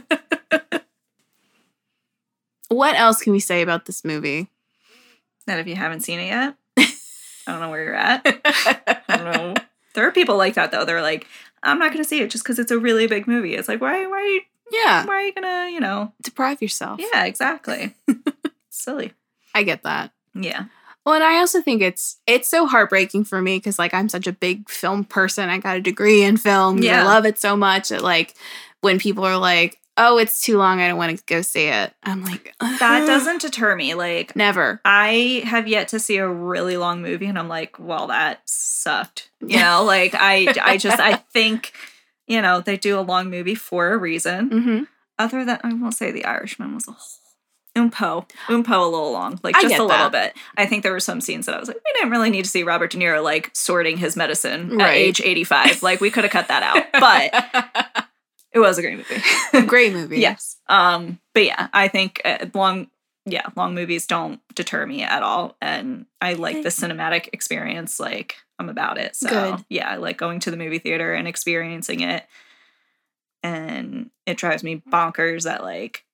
What 2.68 2.96
else 2.96 3.20
can 3.22 3.32
we 3.32 3.40
say 3.40 3.62
about 3.62 3.86
this 3.86 4.04
movie? 4.04 4.48
that 5.46 5.60
if 5.60 5.66
you 5.66 5.76
haven't 5.76 6.00
seen 6.00 6.18
it 6.20 6.26
yet, 6.28 6.54
I 6.78 7.52
don't 7.52 7.60
know 7.60 7.68
where 7.70 7.84
you're 7.84 7.94
at. 7.94 8.22
I 8.24 9.16
don't 9.16 9.24
know. 9.32 9.54
There 9.94 10.06
are 10.06 10.12
people 10.12 10.36
like 10.36 10.54
that 10.54 10.70
though. 10.70 10.84
They're 10.84 11.02
like, 11.02 11.26
I'm 11.62 11.78
not 11.78 11.92
gonna 11.92 12.04
see 12.04 12.20
it 12.20 12.30
just 12.30 12.44
because 12.44 12.58
it's 12.58 12.70
a 12.70 12.78
really 12.78 13.06
big 13.06 13.26
movie. 13.26 13.54
It's 13.54 13.68
like, 13.68 13.80
why, 13.80 14.06
why, 14.06 14.18
are 14.18 14.26
you, 14.26 14.42
yeah. 14.70 15.06
why 15.06 15.14
are 15.14 15.22
you 15.22 15.32
gonna, 15.32 15.70
you 15.70 15.80
know? 15.80 16.12
Deprive 16.22 16.60
yourself. 16.60 17.00
Yeah, 17.00 17.24
exactly. 17.24 17.94
Silly. 18.70 19.12
I 19.54 19.62
get 19.62 19.82
that. 19.84 20.12
Yeah. 20.34 20.64
Well, 21.04 21.14
and 21.14 21.24
I 21.24 21.38
also 21.38 21.60
think 21.60 21.82
it's 21.82 22.18
it's 22.26 22.48
so 22.48 22.66
heartbreaking 22.66 23.24
for 23.24 23.40
me 23.40 23.58
because 23.58 23.78
like 23.78 23.92
I'm 23.92 24.08
such 24.08 24.26
a 24.26 24.32
big 24.32 24.68
film 24.68 25.04
person. 25.04 25.48
I 25.50 25.58
got 25.58 25.76
a 25.76 25.80
degree 25.80 26.22
in 26.22 26.36
film. 26.38 26.78
Yeah. 26.78 27.02
I 27.02 27.04
love 27.04 27.26
it 27.26 27.38
so 27.38 27.56
much 27.56 27.90
that 27.90 28.02
like 28.02 28.34
when 28.80 28.98
people 28.98 29.24
are 29.24 29.36
like, 29.36 29.78
"Oh, 29.96 30.18
it's 30.18 30.40
too 30.42 30.58
long. 30.58 30.80
I 30.80 30.88
don't 30.88 30.98
want 30.98 31.16
to 31.18 31.24
go 31.26 31.42
see 31.42 31.66
it." 31.66 31.92
I'm 32.02 32.24
like, 32.24 32.54
That 32.60 33.06
doesn't 33.06 33.42
deter 33.42 33.74
me. 33.76 33.94
Like, 33.94 34.34
never. 34.36 34.80
I 34.84 35.42
have 35.44 35.68
yet 35.68 35.88
to 35.88 36.00
see 36.00 36.16
a 36.16 36.28
really 36.28 36.76
long 36.76 37.02
movie, 37.02 37.26
and 37.26 37.38
I'm 37.38 37.48
like, 37.48 37.78
well, 37.78 38.06
that 38.08 38.40
sucked. 38.44 39.30
You 39.40 39.58
know, 39.58 39.84
like 39.84 40.14
I, 40.14 40.54
I 40.62 40.76
just, 40.78 40.98
I 41.00 41.14
think, 41.32 41.72
you 42.26 42.40
know, 42.42 42.60
they 42.60 42.76
do 42.76 42.98
a 42.98 43.02
long 43.02 43.30
movie 43.30 43.54
for 43.54 43.92
a 43.92 43.98
reason. 43.98 44.48
hmm 44.50 44.82
Other 45.18 45.44
than, 45.44 45.58
I 45.62 45.72
won't 45.74 45.94
say, 45.94 46.10
The 46.10 46.24
Irishman 46.24 46.74
was 46.74 46.88
a 46.88 46.92
whole. 46.92 47.08
Umpo, 47.76 48.28
Umpo, 48.46 48.82
a 48.82 48.88
little 48.88 49.10
long, 49.10 49.40
like 49.42 49.56
just 49.60 49.74
a 49.74 49.82
little 49.82 50.08
that. 50.10 50.32
bit. 50.34 50.42
I 50.56 50.64
think 50.64 50.84
there 50.84 50.92
were 50.92 51.00
some 51.00 51.20
scenes 51.20 51.46
that 51.46 51.56
I 51.56 51.58
was 51.58 51.66
like, 51.66 51.78
we 51.84 51.92
didn't 51.94 52.10
really 52.12 52.30
need 52.30 52.44
to 52.44 52.48
see 52.48 52.62
Robert 52.62 52.92
De 52.92 52.98
Niro 52.98 53.20
like 53.20 53.50
sorting 53.52 53.96
his 53.96 54.14
medicine 54.16 54.80
at 54.80 54.94
age 54.94 55.20
eighty-five. 55.20 55.82
like 55.82 56.00
we 56.00 56.08
could 56.12 56.22
have 56.22 56.30
cut 56.30 56.46
that 56.46 56.62
out, 56.62 56.84
but 57.96 58.06
it 58.54 58.60
was 58.60 58.78
a 58.78 58.82
great 58.82 58.96
movie. 58.96 59.66
Great 59.66 59.92
movie. 59.92 60.20
Yes. 60.20 60.56
Um, 60.68 61.18
but 61.34 61.44
yeah, 61.44 61.68
I 61.72 61.88
think 61.88 62.22
uh, 62.24 62.46
long, 62.54 62.88
yeah, 63.26 63.46
long 63.56 63.74
movies 63.74 64.06
don't 64.06 64.40
deter 64.54 64.86
me 64.86 65.02
at 65.02 65.22
all, 65.22 65.56
and 65.60 66.06
I 66.20 66.34
like 66.34 66.62
the 66.62 66.68
cinematic 66.68 67.28
experience. 67.32 67.98
Like 67.98 68.36
I'm 68.58 68.68
about 68.68 68.96
it. 68.96 69.16
So 69.16 69.28
Good. 69.28 69.64
yeah, 69.68 69.90
I 69.90 69.96
like 69.96 70.16
going 70.16 70.38
to 70.40 70.50
the 70.52 70.56
movie 70.56 70.78
theater 70.78 71.12
and 71.12 71.26
experiencing 71.26 72.00
it, 72.00 72.24
and 73.42 74.10
it 74.24 74.36
drives 74.36 74.62
me 74.62 74.82
bonkers 74.88 75.44
that 75.44 75.62
like. 75.62 76.04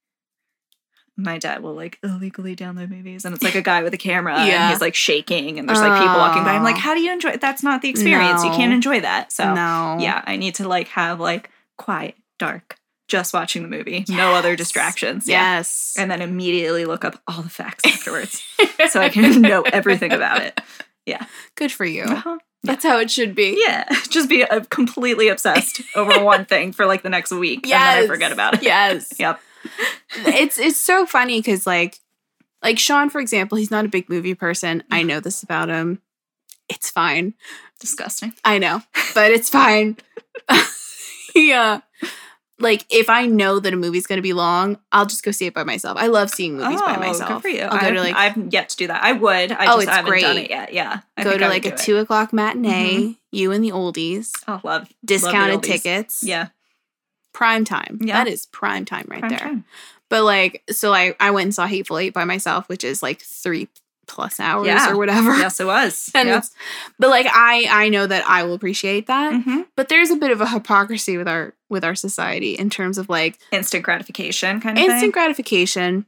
My 1.17 1.37
dad 1.37 1.63
will 1.63 1.75
like 1.75 1.99
illegally 2.03 2.57
download 2.57 2.89
movies, 2.89 3.27
and 3.27 3.35
it's 3.35 3.45
like 3.45 3.55
a 3.55 3.61
guy 3.61 3.83
with 3.83 3.93
a 3.93 3.99
camera, 3.99 4.39
and 4.39 4.73
he's 4.73 4.81
like 4.81 4.95
shaking, 4.95 5.59
and 5.59 5.69
there's 5.69 5.81
like 5.81 6.01
people 6.01 6.17
walking 6.17 6.45
by. 6.45 6.55
I'm 6.55 6.63
like, 6.63 6.79
how 6.79 6.95
do 6.95 7.03
you 7.03 7.13
enjoy? 7.13 7.37
That's 7.37 7.63
not 7.63 7.83
the 7.83 7.91
experience. 7.91 8.43
You 8.43 8.51
can't 8.53 8.73
enjoy 8.73 9.01
that. 9.01 9.31
So 9.31 9.53
no. 9.53 9.99
yeah, 10.01 10.23
I 10.27 10.37
need 10.37 10.55
to 10.55 10.69
like 10.69 10.89
have 10.89 11.21
like 11.21 11.51
quiet, 11.77 12.15
dark, 12.41 12.77
just 13.07 13.33
watching 13.33 13.63
the 13.63 13.69
movie, 13.69 14.05
no 14.09 14.33
other 14.35 14.51
Yes. 14.51 14.59
distractions. 14.59 15.29
Yeah. 15.29 15.59
Yes. 15.59 15.95
And 15.97 16.11
then 16.11 16.21
immediately 16.21 16.85
look 16.87 17.05
up 17.05 17.23
all 17.29 17.43
the 17.43 17.49
facts 17.49 17.85
afterwards 17.87 18.43
so 18.91 19.01
I 19.01 19.09
can 19.11 19.41
know 19.41 19.63
everything 19.63 20.13
about 20.13 20.43
it. 20.43 20.61
Yeah. 21.07 21.25
Good 21.55 21.71
for 21.71 21.85
you. 21.85 22.03
Uh-huh. 22.03 22.39
That's 22.63 22.85
how 22.85 22.99
it 22.99 23.11
should 23.11 23.35
be. 23.35 23.63
Yeah, 23.67 23.89
just 24.11 24.29
be 24.29 24.45
uh, 24.45 24.61
completely 24.69 25.29
obsessed 25.29 25.81
over 25.97 26.23
one 26.23 26.45
thing 26.45 26.73
for 26.73 26.85
like 26.85 27.03
the 27.03 27.09
next 27.09 27.31
week, 27.31 27.61
and 27.65 27.73
then 27.73 28.05
I 28.05 28.07
forget 28.07 28.33
about 28.33 28.55
it. 28.55 28.63
Yes. 28.63 29.13
Yep. 29.19 29.41
it's 30.27 30.59
it's 30.59 30.79
so 30.81 31.07
funny 31.07 31.39
because 31.39 31.67
like 31.67 32.01
like 32.63 32.79
Sean, 32.79 33.09
for 33.09 33.19
example, 33.21 33.57
he's 33.57 33.71
not 33.71 33.87
a 33.87 33.89
big 33.89 34.11
movie 34.11 34.35
person. 34.35 34.83
I 34.91 35.03
know 35.05 35.21
this 35.21 35.43
about 35.43 35.71
him. 35.71 36.03
It's 36.69 36.91
fine. 36.91 37.33
Disgusting. 37.81 38.35
I 38.45 38.59
know, 38.59 38.83
but 39.15 39.31
it's 39.33 39.49
fine. 39.49 39.97
yeah. 41.35 41.81
Like 42.61 42.85
if 42.91 43.09
I 43.09 43.27
know 43.27 43.59
that 43.59 43.73
a 43.73 43.77
movie's 43.77 44.07
gonna 44.07 44.23
be 44.23 44.33
long, 44.33 44.79
I'll 44.93 45.07
just 45.07 45.23
go 45.25 45.31
see 45.31 45.47
it 45.47 45.55
by 45.55 45.65
myself. 45.65 45.97
I 45.99 46.07
love 46.09 46.31
seeing 46.31 46.57
movies 46.59 46.81
by 46.81 46.97
myself. 46.99 47.31
Oh, 47.31 47.35
Good 47.35 47.43
for 47.43 47.49
you. 47.49 47.63
I'll 47.63 47.81
go 47.81 47.87
I've, 47.87 47.95
to 47.95 48.01
like 48.01 48.15
I've 48.17 48.53
yet 48.53 48.69
to 48.71 48.77
do 48.77 48.87
that. 48.89 49.03
I 49.03 49.13
would. 49.13 49.53
I 49.53 49.65
Oh, 49.65 49.77
just 49.77 49.83
it's 49.85 49.91
haven't 49.91 50.11
done 50.21 50.35
great. 50.35 50.45
it 50.45 50.51
yet. 50.51 50.73
Yeah. 50.73 51.01
I 51.17 51.25
go 51.25 51.37
to 51.37 51.45
I 51.45 51.49
like 51.49 51.65
a 51.67 51.75
two 51.77 51.97
o'clock 51.99 52.33
matinee. 52.33 53.17
You 53.33 53.53
and 53.53 53.65
the 53.65 53.71
oldies, 53.71 54.33
Oh, 54.49 54.61
love 54.65 54.89
discounted 55.05 55.55
love 55.57 55.63
tickets. 55.63 56.23
Yeah. 56.25 56.49
prime 57.33 57.65
time. 57.65 57.99
Yeah. 58.03 58.23
that 58.25 58.31
is 58.31 58.47
prime 58.47 58.85
time 58.85 59.07
right 59.09 59.21
Prime 59.21 59.31
there. 59.31 59.39
time. 59.39 59.65
But 60.09 60.25
like, 60.25 60.63
so 60.71 60.93
I 60.93 61.15
I 61.21 61.31
went 61.31 61.45
and 61.45 61.55
saw 61.55 61.67
Hateful 61.67 61.99
Eight 61.99 62.13
by 62.13 62.25
myself, 62.25 62.69
which 62.69 62.83
is 62.85 63.03
like 63.03 63.21
three 63.23 63.69
plus 64.09 64.41
hours 64.41 64.67
Yeah. 64.67 64.91
or 64.91 64.97
whatever. 64.97 65.37
Yes, 65.37 65.61
it 65.61 65.67
was. 65.67 66.11
And 66.15 66.29
yeah. 66.29 66.41
but 66.99 67.11
like 67.11 67.27
I 67.31 67.67
I 67.71 67.89
know 67.89 68.07
that 68.09 68.29
I 68.29 68.43
will 68.43 68.55
appreciate 68.55 69.07
that. 69.07 69.33
Mhm. 69.33 69.67
But 69.77 69.89
there's 69.89 70.11
a 70.11 70.17
bit 70.17 70.33
of 70.33 70.41
a 70.41 70.49
hypocrisy 70.49 71.17
with 71.17 71.29
our 71.29 71.55
with 71.71 71.85
our 71.85 71.95
society 71.95 72.55
in 72.55 72.69
terms 72.69 72.99
of 72.99 73.09
like 73.09 73.39
Instant 73.53 73.85
gratification 73.85 74.61
kind 74.61 74.77
of 74.77 74.83
instant 74.83 75.01
thing. 75.01 75.11
gratification. 75.13 76.07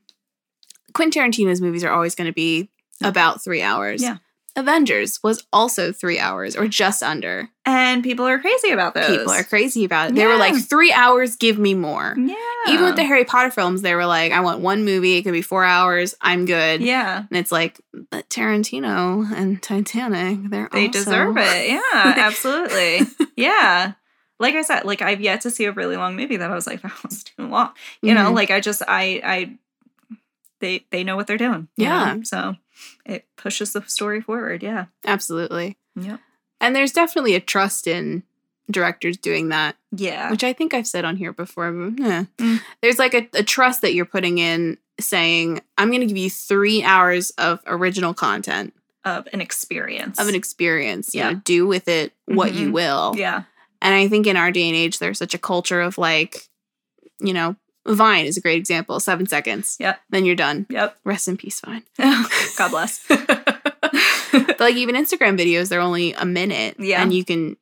Quentin 0.92 1.22
Tarantino's 1.22 1.60
movies 1.60 1.84
are 1.84 1.92
always 1.92 2.14
going 2.14 2.26
to 2.28 2.34
be 2.34 2.68
about 3.02 3.42
three 3.42 3.62
hours. 3.62 4.02
Yeah. 4.02 4.18
Avengers 4.54 5.18
was 5.22 5.42
also 5.50 5.92
three 5.92 6.18
hours 6.18 6.54
or 6.56 6.68
just 6.68 7.02
under. 7.02 7.48
And 7.64 8.02
people 8.04 8.26
are 8.26 8.38
crazy 8.38 8.68
about 8.70 8.92
those. 8.92 9.06
People 9.16 9.32
are 9.32 9.44
crazy 9.44 9.86
about 9.86 10.10
it. 10.10 10.14
They 10.14 10.26
were 10.26 10.36
like, 10.36 10.54
three 10.62 10.92
hours, 10.92 11.36
give 11.36 11.58
me 11.58 11.72
more. 11.72 12.14
Yeah. 12.18 12.34
Even 12.68 12.84
with 12.84 12.96
the 12.96 13.02
Harry 13.04 13.24
Potter 13.24 13.50
films, 13.50 13.80
they 13.80 13.94
were 13.94 14.04
like, 14.04 14.30
I 14.30 14.40
want 14.40 14.60
one 14.60 14.84
movie. 14.84 15.16
It 15.16 15.22
could 15.22 15.32
be 15.32 15.40
four 15.40 15.64
hours. 15.64 16.14
I'm 16.20 16.44
good. 16.44 16.82
Yeah. 16.82 17.20
And 17.30 17.38
it's 17.38 17.50
like, 17.50 17.80
but 18.10 18.28
Tarantino 18.28 19.32
and 19.34 19.62
Titanic, 19.62 20.50
they're 20.50 20.68
They 20.70 20.88
also- 20.88 20.98
deserve 20.98 21.36
it. 21.38 21.68
Yeah, 21.94 22.14
absolutely. 22.18 23.06
yeah. 23.36 23.94
Like 24.42 24.54
I 24.56 24.62
said, 24.62 24.84
like 24.84 25.00
I've 25.02 25.20
yet 25.22 25.40
to 25.42 25.50
see 25.50 25.64
a 25.64 25.72
really 25.72 25.96
long 25.96 26.16
movie 26.16 26.36
that 26.36 26.50
I 26.50 26.54
was 26.54 26.66
like, 26.66 26.82
that 26.86 27.02
was 27.04 27.22
too 27.24 27.46
long. 27.46 27.70
You 28.02 28.12
know, 28.14 28.30
Mhm. 28.30 28.34
like 28.34 28.50
I 28.50 28.60
just 28.60 28.82
I 28.86 29.20
I 29.24 29.56
they 30.60 30.84
they 30.90 31.04
know 31.04 31.16
what 31.16 31.26
they're 31.26 31.38
doing. 31.38 31.68
Yeah. 31.76 32.14
know? 32.14 32.22
So 32.24 32.56
it 33.06 33.26
pushes 33.36 33.72
the 33.72 33.82
story 33.86 34.20
forward. 34.20 34.62
Yeah. 34.62 34.86
Absolutely. 35.06 35.76
Yeah. 35.96 36.18
And 36.60 36.74
there's 36.76 36.92
definitely 36.92 37.34
a 37.34 37.40
trust 37.40 37.86
in 37.86 38.22
directors 38.70 39.16
doing 39.16 39.48
that, 39.48 39.76
Yeah. 39.90 40.30
which 40.30 40.44
I 40.44 40.52
think 40.52 40.72
I've 40.72 40.86
said 40.86 41.04
on 41.04 41.16
here 41.16 41.32
before. 41.32 41.70
But, 41.72 42.04
eh. 42.04 42.24
Mm. 42.38 42.60
There's 42.80 42.98
like 42.98 43.14
a, 43.14 43.28
a 43.34 43.42
trust 43.42 43.82
that 43.82 43.94
you're 43.94 44.04
putting 44.06 44.38
in 44.38 44.78
saying, 45.00 45.60
I'm 45.76 45.88
going 45.88 46.00
to 46.00 46.06
give 46.06 46.16
you 46.16 46.30
three 46.30 46.82
hours 46.84 47.30
of 47.38 47.60
original 47.66 48.14
content, 48.14 48.72
Of 49.04 49.26
an 49.32 49.40
experience. 49.40 50.18
of 50.20 50.28
an 50.28 50.34
experience. 50.36 51.14
You 51.14 51.20
Yeah. 51.22 51.30
know, 51.32 51.40
do 51.44 51.66
with 51.66 51.88
it 51.88 52.12
what 52.26 52.54
you 52.54 52.68
Mhm. 52.68 52.72
will. 52.72 53.14
Yeah. 53.16 53.42
And 53.82 53.94
I 53.94 54.08
think 54.08 54.26
in 54.26 54.36
our 54.36 54.50
day 54.50 54.68
and 54.68 54.76
age, 54.76 54.98
there's 55.00 55.18
such 55.18 55.34
a 55.34 55.38
culture 55.38 55.80
of 55.80 55.98
like, 55.98 56.48
you 57.20 57.34
know, 57.34 57.56
Vine 57.84 58.26
is 58.26 58.36
a 58.36 58.40
great 58.40 58.58
example. 58.58 59.00
Seven 59.00 59.26
seconds. 59.26 59.76
Yep. 59.80 60.00
Then 60.10 60.24
you're 60.24 60.36
done. 60.36 60.66
Yep. 60.70 60.98
Rest 61.04 61.26
in 61.26 61.36
peace, 61.36 61.60
Vine. 61.60 61.82
God 62.56 62.70
bless. 62.70 63.04
but 63.08 64.60
like 64.60 64.76
even 64.76 64.94
Instagram 64.94 65.38
videos, 65.38 65.68
they're 65.68 65.80
only 65.80 66.12
a 66.12 66.24
minute. 66.24 66.76
Yeah. 66.78 67.02
And 67.02 67.12
you 67.12 67.24
can 67.24 67.56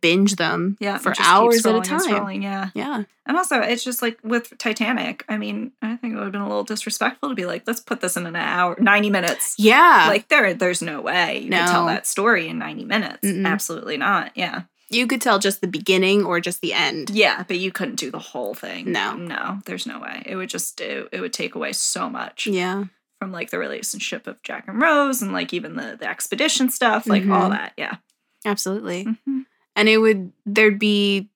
binge 0.00 0.36
them 0.36 0.76
yeah. 0.80 0.98
for 0.98 1.14
hours 1.20 1.64
at 1.64 1.74
a 1.74 1.80
time. 1.80 2.00
scrolling, 2.00 2.42
Yeah. 2.42 2.70
Yeah. 2.74 3.04
And 3.26 3.36
also, 3.36 3.60
it's 3.60 3.84
just 3.84 4.02
like 4.02 4.18
with 4.24 4.58
Titanic. 4.58 5.24
I 5.28 5.38
mean, 5.38 5.70
I 5.80 5.94
think 5.94 6.14
it 6.14 6.16
would 6.16 6.24
have 6.24 6.32
been 6.32 6.40
a 6.40 6.48
little 6.48 6.64
disrespectful 6.64 7.28
to 7.28 7.34
be 7.36 7.46
like, 7.46 7.62
let's 7.64 7.78
put 7.78 8.00
this 8.00 8.16
in 8.16 8.26
an 8.26 8.34
hour, 8.34 8.76
ninety 8.80 9.08
minutes. 9.08 9.54
Yeah. 9.56 10.06
like 10.08 10.26
there, 10.26 10.52
there's 10.52 10.82
no 10.82 11.00
way 11.00 11.38
you 11.38 11.50
can 11.50 11.68
tell 11.68 11.86
that 11.86 12.08
story 12.08 12.48
in 12.48 12.58
ninety 12.58 12.84
minutes. 12.84 13.24
Mm-mm. 13.24 13.46
Absolutely 13.46 13.98
not. 13.98 14.32
Yeah, 14.36 14.62
you 14.90 15.06
could 15.06 15.20
tell 15.20 15.38
just 15.38 15.60
the 15.60 15.66
beginning 15.68 16.24
or 16.24 16.40
just 16.40 16.60
the 16.60 16.72
end. 16.72 17.10
yeah, 17.10 17.44
but 17.46 17.58
you 17.58 17.70
couldn't 17.72 17.96
do 17.96 18.10
the 18.10 18.18
whole 18.18 18.54
thing. 18.54 18.90
No. 18.92 19.14
no, 19.14 19.60
there's 19.64 19.86
no 19.86 20.00
way. 20.00 20.22
It 20.26 20.36
would 20.36 20.48
just 20.50 20.80
it, 20.80 21.08
it 21.12 21.20
would 21.20 21.32
take 21.32 21.54
away 21.54 21.72
so 21.72 22.10
much 22.10 22.46
Yeah. 22.46 22.84
from 23.18 23.32
like 23.32 23.50
the 23.50 23.58
relationship 23.58 24.26
of 24.26 24.42
Jack 24.42 24.64
and 24.68 24.80
Rose 24.80 25.22
and 25.22 25.32
like 25.32 25.52
even 25.54 25.76
the 25.76 25.96
the 25.98 26.08
expedition 26.08 26.68
stuff, 26.70 27.06
like 27.06 27.22
all 27.24 27.48
Mhm. 27.48 27.50
that. 27.50 27.72
Yeah. 27.76 27.96
Absolutely. 28.44 29.04
Mhm. 29.04 29.44
And 29.76 29.88
it 29.88 29.98
would 29.98 30.32
there'd 30.44 30.78
be 30.78 31.30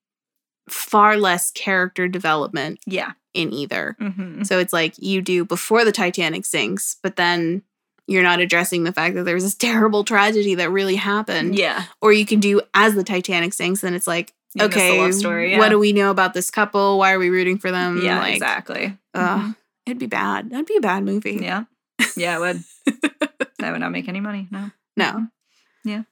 far 0.69 1.15
less 1.17 1.51
character 1.51 2.07
development 2.07 2.79
Yeah. 2.85 3.11
in 3.33 3.53
either. 3.53 3.95
hmm 3.99 4.43
So 4.43 4.59
it's 4.59 4.73
like 4.73 4.95
you 4.97 5.21
do 5.21 5.45
before 5.45 5.85
the 5.85 5.91
Titanic 5.91 6.45
sinks, 6.45 6.97
but 7.03 7.15
then 7.15 7.61
you're 8.07 8.23
not 8.23 8.39
addressing 8.39 8.83
the 8.83 8.91
fact 8.93 9.15
that 9.15 9.23
there 9.23 9.33
was 9.35 9.43
this 9.43 9.55
terrible 9.55 10.03
tragedy 10.03 10.55
that 10.55 10.69
really 10.71 10.95
happened. 10.95 11.57
Yeah. 11.57 11.83
Or 12.01 12.13
you 12.13 12.25
can 12.25 12.39
do 12.39 12.61
as 12.73 12.95
the 12.95 13.03
Titanic 13.03 13.53
sinks, 13.53 13.83
and 13.83 13.95
it's 13.95 14.07
like, 14.07 14.33
okay, 14.59 15.11
story, 15.11 15.57
what 15.57 15.69
do 15.69 15.79
we 15.79 15.91
know 15.93 16.11
about 16.11 16.33
this 16.33 16.49
couple? 16.51 16.97
Why 16.99 17.13
are 17.13 17.19
we 17.19 17.29
rooting 17.29 17.57
for 17.57 17.71
them? 17.71 18.01
yeah. 18.03 18.19
like, 18.19 18.33
exactly. 18.35 18.97
ugh, 19.13 19.39
Mhm. 19.41 19.55
it'd 19.85 19.99
be 19.99 20.05
bad. 20.07 20.49
That'd 20.51 20.65
be 20.67 20.77
a 20.77 20.81
bad 20.81 21.03
movie. 21.03 21.39
Yeah. 21.41 21.63
Yeah. 22.15 22.37
It 22.37 22.39
would. 22.39 22.63
that 23.59 23.71
would 23.71 23.79
not 23.81 23.91
make 23.91 24.07
any 24.07 24.19
money. 24.21 24.47
No. 24.51 24.71
No. 24.97 25.27
Yeah. 25.83 26.03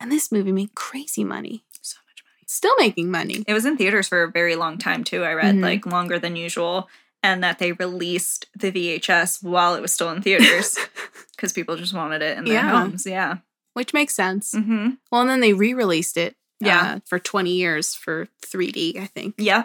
And 0.00 0.12
this 0.12 0.30
movie 0.30 0.52
made 0.52 0.74
crazy 0.74 1.24
money. 1.24 1.64
So 1.80 1.96
much 2.08 2.22
money. 2.24 2.44
Still 2.46 2.74
making 2.78 3.10
money. 3.10 3.42
It 3.48 3.52
was 3.54 3.64
in 3.64 3.76
theaters 3.76 4.06
for 4.08 4.22
a 4.22 4.30
very 4.30 4.54
long 4.56 4.78
time 4.78 5.02
too. 5.04 5.24
I 5.24 5.32
read 5.32 5.56
Mhm. 5.56 5.62
like 5.62 5.86
longer 5.86 6.18
than 6.18 6.36
usual, 6.36 6.88
and 7.22 7.42
that 7.42 7.58
they 7.58 7.72
released 7.72 8.46
the 8.58 8.70
VHS 8.72 9.42
while 9.42 9.74
it 9.74 9.80
was 9.82 9.92
still 9.92 10.10
in 10.10 10.22
theaters 10.22 10.78
because 11.36 11.52
people 11.52 11.76
just 11.76 11.92
wanted 11.94 12.22
it 12.22 12.38
in 12.38 12.44
their 12.44 12.54
Yeah. 12.54 12.70
homes. 12.80 13.06
Yeah. 13.06 13.38
Which 13.74 13.92
makes 13.94 14.14
sense. 14.14 14.54
Mm-hmm. 14.54 14.90
Well, 15.10 15.20
and 15.22 15.30
then 15.30 15.40
they 15.40 15.52
re-released 15.52 16.16
it. 16.16 16.34
Yeah. 16.60 16.94
uh, 16.96 17.00
for 17.06 17.20
20 17.20 17.50
years 17.52 17.94
for 17.94 18.26
3D, 18.44 18.98
I 18.98 19.06
think. 19.06 19.34
Yeah. 19.38 19.64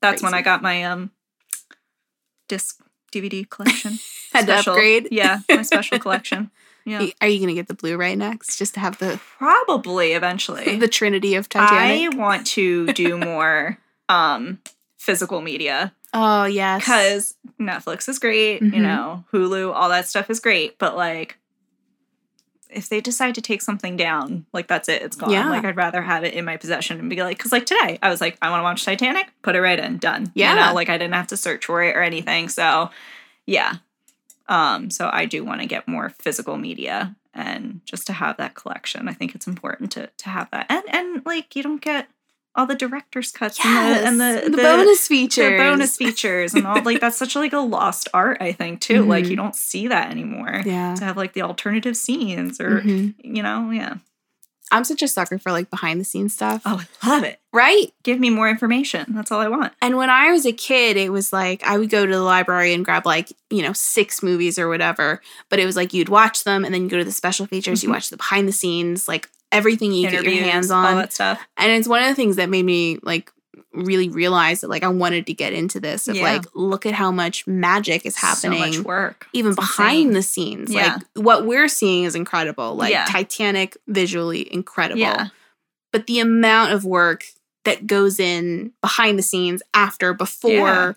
That's 0.00 0.22
when 0.24 0.34
I 0.34 0.42
got 0.42 0.60
my 0.62 0.82
um 0.82 1.12
disc 2.48 2.80
DVD 3.12 3.48
collection. 3.48 3.98
Had 4.32 4.46
to 4.46 4.52
Special- 4.54 4.72
upgrade. 4.72 5.08
Yeah, 5.12 5.40
my 5.48 5.62
special 5.62 5.98
collection. 6.00 6.50
Yeah. 6.84 7.06
Are 7.20 7.28
you 7.28 7.38
going 7.38 7.48
to 7.48 7.54
get 7.54 7.68
the 7.68 7.74
Blu-ray 7.74 8.16
next, 8.16 8.58
just 8.58 8.74
to 8.74 8.80
have 8.80 8.98
the 8.98 9.20
Probably 9.38 10.14
eventually. 10.14 10.78
the 10.78 10.88
Trinity 10.88 11.36
of 11.36 11.48
Titanic? 11.48 12.12
I 12.12 12.16
want 12.16 12.44
to 12.48 12.92
do 12.92 13.16
more 13.18 13.78
um 14.08 14.58
physical 14.98 15.40
media 15.40 15.94
oh 16.14 16.44
yes, 16.44 16.80
because 16.82 17.34
Netflix 17.60 18.08
is 18.08 18.18
great, 18.18 18.60
Mhm. 18.62 18.74
you 18.74 18.80
know, 18.80 19.24
Hulu, 19.32 19.72
all 19.74 19.88
that 19.88 20.08
stuff 20.08 20.30
is 20.30 20.40
great, 20.40 20.78
but 20.78 20.96
like 20.96 21.38
if 22.70 22.88
they 22.88 23.02
decide 23.02 23.34
to 23.34 23.42
take 23.42 23.60
something 23.60 23.98
down, 23.98 24.46
like 24.54 24.66
that's 24.66 24.88
it, 24.88 25.02
it's 25.02 25.14
gone. 25.14 25.30
Yeah. 25.30 25.50
Like 25.50 25.64
I'd 25.64 25.76
rather 25.76 26.00
have 26.00 26.24
it 26.24 26.32
in 26.32 26.46
my 26.46 26.56
possession 26.56 26.98
and 26.98 27.10
be 27.10 27.22
like, 27.22 27.36
because 27.36 27.52
like 27.52 27.66
today, 27.66 27.98
I 28.02 28.08
was 28.08 28.20
like, 28.22 28.38
I 28.40 28.48
want 28.48 28.60
to 28.60 28.64
watch 28.64 28.82
Titanic, 28.84 29.26
put 29.42 29.54
it 29.56 29.60
right 29.60 29.78
in, 29.78 29.98
done. 29.98 30.32
Yeah. 30.34 30.54
you 30.54 30.60
know, 30.60 30.74
like 30.74 30.88
I 30.88 30.96
didn't 30.96 31.12
have 31.14 31.26
to 31.28 31.36
search 31.36 31.66
for 31.66 31.82
it 31.82 31.94
or 31.94 32.00
anything. 32.00 32.48
So, 32.48 32.88
yeah, 33.44 33.74
um, 34.48 34.88
so 34.88 35.10
I 35.12 35.26
do 35.26 35.44
want 35.44 35.60
to 35.60 35.66
get 35.66 35.86
more 35.86 36.08
physical 36.08 36.56
media 36.56 37.14
and 37.34 37.82
just 37.84 38.06
to 38.06 38.14
have 38.14 38.38
that 38.38 38.54
collection. 38.54 39.06
I 39.06 39.12
think 39.12 39.34
it's 39.34 39.46
important 39.46 39.92
to 39.92 40.06
to 40.18 40.28
have 40.30 40.50
that, 40.52 40.66
and 40.70 40.82
and 40.88 41.26
like 41.26 41.54
you 41.56 41.62
don't 41.62 41.80
get 41.80 42.08
all 42.54 42.66
the 42.66 42.74
director's 42.74 43.30
cuts 43.30 43.58
yes, 43.64 44.02
and 44.06 44.20
the 44.20 44.44
and 44.44 44.52
the, 44.52 44.56
the, 44.58 44.62
bonus 44.62 45.08
features, 45.08 45.50
the 45.52 45.56
bonus 45.58 45.96
features 45.96 46.54
and 46.54 46.66
all 46.66 46.82
like 46.82 47.00
that's 47.00 47.16
such 47.16 47.34
like 47.34 47.52
a 47.54 47.58
lost 47.58 48.08
art 48.12 48.36
i 48.40 48.52
think 48.52 48.80
too 48.80 49.04
like 49.04 49.24
Mhm. 49.24 49.30
you 49.30 49.36
don't 49.36 49.54
see 49.56 49.88
that 49.88 50.10
anymore 50.10 50.62
Yeah. 50.64 50.94
to 50.94 51.04
have 51.04 51.16
like 51.16 51.32
the 51.32 51.42
alternative 51.42 51.96
scenes 51.96 52.60
or 52.60 52.80
Mhm. 52.82 53.14
you 53.22 53.42
know 53.42 53.70
yeah 53.70 53.94
I'm 54.70 54.84
such 54.84 55.02
a 55.02 55.08
sucker 55.08 55.38
for 55.38 55.52
like 55.52 55.68
behind 55.68 56.00
the 56.00 56.04
scenes 56.04 56.32
stuff. 56.32 56.62
oh 56.64 56.82
i 57.02 57.08
love 57.08 57.24
it 57.24 57.40
Right. 57.52 57.92
give 58.04 58.18
me 58.18 58.30
more 58.30 58.48
information 58.48 59.04
that's 59.10 59.30
all 59.30 59.40
i 59.40 59.48
want 59.48 59.72
And 59.82 59.96
when 59.98 60.08
I 60.10 60.30
was 60.32 60.46
a 60.46 60.52
kid, 60.52 60.96
it 60.96 61.10
was 61.12 61.32
like 61.32 61.62
I 61.66 61.76
would 61.78 61.90
go 61.90 62.06
to 62.06 62.12
the 62.12 62.22
library 62.22 62.72
and 62.74 62.82
grab 62.84 63.04
like, 63.04 63.32
you 63.50 63.60
know, 63.62 63.72
six 63.74 64.22
movies 64.22 64.58
or 64.58 64.68
whatever. 64.68 65.20
But 65.50 65.58
it 65.58 65.66
was 65.66 65.76
like 65.76 65.92
you'd 65.92 66.08
watch 66.08 66.44
them 66.44 66.64
and 66.64 66.72
then 66.72 66.82
you 66.84 66.88
go 66.88 66.96
to 66.98 67.04
the 67.04 67.12
special 67.12 67.44
features, 67.46 67.82
you 67.82 67.88
Mhm. 67.90 67.92
watch 67.92 68.08
the 68.10 68.16
behind 68.16 68.46
the 68.48 68.52
scenes, 68.52 69.06
like 69.08 69.28
everything 69.52 69.92
you 69.92 70.10
get 70.10 70.24
your 70.24 70.42
hands 70.42 70.70
all 70.70 70.84
on. 70.84 70.96
that 70.96 71.12
stuff 71.12 71.40
And 71.56 71.70
it's 71.72 71.86
one 71.86 72.02
of 72.02 72.08
the 72.08 72.14
things 72.14 72.36
that 72.36 72.48
made 72.48 72.64
me 72.64 72.98
like 73.02 73.30
really 73.74 74.08
realize 74.08 74.60
that 74.62 74.68
like 74.68 74.82
I 74.82 74.88
wanted 74.88 75.26
to 75.26 75.32
get 75.34 75.52
into 75.52 75.80
this 75.80 76.08
of 76.08 76.16
Yeah. 76.16 76.24
like 76.24 76.44
look 76.54 76.84
at 76.86 76.94
how 76.94 77.10
much 77.10 77.46
magic 77.46 78.04
is 78.04 78.16
happening 78.16 78.58
so 78.72 78.78
much 78.78 78.86
work 78.86 79.26
even 79.32 79.52
It's 79.52 79.56
behind 79.56 80.08
insane. 80.08 80.12
the 80.12 80.22
scenes. 80.22 80.72
Yeah. 80.72 80.98
Like 81.14 81.24
what 81.24 81.46
we're 81.46 81.68
seeing 81.68 82.04
is 82.04 82.14
incredible. 82.14 82.74
Like 82.74 82.90
Yeah. 82.92 83.04
Titanic 83.06 83.76
visually 83.86 84.52
incredible. 84.52 85.30
But 85.92 86.06
the 86.06 86.20
amount 86.20 86.72
of 86.72 86.84
work 86.84 87.24
that 87.64 87.86
goes 87.86 88.18
in 88.18 88.72
behind 88.80 89.18
the 89.18 89.22
scenes 89.22 89.62
after, 89.72 90.12
before, 90.12 90.96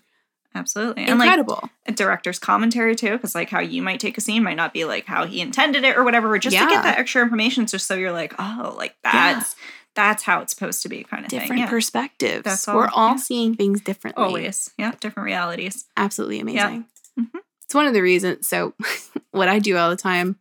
Yeah. 0.56 0.60
absolutely. 0.60 1.04
And 1.04 1.18
like 1.18 1.26
Incredible. 1.26 1.68
a 1.86 1.92
director's 1.92 2.38
commentary 2.38 2.96
too, 2.96 3.12
because 3.12 3.34
like 3.34 3.50
how 3.50 3.60
you 3.60 3.82
might 3.82 4.00
take 4.00 4.16
a 4.18 4.20
scene 4.20 4.42
might 4.42 4.56
not 4.56 4.72
be 4.72 4.84
like 4.84 5.06
how 5.06 5.26
he 5.26 5.40
intended 5.40 5.84
it 5.84 5.96
or 5.96 6.04
whatever. 6.04 6.36
Just 6.38 6.56
to 6.56 6.66
get 6.66 6.82
that 6.82 6.98
extra 6.98 7.22
information, 7.22 7.66
just 7.66 7.86
so 7.86 7.94
you're 7.94 8.12
like, 8.12 8.34
oh, 8.38 8.74
like 8.76 8.94
that's 9.02 9.54
that's 9.94 10.22
how 10.22 10.40
it's 10.40 10.52
supposed 10.52 10.82
to 10.82 10.88
be, 10.90 11.04
kind 11.04 11.24
of 11.24 11.30
Different 11.30 11.48
thing. 11.50 11.58
Yeah. 11.58 11.68
perspectives. 11.70 12.42
That's 12.44 12.66
We're 12.66 12.86
all, 12.88 12.90
all 12.94 13.10
yeah. 13.12 13.16
seeing 13.16 13.54
things 13.54 13.80
differently. 13.80 14.22
Always, 14.24 14.70
yeah, 14.76 14.92
different 15.00 15.24
realities. 15.24 15.86
Absolutely 15.96 16.40
amazing. 16.40 16.84
Mhm. 17.18 17.40
It's 17.64 17.74
one 17.74 17.86
of 17.86 17.94
the 17.94 18.02
reasons. 18.02 18.46
So, 18.46 18.74
what 19.30 19.48
I 19.48 19.58
do 19.58 19.76
all 19.76 19.88
the 19.90 19.96
time, 19.96 20.36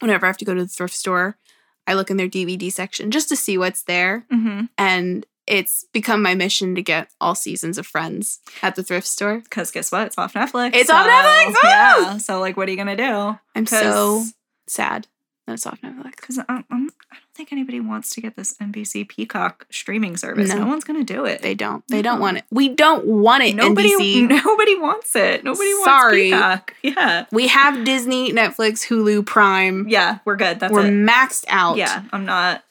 whenever 0.00 0.26
I 0.26 0.28
have 0.28 0.36
to 0.38 0.44
go 0.44 0.52
to 0.54 0.62
the 0.62 0.68
thrift 0.68 0.94
store, 0.94 1.38
I 1.86 1.94
look 1.94 2.10
in 2.10 2.16
their 2.16 2.28
DVD 2.28 2.70
section 2.72 3.10
just 3.12 3.28
to 3.28 3.36
see 3.36 3.56
what's 3.56 3.82
there. 3.84 4.26
Mm-hmm. 4.32 4.64
And 4.76 5.24
it's 5.46 5.84
become 5.92 6.22
my 6.22 6.34
mission 6.34 6.74
to 6.74 6.82
get 6.82 7.08
all 7.20 7.34
seasons 7.34 7.78
of 7.78 7.86
Friends 7.86 8.40
at 8.62 8.74
the 8.74 8.82
thrift 8.82 9.06
store. 9.06 9.40
Because 9.40 9.70
guess 9.70 9.92
what? 9.92 10.06
It's 10.08 10.18
off 10.18 10.34
Netflix. 10.34 10.70
It's 10.74 10.90
off 10.90 11.06
Netflix! 11.06 11.46
Woo! 11.48 11.58
Yeah. 11.64 12.16
So 12.18 12.40
like, 12.40 12.56
what 12.56 12.68
are 12.68 12.70
you 12.70 12.76
gonna 12.76 12.96
do? 12.96 13.38
I'm 13.54 13.66
so 13.66 14.24
sad 14.66 15.06
that 15.46 15.52
it's 15.54 15.66
off 15.66 15.80
Netflix. 15.80 16.16
because 16.16 16.38
I'm, 16.48 16.64
I'm, 16.70 16.88
don't 16.88 17.34
think 17.34 17.52
anybody 17.52 17.78
wants 17.80 18.10
to 18.14 18.20
get 18.20 18.34
this 18.34 18.54
NBC 18.54 19.08
Peacock 19.08 19.66
streaming 19.70 20.16
service. 20.16 20.48
No. 20.48 20.58
No, 20.58 20.66
one's 20.66 20.84
gonna 20.84 21.04
do 21.04 21.24
it. 21.24 21.42
They 21.42 21.54
don't. 21.54 21.84
They 21.88 22.02
don't 22.02 22.18
want 22.18 22.38
it. 22.38 22.44
We 22.50 22.68
don't 22.70 23.06
want 23.06 23.44
it, 23.44 23.54
nobody, 23.54 23.94
NBC. 23.94 24.28
nobody 24.44 24.74
wants 24.76 25.14
it. 25.14 25.44
Nobody 25.44 25.72
Sorry. 25.84 26.32
wants 26.32 26.64
Peacock. 26.72 26.74
Yeah, 26.82 27.26
We 27.30 27.46
have 27.48 27.84
Disney, 27.84 28.32
Netflix, 28.32 28.86
Hulu, 28.88 29.24
Prime. 29.26 29.88
yeah, 29.88 30.18
we're 30.24 30.36
good. 30.36 30.58
That's 30.60 30.72
We're 30.72 30.86
it. 30.86 30.92
maxed 30.92 31.44
out. 31.48 31.76
Yeah, 31.76 32.02
I'm 32.12 32.24
not 32.24 32.64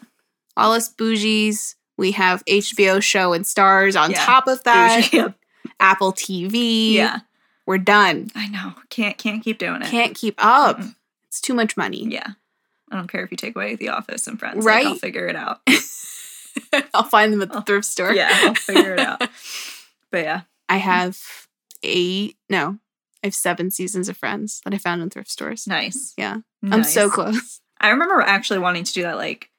All 0.57 0.73
us 0.73 0.93
bougies. 0.93 1.75
We 1.97 2.11
have 2.11 2.43
HBO 2.45 3.01
show 3.01 3.33
and 3.33 3.45
stars 3.47 3.95
on 3.95 4.11
Yeah. 4.11 4.25
top 4.25 4.47
of 4.47 4.63
that. 4.63 5.09
Yeah. 5.13 5.29
Apple 5.79 6.13
TV. 6.13 6.93
yeah, 6.93 7.19
We're 7.65 7.77
done. 7.79 8.29
I 8.35 8.47
know. 8.47 8.73
Can't 8.89 9.17
can't 9.17 9.43
keep 9.43 9.57
doing 9.57 9.81
it. 9.81 9.87
Can't 9.89 10.15
keep 10.15 10.35
up. 10.37 10.77
Mm-mm. 10.79 10.95
It's 11.27 11.41
too 11.41 11.53
much 11.53 11.75
money. 11.75 12.05
Yeah, 12.09 12.27
I 12.91 12.95
don't 12.95 13.07
care 13.11 13.23
if 13.23 13.31
you 13.31 13.37
take 13.37 13.55
away 13.55 13.75
The 13.75 13.89
Office 13.89 14.25
and 14.27 14.39
Friends. 14.39 14.63
Like, 14.65 14.85
I'll 14.85 14.95
figure 14.95 15.27
it 15.27 15.35
out. 15.35 15.59
I'll 16.93 17.03
find 17.03 17.33
them 17.33 17.41
at 17.41 17.51
the 17.51 17.57
Oh, 17.57 17.61
thrift 17.61 17.85
store. 17.85 18.13
yeah, 18.13 18.29
I'll 18.31 18.55
figure 18.55 18.93
it 18.93 18.99
out. 18.99 19.21
But 20.11 20.23
yeah, 20.23 20.41
I 20.69 20.77
have 20.77 21.19
eight, 21.83 22.37
no, 22.49 22.77
I 23.21 23.27
have 23.27 23.35
seven 23.35 23.69
seasons 23.69 24.07
of 24.07 24.15
Friends 24.15 24.61
that 24.63 24.73
I 24.73 24.77
found 24.77 25.01
in 25.01 25.09
thrift 25.09 25.29
stores. 25.29 25.67
nice. 25.67 26.13
Yeah. 26.17 26.37
I'm 26.63 26.85
so 26.85 27.09
close. 27.09 27.59
I 27.81 27.89
remember 27.89 28.21
actually 28.21 28.59
wanting 28.59 28.85
to 28.85 28.93
do 28.93 29.01
that. 29.01 29.17
Like, 29.17 29.49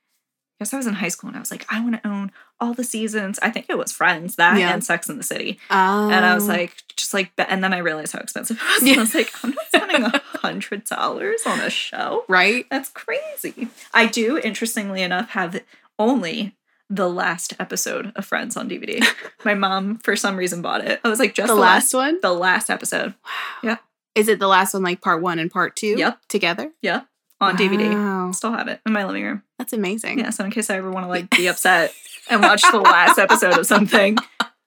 guess 0.59 0.73
I 0.73 0.77
was 0.79 0.87
in 0.87 0.95
high 0.95 1.09
school 1.09 1.29
and 1.29 1.37
I 1.37 1.41
was 1.41 1.51
like, 1.51 1.67
I 1.69 1.81
want 1.83 2.03
to 2.03 2.09
own 2.09 2.33
all 2.61 2.73
the 2.73 2.85
seasons. 2.85 3.39
I 3.43 3.51
think 3.51 3.67
it 3.69 3.77
was 3.77 3.93
Friends 3.93 4.37
that 4.37 4.59
Yeah. 4.59 4.73
and 4.73 4.83
Sex 4.83 5.09
in 5.09 5.19
the 5.19 5.23
City. 5.23 5.59
And 5.71 6.25
I 6.25 6.35
was 6.35 6.49
oh. 6.49 6.53
like, 6.53 6.75
just 6.97 7.13
like, 7.13 7.31
and 7.37 7.63
then 7.63 7.73
I 7.75 7.79
realized 7.79 8.13
how 8.13 8.21
expensive 8.21 8.59
it 8.61 8.63
was. 8.65 8.83
Yeah. 8.89 8.97
I 8.97 9.01
was 9.01 9.15
like, 9.15 9.33
I'm 9.45 9.51
not 9.51 9.67
spending 9.67 10.03
a 10.05 10.19
hundred 10.39 10.85
dollars 10.85 11.43
on 11.47 11.61
a 11.61 11.71
show. 11.71 12.25
right? 12.29 12.67
That's 12.71 12.89
crazy. 12.91 13.69
I 13.93 14.07
do, 14.07 14.39
interestingly 14.39 15.03
enough, 15.03 15.31
have 15.31 15.61
only 15.99 16.55
the 16.89 17.09
last 17.09 17.53
episode 17.59 18.13
of 18.17 18.25
Friends 18.25 18.57
on 18.57 18.69
DVD. 18.71 19.05
My 19.45 19.55
mom, 19.55 19.99
for 19.99 20.17
some 20.17 20.37
reason, 20.37 20.63
bought 20.63 20.85
it. 20.87 21.01
I 21.05 21.09
was 21.09 21.19
like, 21.19 21.35
just 21.35 21.49
The 21.49 21.55
the, 21.55 21.61
last 21.61 21.93
one? 21.93 22.19
the 22.23 22.33
last 22.33 22.71
episode. 22.71 23.09
Wow. 23.25 23.31
Yeah. 23.63 23.77
Is 24.15 24.29
it 24.29 24.39
the 24.39 24.47
last 24.49 24.73
one, 24.73 24.83
like 24.85 25.03
part 25.03 25.21
one 25.21 25.39
and 25.39 25.51
part 25.51 25.77
two? 25.77 25.97
Yep. 25.99 26.21
Together? 26.29 26.73
Yeah, 26.81 27.03
on 27.41 27.57
DVD. 27.57 28.35
Still 28.35 28.53
have 28.53 28.69
it 28.69 28.81
in 28.87 28.93
my 28.93 29.05
living 29.05 29.25
room. 29.25 29.43
That's 29.59 29.73
amazing. 29.73 30.19
Yeah, 30.19 30.31
so 30.31 30.45
in 30.45 30.51
case 30.51 30.71
I 30.71 30.77
ever 30.77 30.91
want 30.91 31.05
to 31.05 31.09
like 31.09 31.31
be 31.37 31.47
upset 31.47 31.93
and 32.31 32.43
watch 32.43 32.63
the 32.71 32.81
last 32.81 33.19
episode 33.19 33.59
of 33.59 33.67
something, 33.67 34.17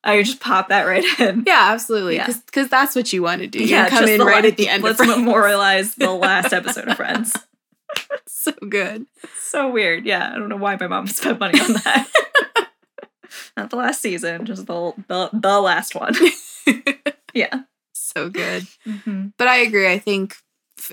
I 0.04 0.22
just 0.24 0.40
pop 0.40 0.70
that 0.70 0.84
right 0.84 1.04
in. 1.20 1.44
Yeah, 1.48 1.72
absolutely. 1.72 2.16
Yeah. 2.16 2.28
Because 2.46 2.70
that's 2.70 2.96
what 2.96 3.12
you 3.12 3.22
want 3.24 3.42
to 3.42 3.48
do. 3.48 3.60
You 3.60 3.66
Yeah, 3.68 3.90
come 3.90 4.08
in 4.08 4.22
right 4.22 4.46
at 4.46 4.56
the 4.58 4.70
end 4.70 4.84
Let's 4.84 5.00
memorialize 5.06 5.96
the 5.96 6.12
last 6.12 6.54
episode 6.54 6.88
of 6.88 6.96
Friends. 6.98 7.36
so 8.28 8.54
good. 8.70 9.06
So 9.38 9.70
weird. 9.72 10.06
Yeah, 10.06 10.32
I 10.34 10.38
don't 10.38 10.50
know 10.50 10.56
why 10.58 10.78
my 10.80 10.88
mom 10.88 11.08
spent 11.08 11.40
money 11.40 11.60
on 11.60 11.74
that. 11.74 12.08
Not 13.58 13.70
the 13.70 13.76
last 13.76 14.02
season, 14.02 14.46
just 14.46 14.66
the 14.68 14.94
the, 15.08 15.30
the 15.34 15.60
last 15.60 15.96
one. 15.96 16.16
yeah. 17.34 17.62
So 17.94 18.30
good. 18.30 18.66
hmm 18.86 19.28
But 19.38 19.48
I 19.48 19.58
agree. 19.58 19.88
I 19.92 20.00
think 20.00 20.36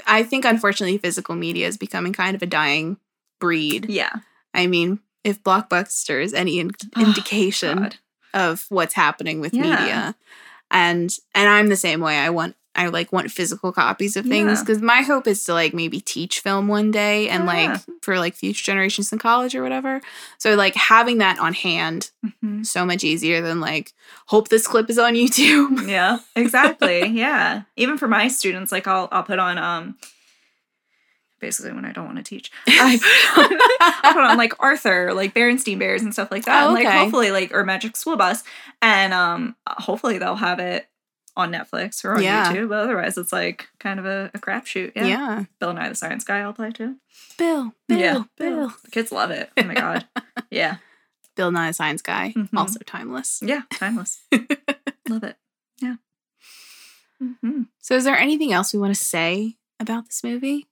I 0.06 0.22
think 0.22 0.44
unfortunately 0.44 0.98
physical 0.98 1.34
media 1.34 1.66
is 1.66 1.76
becoming 1.76 2.12
kind 2.12 2.34
of 2.34 2.42
a 2.42 2.46
dying 2.46 2.96
breed. 3.40 3.86
Yeah. 3.88 4.12
I 4.54 4.66
mean, 4.66 5.00
if 5.24 5.42
Blockbuster 5.42 6.22
is 6.22 6.32
any 6.34 6.58
in- 6.58 6.70
Oh, 6.96 7.00
indication 7.02 7.78
God. 7.78 7.96
of 8.34 8.66
what's 8.68 8.94
happening 8.94 9.40
with 9.40 9.54
Yeah. 9.54 9.62
media, 9.62 10.14
and 10.70 11.14
and 11.34 11.48
I'm 11.48 11.68
the 11.68 11.76
same 11.76 12.00
way. 12.00 12.18
I 12.18 12.30
want 12.30 12.56
I 12.76 12.88
like 12.88 13.12
want 13.12 13.30
physical 13.30 13.72
copies 13.72 14.16
of 14.16 14.26
things 14.26 14.58
Yeah. 14.58 14.62
because 14.62 14.82
my 14.82 15.02
hope 15.02 15.26
is 15.26 15.42
to 15.44 15.54
like 15.54 15.72
maybe 15.74 16.00
teach 16.00 16.40
film 16.40 16.68
one 16.68 16.90
day 16.90 17.28
and 17.28 17.44
Oh, 17.44 17.46
like 17.46 17.80
for 18.02 18.18
like 18.18 18.34
future 18.34 18.62
generations 18.64 19.12
in 19.12 19.18
college 19.18 19.54
or 19.54 19.62
whatever. 19.62 20.00
So 20.38 20.54
like 20.54 20.74
having 20.74 21.18
that 21.18 21.38
on 21.38 21.54
hand 21.54 22.10
Mhm. 22.24 22.66
so 22.66 22.84
much 22.84 23.02
easier 23.02 23.40
than 23.40 23.60
like 23.60 23.92
hope 24.26 24.48
this 24.48 24.66
clip 24.66 24.90
is 24.90 24.98
on 24.98 25.14
YouTube. 25.22 25.88
Yeah, 25.88 26.18
exactly. 26.36 27.06
yeah. 27.08 27.62
Even 27.76 27.98
for 27.98 28.08
my 28.08 28.28
students, 28.28 28.70
like 28.70 28.86
I'll 28.86 29.08
I'll 29.10 29.22
put 29.24 29.38
on 29.38 29.58
um 29.58 29.96
basically 31.40 31.72
when 31.72 31.84
I 31.84 31.92
don't 31.92 32.06
want 32.06 32.16
to 32.18 32.22
teach. 32.24 32.50
I 32.66 32.98
put 33.34 33.44
on, 33.44 33.58
I 33.80 34.12
put 34.12 34.22
on 34.22 34.36
like 34.38 34.54
Arthur, 34.60 35.12
like 35.14 35.34
Berenstein 35.34 35.78
Bears 35.78 36.02
and 36.02 36.12
stuff 36.12 36.30
like 36.30 36.44
that. 36.46 36.64
Oh, 36.64 36.74
And 36.74 36.74
like 36.84 36.86
hopefully 36.86 37.30
like 37.30 37.54
or 37.54 37.64
Magic 37.64 37.96
School 37.96 38.16
Bus. 38.16 38.42
And 38.82 39.12
um 39.12 39.56
hopefully 39.66 40.18
they'll 40.18 40.36
have 40.36 40.58
it 40.58 40.88
on 41.36 41.52
Netflix 41.52 42.04
or 42.04 42.14
on 42.14 42.22
Yeah. 42.22 42.52
YouTube. 42.52 42.68
But 42.70 42.78
otherwise 42.80 43.18
it's 43.18 43.32
like 43.32 43.68
kind 43.78 43.98
of 44.00 44.06
a, 44.06 44.30
a 44.34 44.38
crapshoot. 44.38 44.92
Yeah. 44.96 45.06
yeah. 45.06 45.44
Bill 45.60 45.72
Nye 45.74 45.88
the 45.90 45.94
Science 45.94 46.24
Guy 46.24 46.40
I'll 46.40 46.52
play 46.52 46.70
too. 46.70 46.96
Bill, 47.38 47.72
Bill, 47.88 47.98
yeah. 47.98 48.22
Bill. 48.38 48.72
The 48.84 48.90
kids 48.90 49.12
love 49.12 49.30
it. 49.30 49.50
Oh 49.56 49.62
my 49.64 49.74
god. 49.74 50.06
yeah. 50.50 50.76
Bill 51.34 51.50
Nye 51.52 51.68
the 51.68 51.74
Science 51.74 52.00
Guy, 52.02 52.32
Mhm. 52.36 52.48
also 52.56 52.80
timeless. 52.86 53.40
Yeah. 53.44 53.62
Timeless. 53.72 54.22
love 55.08 55.22
it. 55.24 55.36
Yeah. 55.82 55.96
hmm 57.20 57.62
So, 57.80 57.94
is 57.94 58.04
there 58.04 58.16
anything 58.16 58.52
else 58.52 58.72
we 58.72 58.78
want 58.80 58.94
to 58.94 59.00
say 59.00 59.56
about 59.78 60.06
this 60.06 60.24
movie, 60.24 60.66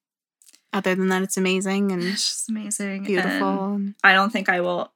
other 0.73 0.95
than 0.95 1.09
that 1.09 1.23
it's 1.23 1.37
amazing 1.37 1.93
and 1.93 2.03
It's 2.13 2.25
just 2.31 2.49
amazing. 2.49 3.05
beautiful? 3.05 3.75
and- 3.75 3.95
I 4.03 4.15
don't 4.15 4.31
think 4.31 4.49
I 4.49 4.61
will 4.61 4.93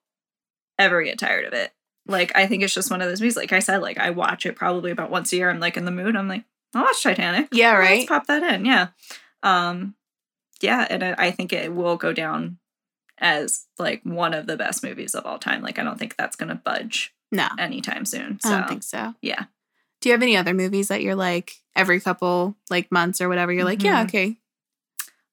ever 0.79 1.03
get 1.03 1.19
tired 1.19 1.45
of 1.45 1.53
it. 1.53 1.73
Like 2.09 2.33
I 2.37 2.47
think 2.47 2.63
it's 2.63 2.75
just 2.75 2.91
one 2.91 3.03
of 3.03 3.09
those 3.09 3.21
movies. 3.21 3.37
Like 3.37 3.53
I 3.53 3.59
said, 3.61 3.79
like 3.83 3.99
I 3.99 4.11
watch 4.11 4.47
it 4.47 4.57
probably 4.57 4.91
about 4.91 5.11
once 5.11 5.33
a 5.33 5.37
year. 5.37 5.51
I'm 5.51 5.61
like 5.61 5.77
in 5.77 5.85
the 5.85 5.91
mood. 5.91 6.17
I'm 6.17 6.29
like, 6.29 6.45
I'll 6.75 6.83
watch 6.83 7.03
Titanic. 7.03 7.49
Yeah, 7.53 7.75
right. 7.75 7.99
Let's 7.99 8.09
pop 8.09 8.27
that 8.27 8.43
in. 8.55 8.65
Yeah. 8.65 8.89
Um, 9.43 9.95
yeah, 10.61 10.87
and 10.91 11.05
I 11.05 11.15
I 11.19 11.31
think 11.31 11.53
it 11.53 11.73
will 11.75 11.97
go 11.97 12.13
down 12.13 12.59
as 13.19 13.67
like 13.79 14.01
one 14.05 14.33
of 14.35 14.47
the 14.47 14.57
best 14.57 14.83
movies 14.83 15.15
of 15.15 15.27
all 15.27 15.39
time. 15.39 15.61
Like 15.63 15.79
I 15.79 15.83
don't 15.85 15.99
think 15.99 16.17
that's 16.17 16.37
gonna 16.37 16.55
budge 16.55 17.13
No, 17.31 17.47
anytime 17.59 18.05
soon. 18.05 18.41
So 18.41 18.51
I 18.55 18.59
don't 18.61 18.69
think 18.69 18.83
so. 18.83 19.15
yeah. 19.23 19.45
Do 20.01 20.09
you 20.09 20.13
have 20.13 20.23
any 20.23 20.37
other 20.37 20.55
movies 20.55 20.89
that 20.89 21.03
you're 21.03 21.17
like 21.17 21.55
every 21.75 22.01
couple 22.01 22.57
like 22.71 22.91
months 22.93 23.21
or 23.21 23.29
whatever? 23.29 23.53
You're 23.53 23.65
like, 23.65 23.83
yeah, 23.83 24.03
Mhm. 24.05 24.09
okay, 24.09 24.37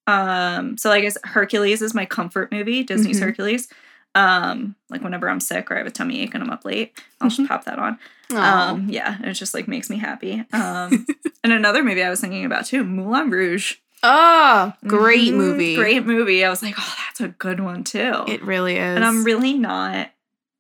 Um, 0.08 0.78
so 0.78 0.92
I 0.92 1.02
guess 1.02 1.18
Hercules 1.24 1.82
is 1.82 1.94
my 1.96 2.06
comfort 2.06 2.52
movie, 2.52 2.84
Disney's 2.84 3.20
Mhm. 3.20 3.24
Hercules. 3.24 3.68
Um, 4.16 4.76
like 4.90 5.04
whenever 5.04 5.30
I'm 5.30 5.40
sick 5.40 5.70
or 5.70 5.76
I 5.76 5.78
have 5.80 5.88
a 5.88 5.92
tummy 5.92 6.22
ache 6.22 6.34
and 6.34 6.44
I'm 6.44 6.50
up 6.50 6.66
late, 6.66 6.98
I'll 7.22 7.30
Mhm. 7.30 7.36
just 7.36 7.48
pop 7.50 7.66
that 7.66 7.78
on. 7.78 8.00
Aw. 8.34 8.70
Um, 8.72 8.88
yeah, 8.90 9.18
it 9.24 9.34
just 9.34 9.54
like 9.54 9.68
makes 9.68 9.90
me 9.90 9.98
happy. 9.98 10.44
Um, 10.54 11.06
and 11.44 11.54
another 11.54 11.84
movie 11.84 12.02
I 12.04 12.10
was 12.10 12.22
thinking 12.22 12.46
about 12.46 12.66
too, 12.66 12.84
Moulin 12.84 13.30
Rouge. 13.30 13.76
oh, 14.04 14.74
great 14.88 15.34
Mhm, 15.34 15.38
movie, 15.38 15.76
Great 15.76 16.06
movie. 16.06 16.44
I 16.46 16.50
was 16.50 16.64
like, 16.64 16.76
oh, 16.78 16.96
that's 17.08 17.22
a 17.22 17.28
good 17.30 17.60
one 17.60 17.84
too. 17.84 18.24
It 18.28 18.42
really 18.44 18.78
is. 18.78 18.96
and 18.96 19.04
I'm 19.06 19.24
really 19.24 19.54
not 19.54 20.12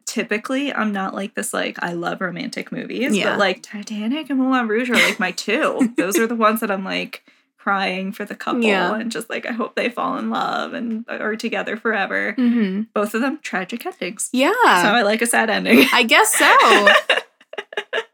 typically 0.06 0.72
I'm 0.73 0.91
not 0.91 1.15
like 1.15 1.34
this 1.34 1.53
like 1.53 1.77
I 1.82 1.94
love 1.94 2.22
romantic 2.22 2.72
movies, 2.72 3.15
Yeah. 3.15 3.32
but 3.32 3.40
like 3.40 3.64
Titanic 3.64 4.30
and 4.30 4.40
Moulin 4.40 4.68
Rouge 4.68 4.90
are 4.90 4.99
like 4.99 5.19
my 5.19 5.32
two. 5.32 5.94
Those 5.98 6.18
are 6.19 6.27
the 6.27 6.36
ones 6.36 6.60
that 6.61 6.69
I'm 6.72 6.84
like 6.86 7.23
crying 7.66 8.12
for 8.12 8.26
the 8.26 8.36
couple 8.36 8.62
Yeah. 8.64 8.94
and 8.94 9.12
just 9.12 9.28
like 9.28 9.48
I 9.48 9.52
hope 9.52 9.76
they 9.76 9.90
fall 9.90 10.20
in 10.20 10.30
love 10.30 10.74
and 10.74 11.04
are 11.10 11.36
together 11.36 11.78
forever. 11.78 12.34
hmm 12.34 12.84
Both 12.94 13.16
of 13.16 13.22
them 13.22 13.40
tragic 13.42 13.84
endings. 13.88 14.30
Yeah, 14.32 14.52
So 14.84 14.90
I 14.90 15.02
like 15.02 15.24
a 15.24 15.26
sad 15.26 15.50
ending. 15.50 15.84
I 15.92 16.04
guess 16.04 16.32
so. 16.36 16.88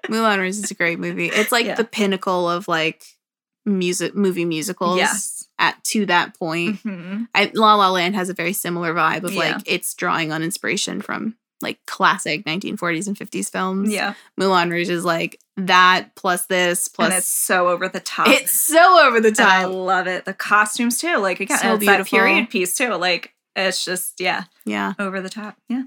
Moulin 0.09 0.39
Rouge 0.39 0.57
is 0.59 0.71
a 0.71 0.73
great 0.73 0.99
movie. 0.99 1.27
It's 1.27 1.51
like 1.51 1.65
Yeah. 1.65 1.75
the 1.75 1.83
pinnacle 1.83 2.49
of 2.49 2.69
like 2.69 3.03
music 3.65 4.15
movie 4.15 4.45
musicals. 4.45 4.95
yes. 4.97 5.47
At 5.59 5.83
to 5.91 6.05
that 6.05 6.33
point, 6.39 6.81
Mhm. 6.83 7.27
I, 7.35 7.51
La 7.53 7.75
La 7.75 7.89
Land 7.91 8.15
has 8.15 8.29
a 8.29 8.33
very 8.33 8.53
similar 8.53 8.93
vibe 8.93 9.23
of 9.25 9.33
Yeah. 9.33 9.39
like 9.55 9.63
it's 9.65 9.93
drawing 9.93 10.31
on 10.31 10.43
inspiration 10.43 11.01
from 11.01 11.35
like 11.61 11.79
classic 11.87 12.45
1940s 12.45 13.07
and 13.07 13.17
50s 13.17 13.49
films. 13.51 13.91
Yeah. 13.91 14.13
Moulin 14.37 14.69
Rouge 14.69 14.89
is 14.89 15.03
like 15.05 15.39
that 15.57 16.15
plus 16.15 16.45
this 16.47 16.87
plus 16.87 17.09
and 17.09 17.17
it's 17.17 17.27
so 17.27 17.67
over 17.69 17.87
the 17.89 17.99
top. 17.99 18.27
it's 18.27 18.51
so 18.51 19.05
over 19.07 19.19
the 19.19 19.29
And 19.29 19.39
I 19.41 19.65
love 19.65 20.07
it. 20.07 20.25
The 20.25 20.33
costumes 20.33 20.97
too. 20.99 21.17
Like 21.17 21.39
again, 21.39 21.57
So 21.59 21.73
it's 21.75 21.85
that 21.85 21.97
beautiful. 21.97 22.19
period 22.19 22.49
piece 22.49 22.75
too. 22.75 22.95
Like 22.95 23.33
it's 23.55 23.83
just 23.85 24.19
yeah, 24.21 24.45
Yeah, 24.65 24.93
over 24.99 25.21
the 25.21 25.29
top. 25.29 25.57
Yeah. 25.69 25.83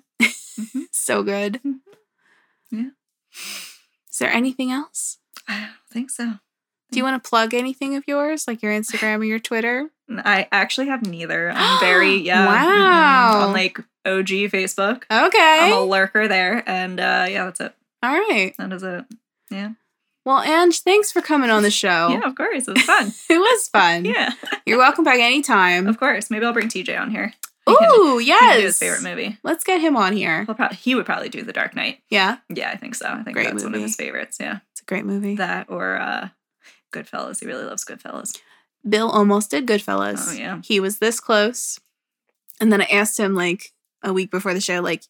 so 0.92 1.22
good. 1.22 1.60
Mhm. 1.66 1.78
Yeah. 2.70 2.88
Is 4.10 4.18
there 4.18 4.30
anything 4.30 4.70
else? 4.70 5.18
I 5.48 5.58
don't 5.60 5.70
think 5.90 6.10
so. 6.10 6.34
Do 6.92 6.98
you 6.98 7.02
want 7.04 7.20
to 7.22 7.28
plug 7.28 7.54
anything 7.54 7.96
of 7.96 8.04
yours, 8.06 8.46
like 8.46 8.62
your 8.62 8.72
Instagram 8.72 9.18
or 9.20 9.24
your 9.24 9.40
Twitter? 9.40 9.90
I 10.08 10.46
actually 10.52 10.86
have 10.88 11.04
neither. 11.04 11.50
I'm 11.50 11.80
very 11.80 12.16
yeah. 12.18 12.46
Wow. 12.46 13.32
mm-mm. 13.40 13.46
On 13.46 13.52
like 13.52 13.78
OG 14.06 14.28
Facebook. 14.52 15.04
Okay. 15.10 15.58
I'm 15.62 15.72
a 15.72 15.80
lurker 15.82 16.28
there, 16.28 16.62
and 16.68 17.00
uh 17.00 17.26
yeah, 17.28 17.44
that's 17.44 17.60
it. 17.60 17.74
All 18.02 18.12
right. 18.12 18.54
That 18.58 18.72
is 18.72 18.82
it. 18.82 19.04
Yeah. 19.50 19.70
Well, 20.26 20.40
Ange, 20.40 20.80
thanks 20.80 21.12
for 21.12 21.20
coming 21.20 21.50
on 21.50 21.62
the 21.62 21.70
show. 21.70 22.08
Yeah, 22.12 22.26
of 22.26 22.34
course. 22.34 22.66
It 22.68 22.74
was 22.74 22.82
fun. 22.82 23.12
It 23.30 23.38
was 23.38 23.68
fun. 23.68 24.04
yeah. 24.06 24.30
You're 24.66 24.78
welcome 24.78 25.04
back 25.04 25.18
anytime. 25.20 25.86
Of 25.86 25.98
course. 25.98 26.30
Maybe 26.30 26.44
I'll 26.46 26.52
bring 26.54 26.68
TJ 26.68 26.98
on 26.98 27.10
here. 27.10 27.34
He 27.66 27.74
can- 27.76 27.90
Ooh, 27.92 28.18
he 28.18 28.26
can 28.26 28.40
do 28.40 28.46
yes. 28.56 28.62
his 28.62 28.78
favorite 28.78 29.02
movie. 29.02 29.38
Let's 29.42 29.64
get 29.64 29.80
him 29.80 29.96
on 29.96 30.14
here. 30.14 30.44
Probably, 30.46 30.76
he 30.76 30.94
would 30.94 31.06
probably 31.06 31.28
do 31.30 31.42
The 31.42 31.52
Dark 31.52 31.74
Knight. 31.76 32.00
Yeah, 32.10 32.38
Yeah, 32.48 32.70
I 32.70 32.76
think 32.76 32.94
so. 32.94 33.06
I 33.06 33.22
think 33.22 33.34
Great 33.36 33.50
that's 33.50 33.64
one 33.64 33.74
of 33.74 33.80
his 33.80 33.96
favorites. 33.96 34.38
Yeah. 34.40 34.58
it's 34.72 34.80
a 34.82 34.84
great 34.84 35.04
movie. 35.04 35.36
That 35.36 35.66
or 35.70 35.96
uh 35.98 36.28
Goodfellas. 36.92 37.40
He 37.40 37.46
really 37.46 37.64
loves 37.64 37.84
Goodfellas. 37.84 38.38
Bill 38.88 39.10
almost 39.10 39.50
did 39.50 39.66
Goodfellas. 39.66 40.26
Oh 40.28 40.32
yeah. 40.32 40.60
He 40.64 40.80
was 40.80 40.98
this 41.00 41.20
close. 41.20 41.78
And 42.60 42.72
then 42.72 42.80
I 42.80 42.84
asked 42.86 43.18
him 43.18 43.34
like 43.34 43.72
a 44.04 44.12
week 44.12 44.30
before 44.30 44.54
the 44.54 44.60
show, 44.60 44.80
like, 44.80 45.02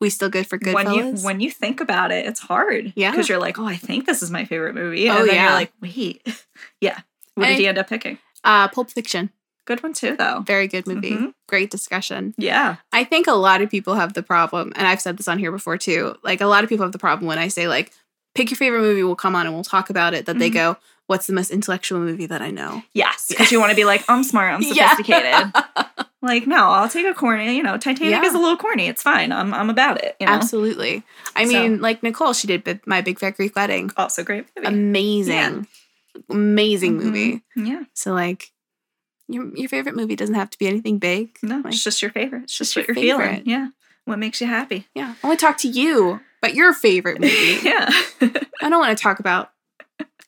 we 0.00 0.10
still 0.10 0.28
good 0.30 0.46
for 0.46 0.58
Goodfellas? 0.58 0.74
When 0.74 0.94
you 0.94 1.12
when 1.24 1.40
you 1.40 1.50
think 1.50 1.80
about 1.80 2.10
it, 2.12 2.26
it's 2.26 2.40
hard. 2.40 2.92
Yeah. 2.96 3.10
Because 3.10 3.28
you're 3.28 3.38
like, 3.40 3.58
oh, 3.58 3.66
I 3.66 3.76
think 3.76 4.06
this 4.06 4.22
is 4.22 4.30
my 4.30 4.44
favorite 4.44 4.74
movie. 4.74 5.08
Oh, 5.10 5.24
then 5.26 5.34
yeah. 5.34 5.44
you're 5.44 5.52
like, 5.54 5.72
wait. 5.80 6.22
yeah. 6.80 7.00
What 7.34 7.46
did 7.46 7.54
I- 7.54 7.58
he 7.58 7.66
end 7.66 7.78
up 7.78 7.88
picking? 7.88 8.18
uh, 8.44 8.68
Pulp 8.68 8.90
Fiction. 8.90 9.30
Good 9.66 9.82
one 9.82 9.92
too, 9.92 10.16
though. 10.16 10.40
Very 10.46 10.66
good 10.66 10.86
movie. 10.86 11.10
Mhm. 11.12 11.34
Great 11.46 11.70
discussion. 11.70 12.32
Yeah. 12.38 12.76
I 12.92 13.04
think 13.04 13.26
a 13.26 13.32
lot 13.34 13.60
of 13.60 13.68
people 13.68 13.94
have 13.96 14.14
the 14.14 14.22
problem, 14.22 14.72
and 14.76 14.86
I've 14.86 15.00
said 15.00 15.18
this 15.18 15.28
on 15.28 15.38
here 15.38 15.52
before 15.52 15.76
too. 15.76 16.14
Like 16.22 16.40
a 16.40 16.46
lot 16.46 16.64
of 16.64 16.70
people 16.70 16.84
have 16.86 16.92
the 16.92 16.98
problem 16.98 17.26
when 17.26 17.38
I 17.38 17.48
say 17.48 17.68
like, 17.68 17.92
pick 18.34 18.50
your 18.50 18.56
favorite 18.56 18.80
movie, 18.80 19.02
we'll 19.02 19.14
come 19.16 19.34
on 19.34 19.44
and 19.46 19.54
we'll 19.54 19.64
talk 19.64 19.90
about 19.90 20.14
it. 20.14 20.24
That 20.26 20.38
they 20.38 20.48
Mhm. 20.48 20.54
go, 20.54 20.76
"What's 21.08 21.26
the 21.26 21.32
most 21.34 21.50
intellectual 21.50 21.98
movie 21.98 22.24
that 22.26 22.40
I 22.40 22.50
know?" 22.50 22.82
Yes. 22.94 23.26
Because 23.28 23.50
you 23.52 23.58
want 23.60 23.70
to 23.70 23.76
be 23.76 23.84
like, 23.84 24.04
I'm 24.08 24.22
smart, 24.24 24.54
I'm 24.54 24.62
Yeah. 24.62 25.50
like, 26.20 26.46
no, 26.46 26.56
I'll 26.68 26.88
take 26.88 27.06
a 27.06 27.14
corny, 27.14 27.56
you 27.56 27.62
know, 27.62 27.76
Titanic 27.78 28.10
Yeah. 28.10 28.24
is 28.24 28.34
a 28.34 28.38
little 28.38 28.56
corny. 28.56 28.86
It's 28.88 29.02
fine. 29.02 29.30
I'm 29.32 29.54
I'm 29.54 29.70
about 29.70 30.02
it. 30.02 30.16
You 30.20 30.26
know? 30.26 30.32
Absolutely. 30.32 31.02
I 31.36 31.44
So- 31.46 31.52
mean, 31.52 31.80
like 31.80 32.02
Nicole, 32.02 32.32
she 32.32 32.46
did 32.46 32.80
my 32.86 33.00
Big 33.00 33.18
Fat 33.18 33.36
Greek 33.36 33.54
Wedding. 33.54 33.90
Also 33.96 34.24
great 34.24 34.46
movie. 34.56 34.66
Amazing, 34.68 35.66
amazing 36.30 36.98
Mhm. 36.98 37.02
movie. 37.04 37.42
yeah. 37.56 37.82
So 37.94 38.12
like, 38.12 38.50
your 39.28 39.54
your 39.56 39.68
favorite 39.68 39.94
movie 39.96 40.16
doesn't 40.16 40.34
have 40.34 40.50
to 40.50 40.58
be 40.58 40.66
anything 40.66 40.98
big. 40.98 41.36
No, 41.42 41.56
Like, 41.58 41.74
it's 41.74 41.84
just 41.84 42.00
your 42.02 42.10
favorite. 42.10 42.44
It's 42.44 42.56
just, 42.58 42.74
what 42.76 42.88
your 42.88 42.96
you're 42.98 43.18
favorite. 43.18 43.44
feeling. 43.44 43.48
Yeah. 43.48 43.68
What 44.06 44.18
makes 44.18 44.40
you 44.40 44.46
happy. 44.46 44.86
yeah. 44.94 45.14
I 45.22 45.26
want 45.26 45.38
to 45.38 45.44
talk 45.46 45.58
to 45.58 45.68
you 45.68 46.20
about 46.42 46.54
your 46.54 46.72
favorite 46.72 47.20
movie. 47.20 47.58
yeah. 47.62 47.90
I 48.62 48.68
don't 48.70 48.78
want 48.78 48.96
to 48.96 49.02
talk 49.02 49.18
about 49.20 49.50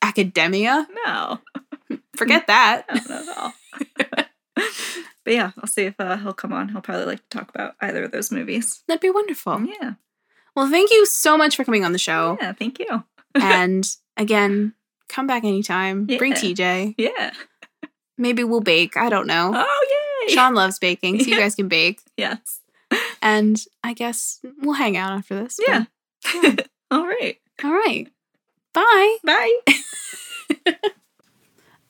academia. 0.03 0.87
no. 1.07 1.41
Forget 2.15 2.47
that. 2.49 2.85
No, 2.95 3.01
not 3.09 3.29
at 3.29 3.39
all. 3.39 3.55
but 5.25 5.35
yeah, 5.35 5.53
I'll 5.59 5.69
see 5.69 5.85
if 5.85 5.95
uh, 5.99 6.17
he'll 6.17 6.33
come 6.33 6.53
on. 6.53 6.71
He'll 6.71 6.81
probably 6.81 7.07
like 7.07 7.29
to 7.29 7.39
talk 7.39 7.51
about 7.51 7.75
either 7.81 8.05
of 8.05 8.13
those 8.13 8.31
movies. 8.31 8.83
That'd 8.89 9.01
be 9.01 9.11
wonderful. 9.11 9.63
Yeah. 9.65 9.95
Well, 10.57 10.69
thank 10.71 10.91
you 10.91 11.07
so 11.07 11.37
much 11.37 11.57
for 11.57 11.65
coming 11.65 11.85
on 11.85 11.93
the 11.93 11.99
show. 11.99 12.37
Yeah. 12.41 12.53
Thank 12.53 12.79
you. 12.79 13.05
and 13.35 13.89
again, 14.17 14.75
come 15.09 15.27
back 15.27 15.45
anytime. 15.45 16.07
Bring 16.07 16.33
TJ. 16.33 16.95
Yeah. 16.99 17.33
Maybe 18.19 18.45
we'll 18.45 18.61
bake. 18.61 18.97
I 18.97 19.09
don't 19.09 19.27
know. 19.27 19.53
Oh, 19.55 20.27
yay. 20.29 20.35
Sean 20.35 20.55
loves 20.55 20.79
baking, 20.79 21.21
so 21.21 21.31
you 21.31 21.39
guys 21.39 21.55
can 21.55 21.69
bake. 21.69 22.01
Yes. 22.17 22.61
And 23.23 23.63
I 23.83 23.95
guess 23.95 24.41
we'll 24.61 24.75
hang 24.75 24.97
out 24.97 25.13
after 25.13 25.43
this. 25.43 25.59
Yeah. 25.67 25.85
Yeah. 26.35 26.57
all 26.91 27.07
right. 27.07 27.39
All 27.65 27.73
right. 27.73 28.09
Bye. 28.75 29.17
Bye. 29.25 29.59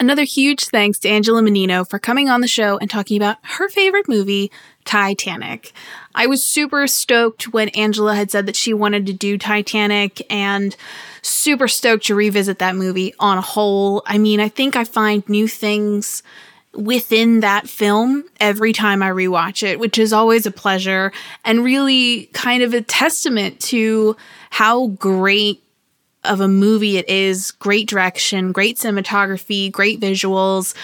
Another 0.01 0.25
huge 0.25 0.69
thanks 0.69 0.99
to 1.01 1.11
Angela 1.11 1.43
Mannino 1.43 1.87
for 1.87 1.99
coming 1.99 2.31
on 2.31 2.41
the 2.41 2.49
show 2.49 2.79
and 2.79 2.89
talking 2.89 3.19
about 3.19 3.37
her 3.43 3.69
favorite 3.69 4.09
movie, 4.09 4.51
Titanic. 4.87 5.75
I 6.15 6.27
was 6.27 6.43
super 6.43 6.87
stoked 6.87 7.53
when 7.53 7.69
Angela 7.71 8.15
had 8.15 8.31
said 8.31 8.47
that 8.47 8.57
she 8.57 8.73
wanted 8.73 9.05
to 9.07 9.13
do 9.13 9.37
Titanic 9.37 10.27
and 10.33 10.75
super 11.21 11.69
stoked 11.69 12.07
to 12.07 12.15
revisit 12.15 12.61
that 12.61 12.77
movie 12.77 13.13
on 13.19 13.37
a 13.37 13.43
whole. 13.43 14.03
I 14.07 14.17
mean, 14.17 14.41
I 14.41 14.49
think 14.49 14.75
I 14.75 14.85
find 14.85 15.29
new 15.29 15.47
things 15.47 16.23
within 16.73 17.41
that 17.41 17.69
film 17.69 18.25
every 18.41 18.73
time 18.73 19.03
I 19.03 19.11
rewatch 19.11 19.63
it, 19.63 19.79
which 19.79 19.99
is 19.99 20.15
always 20.15 20.47
a 20.47 20.51
pleasure 20.51 21.13
and 21.45 21.63
really 21.63 22.31
kind 22.33 22.63
of 22.63 22.73
a 22.73 22.81
testament 22.81 23.61
to 23.61 24.17
how 24.49 24.87
great 24.87 25.63
of 26.25 26.41
a 26.41 26.49
movie 26.49 26.97
it 26.97 27.09
is. 27.09 27.51
Great 27.53 27.89
direction, 27.89 28.53
great 28.53 28.77
cinematography, 28.77 29.71
great 29.71 30.01
visuals. 30.01 30.75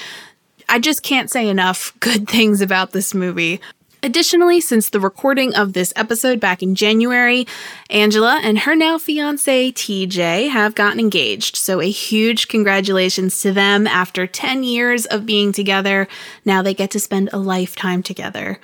I 0.69 0.79
just 0.79 1.03
can't 1.03 1.31
say 1.31 1.49
enough 1.49 1.93
good 2.01 2.29
things 2.29 2.61
about 2.61 2.93
this 2.93 3.15
movie. 3.15 3.61
Additionally, 4.03 4.61
since 4.61 4.91
the 4.91 5.01
recording 5.01 5.55
of 5.57 5.73
this 5.73 5.93
episode 5.97 6.39
back 6.39 6.63
in 6.63 6.75
January, 6.77 7.47
Angela 7.91 8.39
and 8.43 8.61
her 8.61 8.77
now 8.77 8.99
fiance 8.99 9.73
TJ 9.73 10.51
have 10.51 10.77
gotten 10.77 11.01
engaged. 11.01 11.57
So, 11.57 11.81
a 11.81 11.91
huge 11.91 12.47
congratulations 12.47 13.41
to 13.41 13.53
them 13.53 13.87
after 13.87 14.27
10 14.27 14.63
years 14.63 15.07
of 15.07 15.27
being 15.27 15.51
together. 15.51 16.07
Now 16.45 16.63
they 16.63 16.75
get 16.75 16.91
to 16.93 17.01
spend 17.01 17.31
a 17.33 17.39
lifetime 17.39 18.03
together. 18.03 18.61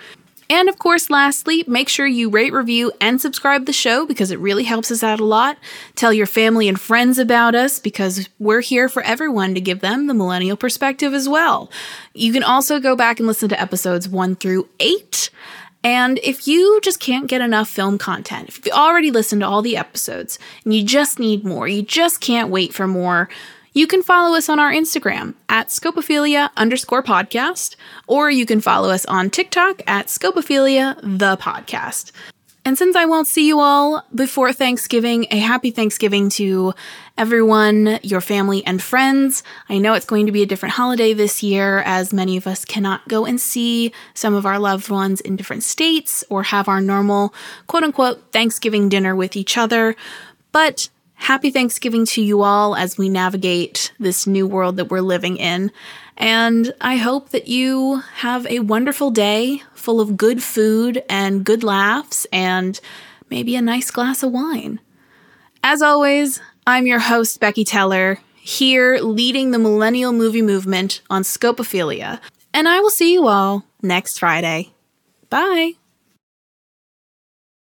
And 0.53 0.69
of 0.69 0.79
course, 0.79 1.09
lastly, 1.09 1.65
make 1.66 1.89
sure 1.89 2.07
you 2.07 2.29
rate, 2.29 2.53
review, 2.53 2.93
and 3.01 3.19
subscribe 3.19 3.65
the 3.65 3.73
show 3.73 4.05
because 4.05 4.31
it 4.31 4.39
really 4.39 4.65
helps 4.65 4.91
us 4.91 5.03
out 5.03 5.19
a 5.19 5.24
lot. 5.24 5.57
Tell 5.95 6.12
your 6.12 6.27
family 6.27 6.69
and 6.69 6.79
friends 6.79 7.19
about 7.19 7.55
us 7.55 7.79
because 7.79 8.29
we're 8.39 8.61
here 8.61 8.91
for 8.91 9.01
everyone 9.01 9.55
to 9.55 9.62
give 9.62 9.81
them 9.81 10.09
the 10.09 10.15
millennial 10.15 10.59
perspective 10.59 11.15
as 11.15 11.27
well. 11.27 11.70
You 12.12 12.35
can 12.35 12.43
also 12.43 12.81
go 12.81 12.95
back 12.95 13.19
and 13.19 13.27
listen 13.27 13.49
to 13.49 13.59
episodes 13.59 14.11
one 14.11 14.37
through 14.37 14.69
eight. 14.79 15.31
And 15.83 16.20
if 16.23 16.47
you 16.47 16.81
just 16.83 17.01
can't 17.01 17.29
get 17.29 17.41
enough 17.41 17.70
film 17.70 17.97
content, 17.97 18.51
if 18.51 18.66
you've 18.66 18.74
already 18.74 19.11
listened 19.11 19.41
to 19.41 19.49
all 19.49 19.62
the 19.62 19.79
episodes 19.79 20.39
and 20.65 20.74
you 20.74 20.85
just 20.85 21.19
need 21.19 21.47
more, 21.47 21.66
you 21.66 21.81
just 21.81 22.20
can't 22.20 22.51
wait 22.51 22.74
for 22.74 22.87
more, 22.87 23.31
you 23.73 23.86
can 23.86 24.03
follow 24.03 24.36
us 24.36 24.49
on 24.49 24.59
our 24.59 24.73
Instagram 24.73 25.35
at 25.49 25.69
scopophilia 25.69 26.51
underscore 26.57 27.03
podcast, 27.03 27.77
or 28.07 28.31
you 28.31 28.47
can 28.47 28.61
follow 28.61 28.90
us 28.90 29.07
on 29.07 29.31
TikTok 29.31 29.82
at 29.86 30.07
scopophilia 30.07 31.01
the 31.03 31.36
podcast. 31.36 32.12
And 32.65 32.78
since 32.78 32.94
I 32.94 33.07
won't 33.07 33.27
see 33.27 33.49
you 33.49 33.59
all 33.59 34.07
before 34.15 34.53
Thanksgiving, 34.53 35.27
a 35.32 35.39
happy 35.39 35.73
Thanksgiving 35.73 36.28
to 36.31 36.74
everyone, 37.19 37.99
your 38.05 38.20
family, 38.20 38.65
and 38.65 38.81
friends. 38.81 39.43
I 39.69 39.78
know 39.78 39.94
it's 39.94 40.07
going 40.07 40.27
to 40.27 40.32
be 40.32 40.43
a 40.43 40.47
different 40.47 40.74
holiday 40.74 41.12
this 41.12 41.43
year, 41.43 41.81
as 41.81 42.12
many 42.12 42.36
of 42.36 42.47
us 42.47 42.65
cannot 42.65 43.09
go 43.09 43.24
and 43.24 43.40
see 43.40 43.93
some 44.15 44.35
of 44.35 44.47
our 44.47 44.61
loved 44.61 44.90
ones 44.90 45.20
in 45.20 45.35
different 45.35 45.65
states 45.65 46.23
or 46.31 46.44
have 46.44 46.69
our 46.69 46.81
normal 46.81 47.35
quote 47.66 47.82
unquote 47.82 48.31
Thanksgiving 48.32 48.89
dinner 48.89 49.16
with 49.16 49.35
each 49.35 49.59
other. 49.59 49.97
But 50.53 50.89
happy 51.23 51.53
Thanksgiving 51.53 52.05
to 52.05 52.20
you 52.20 52.43
all 52.43 52.74
as 52.74 52.99
we 52.99 53.09
navigate 53.09 53.93
this 54.01 54.27
new 54.27 54.44
world 54.44 54.77
that 54.77 54.90
we're 54.90 55.01
living 55.01 55.36
in. 55.36 55.70
And 56.16 56.74
I 56.81 56.97
hope 56.97 57.28
that 57.31 57.47
you 57.47 58.03
have 58.16 58.44
a 58.49 58.59
wonderful 58.59 59.12
day 59.12 59.62
full 59.73 60.01
of 60.01 60.16
good 60.16 60.43
food 60.43 61.05
and 61.09 61.44
good 61.44 61.62
laughs 61.62 62.27
and 62.32 62.78
maybe 63.31 63.55
a 63.55 63.62
nice 63.62 63.93
glass 63.93 64.24
of 64.24 64.32
wine. 64.32 64.81
As 65.62 65.81
always, 65.81 66.40
I'm 66.66 66.89
your 66.89 66.99
host, 66.99 67.39
Becky 67.39 67.65
Teller, 67.65 68.19
here 68.35 68.99
leading 68.99 69.53
the 69.53 69.61
millennial 69.61 70.12
movie 70.12 70.43
movement 70.43 71.03
on 71.09 71.23
Scopophilia. 71.23 72.20
And 72.53 72.69
I 72.69 72.81
will 72.81 72.90
see 72.90 73.12
you 73.12 73.28
all 73.28 73.65
next 73.81 74.19
Friday. 74.19 74.73
Bye. 75.31 75.74